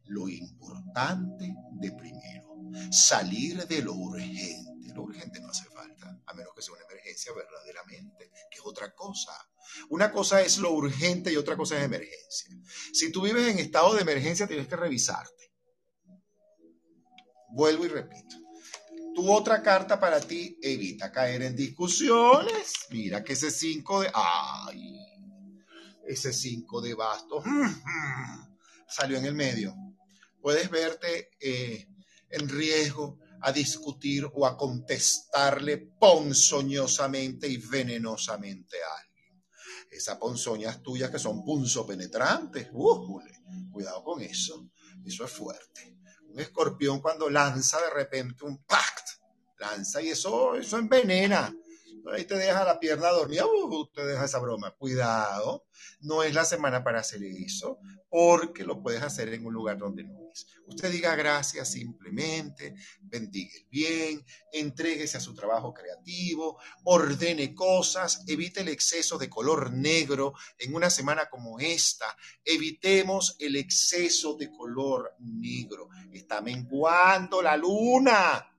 lo 0.04 0.28
importante 0.28 1.54
de 1.72 1.92
primero, 1.92 2.49
salir 2.91 3.66
de 3.66 3.82
lo 3.82 3.95
urgente. 3.95 4.93
Lo 4.95 5.03
urgente 5.03 5.41
no 5.41 5.49
hace 5.49 5.69
falta, 5.70 6.20
a 6.27 6.35
menos 6.35 6.53
que 6.55 6.62
sea 6.62 6.74
una 6.74 6.85
emergencia 6.85 7.32
verdaderamente, 7.32 8.31
que 8.51 8.59
es 8.59 8.62
otra 8.65 8.95
cosa. 8.95 9.32
Una 9.89 10.11
cosa 10.11 10.43
es 10.43 10.59
lo 10.59 10.73
urgente 10.73 11.32
y 11.32 11.37
otra 11.37 11.57
cosa 11.57 11.78
es 11.78 11.85
emergencia. 11.85 12.51
Si 12.93 13.12
tú 13.12 13.23
vives 13.23 13.49
en 13.49 13.59
estado 13.59 13.95
de 13.95 14.03
emergencia, 14.03 14.47
tienes 14.47 14.66
que 14.66 14.77
revisarte. 14.77 15.53
Vuelvo 17.53 17.85
y 17.85 17.89
repito. 17.89 18.37
Tu 19.15 19.31
otra 19.31 19.62
carta 19.62 19.99
para 19.99 20.20
ti, 20.20 20.59
evita 20.62 21.11
caer 21.11 21.43
en 21.43 21.57
discusiones. 21.57 22.87
Mira 22.91 23.24
que 23.24 23.32
ese 23.32 23.51
5 23.51 24.03
de... 24.03 24.11
¡Ay! 24.15 24.99
Ese 26.07 26.32
5 26.32 26.81
de 26.81 26.95
bastos 26.95 27.45
salió 28.89 29.19
en 29.19 29.24
el 29.24 29.35
medio. 29.35 29.74
Puedes 30.41 30.70
verte 30.70 31.31
eh, 31.41 31.87
en 32.31 32.48
riesgo 32.48 33.19
a 33.43 33.52
discutir 33.52 34.28
o 34.32 34.47
a 34.47 34.57
contestarle 34.57 35.78
ponzoñosamente 35.98 37.48
y 37.48 37.57
venenosamente 37.57 38.77
a 38.82 39.01
alguien. 39.01 39.44
Esas 39.90 40.19
ponzoñas 40.19 40.82
tuyas 40.82 41.11
que 41.11 41.19
son 41.19 41.44
punzo 41.44 41.86
penetrantes, 41.86 42.69
cuidado 43.73 44.05
con 44.05 44.23
eso, 44.23 44.70
eso 45.05 45.24
es 45.24 45.31
fuerte. 45.31 45.97
Un 46.28 46.39
escorpión 46.39 47.01
cuando 47.01 47.28
lanza 47.28 47.81
de 47.81 47.90
repente 47.90 48.44
un 48.44 48.65
pact, 48.65 49.09
lanza 49.59 50.01
y 50.01 50.11
eso, 50.11 50.55
eso 50.55 50.78
envenena. 50.78 51.52
Ahí 52.12 52.24
te 52.24 52.36
deja 52.36 52.64
la 52.64 52.81
pierna 52.81 53.09
dormida, 53.10 53.47
uh, 53.47 53.86
te 53.93 54.05
deja 54.05 54.24
esa 54.24 54.39
broma. 54.39 54.72
Cuidado, 54.72 55.66
no 56.01 56.22
es 56.22 56.35
la 56.35 56.44
semana 56.44 56.82
para 56.82 57.01
hacer 57.01 57.22
eso, 57.22 57.78
porque 58.09 58.64
lo 58.64 58.82
puedes 58.82 59.02
hacer 59.02 59.32
en 59.32 59.47
un 59.47 59.52
lugar 59.52 59.78
donde 59.78 60.05
no 60.05 60.31
es. 60.32 60.47
Usted 60.66 60.90
diga 60.90 61.14
gracias 61.16 61.72
simplemente, 61.72 62.74
bendiga 63.02 63.51
el 63.56 63.66
bien, 63.70 64.24
entréguese 64.52 65.18
a 65.18 65.20
su 65.20 65.35
trabajo 65.35 65.74
creativo, 65.74 66.59
ordene 66.85 67.55
cosas, 67.55 68.24
evite 68.27 68.60
el 68.60 68.68
exceso 68.68 69.18
de 69.18 69.28
color 69.28 69.72
negro 69.72 70.35
en 70.59 70.74
una 70.74 70.90
semana 70.90 71.28
como 71.28 71.59
esta. 71.59 72.16
Evitemos 72.44 73.36
el 73.39 73.56
exceso 73.56 74.36
de 74.36 74.51
color 74.51 75.14
negro. 75.18 75.89
Está 76.12 76.40
menguando 76.40 77.43
la 77.43 77.56
luna. 77.56 78.49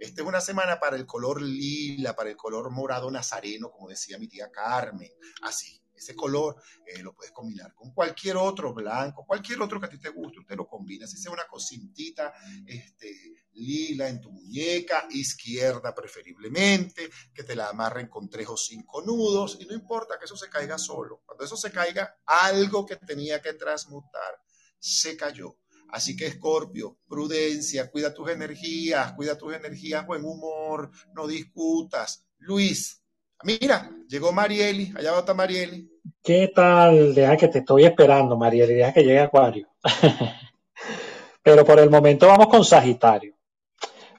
Esta 0.00 0.22
es 0.22 0.26
una 0.26 0.40
semana 0.40 0.80
para 0.80 0.96
el 0.96 1.04
color 1.04 1.42
lila, 1.42 2.16
para 2.16 2.30
el 2.30 2.36
color 2.36 2.70
morado 2.70 3.10
nazareno, 3.10 3.70
como 3.70 3.88
decía 3.88 4.18
mi 4.18 4.28
tía 4.28 4.50
Carmen. 4.50 5.12
Así, 5.42 5.78
ese 5.94 6.16
color 6.16 6.56
eh, 6.86 7.02
lo 7.02 7.14
puedes 7.14 7.32
combinar 7.32 7.74
con 7.74 7.92
cualquier 7.92 8.38
otro 8.38 8.72
blanco, 8.72 9.26
cualquier 9.26 9.60
otro 9.60 9.78
que 9.78 9.84
a 9.84 9.90
ti 9.90 9.98
te 9.98 10.08
guste, 10.08 10.40
usted 10.40 10.56
lo 10.56 10.66
combina. 10.66 11.06
Si 11.06 11.18
sea 11.18 11.30
una 11.30 11.46
cosintita 11.46 12.32
este, 12.66 13.14
lila 13.52 14.08
en 14.08 14.22
tu 14.22 14.32
muñeca, 14.32 15.06
izquierda 15.10 15.94
preferiblemente, 15.94 17.10
que 17.34 17.44
te 17.44 17.54
la 17.54 17.68
amarren 17.68 18.08
con 18.08 18.30
tres 18.30 18.48
o 18.48 18.56
cinco 18.56 19.02
nudos, 19.02 19.58
y 19.60 19.66
no 19.66 19.74
importa 19.74 20.18
que 20.18 20.24
eso 20.24 20.36
se 20.36 20.48
caiga 20.48 20.78
solo. 20.78 21.22
Cuando 21.26 21.44
eso 21.44 21.58
se 21.58 21.70
caiga, 21.70 22.22
algo 22.24 22.86
que 22.86 22.96
tenía 22.96 23.42
que 23.42 23.52
transmutar 23.52 24.40
se 24.78 25.14
cayó 25.14 25.58
Así 25.92 26.16
que 26.16 26.26
Escorpio, 26.26 26.98
prudencia, 27.08 27.90
cuida 27.90 28.14
tus 28.14 28.30
energías, 28.30 29.12
cuida 29.12 29.36
tus 29.36 29.54
energías, 29.54 30.06
buen 30.06 30.24
humor, 30.24 30.90
no 31.14 31.26
discutas. 31.26 32.26
Luis, 32.38 33.02
mira, 33.42 33.90
llegó 34.08 34.32
Marieli, 34.32 34.92
allá 34.96 35.12
va 35.12 35.34
Marieli. 35.34 35.90
¿Qué 36.22 36.50
tal? 36.54 37.14
Deja 37.14 37.36
que 37.36 37.48
te 37.48 37.58
estoy 37.58 37.84
esperando, 37.84 38.36
Marieli, 38.36 38.74
deja 38.74 38.92
que 38.92 39.02
llegue 39.02 39.20
Acuario. 39.20 39.68
Pero 41.42 41.64
por 41.64 41.80
el 41.80 41.90
momento 41.90 42.26
vamos 42.26 42.48
con 42.48 42.64
Sagitario. 42.64 43.34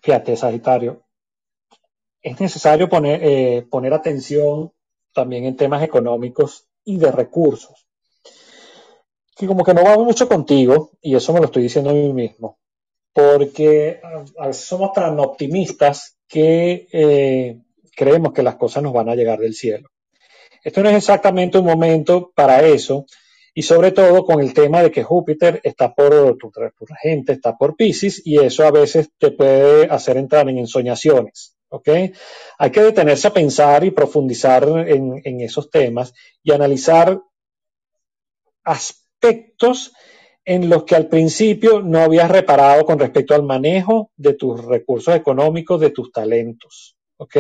Fíjate, 0.02 0.36
Sagitario, 0.36 1.06
es 2.22 2.40
necesario 2.40 2.90
poner, 2.90 3.20
eh, 3.24 3.68
poner 3.70 3.94
atención 3.94 4.72
también 5.14 5.46
en 5.46 5.56
temas 5.56 5.84
económicos 5.84 6.68
y 6.84 6.98
de 6.98 7.12
recursos 7.12 7.88
que 9.36 9.48
como 9.48 9.64
que 9.64 9.74
no 9.74 9.84
va 9.84 9.98
mucho 9.98 10.28
contigo, 10.28 10.92
y 11.02 11.16
eso 11.16 11.34
me 11.34 11.40
lo 11.40 11.46
estoy 11.46 11.64
diciendo 11.64 11.92
a 11.92 11.94
mí 11.94 12.12
mismo, 12.14 12.60
porque 13.14 14.02
a 14.38 14.48
veces 14.48 14.66
somos 14.66 14.94
tan 14.94 15.20
optimistas 15.20 16.18
que 16.28 16.88
eh, 16.92 17.60
creemos 17.96 18.34
que 18.34 18.44
las 18.44 18.56
cosas 18.56 18.84
nos 18.84 18.94
van 18.94 19.10
a 19.10 19.16
llegar 19.16 19.40
del 19.40 19.54
cielo. 19.54 19.90
Esto 20.64 20.84
no 20.84 20.90
es 20.90 20.96
exactamente 20.96 21.58
un 21.58 21.66
momento 21.66 22.32
para 22.36 22.62
eso, 22.66 23.06
y 23.54 23.64
sobre 23.64 23.92
todo 23.92 24.26
con 24.26 24.40
el 24.40 24.54
tema 24.54 24.82
de 24.82 24.92
que 24.92 25.04
Júpiter 25.04 25.60
está 25.64 25.94
por 25.94 26.38
tu, 26.38 26.52
gente, 27.02 27.34
está 27.34 27.58
por 27.58 27.76
Pisces, 27.76 28.22
y 28.26 28.38
eso 28.38 28.66
a 28.66 28.72
veces 28.72 29.10
te 29.18 29.32
puede 29.32 29.86
hacer 29.86 30.18
entrar 30.18 30.48
en 30.50 30.60
ensoñaciones. 30.60 31.58
¿ok? 31.70 31.90
Hay 32.60 32.72
que 32.72 32.82
detenerse 32.82 33.28
a 33.28 33.34
pensar 33.34 33.84
y 33.84 33.92
profundizar 33.92 34.68
en, 34.88 35.22
en 35.24 35.42
esos 35.42 35.70
temas 35.70 36.14
y 36.44 36.52
analizar 36.52 37.20
aspectos 38.64 39.01
aspectos 39.22 39.94
en 40.44 40.70
los 40.70 40.84
que 40.84 40.96
al 40.96 41.08
principio 41.08 41.82
no 41.82 42.00
habías 42.00 42.32
reparado 42.32 42.84
con 42.86 42.98
respecto 42.98 43.36
al 43.36 43.44
manejo 43.44 44.12
de 44.18 44.34
tus 44.34 44.66
recursos 44.66 45.16
económicos, 45.16 45.80
de 45.80 45.92
tus 45.92 46.12
talentos. 46.12 46.96
¿Ok? 47.18 47.38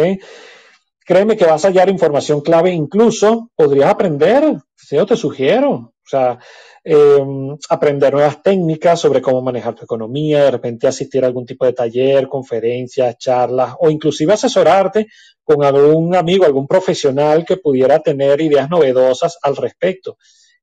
Créeme 1.04 1.36
que 1.36 1.46
vas 1.46 1.66
a 1.66 1.70
hallar 1.70 1.90
información 1.90 2.42
clave, 2.42 2.72
incluso 2.72 3.50
podrías 3.56 3.90
aprender, 3.90 4.58
yo 4.92 5.06
te 5.08 5.18
sugiero, 5.18 5.72
o 5.72 6.08
sea, 6.08 6.38
em, 6.84 7.58
aprender 7.70 8.14
nuevas 8.14 8.44
técnicas 8.44 9.00
sobre 9.00 9.22
cómo 9.22 9.42
manejar 9.42 9.74
tu 9.74 9.84
economía, 9.84 10.44
de 10.46 10.52
repente 10.52 10.88
asistir 10.88 11.24
a 11.24 11.28
algún 11.28 11.46
tipo 11.46 11.66
de 11.66 11.74
taller, 11.74 12.28
conferencias, 12.28 13.18
charlas, 13.18 13.74
o 13.80 13.90
inclusive 13.90 14.34
asesorarte 14.34 15.08
con 15.44 15.64
algún 15.64 16.16
amigo, 16.16 16.46
algún 16.46 16.68
profesional 16.68 17.44
que 17.46 17.58
pudiera 17.58 18.00
tener 18.00 18.40
ideas 18.40 18.70
novedosas 18.70 19.40
al 19.42 19.56
respecto. 19.56 20.18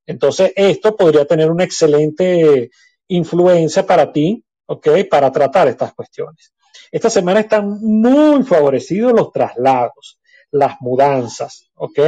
Entonces, 0.09 0.51
esto 0.55 0.95
podría 0.95 1.23
tener 1.23 1.51
una 1.51 1.63
excelente 1.63 2.71
influencia 3.09 3.85
para 3.85 4.11
ti, 4.11 4.43
¿ok? 4.65 4.87
Para 5.07 5.31
tratar 5.31 5.67
estas 5.67 5.93
cuestiones. 5.93 6.51
Esta 6.91 7.11
semana 7.11 7.41
están 7.41 7.77
muy 7.79 8.41
favorecidos 8.41 9.13
los 9.13 9.31
traslados, 9.31 10.17
las 10.49 10.77
mudanzas, 10.79 11.69
¿ok? 11.75 11.99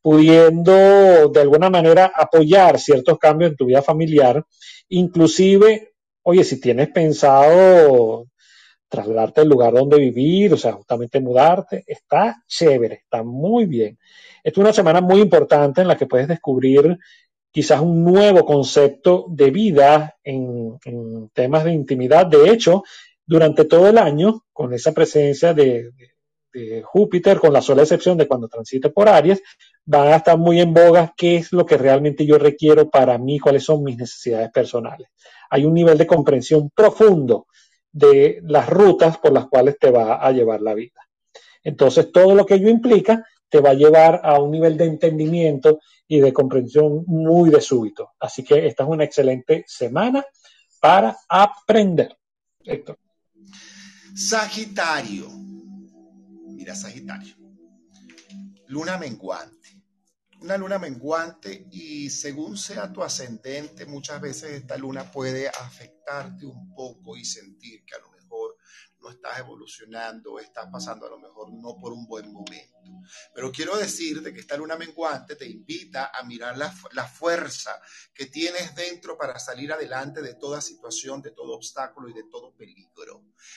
Pudiendo 0.00 1.28
de 1.28 1.40
alguna 1.42 1.68
manera 1.68 2.10
apoyar 2.14 2.78
ciertos 2.78 3.18
cambios 3.18 3.50
en 3.50 3.56
tu 3.58 3.66
vida 3.66 3.82
familiar, 3.82 4.42
inclusive, 4.88 5.92
oye, 6.22 6.42
si 6.42 6.58
tienes 6.58 6.88
pensado 6.88 8.28
trasladarte 8.88 9.42
al 9.42 9.48
lugar 9.48 9.74
donde 9.74 9.98
vivir, 9.98 10.54
o 10.54 10.56
sea, 10.56 10.72
justamente 10.72 11.20
mudarte, 11.20 11.84
está 11.86 12.42
chévere, 12.46 13.00
está 13.02 13.22
muy 13.22 13.66
bien. 13.66 13.98
Esta 14.42 14.60
es 14.60 14.64
una 14.64 14.72
semana 14.72 15.02
muy 15.02 15.20
importante 15.20 15.82
en 15.82 15.88
la 15.88 15.98
que 15.98 16.06
puedes 16.06 16.28
descubrir 16.28 16.96
quizás 17.56 17.80
un 17.80 18.04
nuevo 18.04 18.44
concepto 18.44 19.24
de 19.30 19.50
vida 19.50 20.14
en, 20.22 20.78
temas 21.32 21.64
de 21.64 21.72
intimidad. 21.72 22.26
De 22.26 22.50
hecho, 22.50 22.84
durante 23.24 23.64
todo 23.64 23.88
el 23.88 23.96
año, 23.96 24.44
con 24.52 24.74
esa 24.74 24.92
presencia 24.92 25.54
de, 25.54 25.90
Júpiter, 26.84 27.40
con 27.40 27.54
la 27.54 27.62
sola 27.62 27.80
excepción 27.80 28.18
de 28.18 28.28
cuando 28.28 28.46
transite 28.48 28.90
por 28.90 29.08
Aries, 29.08 29.42
van 29.86 30.08
a 30.08 30.16
estar 30.16 30.36
muy 30.36 30.60
en 30.60 30.74
boga 30.74 31.14
qué 31.16 31.36
es 31.36 31.50
lo 31.50 31.64
que 31.64 31.78
realmente 31.78 32.26
yo 32.26 32.36
requiero 32.36 32.90
para 32.90 33.16
mí, 33.16 33.38
cuáles 33.38 33.64
son 33.64 33.82
mis 33.82 33.96
necesidades 33.96 34.50
personales. 34.50 35.08
Hay 35.48 35.64
un 35.64 35.72
nivel 35.72 35.96
de 35.96 36.06
comprensión 36.06 36.68
profundo 36.74 37.46
de 37.90 38.40
las 38.42 38.68
rutas 38.68 39.16
por 39.16 39.32
las 39.32 39.46
cuales 39.46 39.78
te 39.78 39.90
va 39.90 40.16
a 40.16 40.30
llevar 40.30 40.60
la 40.60 40.74
vida. 40.74 41.00
Entonces, 41.64 42.12
todo 42.12 42.34
lo 42.34 42.44
que 42.44 42.56
ello 42.56 42.68
implica 42.68 43.24
te 43.48 43.60
va 43.60 43.70
a 43.70 43.74
llevar 43.74 44.20
a 44.22 44.38
un 44.40 44.50
nivel 44.50 44.76
de 44.76 44.84
entendimiento 44.84 45.78
y 46.08 46.20
de 46.20 46.32
comprensión 46.32 47.04
muy 47.06 47.50
de 47.50 47.60
súbito. 47.60 48.12
Así 48.20 48.44
que 48.44 48.66
esta 48.66 48.84
es 48.84 48.88
una 48.88 49.04
excelente 49.04 49.64
semana 49.66 50.24
para 50.80 51.16
aprender. 51.28 52.16
Sagitario. 54.14 55.28
Mira, 56.48 56.74
Sagitario. 56.74 57.34
Luna 58.68 58.98
menguante. 58.98 59.82
Una 60.40 60.56
luna 60.56 60.78
menguante 60.78 61.66
y 61.70 62.10
según 62.10 62.56
sea 62.58 62.92
tu 62.92 63.02
ascendente, 63.02 63.86
muchas 63.86 64.20
veces 64.20 64.50
esta 64.52 64.76
luna 64.76 65.10
puede 65.10 65.48
afectarte 65.48 66.44
un 66.44 66.74
poco 66.74 67.16
y 67.16 67.24
sentir 67.24 67.84
que 67.84 67.94
a 67.94 67.98
lo 67.98 68.15
estás 69.10 69.38
evolucionando, 69.38 70.38
estás 70.38 70.68
pasando 70.70 71.06
a 71.06 71.10
lo 71.10 71.18
mejor 71.18 71.52
no 71.52 71.76
por 71.78 71.92
un 71.92 72.06
buen 72.06 72.32
momento. 72.32 72.76
Pero 73.34 73.52
quiero 73.52 73.76
decirte 73.76 74.32
que 74.32 74.40
esta 74.40 74.56
luna 74.56 74.76
menguante 74.76 75.36
te 75.36 75.46
invita 75.46 76.10
a 76.14 76.22
mirar 76.24 76.56
la, 76.56 76.74
la 76.92 77.06
fuerza 77.06 77.80
que 78.14 78.26
tienes 78.26 78.74
dentro 78.74 79.16
para 79.16 79.38
salir 79.38 79.72
adelante 79.72 80.22
de 80.22 80.34
toda 80.34 80.60
situación, 80.60 81.22
de 81.22 81.32
todo 81.32 81.54
obstáculo 81.54 82.08
y 82.08 82.14
de 82.14 82.24
todo 82.30 82.54
peligro. 82.56 82.86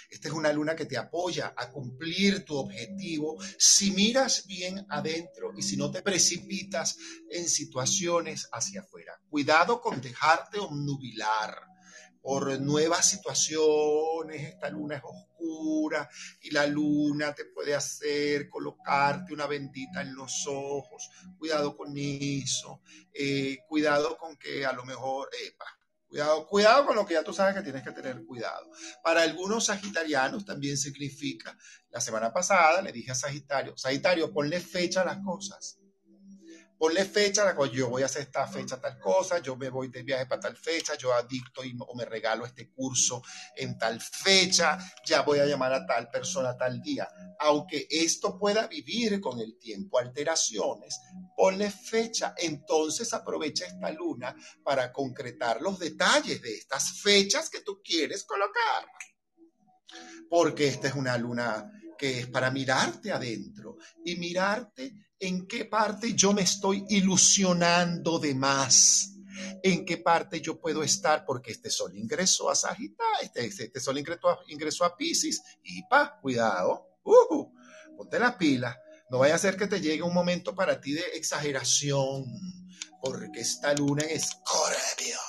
Esta 0.09 0.27
es 0.27 0.33
una 0.33 0.51
luna 0.51 0.75
que 0.75 0.85
te 0.85 0.97
apoya 0.97 1.53
a 1.55 1.69
cumplir 1.71 2.45
tu 2.45 2.57
objetivo 2.57 3.37
si 3.57 3.91
miras 3.91 4.45
bien 4.45 4.85
adentro 4.89 5.53
y 5.55 5.61
si 5.61 5.77
no 5.77 5.91
te 5.91 6.01
precipitas 6.01 6.97
en 7.29 7.47
situaciones 7.47 8.49
hacia 8.51 8.81
afuera. 8.81 9.19
Cuidado 9.29 9.81
con 9.81 10.01
dejarte 10.01 10.59
omnubilar 10.59 11.69
por 12.21 12.59
nuevas 12.59 13.09
situaciones, 13.09 14.43
esta 14.49 14.69
luna 14.69 14.97
es 14.97 15.01
oscura 15.03 16.09
y 16.41 16.51
la 16.51 16.67
luna 16.67 17.33
te 17.33 17.45
puede 17.45 17.75
hacer 17.75 18.49
colocarte 18.49 19.33
una 19.33 19.47
bendita 19.47 20.01
en 20.01 20.15
los 20.15 20.45
ojos. 20.47 21.09
Cuidado 21.37 21.75
con 21.75 21.93
eso, 21.95 22.81
eh, 23.13 23.59
cuidado 23.67 24.17
con 24.17 24.37
que 24.37 24.65
a 24.65 24.73
lo 24.73 24.85
mejor, 24.85 25.29
epa, 25.45 25.65
Cuidado, 26.09 26.47
cuidado 26.47 26.87
con 26.87 26.95
lo 26.95 27.05
que 27.05 27.13
ya 27.13 27.23
tú 27.23 27.31
sabes 27.35 27.53
que 27.53 27.61
tienes 27.61 27.83
que 27.83 27.91
tener 27.91 28.25
cuidado. 28.25 28.71
Para 29.03 29.21
algunos 29.21 29.65
sagitarianos 29.65 30.43
también 30.43 30.75
significa, 30.75 31.55
la 31.91 32.01
semana 32.01 32.33
pasada 32.33 32.81
le 32.81 32.91
dije 32.91 33.11
a 33.11 33.15
Sagitario, 33.15 33.77
Sagitario, 33.77 34.33
ponle 34.33 34.59
fecha 34.59 35.01
a 35.01 35.05
las 35.05 35.19
cosas 35.23 35.79
ponle 36.79 37.03
fecha, 37.03 37.53
yo 37.73 37.89
voy 37.89 38.03
a 38.03 38.05
hacer 38.05 38.21
esta 38.21 38.47
fecha 38.47 38.79
tal 38.79 38.97
cosa, 38.97 39.39
yo 39.39 39.57
me 39.57 39.69
voy 39.69 39.89
de 39.89 40.01
viaje 40.01 40.25
para 40.25 40.39
tal 40.39 40.55
fecha, 40.55 40.95
yo 40.95 41.13
adicto 41.13 41.63
y, 41.63 41.75
o 41.77 41.93
me 41.93 42.05
regalo 42.05 42.45
este 42.45 42.71
curso 42.71 43.21
en 43.57 43.77
tal 43.77 43.99
fecha, 43.99 44.79
ya 45.05 45.21
voy 45.23 45.39
a 45.39 45.45
llamar 45.45 45.73
a 45.73 45.85
tal 45.85 46.09
persona 46.09 46.57
tal 46.57 46.81
día. 46.81 47.07
Aunque 47.39 47.85
esto 47.89 48.39
pueda 48.39 48.65
vivir 48.67 49.19
con 49.19 49.41
el 49.41 49.59
tiempo 49.59 49.99
alteraciones, 49.99 51.01
ponle 51.35 51.69
fecha. 51.69 52.33
Entonces 52.37 53.13
aprovecha 53.13 53.65
esta 53.65 53.91
luna 53.91 54.33
para 54.63 54.93
concretar 54.93 55.61
los 55.61 55.79
detalles 55.79 56.41
de 56.41 56.55
estas 56.55 57.01
fechas 57.01 57.49
que 57.49 57.59
tú 57.59 57.81
quieres 57.83 58.23
colocar. 58.23 58.85
Porque 60.29 60.67
esta 60.69 60.87
es 60.87 60.93
una 60.95 61.17
luna 61.17 61.69
que 61.97 62.19
es 62.19 62.27
para 62.27 62.49
mirarte 62.51 63.11
adentro 63.11 63.75
y 64.05 64.15
mirarte 64.15 65.08
en 65.19 65.47
qué 65.47 65.65
parte 65.65 66.13
yo 66.13 66.33
me 66.33 66.43
estoy 66.43 66.85
ilusionando 66.89 68.19
de 68.19 68.33
más, 68.33 69.15
en 69.61 69.85
qué 69.85 69.97
parte 69.97 70.41
yo 70.41 70.59
puedo 70.59 70.83
estar, 70.83 71.25
porque 71.25 71.51
este 71.51 71.69
sol 71.69 71.95
ingresó 71.95 72.49
a 72.49 72.55
Sagitario, 72.55 73.19
este, 73.21 73.45
este, 73.45 73.63
este, 73.65 73.79
sol 73.79 73.97
ingresó 73.97 74.29
a, 74.29 74.39
ingresó 74.47 74.95
Pisces, 74.97 75.41
y 75.63 75.83
pa, 75.83 76.19
cuidado, 76.21 76.99
uh, 77.03 77.51
ponte 77.97 78.19
la 78.19 78.37
pila, 78.37 78.79
no 79.09 79.19
vaya 79.19 79.35
a 79.35 79.39
ser 79.39 79.57
que 79.57 79.67
te 79.67 79.81
llegue 79.81 80.03
un 80.03 80.13
momento 80.13 80.55
para 80.55 80.79
ti 80.79 80.93
de 80.93 81.03
exageración, 81.15 82.25
porque 83.01 83.41
esta 83.41 83.73
luna 83.73 84.03
en 84.03 84.11
Escorpio 84.11 85.19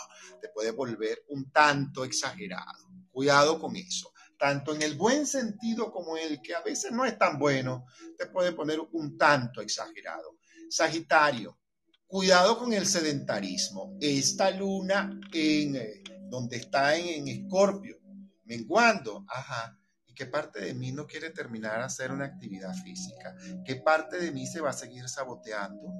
te 0.40 0.48
puede 0.48 0.70
volver 0.70 1.24
un 1.28 1.50
tanto 1.50 2.04
exagerado. 2.04 2.88
Cuidado 3.10 3.58
con 3.58 3.76
eso 3.76 4.12
tanto 4.40 4.74
en 4.74 4.80
el 4.80 4.94
buen 4.94 5.26
sentido 5.26 5.92
como 5.92 6.16
en 6.16 6.32
el 6.32 6.40
que 6.40 6.54
a 6.54 6.62
veces 6.62 6.90
no 6.92 7.04
es 7.04 7.18
tan 7.18 7.38
bueno, 7.38 7.84
te 8.16 8.24
puede 8.24 8.52
poner 8.52 8.80
un 8.92 9.18
tanto 9.18 9.60
exagerado. 9.60 10.38
Sagitario, 10.70 11.58
cuidado 12.06 12.58
con 12.58 12.72
el 12.72 12.86
sedentarismo. 12.86 13.98
Esta 14.00 14.50
luna 14.50 15.20
en 15.30 15.76
eh, 15.76 16.02
donde 16.30 16.56
está 16.56 16.96
en 16.96 17.28
Escorpio, 17.28 17.98
menguando, 18.44 19.26
ajá. 19.28 19.78
¿Y 20.06 20.14
qué 20.14 20.24
parte 20.24 20.60
de 20.60 20.72
mí 20.72 20.90
no 20.90 21.06
quiere 21.06 21.30
terminar 21.30 21.78
a 21.78 21.84
hacer 21.84 22.10
una 22.10 22.24
actividad 22.24 22.72
física? 22.82 23.36
¿Qué 23.62 23.76
parte 23.76 24.18
de 24.18 24.32
mí 24.32 24.46
se 24.46 24.62
va 24.62 24.70
a 24.70 24.72
seguir 24.72 25.06
saboteando? 25.06 25.92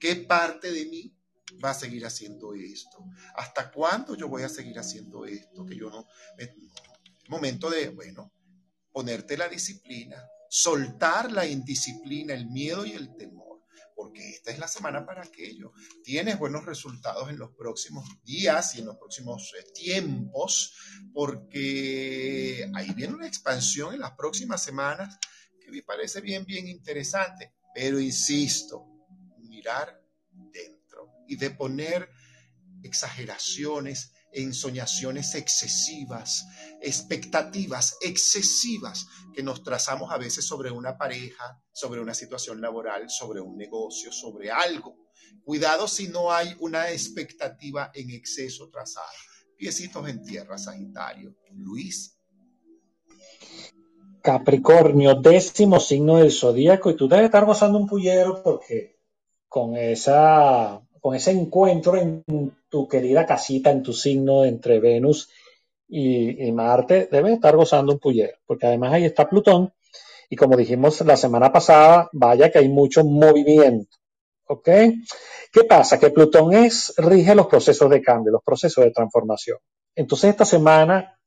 ¿Qué 0.00 0.16
parte 0.16 0.72
de 0.72 0.86
mí 0.86 1.16
va 1.64 1.70
a 1.70 1.74
seguir 1.74 2.04
haciendo 2.06 2.54
esto? 2.54 3.04
¿Hasta 3.36 3.70
cuándo 3.70 4.16
yo 4.16 4.26
voy 4.26 4.42
a 4.42 4.48
seguir 4.48 4.80
haciendo 4.80 5.24
esto? 5.26 5.64
Que 5.64 5.76
yo 5.76 5.90
no, 5.90 6.08
momento 7.28 7.70
de, 7.70 7.88
bueno, 7.90 8.32
ponerte 8.92 9.36
la 9.36 9.48
disciplina, 9.48 10.22
soltar 10.48 11.32
la 11.32 11.46
indisciplina, 11.46 12.34
el 12.34 12.46
miedo 12.46 12.84
y 12.84 12.92
el 12.92 13.16
temor, 13.16 13.62
porque 13.94 14.28
esta 14.30 14.50
es 14.50 14.58
la 14.58 14.68
semana 14.68 15.06
para 15.06 15.22
aquello. 15.22 15.72
Tienes 16.04 16.38
buenos 16.38 16.66
resultados 16.66 17.30
en 17.30 17.38
los 17.38 17.52
próximos 17.52 18.04
días 18.22 18.74
y 18.74 18.80
en 18.80 18.86
los 18.86 18.96
próximos 18.96 19.52
eh, 19.58 19.64
tiempos, 19.72 20.74
porque 21.14 22.70
ahí 22.74 22.92
viene 22.92 23.14
una 23.14 23.26
expansión 23.26 23.94
en 23.94 24.00
las 24.00 24.12
próximas 24.12 24.62
semanas 24.62 25.18
que 25.60 25.70
me 25.70 25.82
parece 25.82 26.20
bien, 26.20 26.44
bien 26.44 26.68
interesante. 26.68 27.54
Pero 27.74 27.98
insisto, 27.98 28.86
mirar 29.38 30.02
dentro 30.30 31.14
y 31.26 31.36
de 31.36 31.50
poner 31.50 32.10
exageraciones, 32.82 34.12
ensoñaciones 34.32 35.34
excesivas, 35.34 36.46
expectativas 36.82 37.96
excesivas 38.00 39.06
que 39.32 39.42
nos 39.42 39.62
trazamos 39.62 40.10
a 40.10 40.18
veces 40.18 40.44
sobre 40.44 40.70
una 40.70 40.98
pareja, 40.98 41.60
sobre 41.72 42.00
una 42.00 42.14
situación 42.14 42.60
laboral, 42.60 43.08
sobre 43.08 43.40
un 43.40 43.56
negocio, 43.56 44.12
sobre 44.12 44.50
algo. 44.50 44.96
Cuidado 45.44 45.88
si 45.88 46.08
no 46.08 46.32
hay 46.32 46.54
una 46.60 46.90
expectativa 46.90 47.90
en 47.94 48.10
exceso 48.10 48.68
trazada. 48.70 49.06
Piecitos 49.56 50.08
en 50.08 50.22
tierra, 50.22 50.58
Sagitario. 50.58 51.34
Luis. 51.52 52.18
Capricornio, 54.22 55.14
décimo 55.16 55.80
signo 55.80 56.18
del 56.18 56.30
zodíaco, 56.30 56.90
y 56.90 56.96
tú 56.96 57.08
debes 57.08 57.26
estar 57.26 57.44
gozando 57.44 57.78
un 57.78 57.88
pullero 57.88 58.42
porque 58.42 58.98
con 59.48 59.76
esa 59.76 60.80
con 61.00 61.16
ese 61.16 61.32
encuentro 61.32 61.96
en 61.96 62.24
tu 62.68 62.86
querida 62.86 63.26
casita, 63.26 63.72
en 63.72 63.82
tu 63.82 63.92
signo 63.92 64.44
entre 64.44 64.78
Venus 64.78 65.28
y, 65.94 66.50
Marte, 66.52 67.06
debe 67.12 67.34
estar 67.34 67.54
gozando 67.54 67.92
un 67.92 67.98
pullero, 67.98 68.38
porque 68.46 68.66
además 68.66 68.94
ahí 68.94 69.04
está 69.04 69.28
Plutón, 69.28 69.74
y 70.30 70.36
como 70.36 70.56
dijimos 70.56 71.02
la 71.02 71.18
semana 71.18 71.52
pasada, 71.52 72.08
vaya 72.12 72.50
que 72.50 72.60
hay 72.60 72.70
mucho 72.70 73.04
movimiento. 73.04 73.94
¿Ok? 74.46 74.68
¿Qué 75.52 75.64
pasa? 75.68 76.00
Que 76.00 76.08
Plutón 76.08 76.54
es, 76.54 76.94
rige 76.96 77.34
los 77.34 77.46
procesos 77.46 77.90
de 77.90 78.00
cambio, 78.00 78.32
los 78.32 78.42
procesos 78.42 78.82
de 78.84 78.90
transformación. 78.90 79.58
Entonces 79.94 80.30
esta 80.30 80.46
semana, 80.46 81.18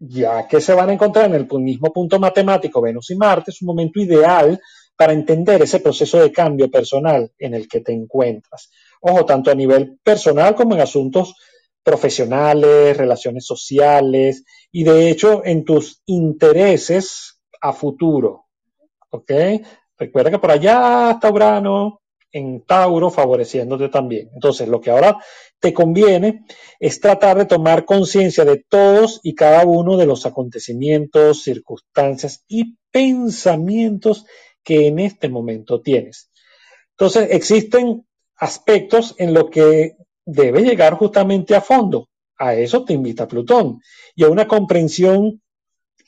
ya 0.00 0.48
que 0.48 0.62
se 0.62 0.72
van 0.72 0.88
a 0.88 0.94
encontrar 0.94 1.26
en 1.26 1.34
el 1.34 1.46
mismo 1.60 1.92
punto 1.92 2.18
matemático 2.18 2.80
Venus 2.80 3.10
y 3.10 3.16
Marte, 3.16 3.50
es 3.50 3.60
un 3.60 3.66
momento 3.66 4.00
ideal 4.00 4.58
para 4.96 5.12
entender 5.12 5.60
ese 5.60 5.80
proceso 5.80 6.18
de 6.18 6.32
cambio 6.32 6.70
personal 6.70 7.30
en 7.38 7.52
el 7.52 7.68
que 7.68 7.80
te 7.80 7.92
encuentras. 7.92 8.70
Ojo, 9.02 9.26
tanto 9.26 9.50
a 9.50 9.54
nivel 9.54 9.98
personal 10.02 10.54
como 10.54 10.74
en 10.74 10.80
asuntos 10.80 11.34
profesionales, 11.88 12.98
relaciones 12.98 13.46
sociales 13.46 14.44
y 14.70 14.84
de 14.84 15.08
hecho 15.08 15.40
en 15.42 15.64
tus 15.64 16.02
intereses 16.04 17.40
a 17.62 17.72
futuro. 17.72 18.44
¿Ok? 19.08 19.32
Recuerda 19.96 20.30
que 20.30 20.38
por 20.38 20.50
allá 20.50 21.12
está 21.12 21.32
Urano 21.32 22.02
en 22.30 22.60
Tauro 22.66 23.08
favoreciéndote 23.10 23.88
también. 23.88 24.28
Entonces, 24.34 24.68
lo 24.68 24.82
que 24.82 24.90
ahora 24.90 25.16
te 25.58 25.72
conviene 25.72 26.44
es 26.78 27.00
tratar 27.00 27.38
de 27.38 27.46
tomar 27.46 27.86
conciencia 27.86 28.44
de 28.44 28.62
todos 28.68 29.20
y 29.22 29.34
cada 29.34 29.64
uno 29.64 29.96
de 29.96 30.04
los 30.04 30.26
acontecimientos, 30.26 31.42
circunstancias 31.42 32.44
y 32.48 32.76
pensamientos 32.90 34.26
que 34.62 34.88
en 34.88 34.98
este 34.98 35.30
momento 35.30 35.80
tienes. 35.80 36.30
Entonces, 36.90 37.28
existen 37.30 38.06
aspectos 38.36 39.14
en 39.16 39.32
los 39.32 39.48
que 39.48 39.96
debe 40.28 40.60
llegar 40.62 40.94
justamente 40.94 41.54
a 41.54 41.62
fondo. 41.62 42.08
A 42.36 42.54
eso 42.54 42.84
te 42.84 42.92
invita 42.92 43.26
Plutón 43.26 43.80
y 44.14 44.24
a 44.24 44.28
una 44.28 44.46
comprensión 44.46 45.40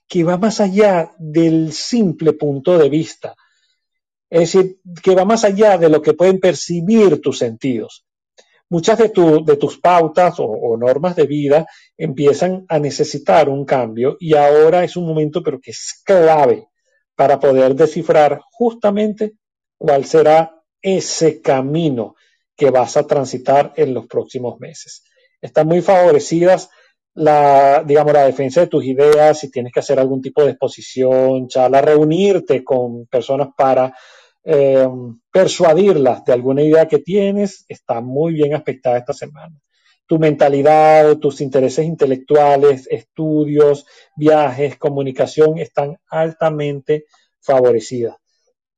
que 0.07 0.25
va 0.25 0.37
más 0.37 0.61
allá 0.61 1.13
del 1.19 1.73
simple 1.73 2.35
punto 2.35 2.77
de 2.77 2.91
vista. 2.91 3.35
Es 4.29 4.53
decir, 4.53 4.79
que 5.03 5.15
va 5.15 5.25
más 5.25 5.45
allá 5.45 5.79
de 5.79 5.89
lo 5.89 6.03
que 6.03 6.13
pueden 6.13 6.39
percibir 6.39 7.21
tus 7.21 7.39
sentidos. 7.39 8.05
Muchas 8.69 8.99
de, 8.99 9.11
de 9.45 9.57
tus 9.57 9.79
pautas 9.79 10.39
o, 10.39 10.45
o, 10.45 10.77
normas 10.77 11.17
de 11.17 11.27
vida 11.27 11.67
empiezan 11.97 12.67
a 12.69 12.79
necesitar 12.79 13.49
un 13.49 13.65
cambio 13.65 14.17
y 14.21 14.35
ahora 14.35 14.85
es 14.85 14.97
un 14.97 15.07
momento 15.07 15.43
pero 15.43 15.59
que 15.61 15.73
es 15.73 16.03
clave 16.05 16.69
para 17.17 17.41
poder 17.41 17.75
descifrar 17.75 18.41
justamente 18.53 19.33
cuál 19.77 20.05
será 20.05 20.63
ese 20.81 21.41
camino 21.41 22.15
que 22.61 22.70
vas 22.70 22.99
a 22.99 23.07
transitar 23.07 23.73
en 23.77 23.95
los 23.95 24.07
próximos 24.07 24.61
meses. 24.61 25.03
Están 25.41 25.66
muy 25.66 25.81
favorecidas 25.81 26.69
la, 27.15 27.82
digamos, 27.87 28.12
la 28.12 28.27
defensa 28.27 28.61
de 28.61 28.66
tus 28.66 28.85
ideas, 28.85 29.39
si 29.39 29.51
tienes 29.51 29.73
que 29.73 29.81
hacer 29.81 29.99
algún 29.99 30.20
tipo 30.20 30.45
de 30.45 30.51
exposición, 30.51 31.49
charla, 31.49 31.81
reunirte 31.81 32.62
con 32.62 33.07
personas 33.07 33.49
para 33.57 33.97
eh, 34.45 34.87
persuadirlas 35.32 36.23
de 36.27 36.35
alguna 36.35 36.62
idea 36.62 36.87
que 36.87 36.99
tienes, 36.99 37.65
está 37.66 38.03
muy 38.03 38.35
bien 38.35 38.55
aspectada 38.55 38.99
esta 38.99 39.15
semana. 39.15 39.59
Tu 40.07 40.19
mentalidad, 40.19 41.16
tus 41.16 41.41
intereses 41.41 41.87
intelectuales, 41.87 42.87
estudios, 42.91 43.87
viajes, 44.16 44.77
comunicación 44.77 45.57
están 45.57 45.97
altamente 46.11 47.07
favorecidas 47.41 48.20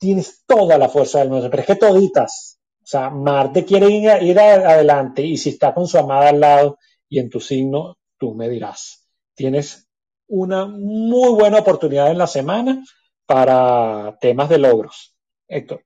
tienes 0.03 0.43
toda 0.49 0.79
la 0.79 0.89
fuerza 0.89 1.21
del 1.21 1.31
mundo, 1.31 1.49
pero 1.49 1.61
es 1.61 1.67
que 1.69 1.77
toditas. 1.77 2.52
O 2.83 2.87
sea, 2.87 3.11
Marte 3.11 3.65
quiere 3.65 3.89
ir, 3.91 4.39
adelante 4.39 5.23
y 5.23 5.37
si 5.37 5.51
está 5.51 5.73
con 5.73 5.87
su 5.87 5.99
amada 5.99 6.31
al 6.31 6.41
lado 6.41 6.79
y 7.09 7.21
en 7.21 7.31
tu 7.31 7.41
signo, 7.41 7.99
tú 8.19 8.35
me 8.35 8.49
dirás. 8.49 9.09
Tienes 9.35 9.89
una 10.27 10.67
muy 10.67 11.33
buena 11.35 11.61
oportunidad 11.61 12.11
en 12.11 12.19
la 12.19 12.27
semana 12.27 12.85
para 13.25 14.19
temas 14.21 14.49
de 14.49 14.59
logros. 14.59 15.17
Héctor. 15.47 15.85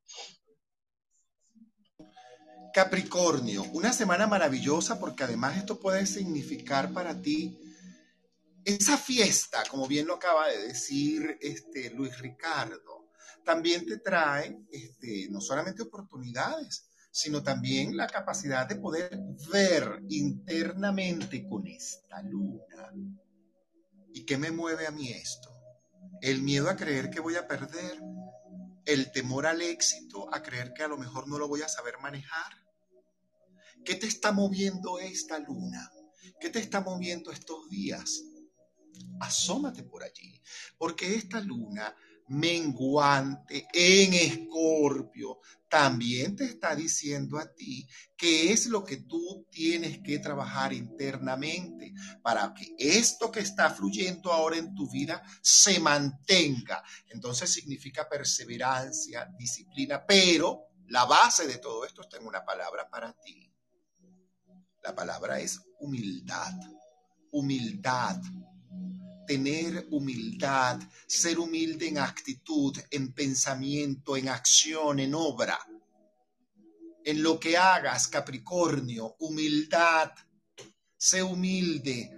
Capricornio, 2.73 3.65
una 3.73 3.93
semana 3.93 4.27
maravillosa 4.27 4.99
porque 4.99 5.25
además 5.25 5.57
esto 5.57 5.79
puede 5.79 6.07
significar 6.07 6.93
para 6.93 7.21
ti 7.21 7.59
esa 8.65 8.97
fiesta, 8.97 9.63
como 9.71 9.87
bien 9.87 10.07
lo 10.07 10.15
acaba 10.15 10.49
de 10.49 10.69
decir 10.69 11.39
este, 11.41 11.91
Luis 11.91 12.19
Ricardo, 12.19 12.96
también 13.47 13.87
te 13.87 13.99
trae 13.99 14.59
este, 14.73 15.29
no 15.31 15.41
solamente 15.41 15.83
oportunidades, 15.83 16.91
sino 17.13 17.45
también 17.45 17.97
la 17.97 18.09
capacidad 18.09 18.67
de 18.69 18.75
poder 18.75 19.17
ver 19.53 20.03
internamente 20.09 21.47
con 21.49 21.65
esta 21.69 22.21
luna. 22.23 22.93
¿Y 24.13 24.27
qué 24.27 24.37
me 24.37 24.51
mueve 24.51 24.89
a 24.89 24.91
mí 24.91 25.13
esto? 25.13 25.49
El 26.21 26.43
miedo 26.43 26.69
a 26.69 26.75
creer 26.75 27.09
que 27.09 27.21
voy 27.21 27.37
a 27.37 27.47
perder, 27.47 28.01
el 28.85 29.13
temor 29.13 29.47
al 29.47 29.63
éxito, 29.63 30.29
a 30.35 30.43
creer 30.43 30.73
que 30.75 30.83
a 30.83 30.89
lo 30.89 30.99
mejor 30.99 31.29
no 31.29 31.39
lo 31.39 31.47
voy 31.47 31.63
a 31.63 31.69
saber 31.69 31.99
manejar. 32.03 32.53
¿Qué 33.85 33.95
te 33.95 34.09
está 34.09 34.33
moviendo 34.33 34.99
esta 34.99 35.39
luna? 35.39 35.89
¿Qué 36.41 36.51
te 36.51 36.59
está 36.59 36.81
moviendo 36.81 37.31
estos 37.31 37.69
días? 37.71 38.25
Asómate 39.21 39.85
por 39.85 40.03
allí, 40.03 40.43
porque 40.79 41.15
esta 41.15 41.41
luna 41.41 41.95
menguante 42.29 43.69
en 43.73 44.15
escorpio 44.15 45.41
también 45.69 46.37
te 46.37 46.45
está 46.45 46.75
diciendo 46.75 47.39
a 47.39 47.53
ti 47.53 47.87
qué 48.17 48.53
es 48.53 48.67
lo 48.67 48.85
que 48.85 48.99
tú 48.99 49.47
tienes 49.51 49.99
que 49.99 50.19
trabajar 50.19 50.73
internamente 50.73 51.93
para 52.23 52.55
que 52.55 52.75
esto 52.79 53.31
que 53.31 53.41
está 53.41 53.71
fluyendo 53.71 54.33
ahora 54.33 54.57
en 54.57 54.75
tu 54.75 54.89
vida 54.91 55.23
se 55.43 55.81
mantenga. 55.81 56.83
Entonces 57.09 57.53
significa 57.53 58.09
perseverancia, 58.09 59.29
disciplina, 59.37 60.05
pero 60.07 60.69
la 60.87 61.05
base 61.05 61.47
de 61.47 61.59
todo 61.59 61.85
esto 61.85 62.03
está 62.03 62.17
en 62.17 62.27
una 62.27 62.45
palabra 62.45 62.89
para 62.89 63.13
ti. 63.13 63.53
La 64.83 64.95
palabra 64.95 65.41
es 65.41 65.61
humildad. 65.81 66.55
Humildad 67.33 68.21
tener 69.27 69.87
humildad, 69.91 70.81
ser 71.07 71.39
humilde 71.39 71.89
en 71.89 71.99
actitud, 71.99 72.77
en 72.91 73.13
pensamiento, 73.13 74.17
en 74.17 74.29
acción, 74.29 75.01
en 75.01 75.15
obra. 75.15 75.59
En 77.05 77.23
lo 77.23 77.39
que 77.39 77.57
hagas, 77.57 78.09
Capricornio, 78.09 79.17
humildad, 79.21 80.13
sé 80.97 81.23
humilde. 81.23 82.11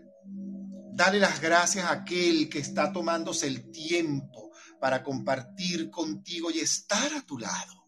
Dale 0.95 1.19
las 1.19 1.41
gracias 1.41 1.85
a 1.85 1.93
aquel 1.93 2.49
que 2.49 2.59
está 2.61 2.93
tomándose 2.93 3.47
el 3.47 3.71
tiempo 3.71 4.51
para 4.81 5.03
compartir 5.03 5.91
contigo 5.91 6.51
y 6.51 6.61
estar 6.61 7.13
a 7.15 7.23
tu 7.23 7.39
lado. 7.39 7.87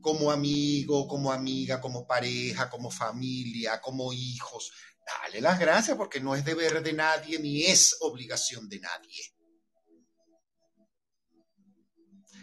Como 0.00 0.30
amigo, 0.30 1.08
como 1.08 1.32
amiga, 1.32 1.80
como 1.80 2.06
pareja, 2.06 2.70
como 2.70 2.90
familia, 2.90 3.80
como 3.80 4.12
hijos 4.12 4.72
dale 5.06 5.40
las 5.40 5.58
gracias 5.58 5.96
porque 5.96 6.20
no 6.20 6.34
es 6.34 6.44
deber 6.44 6.82
de 6.82 6.92
nadie 6.92 7.38
ni 7.38 7.64
es 7.64 7.96
obligación 8.00 8.68
de 8.68 8.80
nadie. 8.80 9.36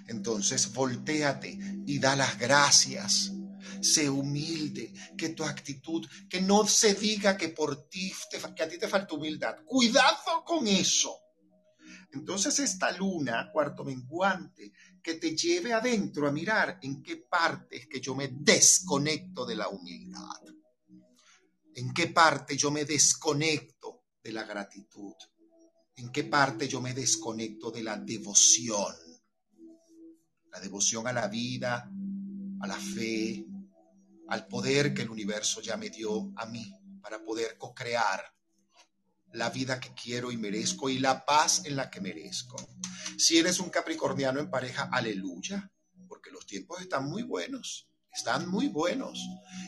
Entonces, 0.08 0.72
volteate 0.74 1.58
y 1.86 2.00
da 2.00 2.16
las 2.16 2.38
gracias. 2.38 3.32
Sé 3.82 4.10
humilde, 4.10 4.94
que 5.18 5.30
tu 5.30 5.44
actitud, 5.44 6.08
que 6.30 6.42
no 6.42 6.66
se 6.68 6.94
diga 6.96 7.38
que 7.38 7.50
por 7.50 7.88
ti, 7.90 8.14
que 8.56 8.64
a 8.64 8.68
ti 8.68 8.78
te 8.78 8.88
falta 8.88 9.16
humildad. 9.16 9.58
Cuidado 9.66 10.44
con 10.46 10.68
eso. 10.68 11.18
Entonces, 12.12 12.60
esta 12.60 12.92
luna, 12.92 13.50
cuarto 13.52 13.84
menguante, 13.84 14.72
que 15.02 15.16
te 15.16 15.36
lleve 15.36 15.74
adentro 15.74 16.28
a 16.28 16.32
mirar 16.32 16.80
en 16.82 17.02
qué 17.02 17.18
parte 17.18 17.78
es 17.78 17.88
que 17.88 18.00
yo 18.00 18.14
me 18.14 18.30
desconecto 18.32 19.46
de 19.46 19.56
la 19.56 19.68
humildad 19.68 20.54
en 21.76 21.94
qué 21.94 22.08
parte 22.08 22.56
yo 22.58 22.72
me 22.72 22.86
desconecto 22.86 24.04
de 24.24 24.32
la 24.32 24.44
gratitud, 24.44 25.14
en 25.96 26.12
qué 26.12 26.24
parte 26.24 26.68
yo 26.68 26.82
me 26.82 26.94
desconecto 26.94 27.72
de 27.72 27.84
la 27.84 27.98
devoción, 27.98 28.96
la 30.52 30.60
devoción 30.60 31.08
a 31.08 31.14
la 31.14 31.28
vida, 31.28 31.90
a 32.62 32.68
la 32.68 32.78
fe, 32.78 33.46
al 34.28 34.48
poder 34.48 34.94
que 34.94 35.02
el 35.02 35.10
universo 35.10 35.62
ya 35.62 35.78
me 35.78 35.90
dio 35.90 36.32
a 36.36 36.46
mí 36.46 36.72
para 37.02 37.24
poder 37.24 37.58
co-crear 37.58 38.24
la 39.34 39.50
vida 39.50 39.80
que 39.80 39.94
quiero 39.94 40.32
y 40.32 40.38
merezco 40.38 40.90
y 40.90 41.00
la 41.00 41.26
paz 41.26 41.66
en 41.66 41.76
la 41.76 41.90
que 41.90 42.02
merezco. 42.02 42.56
Si 43.18 43.38
eres 43.38 43.60
un 43.60 43.70
capricorniano 43.70 44.40
en 44.40 44.50
pareja, 44.50 44.90
aleluya, 44.92 45.72
porque 46.08 46.30
los 46.30 46.46
tiempos 46.46 46.82
están 46.82 47.10
muy 47.10 47.24
buenos 47.24 47.90
están 48.14 48.48
muy 48.48 48.68
buenos. 48.68 49.20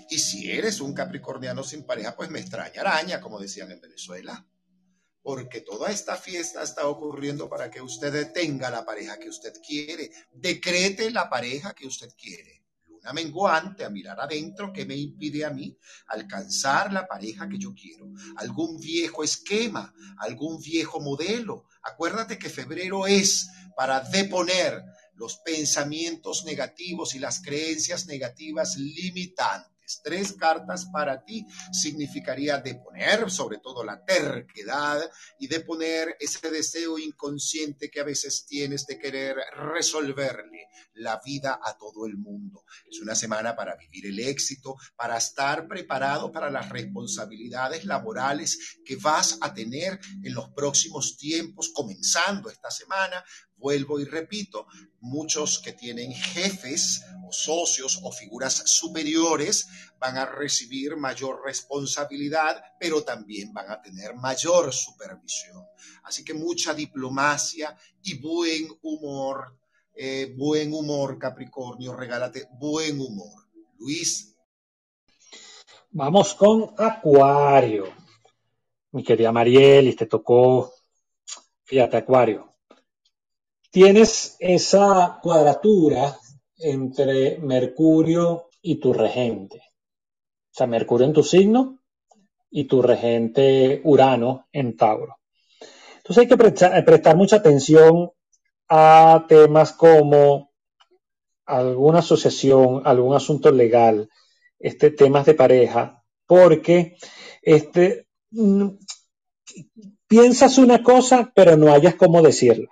Y 0.09 0.19
si 0.19 0.51
eres 0.51 0.79
un 0.79 0.93
capricorniano 0.93 1.63
sin 1.63 1.83
pareja, 1.83 2.15
pues 2.15 2.29
me 2.29 2.39
extraña 2.39 2.81
araña, 2.81 3.19
como 3.19 3.39
decían 3.39 3.71
en 3.71 3.81
Venezuela. 3.81 4.45
Porque 5.21 5.61
toda 5.61 5.89
esta 5.89 6.15
fiesta 6.15 6.61
está 6.61 6.87
ocurriendo 6.87 7.49
para 7.49 7.71
que 7.71 7.81
usted 7.81 8.31
tenga 8.31 8.69
la 8.69 8.85
pareja 8.85 9.17
que 9.17 9.29
usted 9.29 9.53
quiere. 9.65 10.11
Decrete 10.31 11.09
la 11.09 11.27
pareja 11.29 11.73
que 11.73 11.87
usted 11.87 12.09
quiere. 12.15 12.63
Luna 12.85 13.11
menguante 13.13 13.83
a 13.83 13.89
mirar 13.89 14.19
adentro 14.19 14.71
que 14.71 14.85
me 14.85 14.95
impide 14.95 15.43
a 15.43 15.49
mí 15.49 15.75
alcanzar 16.07 16.93
la 16.93 17.07
pareja 17.07 17.49
que 17.49 17.57
yo 17.57 17.73
quiero. 17.73 18.11
Algún 18.37 18.79
viejo 18.79 19.23
esquema, 19.23 19.91
algún 20.19 20.61
viejo 20.61 20.99
modelo. 20.99 21.65
Acuérdate 21.81 22.37
que 22.37 22.49
febrero 22.49 23.07
es 23.07 23.49
para 23.75 24.01
deponer 24.01 24.83
los 25.15 25.37
pensamientos 25.37 26.45
negativos 26.45 27.15
y 27.15 27.19
las 27.19 27.41
creencias 27.41 28.05
negativas 28.07 28.77
limitantes. 28.77 29.75
Tres 30.03 30.33
cartas 30.33 30.87
para 30.91 31.23
ti 31.23 31.45
significaría 31.71 32.57
deponer 32.57 33.29
sobre 33.29 33.59
todo 33.59 33.83
la 33.83 34.03
terquedad 34.03 34.99
y 35.39 35.47
deponer 35.47 36.17
ese 36.19 36.49
deseo 36.49 36.97
inconsciente 36.97 37.89
que 37.91 37.99
a 37.99 38.03
veces 38.03 38.45
tienes 38.47 38.87
de 38.87 38.97
querer 38.97 39.35
resolverle 39.55 40.69
la 40.95 41.21
vida 41.23 41.59
a 41.61 41.77
todo 41.77 42.05
el 42.07 42.17
mundo. 42.17 42.63
Es 42.89 42.99
una 42.99 43.13
semana 43.15 43.55
para 43.55 43.75
vivir 43.75 44.07
el 44.07 44.19
éxito, 44.19 44.75
para 44.95 45.17
estar 45.17 45.67
preparado 45.67 46.31
para 46.31 46.49
las 46.49 46.69
responsabilidades 46.69 47.85
laborales 47.85 48.79
que 48.83 48.95
vas 48.95 49.37
a 49.41 49.53
tener 49.53 49.99
en 50.23 50.33
los 50.33 50.49
próximos 50.49 51.17
tiempos, 51.17 51.69
comenzando 51.69 52.49
esta 52.49 52.71
semana, 52.71 53.23
Vuelvo 53.65 53.99
y 53.99 54.05
repito, 54.05 54.67
muchos 54.99 55.57
que 55.57 55.73
tienen 55.73 56.13
jefes 56.13 57.03
o 57.27 57.31
socios 57.31 57.99
o 58.03 58.11
figuras 58.11 58.61
superiores 58.67 59.67
van 59.97 60.19
a 60.19 60.27
recibir 60.27 60.95
mayor 60.97 61.41
responsabilidad, 61.43 62.63
pero 62.79 63.03
también 63.03 63.51
van 63.51 63.71
a 63.71 63.81
tener 63.81 64.13
mayor 64.13 64.71
supervisión. 64.71 65.65
Así 66.03 66.23
que 66.23 66.35
mucha 66.35 66.75
diplomacia 66.75 67.75
y 68.03 68.19
buen 68.19 68.67
humor, 68.83 69.57
eh, 69.95 70.35
buen 70.37 70.71
humor 70.71 71.17
Capricornio, 71.17 71.95
regálate 71.95 72.47
buen 72.59 73.01
humor. 73.01 73.47
Luis. 73.79 74.35
Vamos 75.89 76.35
con 76.35 76.75
Acuario. 76.77 77.87
Mi 78.91 79.03
querida 79.03 79.31
Mariel, 79.31 79.87
y 79.87 79.95
te 79.95 80.05
tocó, 80.05 80.71
fíjate, 81.63 81.97
Acuario 81.97 82.54
tienes 83.75 84.37
esa 84.39 85.19
cuadratura 85.21 86.17
entre 86.59 87.39
Mercurio 87.39 88.47
y 88.61 88.79
tu 88.79 88.93
regente. 88.93 89.57
O 89.57 90.53
sea, 90.53 90.65
Mercurio 90.65 91.05
en 91.05 91.11
tu 91.11 91.23
signo 91.23 91.81
y 92.49 92.69
tu 92.69 92.81
regente 92.81 93.81
Urano 93.83 94.47
en 94.53 94.77
Tauro. 94.77 95.17
Entonces 95.97 96.19
hay 96.19 96.27
que 96.29 96.37
prestar, 96.37 97.17
mucha 97.17 97.35
atención 97.35 98.11
a 98.69 99.25
temas 99.27 99.73
como 99.73 100.53
alguna 101.45 101.99
asociación, 101.99 102.81
algún 102.85 103.13
asunto 103.13 103.51
legal, 103.51 104.07
este, 104.57 104.89
temas 104.89 105.25
de 105.25 105.33
pareja, 105.33 106.01
porque 106.25 106.95
este, 107.41 108.07
mm, 108.31 108.69
piensas 110.07 110.59
una 110.59 110.81
cosa, 110.81 111.33
pero 111.35 111.57
no 111.57 111.73
hayas 111.73 111.95
cómo 111.95 112.21
decirla 112.21 112.69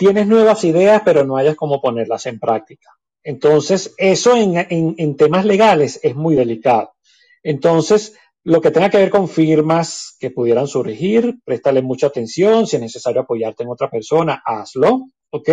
tienes 0.00 0.26
nuevas 0.26 0.64
ideas, 0.64 1.02
pero 1.04 1.26
no 1.26 1.36
hayas 1.36 1.56
cómo 1.56 1.82
ponerlas 1.82 2.24
en 2.24 2.40
práctica. 2.40 2.88
Entonces, 3.22 3.94
eso 3.98 4.34
en, 4.34 5.16
temas 5.18 5.44
legales 5.44 6.00
es 6.02 6.16
muy 6.16 6.34
delicado. 6.34 6.94
Entonces, 7.42 8.14
lo 8.42 8.62
que 8.62 8.70
tenga 8.70 8.88
que 8.88 8.96
ver 8.96 9.10
con 9.10 9.28
firmas 9.28 10.16
que 10.18 10.30
pudieran 10.30 10.66
surgir, 10.68 11.40
préstale 11.44 11.82
mucha 11.82 12.06
atención. 12.06 12.66
Si 12.66 12.76
es 12.76 12.82
necesario 12.82 13.20
apoyarte 13.20 13.62
en 13.62 13.68
otra 13.68 13.90
persona, 13.90 14.42
hazlo. 14.42 15.08
¿Ok? 15.28 15.50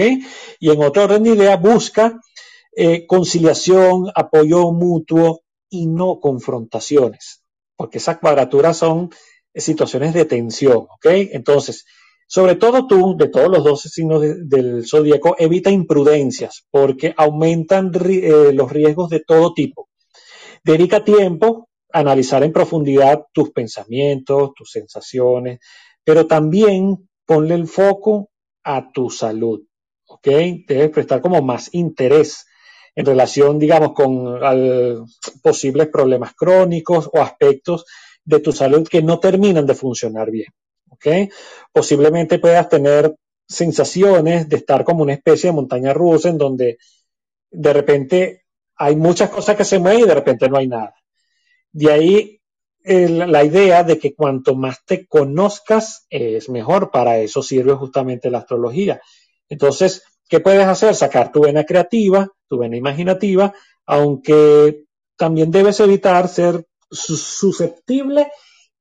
Y 0.62 0.72
en 0.72 0.82
otro 0.82 1.04
orden 1.04 1.24
de 1.24 1.32
idea, 1.32 1.58
busca 1.58 2.18
eh, 2.74 3.06
conciliación, 3.06 4.10
apoyo 4.16 4.72
mutuo 4.72 5.42
y 5.70 5.88
no 5.88 6.22
confrontaciones. 6.22 7.44
Porque 7.76 7.98
esas 7.98 8.20
cuadraturas 8.20 8.78
son 8.78 9.10
situaciones 9.54 10.14
de 10.14 10.24
tensión. 10.24 10.88
¿Ok? 10.90 11.08
Entonces, 11.34 11.84
Sobre 12.30 12.56
todo 12.56 12.88
tú, 12.88 13.16
de 13.18 13.30
todos 13.30 13.50
los 13.50 13.64
12 13.64 13.90
signos 13.90 14.22
del 14.22 14.86
zodíaco, 14.86 15.38
evita 15.40 15.72
imprudencias 15.72 16.68
porque 16.70 17.14
aumentan 17.16 17.90
eh, 17.96 18.52
los 18.54 18.70
riesgos 18.70 19.10
de 19.10 19.22
todo 19.22 19.54
tipo. 19.54 19.88
Dedica 20.62 21.06
tiempo 21.06 21.70
a 21.94 22.00
analizar 22.00 22.44
en 22.44 22.52
profundidad 22.52 23.24
tus 23.32 23.52
pensamientos, 23.52 24.52
tus 24.56 24.72
sensaciones, 24.72 25.60
pero 26.04 26.28
también 26.28 27.08
ponle 27.26 27.56
el 27.56 27.66
foco 27.66 28.30
a 28.64 28.92
tu 28.92 29.10
salud. 29.10 29.62
¿Ok? 30.08 30.28
Debes 30.68 30.90
prestar 30.90 31.22
como 31.22 31.42
más 31.42 31.74
interés 31.74 32.46
en 32.94 33.06
relación, 33.06 33.58
digamos, 33.58 33.94
con 33.94 34.40
posibles 35.42 35.88
problemas 35.88 36.34
crónicos 36.34 37.10
o 37.14 37.22
aspectos 37.22 37.86
de 38.26 38.40
tu 38.42 38.52
salud 38.52 38.86
que 38.86 39.02
no 39.02 39.20
terminan 39.20 39.66
de 39.66 39.76
funcionar 39.76 40.30
bien. 40.30 40.52
¿Ok? 40.98 41.32
Posiblemente 41.72 42.40
puedas 42.40 42.68
tener 42.70 43.16
sensaciones 43.48 44.50
de 44.50 44.58
estar 44.58 44.84
como 44.84 45.04
una 45.04 45.14
especie 45.14 45.50
de 45.50 45.56
montaña 45.56 45.94
rusa 45.94 46.30
en 46.30 46.38
donde 46.38 46.78
de 47.50 47.74
repente 47.74 48.44
hay 48.76 48.96
muchas 48.96 49.30
cosas 49.30 49.56
que 49.56 49.64
se 49.64 49.80
mueven 49.80 50.02
y 50.02 50.08
de 50.08 50.16
repente 50.16 50.50
no 50.50 50.58
hay 50.58 50.68
nada. 50.68 50.94
De 51.72 51.92
ahí 51.92 52.38
la 52.88 53.44
idea 53.44 53.84
de 53.84 54.00
que 54.00 54.16
cuanto 54.16 54.56
más 54.56 54.84
te 54.86 55.08
conozcas 55.08 56.06
es 56.10 56.50
mejor. 56.50 56.90
Para 56.90 57.18
eso 57.18 57.44
sirve 57.44 57.74
justamente 57.74 58.30
la 58.30 58.40
astrología. 58.40 59.02
Entonces, 59.50 60.04
¿qué 60.30 60.40
puedes 60.40 60.66
hacer? 60.66 60.96
Sacar 60.96 61.32
tu 61.32 61.42
vena 61.42 61.66
creativa, 61.66 62.30
tu 62.48 62.60
vena 62.60 62.78
imaginativa, 62.78 63.54
aunque 63.86 64.86
también 65.18 65.52
debes 65.52 65.80
evitar 65.80 66.30
ser 66.30 66.66
susceptible 66.90 68.28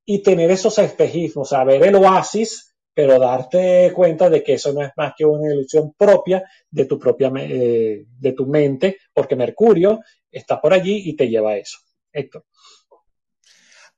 y 0.07 0.23
tener 0.23 0.51
esos 0.51 0.79
espejismos, 0.79 1.53
o 1.53 1.65
ver 1.65 1.83
el 1.83 1.97
oasis, 1.97 2.75
pero 2.95 3.19
darte 3.19 3.93
cuenta 3.95 4.31
de 4.31 4.43
que 4.43 4.55
eso 4.55 4.73
no 4.73 4.83
es 4.83 4.93
más 4.97 5.13
que 5.15 5.27
una 5.27 5.53
ilusión 5.53 5.93
propia 5.93 6.43
de 6.71 6.87
tu 6.87 6.99
propia 6.99 7.31
eh, 7.37 8.07
de 8.09 8.33
tu 8.33 8.47
mente, 8.47 8.99
porque 9.13 9.37
Mercurio 9.37 10.01
está 10.31 10.61
por 10.61 10.73
allí 10.73 11.03
y 11.05 11.17
te 11.17 11.29
lleva 11.29 11.51
a 11.51 11.57
eso. 11.59 11.79
Héctor. 12.13 12.47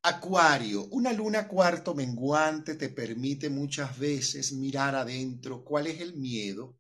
Acuario, 0.03 0.87
una 0.87 1.13
luna 1.13 1.47
cuarto 1.47 1.95
menguante 1.95 2.75
te 2.75 2.89
permite 2.89 3.51
muchas 3.51 3.99
veces 3.99 4.53
mirar 4.53 4.95
adentro 4.95 5.63
cuál 5.63 5.89
es 5.89 6.01
el 6.01 6.17
miedo, 6.17 6.77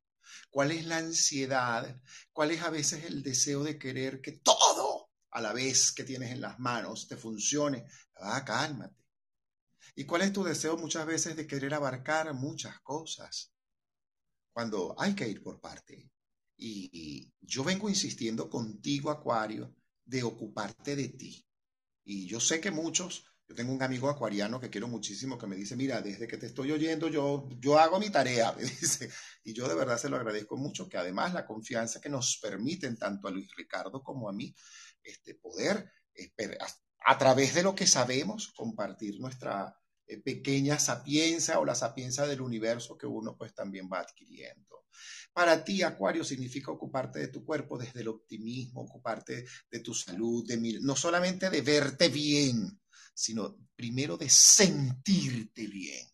cuál 0.50 0.72
es 0.72 0.86
la 0.86 0.98
ansiedad, 0.98 2.00
cuál 2.32 2.52
es 2.52 2.62
a 2.62 2.70
veces 2.70 3.04
el 3.04 3.22
deseo 3.22 3.62
de 3.62 3.78
querer 3.78 4.20
que 4.20 4.32
todo 4.32 5.10
a 5.30 5.40
la 5.40 5.52
vez 5.52 5.92
que 5.92 6.04
tienes 6.04 6.30
en 6.30 6.40
las 6.40 6.58
manos 6.58 7.06
te 7.06 7.16
funcione. 7.16 7.84
Ah, 8.16 8.44
cálmate. 8.44 8.94
¿Y 9.98 10.04
cuál 10.04 10.22
es 10.22 10.32
tu 10.32 10.44
deseo 10.44 10.76
muchas 10.76 11.04
veces 11.06 11.34
de 11.34 11.48
querer 11.48 11.74
abarcar 11.74 12.32
muchas 12.32 12.78
cosas? 12.82 13.52
Cuando 14.52 14.94
hay 14.96 15.12
que 15.16 15.26
ir 15.26 15.42
por 15.42 15.60
parte. 15.60 16.12
Y, 16.56 17.32
yo 17.40 17.64
vengo 17.64 17.88
insistiendo 17.88 18.48
contigo, 18.48 19.10
Acuario, 19.10 19.74
de 20.04 20.22
ocuparte 20.22 20.94
de 20.94 21.08
ti. 21.08 21.44
Y 22.04 22.28
yo 22.28 22.38
sé 22.38 22.60
que 22.60 22.70
muchos, 22.70 23.24
yo 23.48 23.56
tengo 23.56 23.72
un 23.72 23.82
amigo 23.82 24.08
acuariano 24.08 24.60
que 24.60 24.70
quiero 24.70 24.86
muchísimo 24.86 25.36
que 25.36 25.48
me 25.48 25.56
dice, 25.56 25.74
mira, 25.74 26.00
desde 26.00 26.28
que 26.28 26.38
te 26.38 26.46
estoy 26.46 26.70
oyendo, 26.70 27.08
yo, 27.08 27.48
yo 27.58 27.76
hago 27.76 27.98
mi 27.98 28.10
tarea. 28.10 28.54
Y 29.42 29.52
yo 29.52 29.66
de 29.66 29.74
verdad 29.74 29.98
se 29.98 30.08
lo 30.08 30.14
agradezco 30.14 30.56
mucho, 30.56 30.88
que 30.88 30.96
además 30.96 31.34
la 31.34 31.44
confianza 31.44 32.00
que 32.00 32.08
nos 32.08 32.38
permiten 32.40 32.96
tanto 32.96 33.26
a 33.26 33.32
Luis 33.32 33.50
Ricardo 33.56 34.00
como 34.04 34.28
a 34.28 34.32
mí, 34.32 34.54
este 35.02 35.34
poder, 35.34 35.90
eh, 36.14 36.30
a 37.04 37.18
través 37.18 37.54
de 37.54 37.64
lo 37.64 37.74
que 37.74 37.86
sabemos, 37.86 38.52
compartir 38.54 39.18
nuestra, 39.18 39.77
eh, 40.08 40.18
pequeña 40.18 40.78
sapienza 40.78 41.58
o 41.58 41.64
la 41.64 41.74
sapienza 41.74 42.26
del 42.26 42.40
universo 42.40 42.96
que 42.96 43.06
uno 43.06 43.36
pues 43.36 43.54
también 43.54 43.88
va 43.92 44.00
adquiriendo. 44.00 44.86
Para 45.32 45.62
ti, 45.62 45.82
Acuario, 45.82 46.24
significa 46.24 46.72
ocuparte 46.72 47.18
de 47.18 47.28
tu 47.28 47.44
cuerpo 47.44 47.78
desde 47.78 48.00
el 48.00 48.08
optimismo, 48.08 48.80
ocuparte 48.80 49.44
de 49.70 49.80
tu 49.80 49.94
salud, 49.94 50.46
de 50.46 50.56
no 50.80 50.96
solamente 50.96 51.50
de 51.50 51.60
verte 51.60 52.08
bien, 52.08 52.80
sino 53.14 53.56
primero 53.76 54.16
de 54.16 54.30
sentirte 54.30 55.66
bien, 55.66 56.06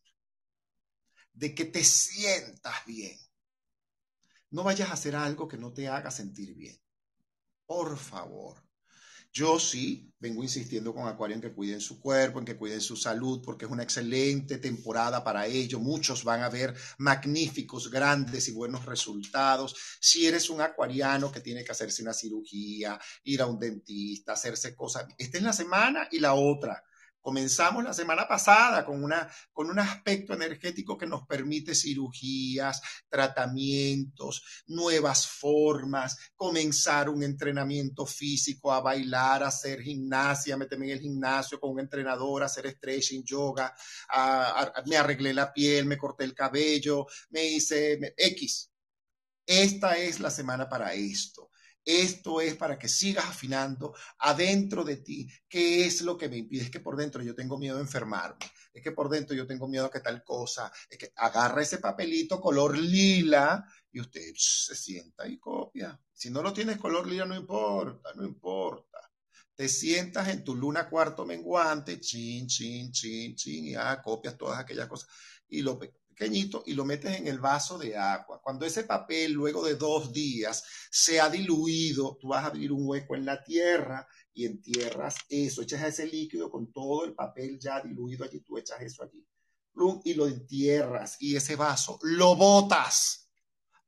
de 1.33 1.55
que 1.55 1.66
te 1.66 1.85
sientas 1.85 2.85
bien. 2.87 3.16
No 4.51 4.65
vayas 4.65 4.91
a 4.91 4.95
hacer 4.95 5.15
algo 5.15 5.47
que 5.47 5.57
no 5.57 5.73
te 5.73 5.89
haga 5.89 6.11
sentir 6.11 6.55
bien. 6.55 6.79
Por 7.66 7.97
favor. 7.97 8.64
Yo 9.36 9.59
sí 9.59 10.15
vengo 10.20 10.44
insistiendo 10.44 10.94
con 10.94 11.09
Acuario 11.09 11.35
en 11.35 11.43
que 11.43 11.52
cuiden 11.52 11.81
su 11.81 12.01
cuerpo, 12.01 12.39
en 12.39 12.44
que 12.44 12.56
cuiden 12.56 12.81
su 12.81 12.97
salud, 12.97 13.43
porque 13.44 13.65
es 13.65 13.70
una 13.73 13.82
excelente 13.82 14.59
temporada 14.59 15.24
para 15.24 15.44
ello. 15.48 15.81
Muchos 15.81 16.23
van 16.23 16.43
a 16.43 16.48
ver 16.48 16.73
magníficos, 16.98 17.90
grandes 17.90 18.47
y 18.47 18.52
buenos 18.52 18.86
resultados. 18.86 19.74
Si 20.01 20.24
eres 20.24 20.51
un 20.51 20.61
acuariano 20.61 21.32
que 21.32 21.40
tiene 21.40 21.65
que 21.65 21.73
hacerse 21.73 22.02
una 22.02 22.15
cirugía, 22.15 22.97
ir 23.24 23.43
a 23.43 23.47
un 23.47 23.59
dentista, 23.59 24.35
hacerse 24.35 24.77
cosas, 24.77 25.06
esta 25.19 25.39
es 25.39 25.43
la 25.43 25.52
semana 25.52 26.06
y 26.12 26.20
la 26.20 26.35
otra 26.35 26.85
Comenzamos 27.25 27.83
la 27.83 27.95
semana 27.95 28.29
pasada 28.29 28.85
con, 28.85 29.03
una, 29.03 29.27
con 29.51 29.71
un 29.71 29.79
aspecto 29.79 30.35
energético 30.35 30.99
que 30.99 31.07
nos 31.07 31.27
permite 31.27 31.75
cirugías, 31.75 32.83
tratamientos, 33.09 34.43
nuevas 34.67 35.27
formas, 35.27 36.19
comenzar 36.37 37.09
un 37.09 37.23
entrenamiento 37.23 38.05
físico, 38.05 38.71
a 38.71 38.83
bailar, 38.83 39.43
a 39.43 39.47
hacer 39.47 39.81
gimnasia, 39.81 40.59
meterme 40.59 40.85
en 40.85 40.93
el 40.93 41.01
gimnasio 41.01 41.59
con 41.59 41.71
un 41.71 41.81
entrenador, 41.81 42.43
hacer 42.43 42.71
stretching, 42.71 43.25
yoga, 43.25 43.75
me 44.85 44.99
arreglé 44.99 45.33
la 45.33 45.51
piel, 45.51 45.87
me 45.87 45.97
corté 45.97 46.25
el 46.25 46.35
cabello, 46.35 47.07
me 47.31 47.43
hice 47.43 47.99
X. 48.19 48.71
Esta 49.47 49.97
es 49.97 50.21
la 50.21 50.31
semana 50.31 50.69
para 50.69 50.93
esto. 50.93 51.49
Esto 51.85 52.40
es 52.40 52.56
para 52.56 52.78
que 52.78 52.89
sigas 52.89 53.27
afinando 53.27 53.94
adentro 54.19 54.85
de 54.85 54.97
ti 54.97 55.28
qué 55.48 55.85
es 55.85 56.02
lo 56.02 56.16
que 56.16 56.28
me 56.28 56.39
impide. 56.39 56.62
Es 56.62 56.70
que 56.70 56.81
por 56.81 56.97
dentro 56.97 57.23
yo 57.23 57.35
tengo 57.35 57.59
miedo 57.59 57.77
a 57.77 57.81
enfermarme. 57.81 58.47
Es 58.73 58.82
que 58.82 58.93
por 58.93 59.09
dentro 59.09 59.36
yo 59.36 59.47
tengo 59.47 59.69
miedo 59.69 59.86
a 59.86 59.90
que 59.90 60.01
tal 60.01 60.24
cosa. 60.24 60.73
Es 60.89 60.98
que 60.98 61.12
agarra 61.16 61.62
ese 61.62 61.78
papelito 61.78 62.40
color 62.40 62.77
lila 62.78 63.65
y 63.93 64.01
usted 64.01 64.32
se 64.35 64.74
sienta 64.74 65.28
y 65.28 65.39
copia. 65.39 66.01
Si 66.12 66.31
no 66.31 66.43
lo 66.43 66.52
tienes 66.52 66.78
color 66.78 67.06
lila, 67.06 67.27
no 67.27 67.36
importa, 67.36 68.12
no 68.15 68.24
importa. 68.24 68.98
Te 69.55 69.69
sientas 69.69 70.28
en 70.28 70.43
tu 70.43 70.56
luna 70.56 70.89
cuarto 70.89 71.24
menguante, 71.24 72.01
chin, 72.01 72.47
chin, 72.48 72.90
chin, 72.90 73.36
chin, 73.36 73.66
y 73.66 73.73
ya 73.73 74.02
copias 74.02 74.36
todas 74.36 74.59
aquellas 74.59 74.89
cosas. 74.89 75.09
Y 75.47 75.62
lo, 75.62 75.78
pequeñito 76.15 76.62
y 76.66 76.74
lo 76.74 76.85
metes 76.85 77.19
en 77.19 77.27
el 77.27 77.41
vaso 77.41 77.78
de 77.78 77.97
agua. 77.97 78.41
Cuando 78.43 78.65
ese 78.65 78.85
papel, 78.85 79.32
luego 79.32 79.65
de 79.65 79.74
dos 79.74 80.12
días, 80.12 80.65
se 80.91 81.20
ha 81.20 81.28
diluido, 81.28 82.16
tú 82.20 82.28
vas 82.28 82.45
a 82.45 82.49
abrir 82.49 82.73
un 82.73 82.86
hueco 82.86 83.15
en 83.16 83.24
la 83.24 83.43
tierra 83.43 84.07
y 84.32 84.47
entierras 84.47 85.16
eso, 85.28 85.62
echas 85.62 85.82
ese 85.82 86.07
líquido 86.07 86.51
con 86.51 86.73
todo 86.73 87.05
el 87.05 87.15
papel 87.15 87.59
ya 87.59 87.81
diluido 87.81 88.24
allí, 88.24 88.41
tú 88.41 88.59
echas 88.59 88.81
eso 88.81 89.03
allí. 89.03 89.27
Y 90.05 90.15
lo 90.15 90.28
entierras 90.28 91.16
y 91.20 91.35
ese 91.35 91.57
vaso 91.57 91.99
lo 92.03 92.36
botas 92.36 93.24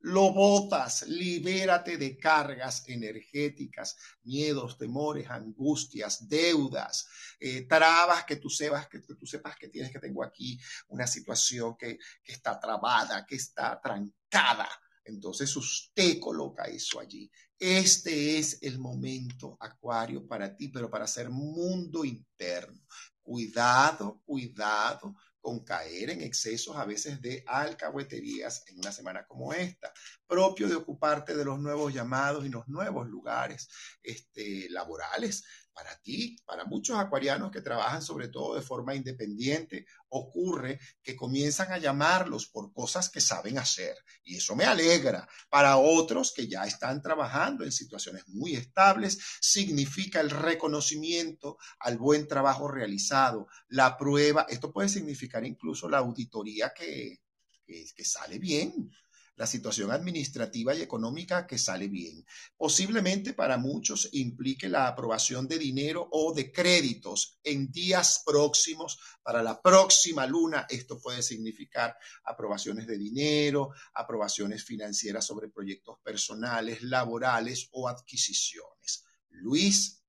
lo 0.06 0.32
botas, 0.32 1.02
libérate 1.08 1.96
de 1.98 2.16
cargas 2.16 2.84
energéticas, 2.86 3.96
miedos, 4.22 4.78
temores, 4.78 5.28
angustias, 5.28 6.28
deudas, 6.28 7.08
eh, 7.40 7.62
trabas 7.62 8.24
que 8.24 8.36
tú, 8.36 8.48
sepas, 8.48 8.86
que, 8.86 9.00
tú 9.00 9.26
sepas 9.26 9.56
que 9.56 9.68
tienes, 9.68 9.90
que 9.90 9.98
tengo 9.98 10.22
aquí 10.22 10.60
una 10.88 11.08
situación 11.08 11.76
que, 11.76 11.98
que 12.22 12.32
está 12.32 12.60
trabada, 12.60 13.26
que 13.26 13.34
está 13.34 13.80
trancada. 13.82 14.68
Entonces 15.04 15.56
usted 15.56 16.20
coloca 16.20 16.64
eso 16.64 17.00
allí. 17.00 17.28
Este 17.58 18.38
es 18.38 18.62
el 18.62 18.78
momento, 18.78 19.56
Acuario, 19.58 20.24
para 20.24 20.56
ti, 20.56 20.68
pero 20.68 20.88
para 20.88 21.06
hacer 21.06 21.30
mundo 21.30 22.04
interno. 22.04 22.80
Cuidado, 23.20 24.22
cuidado 24.24 25.16
con 25.46 25.60
caer 25.60 26.10
en 26.10 26.22
excesos 26.22 26.74
a 26.76 26.84
veces 26.84 27.22
de 27.22 27.44
alcahueterías 27.46 28.64
en 28.66 28.78
una 28.78 28.90
semana 28.90 29.24
como 29.28 29.52
esta, 29.52 29.92
propio 30.26 30.66
de 30.66 30.74
ocuparte 30.74 31.36
de 31.36 31.44
los 31.44 31.60
nuevos 31.60 31.94
llamados 31.94 32.44
y 32.44 32.48
los 32.48 32.66
nuevos 32.66 33.06
lugares 33.06 33.68
este, 34.02 34.68
laborales 34.70 35.44
para 35.76 35.94
ti, 36.00 36.34
para 36.46 36.64
muchos 36.64 36.96
acuarianos 36.96 37.50
que 37.50 37.60
trabajan 37.60 38.00
sobre 38.00 38.28
todo 38.28 38.54
de 38.54 38.62
forma 38.62 38.94
independiente, 38.94 39.84
ocurre 40.08 40.80
que 41.02 41.14
comienzan 41.14 41.70
a 41.70 41.76
llamarlos 41.76 42.46
por 42.46 42.72
cosas 42.72 43.10
que 43.10 43.20
saben 43.20 43.58
hacer. 43.58 43.94
Y 44.24 44.36
eso 44.36 44.56
me 44.56 44.64
alegra. 44.64 45.28
Para 45.50 45.76
otros 45.76 46.32
que 46.32 46.48
ya 46.48 46.64
están 46.64 47.02
trabajando 47.02 47.62
en 47.62 47.72
situaciones 47.72 48.26
muy 48.28 48.56
estables, 48.56 49.18
significa 49.38 50.18
el 50.20 50.30
reconocimiento 50.30 51.58
al 51.80 51.98
buen 51.98 52.26
trabajo 52.26 52.68
realizado, 52.68 53.46
la 53.68 53.98
prueba. 53.98 54.46
Esto 54.48 54.72
puede 54.72 54.88
significar 54.88 55.44
incluso 55.44 55.90
la 55.90 55.98
auditoría 55.98 56.72
que, 56.74 57.20
que, 57.66 58.04
sale 58.04 58.38
bien. 58.38 58.90
La 59.36 59.46
situación 59.46 59.90
administrativa 59.90 60.74
y 60.74 60.82
económica 60.82 61.46
que 61.46 61.58
sale 61.58 61.88
bien. 61.88 62.24
Posiblemente 62.56 63.34
para 63.34 63.58
muchos 63.58 64.08
implique 64.12 64.68
la 64.68 64.88
aprobación 64.88 65.46
de 65.46 65.58
dinero 65.58 66.08
o 66.10 66.32
de 66.32 66.50
créditos 66.50 67.38
en 67.44 67.70
días 67.70 68.22
próximos. 68.24 68.98
Para 69.22 69.42
la 69.42 69.60
próxima 69.60 70.26
luna, 70.26 70.66
esto 70.68 70.98
puede 70.98 71.22
significar 71.22 71.96
aprobaciones 72.24 72.86
de 72.86 72.96
dinero, 72.96 73.70
aprobaciones 73.94 74.64
financieras 74.64 75.26
sobre 75.26 75.48
proyectos 75.48 75.98
personales, 76.02 76.82
laborales 76.82 77.68
o 77.72 77.88
adquisiciones. 77.88 79.04
Luis. 79.28 80.02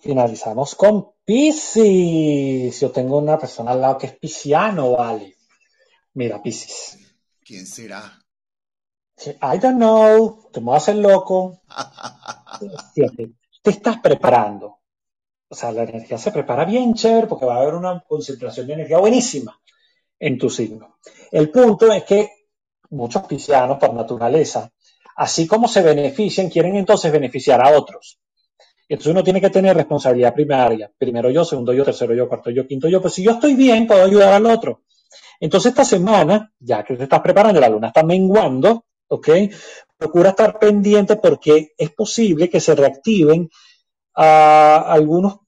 Finalizamos 0.00 0.74
con 0.74 1.12
Piscis. 1.24 2.80
Yo 2.80 2.90
tengo 2.90 3.18
una 3.18 3.38
persona 3.38 3.72
al 3.72 3.80
lado 3.80 3.98
que 3.98 4.06
es 4.06 4.18
pisciano, 4.18 4.92
vale. 4.92 5.36
Mira, 6.14 6.42
Piscis. 6.42 7.01
¿Quién 7.44 7.66
será? 7.66 8.18
I 9.26 9.58
don't 9.58 9.76
know. 9.76 10.48
Te 10.52 10.60
me 10.60 10.72
a 10.72 10.76
hacer 10.76 10.96
loco. 10.96 11.62
te 13.62 13.70
estás 13.70 13.98
preparando. 13.98 14.78
O 15.48 15.54
sea, 15.54 15.70
la 15.70 15.82
energía 15.82 16.16
se 16.18 16.32
prepara 16.32 16.64
bien 16.64 16.94
chévere 16.94 17.26
porque 17.26 17.44
va 17.44 17.56
a 17.56 17.60
haber 17.60 17.74
una 17.74 18.02
concentración 18.08 18.66
de 18.66 18.72
energía 18.72 18.98
buenísima 18.98 19.60
en 20.18 20.38
tu 20.38 20.48
signo. 20.48 20.98
El 21.30 21.50
punto 21.50 21.92
es 21.92 22.04
que 22.04 22.30
muchos 22.90 23.24
piscianos, 23.26 23.78
por 23.78 23.92
naturaleza, 23.92 24.72
así 25.16 25.46
como 25.46 25.68
se 25.68 25.82
benefician, 25.82 26.48
quieren 26.48 26.76
entonces 26.76 27.12
beneficiar 27.12 27.60
a 27.60 27.76
otros. 27.76 28.18
Entonces 28.88 29.12
uno 29.12 29.22
tiene 29.24 29.40
que 29.40 29.50
tener 29.50 29.76
responsabilidad 29.76 30.34
primaria. 30.34 30.90
Primero 30.96 31.30
yo, 31.30 31.44
segundo 31.44 31.72
yo, 31.72 31.84
tercero 31.84 32.14
yo, 32.14 32.28
cuarto 32.28 32.50
yo, 32.50 32.66
quinto 32.66 32.88
yo. 32.88 33.00
Pues 33.00 33.14
si 33.14 33.22
yo 33.22 33.32
estoy 33.32 33.54
bien, 33.54 33.86
puedo 33.86 34.04
ayudar 34.04 34.32
al 34.32 34.46
otro. 34.46 34.82
Entonces 35.40 35.70
esta 35.70 35.84
semana, 35.84 36.52
ya 36.58 36.84
que 36.84 36.96
te 36.96 37.04
estás 37.04 37.20
preparando, 37.20 37.60
la 37.60 37.68
luna 37.68 37.88
está 37.88 38.02
menguando, 38.02 38.84
¿ok? 39.08 39.28
Procura 39.96 40.30
estar 40.30 40.58
pendiente 40.58 41.16
porque 41.16 41.72
es 41.76 41.90
posible 41.90 42.48
que 42.48 42.60
se 42.60 42.74
reactiven 42.74 43.48
ah, 44.16 44.84
algunos 44.88 45.40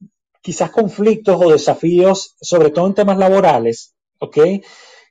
quizás 0.43 0.71
conflictos 0.71 1.41
o 1.41 1.51
desafíos, 1.51 2.37
sobre 2.41 2.71
todo 2.71 2.87
en 2.87 2.95
temas 2.95 3.19
laborales, 3.19 3.95
¿ok? 4.19 4.39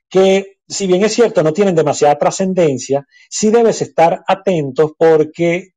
Que 0.08 0.58
si 0.68 0.86
bien 0.86 1.04
es 1.04 1.12
cierto, 1.12 1.42
no 1.42 1.52
tienen 1.52 1.74
demasiada 1.74 2.16
trascendencia, 2.18 3.06
sí 3.28 3.50
debes 3.50 3.82
estar 3.82 4.22
atentos 4.26 4.92
porque 4.96 5.74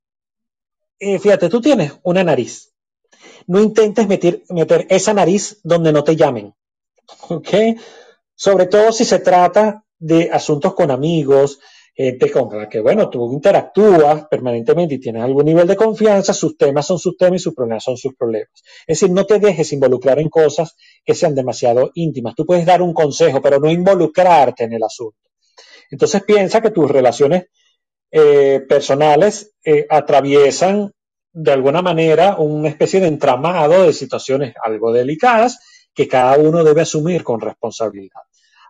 eh, 0.99 1.19
fíjate, 1.19 1.49
tú 1.49 1.61
tienes 1.61 1.93
una 2.03 2.23
nariz. 2.23 2.73
No 3.45 3.61
intentes 3.61 4.07
meter, 4.07 4.43
meter 4.49 4.87
esa 4.89 5.13
nariz 5.13 5.59
donde 5.63 5.91
no 5.93 6.03
te 6.03 6.15
llamen. 6.15 6.53
¿Ok? 7.29 7.49
Sobre 8.37 8.67
todo 8.67 8.91
si 8.91 9.03
se 9.03 9.19
trata 9.19 9.83
de 9.97 10.29
asuntos 10.31 10.75
con 10.75 10.91
amigos, 10.91 11.59
gente 11.95 12.29
con 12.29 12.55
la 12.55 12.69
que, 12.69 12.79
bueno, 12.79 13.09
tú 13.09 13.33
interactúas 13.33 14.27
permanentemente 14.29 14.95
y 14.95 14.99
tienes 14.99 15.23
algún 15.23 15.45
nivel 15.45 15.67
de 15.67 15.75
confianza, 15.75 16.31
sus 16.33 16.55
temas 16.55 16.85
son 16.85 16.99
sus 16.99 17.17
temas 17.17 17.41
y 17.41 17.43
sus 17.43 17.55
problemas 17.55 17.83
son 17.83 17.97
sus 17.97 18.13
problemas. 18.13 18.51
Es 18.85 18.99
decir, 18.99 19.09
no 19.09 19.25
te 19.25 19.39
dejes 19.39 19.73
involucrar 19.73 20.19
en 20.19 20.29
cosas 20.29 20.75
que 21.03 21.15
sean 21.15 21.33
demasiado 21.33 21.89
íntimas. 21.95 22.35
Tú 22.35 22.45
puedes 22.45 22.67
dar 22.67 22.83
un 22.83 22.93
consejo, 22.93 23.41
pero 23.41 23.59
no 23.59 23.71
involucrarte 23.71 24.65
en 24.65 24.73
el 24.73 24.83
asunto. 24.83 25.17
Entonces 25.89 26.21
piensa 26.23 26.61
que 26.61 26.69
tus 26.69 26.91
relaciones 26.91 27.45
eh, 28.11 28.61
personales 28.69 29.55
eh, 29.65 29.87
atraviesan 29.89 30.91
de 31.33 31.51
alguna 31.51 31.81
manera 31.81 32.35
una 32.37 32.69
especie 32.69 32.99
de 32.99 33.07
entramado 33.07 33.83
de 33.83 33.93
situaciones 33.93 34.53
algo 34.63 34.93
delicadas 34.93 35.59
que 35.95 36.07
cada 36.07 36.37
uno 36.37 36.63
debe 36.63 36.81
asumir 36.81 37.23
con 37.23 37.41
responsabilidad. 37.41 38.21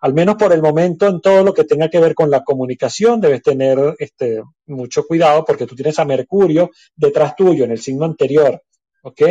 Al 0.01 0.13
menos 0.13 0.35
por 0.35 0.53
el 0.53 0.61
momento, 0.61 1.07
en 1.07 1.21
todo 1.21 1.43
lo 1.43 1.53
que 1.53 1.63
tenga 1.63 1.89
que 1.89 1.99
ver 1.99 2.13
con 2.13 2.29
la 2.29 2.43
comunicación, 2.43 3.19
debes 3.21 3.41
tener 3.41 3.95
este, 3.99 4.41
mucho 4.65 5.05
cuidado 5.05 5.43
porque 5.45 5.65
tú 5.65 5.75
tienes 5.75 5.97
a 5.99 6.05
Mercurio 6.05 6.71
detrás 6.95 7.35
tuyo 7.35 7.65
en 7.65 7.71
el 7.71 7.79
signo 7.79 8.05
anterior. 8.05 8.61
¿Ok? 9.03 9.21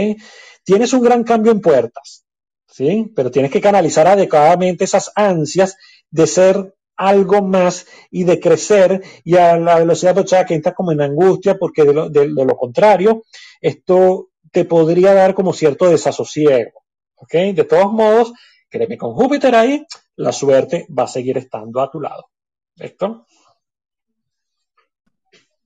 Tienes 0.65 0.93
un 0.93 1.03
gran 1.03 1.25
cambio 1.25 1.53
en 1.53 1.61
puertas. 1.61 2.25
¿Sí? 2.69 3.13
Pero 3.15 3.31
tienes 3.31 3.51
que 3.51 3.61
canalizar 3.61 4.07
adecuadamente 4.07 4.85
esas 4.85 5.11
ansias 5.15 5.77
de 6.11 6.27
ser 6.27 6.75
algo 6.97 7.43
más 7.43 7.87
y 8.11 8.25
de 8.25 8.41
crecer 8.41 9.03
y 9.25 9.37
a 9.37 9.57
la 9.59 9.79
velocidad 9.79 10.15
de 10.15 10.47
que 10.47 10.55
estás 10.55 10.75
como 10.75 10.93
en 10.93 11.03
angustia 11.03 11.59
porque 11.59 11.85
de 11.85 11.93
lo, 11.93 12.09
de, 12.09 12.27
lo, 12.29 12.57
contrario 12.57 13.23
esto 13.61 14.29
te 14.51 14.65
podría 14.65 15.13
dar 15.13 15.35
como 15.35 15.53
cierto 15.53 15.89
desasosiego. 15.89 16.85
¿ok? 17.17 17.33
De 17.55 17.65
todos 17.65 17.93
modos, 17.93 18.33
créeme, 18.69 18.97
con 18.97 19.15
Júpiter 19.15 19.55
ahí, 19.55 19.85
la 20.17 20.33
suerte 20.33 20.87
va 20.97 21.05
a 21.05 21.09
seguir 21.09 21.39
estando 21.39 21.81
a 21.81 21.91
tu 21.91 22.01
lado. 22.01 22.31
¿Listo? 22.77 23.27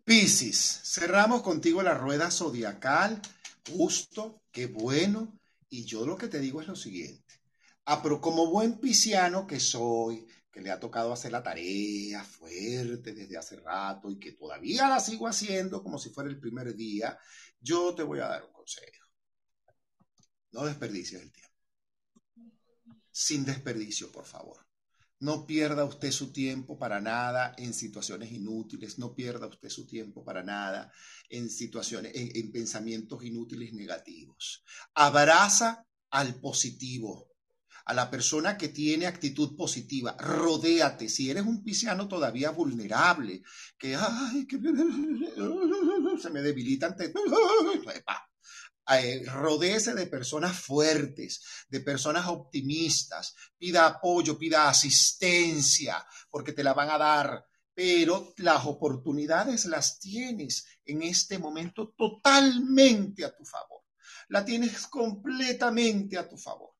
Piscis, 0.04 0.80
cerramos 0.84 1.42
contigo 1.42 1.82
la 1.82 1.94
rueda 1.94 2.30
zodiacal. 2.30 3.20
Justo, 3.68 4.42
qué 4.50 4.66
bueno. 4.66 5.38
Y 5.68 5.84
yo 5.84 6.04
lo 6.04 6.16
que 6.16 6.28
te 6.28 6.40
digo 6.40 6.60
es 6.60 6.68
lo 6.68 6.76
siguiente. 6.76 7.34
Como 8.20 8.46
buen 8.50 8.78
pisciano 8.78 9.46
que 9.46 9.58
soy, 9.58 10.26
que 10.50 10.60
le 10.60 10.70
ha 10.70 10.80
tocado 10.80 11.12
hacer 11.12 11.32
la 11.32 11.42
tarea 11.42 12.24
fuerte 12.24 13.12
desde 13.12 13.36
hace 13.36 13.56
rato 13.56 14.10
y 14.10 14.18
que 14.18 14.32
todavía 14.32 14.88
la 14.88 15.00
sigo 15.00 15.26
haciendo 15.26 15.82
como 15.82 15.98
si 15.98 16.10
fuera 16.10 16.30
el 16.30 16.38
primer 16.38 16.74
día, 16.74 17.18
yo 17.60 17.94
te 17.94 18.02
voy 18.02 18.20
a 18.20 18.28
dar 18.28 18.44
un 18.44 18.52
consejo. 18.52 19.06
No 20.52 20.64
desperdicies 20.64 21.22
el 21.22 21.32
tiempo. 21.32 21.49
Sin 23.10 23.44
desperdicio, 23.44 24.10
por 24.12 24.26
favor. 24.26 24.66
No 25.20 25.46
pierda 25.46 25.84
usted 25.84 26.10
su 26.12 26.32
tiempo 26.32 26.78
para 26.78 27.00
nada 27.00 27.54
en 27.58 27.74
situaciones 27.74 28.32
inútiles, 28.32 28.98
no 28.98 29.14
pierda 29.14 29.46
usted 29.46 29.68
su 29.68 29.86
tiempo 29.86 30.24
para 30.24 30.42
nada 30.42 30.90
en 31.28 31.50
situaciones, 31.50 32.12
en, 32.14 32.30
en 32.34 32.50
pensamientos 32.50 33.22
inútiles 33.22 33.74
negativos. 33.74 34.64
Abraza 34.94 35.84
al 36.10 36.40
positivo, 36.40 37.30
a 37.84 37.94
la 37.94 38.10
persona 38.10 38.56
que 38.56 38.68
tiene 38.68 39.06
actitud 39.06 39.56
positiva. 39.56 40.16
Rodéate. 40.18 41.08
Si 41.08 41.28
eres 41.28 41.44
un 41.44 41.62
pisciano 41.62 42.08
todavía 42.08 42.50
vulnerable, 42.50 43.42
que, 43.76 43.98
que 44.48 44.58
se 46.22 46.30
me 46.30 46.40
debilita 46.40 46.86
ante... 46.86 47.12
Eh, 48.92 49.22
rodéese 49.26 49.94
de 49.94 50.06
personas 50.06 50.58
fuertes, 50.58 51.42
de 51.68 51.80
personas 51.80 52.26
optimistas. 52.26 53.34
Pida 53.56 53.86
apoyo, 53.86 54.36
pida 54.36 54.68
asistencia, 54.68 56.04
porque 56.28 56.52
te 56.52 56.64
la 56.64 56.74
van 56.74 56.90
a 56.90 56.98
dar. 56.98 57.46
Pero 57.72 58.34
las 58.38 58.66
oportunidades 58.66 59.64
las 59.66 60.00
tienes 60.00 60.66
en 60.84 61.02
este 61.02 61.38
momento 61.38 61.94
totalmente 61.96 63.24
a 63.24 63.34
tu 63.34 63.44
favor. 63.44 63.82
La 64.28 64.44
tienes 64.44 64.86
completamente 64.88 66.18
a 66.18 66.28
tu 66.28 66.36
favor. 66.36 66.79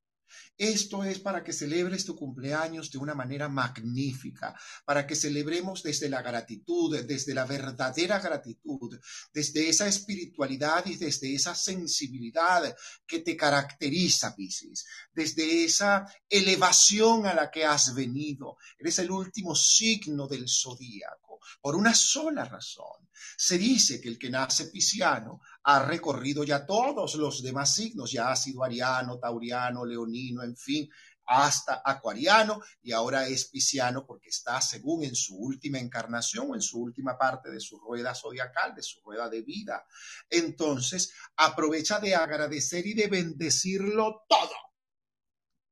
Esto 0.61 1.03
es 1.03 1.17
para 1.17 1.43
que 1.43 1.53
celebres 1.53 2.05
tu 2.05 2.15
cumpleaños 2.15 2.91
de 2.91 2.99
una 2.99 3.15
manera 3.15 3.49
magnífica, 3.49 4.55
para 4.85 5.07
que 5.07 5.15
celebremos 5.15 5.81
desde 5.81 6.07
la 6.07 6.21
gratitud, 6.21 7.03
desde 7.03 7.33
la 7.33 7.45
verdadera 7.45 8.19
gratitud, 8.19 8.99
desde 9.33 9.67
esa 9.67 9.87
espiritualidad 9.87 10.85
y 10.85 10.97
desde 10.97 11.33
esa 11.33 11.55
sensibilidad 11.55 12.75
que 13.07 13.21
te 13.21 13.35
caracteriza, 13.35 14.35
Piscis, 14.35 14.85
desde 15.11 15.63
esa 15.63 16.05
elevación 16.29 17.25
a 17.25 17.33
la 17.33 17.49
que 17.49 17.65
has 17.65 17.95
venido. 17.95 18.57
Eres 18.77 18.99
el 18.99 19.09
último 19.09 19.55
signo 19.55 20.27
del 20.27 20.47
zodíaco, 20.47 21.30
por 21.61 21.75
una 21.75 21.93
sola 21.93 22.45
razón. 22.45 23.09
Se 23.37 23.57
dice 23.57 24.01
que 24.01 24.09
el 24.09 24.17
que 24.17 24.29
nace 24.29 24.67
pisciano 24.67 25.41
ha 25.63 25.83
recorrido 25.85 26.43
ya 26.43 26.65
todos 26.65 27.15
los 27.15 27.43
demás 27.43 27.75
signos, 27.75 28.11
ya 28.11 28.31
ha 28.31 28.35
sido 28.35 28.63
ariano, 28.63 29.19
tauriano, 29.19 29.85
leonino, 29.85 30.43
en 30.43 30.55
fin, 30.55 30.89
hasta 31.25 31.81
acuariano 31.85 32.61
y 32.81 32.91
ahora 32.91 33.27
es 33.27 33.45
pisciano 33.45 34.05
porque 34.05 34.29
está 34.29 34.59
según 34.59 35.03
en 35.03 35.15
su 35.15 35.37
última 35.37 35.79
encarnación 35.79 36.51
o 36.51 36.55
en 36.55 36.61
su 36.61 36.81
última 36.81 37.17
parte 37.17 37.49
de 37.49 37.59
su 37.59 37.79
rueda 37.79 38.13
zodiacal, 38.13 38.75
de 38.75 38.83
su 38.83 38.99
rueda 39.01 39.29
de 39.29 39.41
vida. 39.41 39.85
Entonces, 40.29 41.13
aprovecha 41.37 41.99
de 41.99 42.15
agradecer 42.15 42.85
y 42.85 42.93
de 42.93 43.07
bendecirlo 43.07 44.25
todo. 44.27 44.55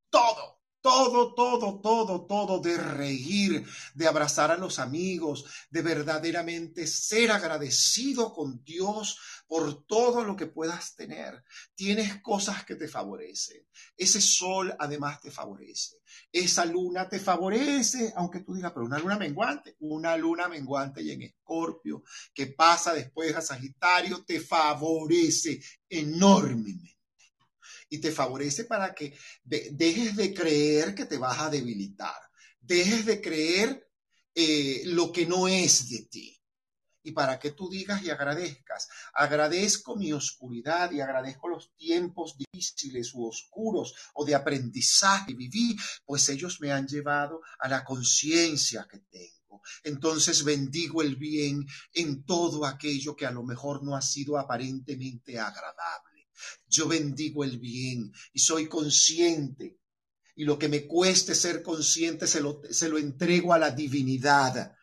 Todo 0.09 0.58
todo, 0.81 1.33
todo, 1.33 1.79
todo, 1.81 2.25
todo, 2.25 2.59
de 2.59 2.77
reír, 2.77 3.65
de 3.93 4.07
abrazar 4.07 4.51
a 4.51 4.57
los 4.57 4.79
amigos, 4.79 5.45
de 5.69 5.81
verdaderamente 5.81 6.87
ser 6.87 7.31
agradecido 7.31 8.33
con 8.33 8.63
Dios 8.63 9.17
por 9.47 9.85
todo 9.85 10.23
lo 10.23 10.35
que 10.35 10.47
puedas 10.47 10.95
tener. 10.95 11.43
Tienes 11.75 12.21
cosas 12.21 12.65
que 12.65 12.75
te 12.75 12.87
favorecen. 12.87 13.65
Ese 13.97 14.21
sol 14.21 14.75
además 14.79 15.19
te 15.21 15.31
favorece. 15.31 15.97
Esa 16.31 16.65
luna 16.65 17.09
te 17.09 17.19
favorece, 17.19 18.13
aunque 18.15 18.41
tú 18.41 18.53
digas, 18.53 18.71
pero 18.71 18.85
una 18.85 18.99
luna 18.99 19.17
menguante, 19.17 19.75
una 19.79 20.15
luna 20.15 20.47
menguante 20.47 21.01
y 21.01 21.11
en 21.11 21.23
escorpio 21.23 22.03
que 22.33 22.47
pasa 22.47 22.93
después 22.93 23.35
a 23.35 23.41
Sagitario, 23.41 24.23
te 24.23 24.39
favorece 24.39 25.61
enormemente 25.89 26.98
y 27.89 27.99
te 27.99 28.11
favorece 28.11 28.65
para 28.65 28.93
que 28.93 29.17
dejes 29.43 30.15
de 30.15 30.33
creer 30.33 30.95
que 30.95 31.05
te 31.05 31.17
vas 31.17 31.39
a 31.39 31.49
debilitar, 31.49 32.21
dejes 32.61 33.05
de 33.05 33.21
creer 33.21 33.89
eh, 34.35 34.83
lo 34.85 35.11
que 35.11 35.25
no 35.25 35.47
es 35.47 35.89
de 35.89 36.03
ti 36.03 36.39
y 37.03 37.11
para 37.11 37.39
que 37.39 37.51
tú 37.51 37.69
digas 37.69 38.03
y 38.03 38.09
agradezcas. 38.09 38.87
Agradezco 39.13 39.95
mi 39.95 40.13
oscuridad 40.13 40.91
y 40.91 41.01
agradezco 41.01 41.47
los 41.47 41.73
tiempos 41.75 42.35
difíciles 42.37 43.13
u 43.13 43.25
oscuros 43.25 43.93
o 44.13 44.25
de 44.25 44.35
aprendizaje 44.35 45.33
viví, 45.33 45.77
pues 46.05 46.27
ellos 46.29 46.59
me 46.61 46.71
han 46.71 46.87
llevado 46.87 47.41
a 47.59 47.67
la 47.67 47.83
conciencia 47.83 48.87
que 48.89 48.99
tengo. 48.99 49.61
Entonces 49.83 50.43
bendigo 50.43 51.01
el 51.01 51.15
bien 51.15 51.65
en 51.93 52.23
todo 52.23 52.65
aquello 52.65 53.15
que 53.15 53.25
a 53.25 53.31
lo 53.31 53.43
mejor 53.43 53.83
no 53.83 53.95
ha 53.95 54.01
sido 54.01 54.37
aparentemente 54.37 55.39
agradable. 55.39 56.08
Yo 56.69 56.87
bendigo 56.87 57.43
el 57.43 57.59
bien 57.59 58.11
y 58.31 58.39
soy 58.39 58.67
consciente. 58.67 59.79
Y 60.35 60.45
lo 60.45 60.57
que 60.57 60.69
me 60.69 60.87
cueste 60.87 61.35
ser 61.35 61.61
consciente 61.61 62.27
se 62.27 62.39
lo, 62.39 62.61
se 62.69 62.87
lo 62.87 62.97
entrego 62.97 63.53
a 63.53 63.59
la 63.59 63.71
divinidad 63.71 64.73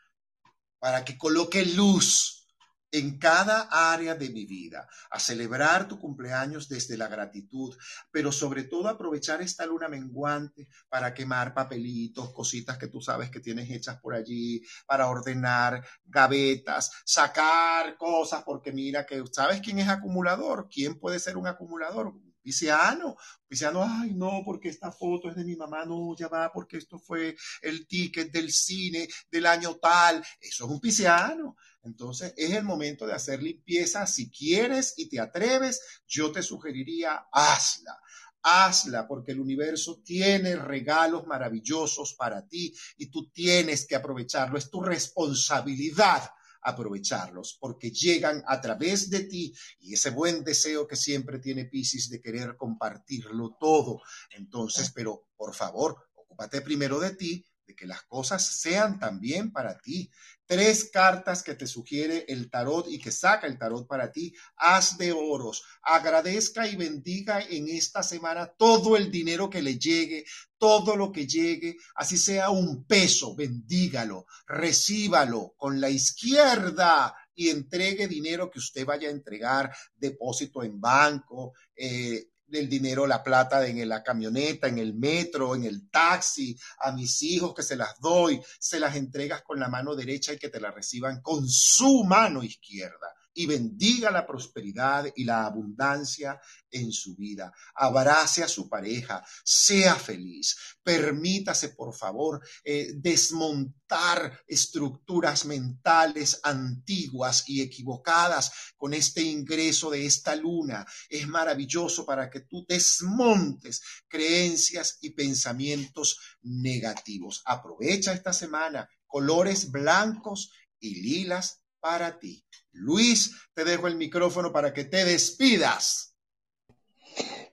para 0.78 1.04
que 1.04 1.16
coloque 1.16 1.64
luz 1.64 2.45
en 2.90 3.18
cada 3.18 3.68
área 3.70 4.14
de 4.14 4.30
mi 4.30 4.46
vida, 4.46 4.88
a 5.10 5.18
celebrar 5.18 5.88
tu 5.88 5.98
cumpleaños 5.98 6.68
desde 6.68 6.96
la 6.96 7.08
gratitud, 7.08 7.76
pero 8.10 8.32
sobre 8.32 8.64
todo 8.64 8.88
aprovechar 8.88 9.42
esta 9.42 9.66
luna 9.66 9.88
menguante 9.88 10.68
para 10.88 11.12
quemar 11.12 11.52
papelitos, 11.52 12.32
cositas 12.32 12.78
que 12.78 12.88
tú 12.88 13.00
sabes 13.00 13.30
que 13.30 13.40
tienes 13.40 13.70
hechas 13.70 14.00
por 14.00 14.14
allí, 14.14 14.62
para 14.86 15.08
ordenar 15.08 15.84
gavetas, 16.04 16.90
sacar 17.04 17.96
cosas, 17.96 18.42
porque 18.44 18.72
mira 18.72 19.04
que, 19.04 19.22
¿sabes 19.32 19.60
quién 19.60 19.78
es 19.78 19.88
acumulador? 19.88 20.68
¿Quién 20.68 20.98
puede 20.98 21.18
ser 21.18 21.36
un 21.36 21.46
acumulador? 21.46 22.14
Pisciano, 22.46 23.16
Pisciano, 23.48 23.82
ay, 23.82 24.14
no, 24.14 24.42
porque 24.44 24.68
esta 24.68 24.92
foto 24.92 25.28
es 25.28 25.34
de 25.34 25.42
mi 25.42 25.56
mamá, 25.56 25.84
no, 25.84 26.14
ya 26.16 26.28
va, 26.28 26.52
porque 26.52 26.76
esto 26.76 26.96
fue 26.96 27.36
el 27.60 27.88
ticket 27.88 28.30
del 28.30 28.52
cine 28.52 29.08
del 29.28 29.46
año 29.46 29.74
tal. 29.78 30.24
Eso 30.40 30.64
es 30.64 30.70
un 30.70 30.78
pisciano. 30.78 31.56
Entonces, 31.82 32.32
es 32.36 32.52
el 32.52 32.62
momento 32.62 33.04
de 33.04 33.14
hacer 33.14 33.42
limpieza. 33.42 34.06
Si 34.06 34.30
quieres 34.30 34.94
y 34.96 35.08
te 35.08 35.18
atreves, 35.18 35.80
yo 36.06 36.30
te 36.30 36.40
sugeriría, 36.40 37.26
hazla 37.32 38.00
hazla 38.48 39.08
porque 39.08 39.32
el 39.32 39.40
universo 39.40 40.02
tiene 40.04 40.54
regalos 40.54 41.26
maravillosos 41.26 42.14
para 42.14 42.46
ti 42.46 42.72
y 42.96 43.06
tú 43.06 43.28
tienes 43.32 43.88
que 43.88 43.96
aprovecharlo. 43.96 44.56
Es 44.56 44.70
tu 44.70 44.80
responsabilidad 44.80 46.30
aprovecharlos, 46.66 47.56
porque 47.60 47.90
llegan 47.90 48.42
a 48.46 48.60
través 48.60 49.08
de 49.08 49.24
ti 49.24 49.54
y 49.78 49.94
ese 49.94 50.10
buen 50.10 50.42
deseo 50.42 50.86
que 50.86 50.96
siempre 50.96 51.38
tiene 51.38 51.66
Piscis 51.66 52.10
de 52.10 52.20
querer 52.20 52.56
compartirlo 52.56 53.56
todo. 53.58 54.02
Entonces, 54.30 54.90
pero 54.92 55.28
por 55.36 55.54
favor, 55.54 55.96
ocúpate 56.14 56.60
primero 56.60 56.98
de 56.98 57.14
ti, 57.14 57.46
de 57.66 57.74
que 57.74 57.86
las 57.86 58.02
cosas 58.04 58.46
sean 58.46 58.98
también 58.98 59.52
para 59.52 59.76
ti 59.78 60.10
tres 60.46 60.90
cartas 60.92 61.42
que 61.42 61.54
te 61.54 61.66
sugiere 61.66 62.24
el 62.28 62.48
tarot 62.48 62.86
y 62.88 62.98
que 62.98 63.10
saca 63.10 63.46
el 63.46 63.58
tarot 63.58 63.86
para 63.86 64.12
ti. 64.12 64.32
Haz 64.56 64.96
de 64.96 65.12
oros. 65.12 65.64
Agradezca 65.82 66.68
y 66.68 66.76
bendiga 66.76 67.40
en 67.40 67.68
esta 67.68 68.02
semana 68.02 68.46
todo 68.46 68.96
el 68.96 69.10
dinero 69.10 69.50
que 69.50 69.62
le 69.62 69.78
llegue, 69.78 70.24
todo 70.58 70.96
lo 70.96 71.12
que 71.12 71.26
llegue, 71.26 71.76
así 71.96 72.16
sea 72.16 72.50
un 72.50 72.84
peso, 72.84 73.34
bendígalo, 73.34 74.26
recíbalo 74.46 75.54
con 75.56 75.80
la 75.80 75.90
izquierda 75.90 77.14
y 77.34 77.50
entregue 77.50 78.08
dinero 78.08 78.50
que 78.50 78.58
usted 78.58 78.86
vaya 78.86 79.08
a 79.08 79.12
entregar, 79.12 79.74
depósito 79.94 80.62
en 80.62 80.80
banco, 80.80 81.52
eh, 81.74 82.30
el 82.52 82.68
dinero, 82.68 83.06
la 83.06 83.22
plata 83.22 83.66
en 83.66 83.88
la 83.88 84.02
camioneta, 84.02 84.68
en 84.68 84.78
el 84.78 84.94
metro, 84.94 85.54
en 85.54 85.64
el 85.64 85.90
taxi, 85.90 86.56
a 86.80 86.92
mis 86.92 87.22
hijos 87.22 87.54
que 87.54 87.62
se 87.62 87.76
las 87.76 87.98
doy, 88.00 88.40
se 88.58 88.78
las 88.78 88.96
entregas 88.96 89.42
con 89.42 89.58
la 89.58 89.68
mano 89.68 89.94
derecha 89.94 90.32
y 90.32 90.38
que 90.38 90.48
te 90.48 90.60
la 90.60 90.70
reciban 90.70 91.20
con 91.20 91.48
su 91.48 92.04
mano 92.04 92.42
izquierda 92.42 93.15
y 93.36 93.44
bendiga 93.44 94.10
la 94.10 94.26
prosperidad 94.26 95.06
y 95.14 95.24
la 95.24 95.44
abundancia 95.44 96.40
en 96.70 96.90
su 96.90 97.14
vida. 97.14 97.52
Abrace 97.74 98.42
a 98.42 98.48
su 98.48 98.68
pareja, 98.68 99.22
sea 99.44 99.94
feliz. 99.94 100.56
Permítase, 100.82 101.68
por 101.70 101.94
favor, 101.94 102.40
eh, 102.64 102.94
desmontar 102.96 104.40
estructuras 104.46 105.44
mentales 105.44 106.40
antiguas 106.42 107.44
y 107.46 107.60
equivocadas 107.60 108.50
con 108.76 108.94
este 108.94 109.20
ingreso 109.22 109.90
de 109.90 110.06
esta 110.06 110.34
luna. 110.34 110.86
Es 111.10 111.28
maravilloso 111.28 112.06
para 112.06 112.30
que 112.30 112.40
tú 112.40 112.64
desmontes 112.66 113.82
creencias 114.08 114.96
y 115.02 115.10
pensamientos 115.10 116.18
negativos. 116.40 117.42
Aprovecha 117.44 118.14
esta 118.14 118.32
semana 118.32 118.88
colores 119.06 119.70
blancos 119.70 120.52
y 120.80 121.02
lilas 121.02 121.65
para 121.80 122.18
ti. 122.18 122.44
Luis, 122.72 123.34
te 123.54 123.64
dejo 123.64 123.86
el 123.86 123.96
micrófono 123.96 124.52
para 124.52 124.72
que 124.72 124.84
te 124.84 125.04
despidas. 125.04 126.14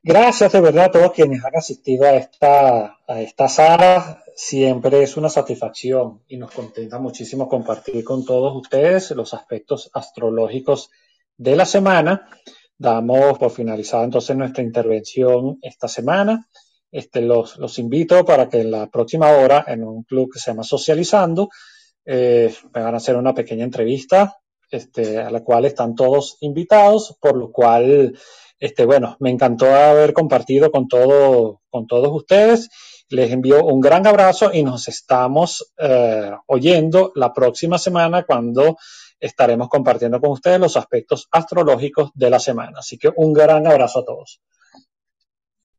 Gracias 0.02 0.52
de 0.52 0.60
verdad 0.60 0.86
a 0.86 0.92
todos 0.92 1.14
quienes 1.14 1.44
han 1.46 1.56
asistido 1.56 2.06
a 2.06 2.16
esta, 2.16 2.98
a 3.08 3.22
esta 3.22 3.48
sala. 3.48 4.22
Siempre 4.36 5.02
es 5.02 5.16
una 5.16 5.30
satisfacción 5.30 6.24
y 6.28 6.36
nos 6.38 6.52
contenta 6.52 7.00
muchísimo 7.00 7.48
compartir 7.48 8.04
con 8.04 8.26
todos 8.26 8.54
ustedes 8.56 9.12
los 9.12 9.34
aspectos 9.34 9.90
astrológicos 9.94 10.90
de 11.38 11.56
la 11.56 11.66
semana. 11.66 12.28
Damos 12.78 13.38
por 13.38 13.52
finalizada 13.52 14.04
entonces 14.04 14.36
nuestra 14.36 14.64
intervención 14.64 15.60
esta 15.62 15.88
semana. 15.88 16.50
Este, 16.92 17.22
los, 17.22 17.58
los 17.58 17.80
invito 17.80 18.26
para 18.26 18.50
que 18.50 18.62
en 18.62 18.72
la 18.72 18.88
próxima 18.88 19.32
hora, 19.32 19.64
en 19.68 19.84
un 19.84 20.04
club 20.04 20.32
que 20.34 20.40
se 20.40 20.52
llama 20.52 20.64
Socializando, 20.64 21.50
eh, 22.06 22.54
me 22.74 22.82
van 22.82 22.94
a 22.94 22.98
hacer 22.98 23.16
una 23.16 23.34
pequeña 23.34 23.64
entrevista 23.64 24.38
este, 24.74 25.20
a 25.20 25.30
la 25.30 25.44
cual 25.44 25.66
están 25.66 25.96
todos 25.96 26.38
invitados, 26.42 27.16
por 27.22 27.38
lo 27.38 27.52
cual, 27.52 28.18
este, 28.60 28.86
bueno, 28.86 29.16
me 29.20 29.30
encantó 29.30 29.68
haber 29.74 30.14
compartido 30.14 30.72
con, 30.72 30.88
todo, 30.88 31.62
con 31.70 31.86
todos 31.86 32.10
ustedes. 32.12 32.70
Les 33.10 33.32
envío 33.32 33.64
un 33.64 33.80
gran 33.82 34.08
abrazo 34.08 34.52
y 34.52 34.64
nos 34.64 34.88
estamos 34.88 35.74
eh, 35.78 36.32
oyendo 36.48 37.12
la 37.16 37.32
próxima 37.34 37.78
semana 37.78 38.24
cuando 38.24 38.78
estaremos 39.20 39.70
compartiendo 39.70 40.20
con 40.20 40.32
ustedes 40.32 40.60
los 40.60 40.76
aspectos 40.76 41.28
astrológicos 41.32 42.10
de 42.16 42.30
la 42.30 42.40
semana. 42.40 42.80
Así 42.80 42.98
que 42.98 43.12
un 43.16 43.32
gran 43.32 43.68
abrazo 43.68 44.00
a 44.00 44.06
todos. 44.06 44.42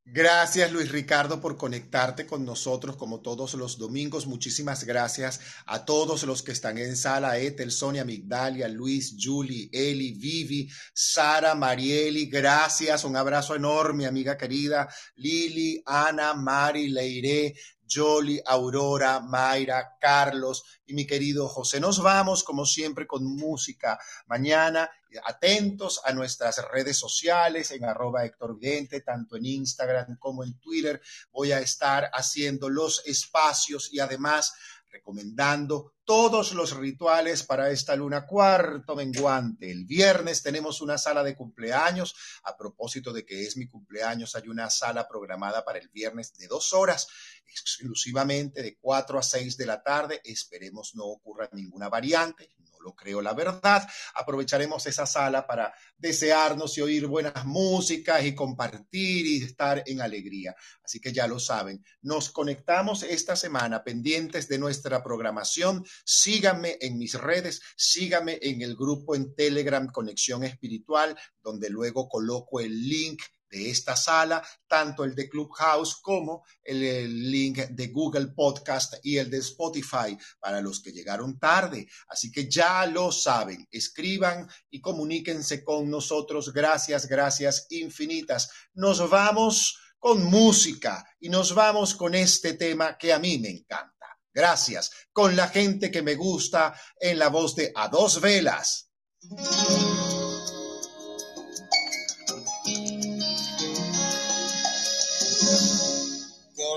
Gracias 0.07 0.71
Luis 0.71 0.93
Ricardo 0.93 1.41
por 1.41 1.57
conectarte 1.57 2.27
con 2.27 2.45
nosotros 2.45 2.95
como 2.97 3.21
todos 3.21 3.55
los 3.55 3.79
domingos. 3.79 4.27
Muchísimas 4.27 4.85
gracias 4.85 5.41
a 5.65 5.87
todos 5.87 6.25
los 6.25 6.43
que 6.43 6.53
están 6.53 6.77
en 6.77 6.95
sala, 6.95 7.39
Ethel, 7.39 7.71
Sonia, 7.71 8.05
Migdalia, 8.05 8.69
Luis, 8.69 9.17
Julie, 9.19 9.71
Eli, 9.73 10.13
Vivi, 10.13 10.69
Sara, 10.93 11.55
Marieli. 11.55 12.27
Gracias, 12.27 13.05
un 13.05 13.17
abrazo 13.17 13.55
enorme, 13.55 14.05
amiga 14.05 14.37
querida. 14.37 14.89
Lili, 15.17 15.83
Ana, 15.87 16.35
Mari, 16.35 16.89
Leire, 16.89 17.55
Jolie, 17.95 18.43
Aurora, 18.45 19.21
Mayra, 19.21 19.97
Carlos 20.01 20.65
y 20.87 20.95
mi 20.95 21.07
querido 21.07 21.49
José. 21.49 21.81
Nos 21.81 22.03
vamos, 22.03 22.43
como 22.43 22.67
siempre, 22.67 23.07
con 23.07 23.25
música. 23.25 23.99
Mañana, 24.27 24.91
atentos 25.25 26.01
a 26.05 26.13
nuestras 26.13 26.61
redes 26.71 26.97
sociales, 26.97 27.71
en 27.71 27.85
arroba 27.85 28.25
Héctor 28.25 28.59
Vidente, 28.59 29.01
tanto 29.01 29.37
en 29.37 29.47
Instagram 29.47 30.17
como 30.19 30.45
en 30.45 30.59
Twitter. 30.59 31.01
Voy 31.33 31.53
a 31.53 31.61
estar 31.61 32.11
haciendo 32.13 32.69
los 32.69 33.03
espacios 33.07 33.93
y 33.93 34.01
además 34.01 34.55
recomendando 34.95 35.95
todos 36.05 36.53
los 36.53 36.77
rituales 36.77 37.43
para 37.43 37.71
esta 37.71 37.97
luna 37.97 38.27
cuarto 38.27 38.95
menguante. 38.95 39.69
El 39.69 39.87
viernes 39.87 40.43
tenemos 40.43 40.81
una 40.81 40.99
sala 40.99 41.25
de 41.25 41.35
cumpleaños. 41.35 42.15
A 42.45 42.57
propósito 42.57 43.13
de 43.13 43.27
que 43.27 43.43
es 43.43 43.57
mi 43.57 43.67
cumpleaños, 43.67 44.37
hay 44.37 44.49
una 44.49 44.71
sala 44.71 45.09
programada 45.09 45.65
para 45.65 45.81
el 45.81 45.89
viernes 45.89 46.33
de 46.35 46.47
dos 46.47 46.73
horas, 46.73 47.09
exclusivamente 47.45 48.63
de 48.63 48.79
cuatro 48.79 49.19
a 49.19 49.23
seis 49.25 49.57
de 49.57 49.67
la 49.67 49.83
tarde. 49.83 50.21
Esperemos 50.23 50.95
no 50.95 51.07
ocurra 51.07 51.49
ninguna 51.53 51.89
variante 51.89 52.49
lo 52.85 52.95
creo 52.95 53.23
la 53.23 53.33
verdad. 53.33 53.89
Aprovecharemos 54.15 54.87
esa 54.87 55.07
sala 55.07 55.47
para 55.47 55.73
desearnos 55.97 56.77
y 56.77 56.83
oír 56.83 57.07
buenas 57.07 57.45
músicas 57.45 58.25
y 58.25 58.35
compartir 58.35 59.27
y 59.27 59.43
estar 59.43 59.83
en 59.87 60.03
alegría. 60.03 60.55
Así 60.85 61.01
que 61.01 61.13
ya 61.13 61.27
lo 61.27 61.41
saben, 61.41 61.83
nos 62.03 62.31
conectamos 62.31 63.03
esta 63.03 63.35
semana 63.35 63.83
pendientes 63.83 64.49
de 64.49 64.59
nuestra 64.59 65.03
programación. 65.03 65.85
Síganme 66.05 66.77
en 66.81 66.99
mis 66.99 67.15
redes, 67.15 67.63
síganme 67.77 68.39
en 68.43 68.63
el 68.63 68.77
grupo 68.77 69.15
en 69.15 69.35
Telegram 69.35 69.87
Conexión 69.91 70.45
Espiritual, 70.45 71.17
donde 71.43 71.71
luego 71.71 72.09
coloco 72.09 72.61
el 72.61 72.89
link 72.89 73.23
de 73.55 73.71
esta 73.71 73.95
sala, 73.95 74.43
tanto 74.67 75.05
el 75.05 75.15
de 75.15 75.29
Clubhouse 75.29 75.97
como 76.03 76.45
el, 76.63 77.31
link 77.31 77.59
de 77.59 77.87
Google 77.89 78.29
Podcast 78.29 78.95
y 79.05 79.19
el 79.19 79.31
de 79.31 79.39
Spotify 79.39 80.19
para 80.41 80.61
los 80.61 80.83
que 80.83 80.93
llegaron 80.93 81.39
tarde. 81.39 81.87
Así 82.09 82.33
que 82.33 82.49
ya 82.49 82.85
lo 82.87 83.13
saben, 83.13 83.67
escriban 83.71 84.49
y 84.71 84.81
comuníquense 84.81 85.63
con 85.63 85.89
nosotros. 85.89 86.53
Gracias, 86.53 87.07
gracias 87.07 87.67
infinitas. 87.71 88.51
Nos 88.75 89.09
vamos 89.09 89.79
con 89.99 90.25
música 90.25 91.07
y 91.21 91.29
nos 91.29 91.55
vamos 91.55 91.95
con 91.95 92.15
este 92.15 92.55
tema 92.55 92.99
que 92.99 93.13
a 93.13 93.21
mí 93.21 93.39
me 93.39 93.51
encanta. 93.51 93.95
Gracias. 94.33 94.91
Con 95.13 95.37
la 95.37 95.47
gente 95.47 95.93
que 95.93 96.03
me 96.03 96.17
gusta 96.17 96.75
en 96.99 97.21
la 97.21 97.29
voz 97.29 97.55
de 97.55 97.71
A 97.73 97.87
Dos 97.89 98.21
Velas. 98.21 98.91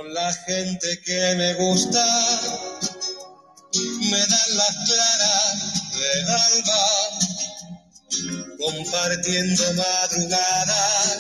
Con 0.08 0.14
la 0.14 0.34
gente 0.34 1.02
que 1.02 1.36
me 1.36 1.54
gusta, 1.56 2.06
me 4.10 4.20
dan 4.20 4.58
las 4.58 4.76
claras 4.88 5.56
del 6.00 6.30
alba, 6.30 6.86
compartiendo 8.58 9.64
madrugadas, 9.74 11.18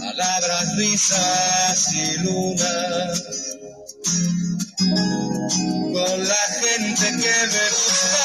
palabras, 0.00 0.76
risas 0.76 1.92
y 1.94 2.18
lunas 2.18 3.22
con 5.94 6.28
la 6.28 6.44
gente 6.60 7.06
que 7.06 7.36
me 7.54 7.66
gusta. 7.70 8.24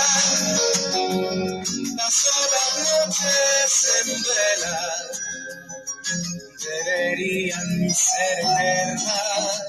Paso 1.95 2.35
las 2.51 2.73
noches 2.83 3.71
en 4.03 4.09
vela, 4.23 4.79
deberían 6.69 7.69
ser 7.93 8.39
eternas, 8.39 9.63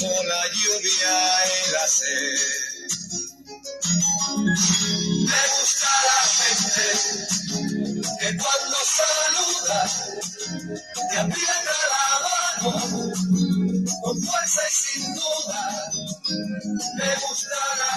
como 0.00 0.22
la 0.24 0.42
lluvia 0.54 1.16
y 1.46 1.72
la 1.72 1.86
sed. 1.88 2.62
Me 5.26 5.42
gusta 5.58 5.90
la 6.08 6.20
gente 6.38 6.86
que 8.20 8.28
cuando 8.36 8.76
saluda 9.00 9.80
te 11.10 11.16
aprieta 11.18 11.74
la 11.92 12.06
mano 12.24 12.72
con 14.02 14.16
fuerza 14.22 14.60
y 14.66 14.74
sin 14.74 15.14
duda. 15.14 15.62
Me 16.96 17.10
gusta 17.26 17.58
la 17.78 17.91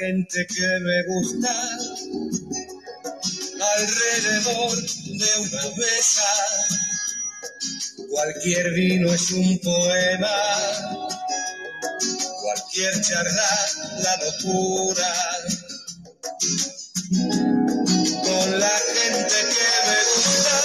gente 0.00 0.46
que 0.46 0.66
me 0.80 1.02
gusta 1.02 1.54
alrededor 3.76 4.76
de 4.80 5.30
una 5.40 5.76
mesa. 5.76 6.30
Cualquier 8.08 8.72
vino 8.72 9.12
es 9.12 9.30
un 9.32 9.58
poema, 9.58 10.36
cualquier 12.42 12.98
charla 13.02 13.50
la 14.02 14.16
locura. 14.24 15.12
Con 18.24 18.58
la 18.58 18.76
gente 18.94 19.38
que 19.52 19.68
me 19.90 20.00
gusta, 20.14 20.56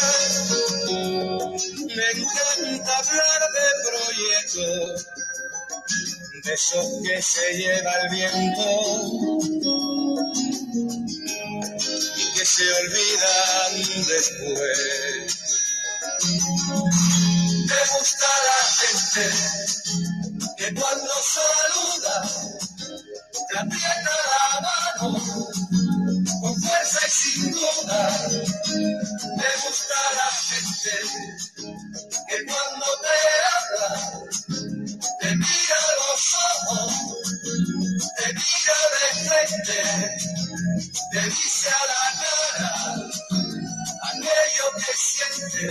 me 1.94 2.08
encanta 2.22 2.98
hablar 3.00 3.42
de 3.56 3.66
proyectos 3.90 5.25
esos 6.48 6.86
que 7.04 7.22
se 7.22 7.54
lleva 7.58 7.92
el 8.02 8.10
viento 8.10 8.70
y 12.18 12.34
que 12.34 12.46
se 12.46 12.64
olvidan 12.74 13.74
después. 14.08 15.38
Me 17.68 17.80
gusta 17.98 18.28
la 18.46 18.60
gente 18.80 19.26
que 20.58 20.68
cuando 20.74 21.14
saluda 21.36 22.16
te 23.50 23.58
aprieta 23.58 24.14
la 24.32 24.62
mano 24.62 25.10
con 26.42 26.62
fuerza 26.62 27.00
y 27.08 27.10
sin 27.10 27.52
duda. 27.52 28.00
Me 29.38 29.50
gusta 29.66 29.98
la 30.16 30.30
gente 30.50 30.94
que 32.28 32.38
cuando 32.46 32.86
te 33.02 33.18
habla 33.56 33.90
te 35.22 35.30
mira 35.36 35.80
los 35.98 36.05
los 36.16 36.34
ojos, 36.34 36.94
te 38.16 38.28
mira 38.28 38.80
de 38.94 39.08
frente, 39.28 39.80
te 41.12 41.22
dice 41.26 41.70
a 41.70 41.84
la 41.92 42.06
cara 42.22 42.72
aquello 44.12 44.68
que 44.78 44.94
siente, 44.96 45.64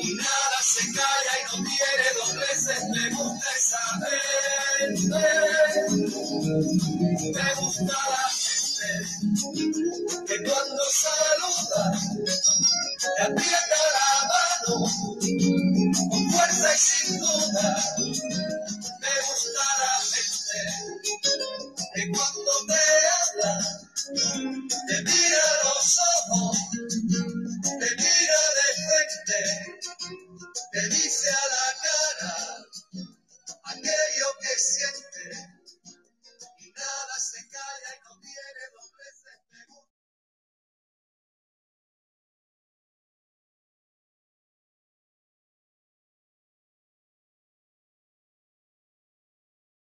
y 0.00 0.14
nada 0.14 0.58
se 0.62 0.84
calla 0.92 1.32
y 1.38 1.42
no 1.44 1.56
tiene 1.68 2.06
dobleces, 2.16 2.80
me 2.88 3.04
gusta 3.10 3.48
esa 3.56 3.84
gente, 4.80 5.20
me 7.34 7.48
gusta 7.56 7.96
la 8.10 8.24
gente, 8.40 8.88
que 10.26 10.36
cuando 10.44 10.82
saluda, 10.90 11.82
te 13.16 13.22
aprieta 13.22 13.80
la 13.92 14.10
mano, 14.28 14.74
con 16.10 16.22
fuerza 16.30 16.68
y 16.74 16.78
sin 16.78 17.20
duda. 17.20 18.69
que 22.00 22.08
cuando 22.08 22.52
me 22.66 22.74
hablas, 23.20 23.86
te 24.88 25.02
mira 25.02 25.44
los 25.64 25.98
ojos, 26.16 26.56
te 27.62 27.88
mira 27.96 28.40
de 28.56 28.68
frente, 28.86 29.38
te 30.72 30.82
dice 30.88 31.09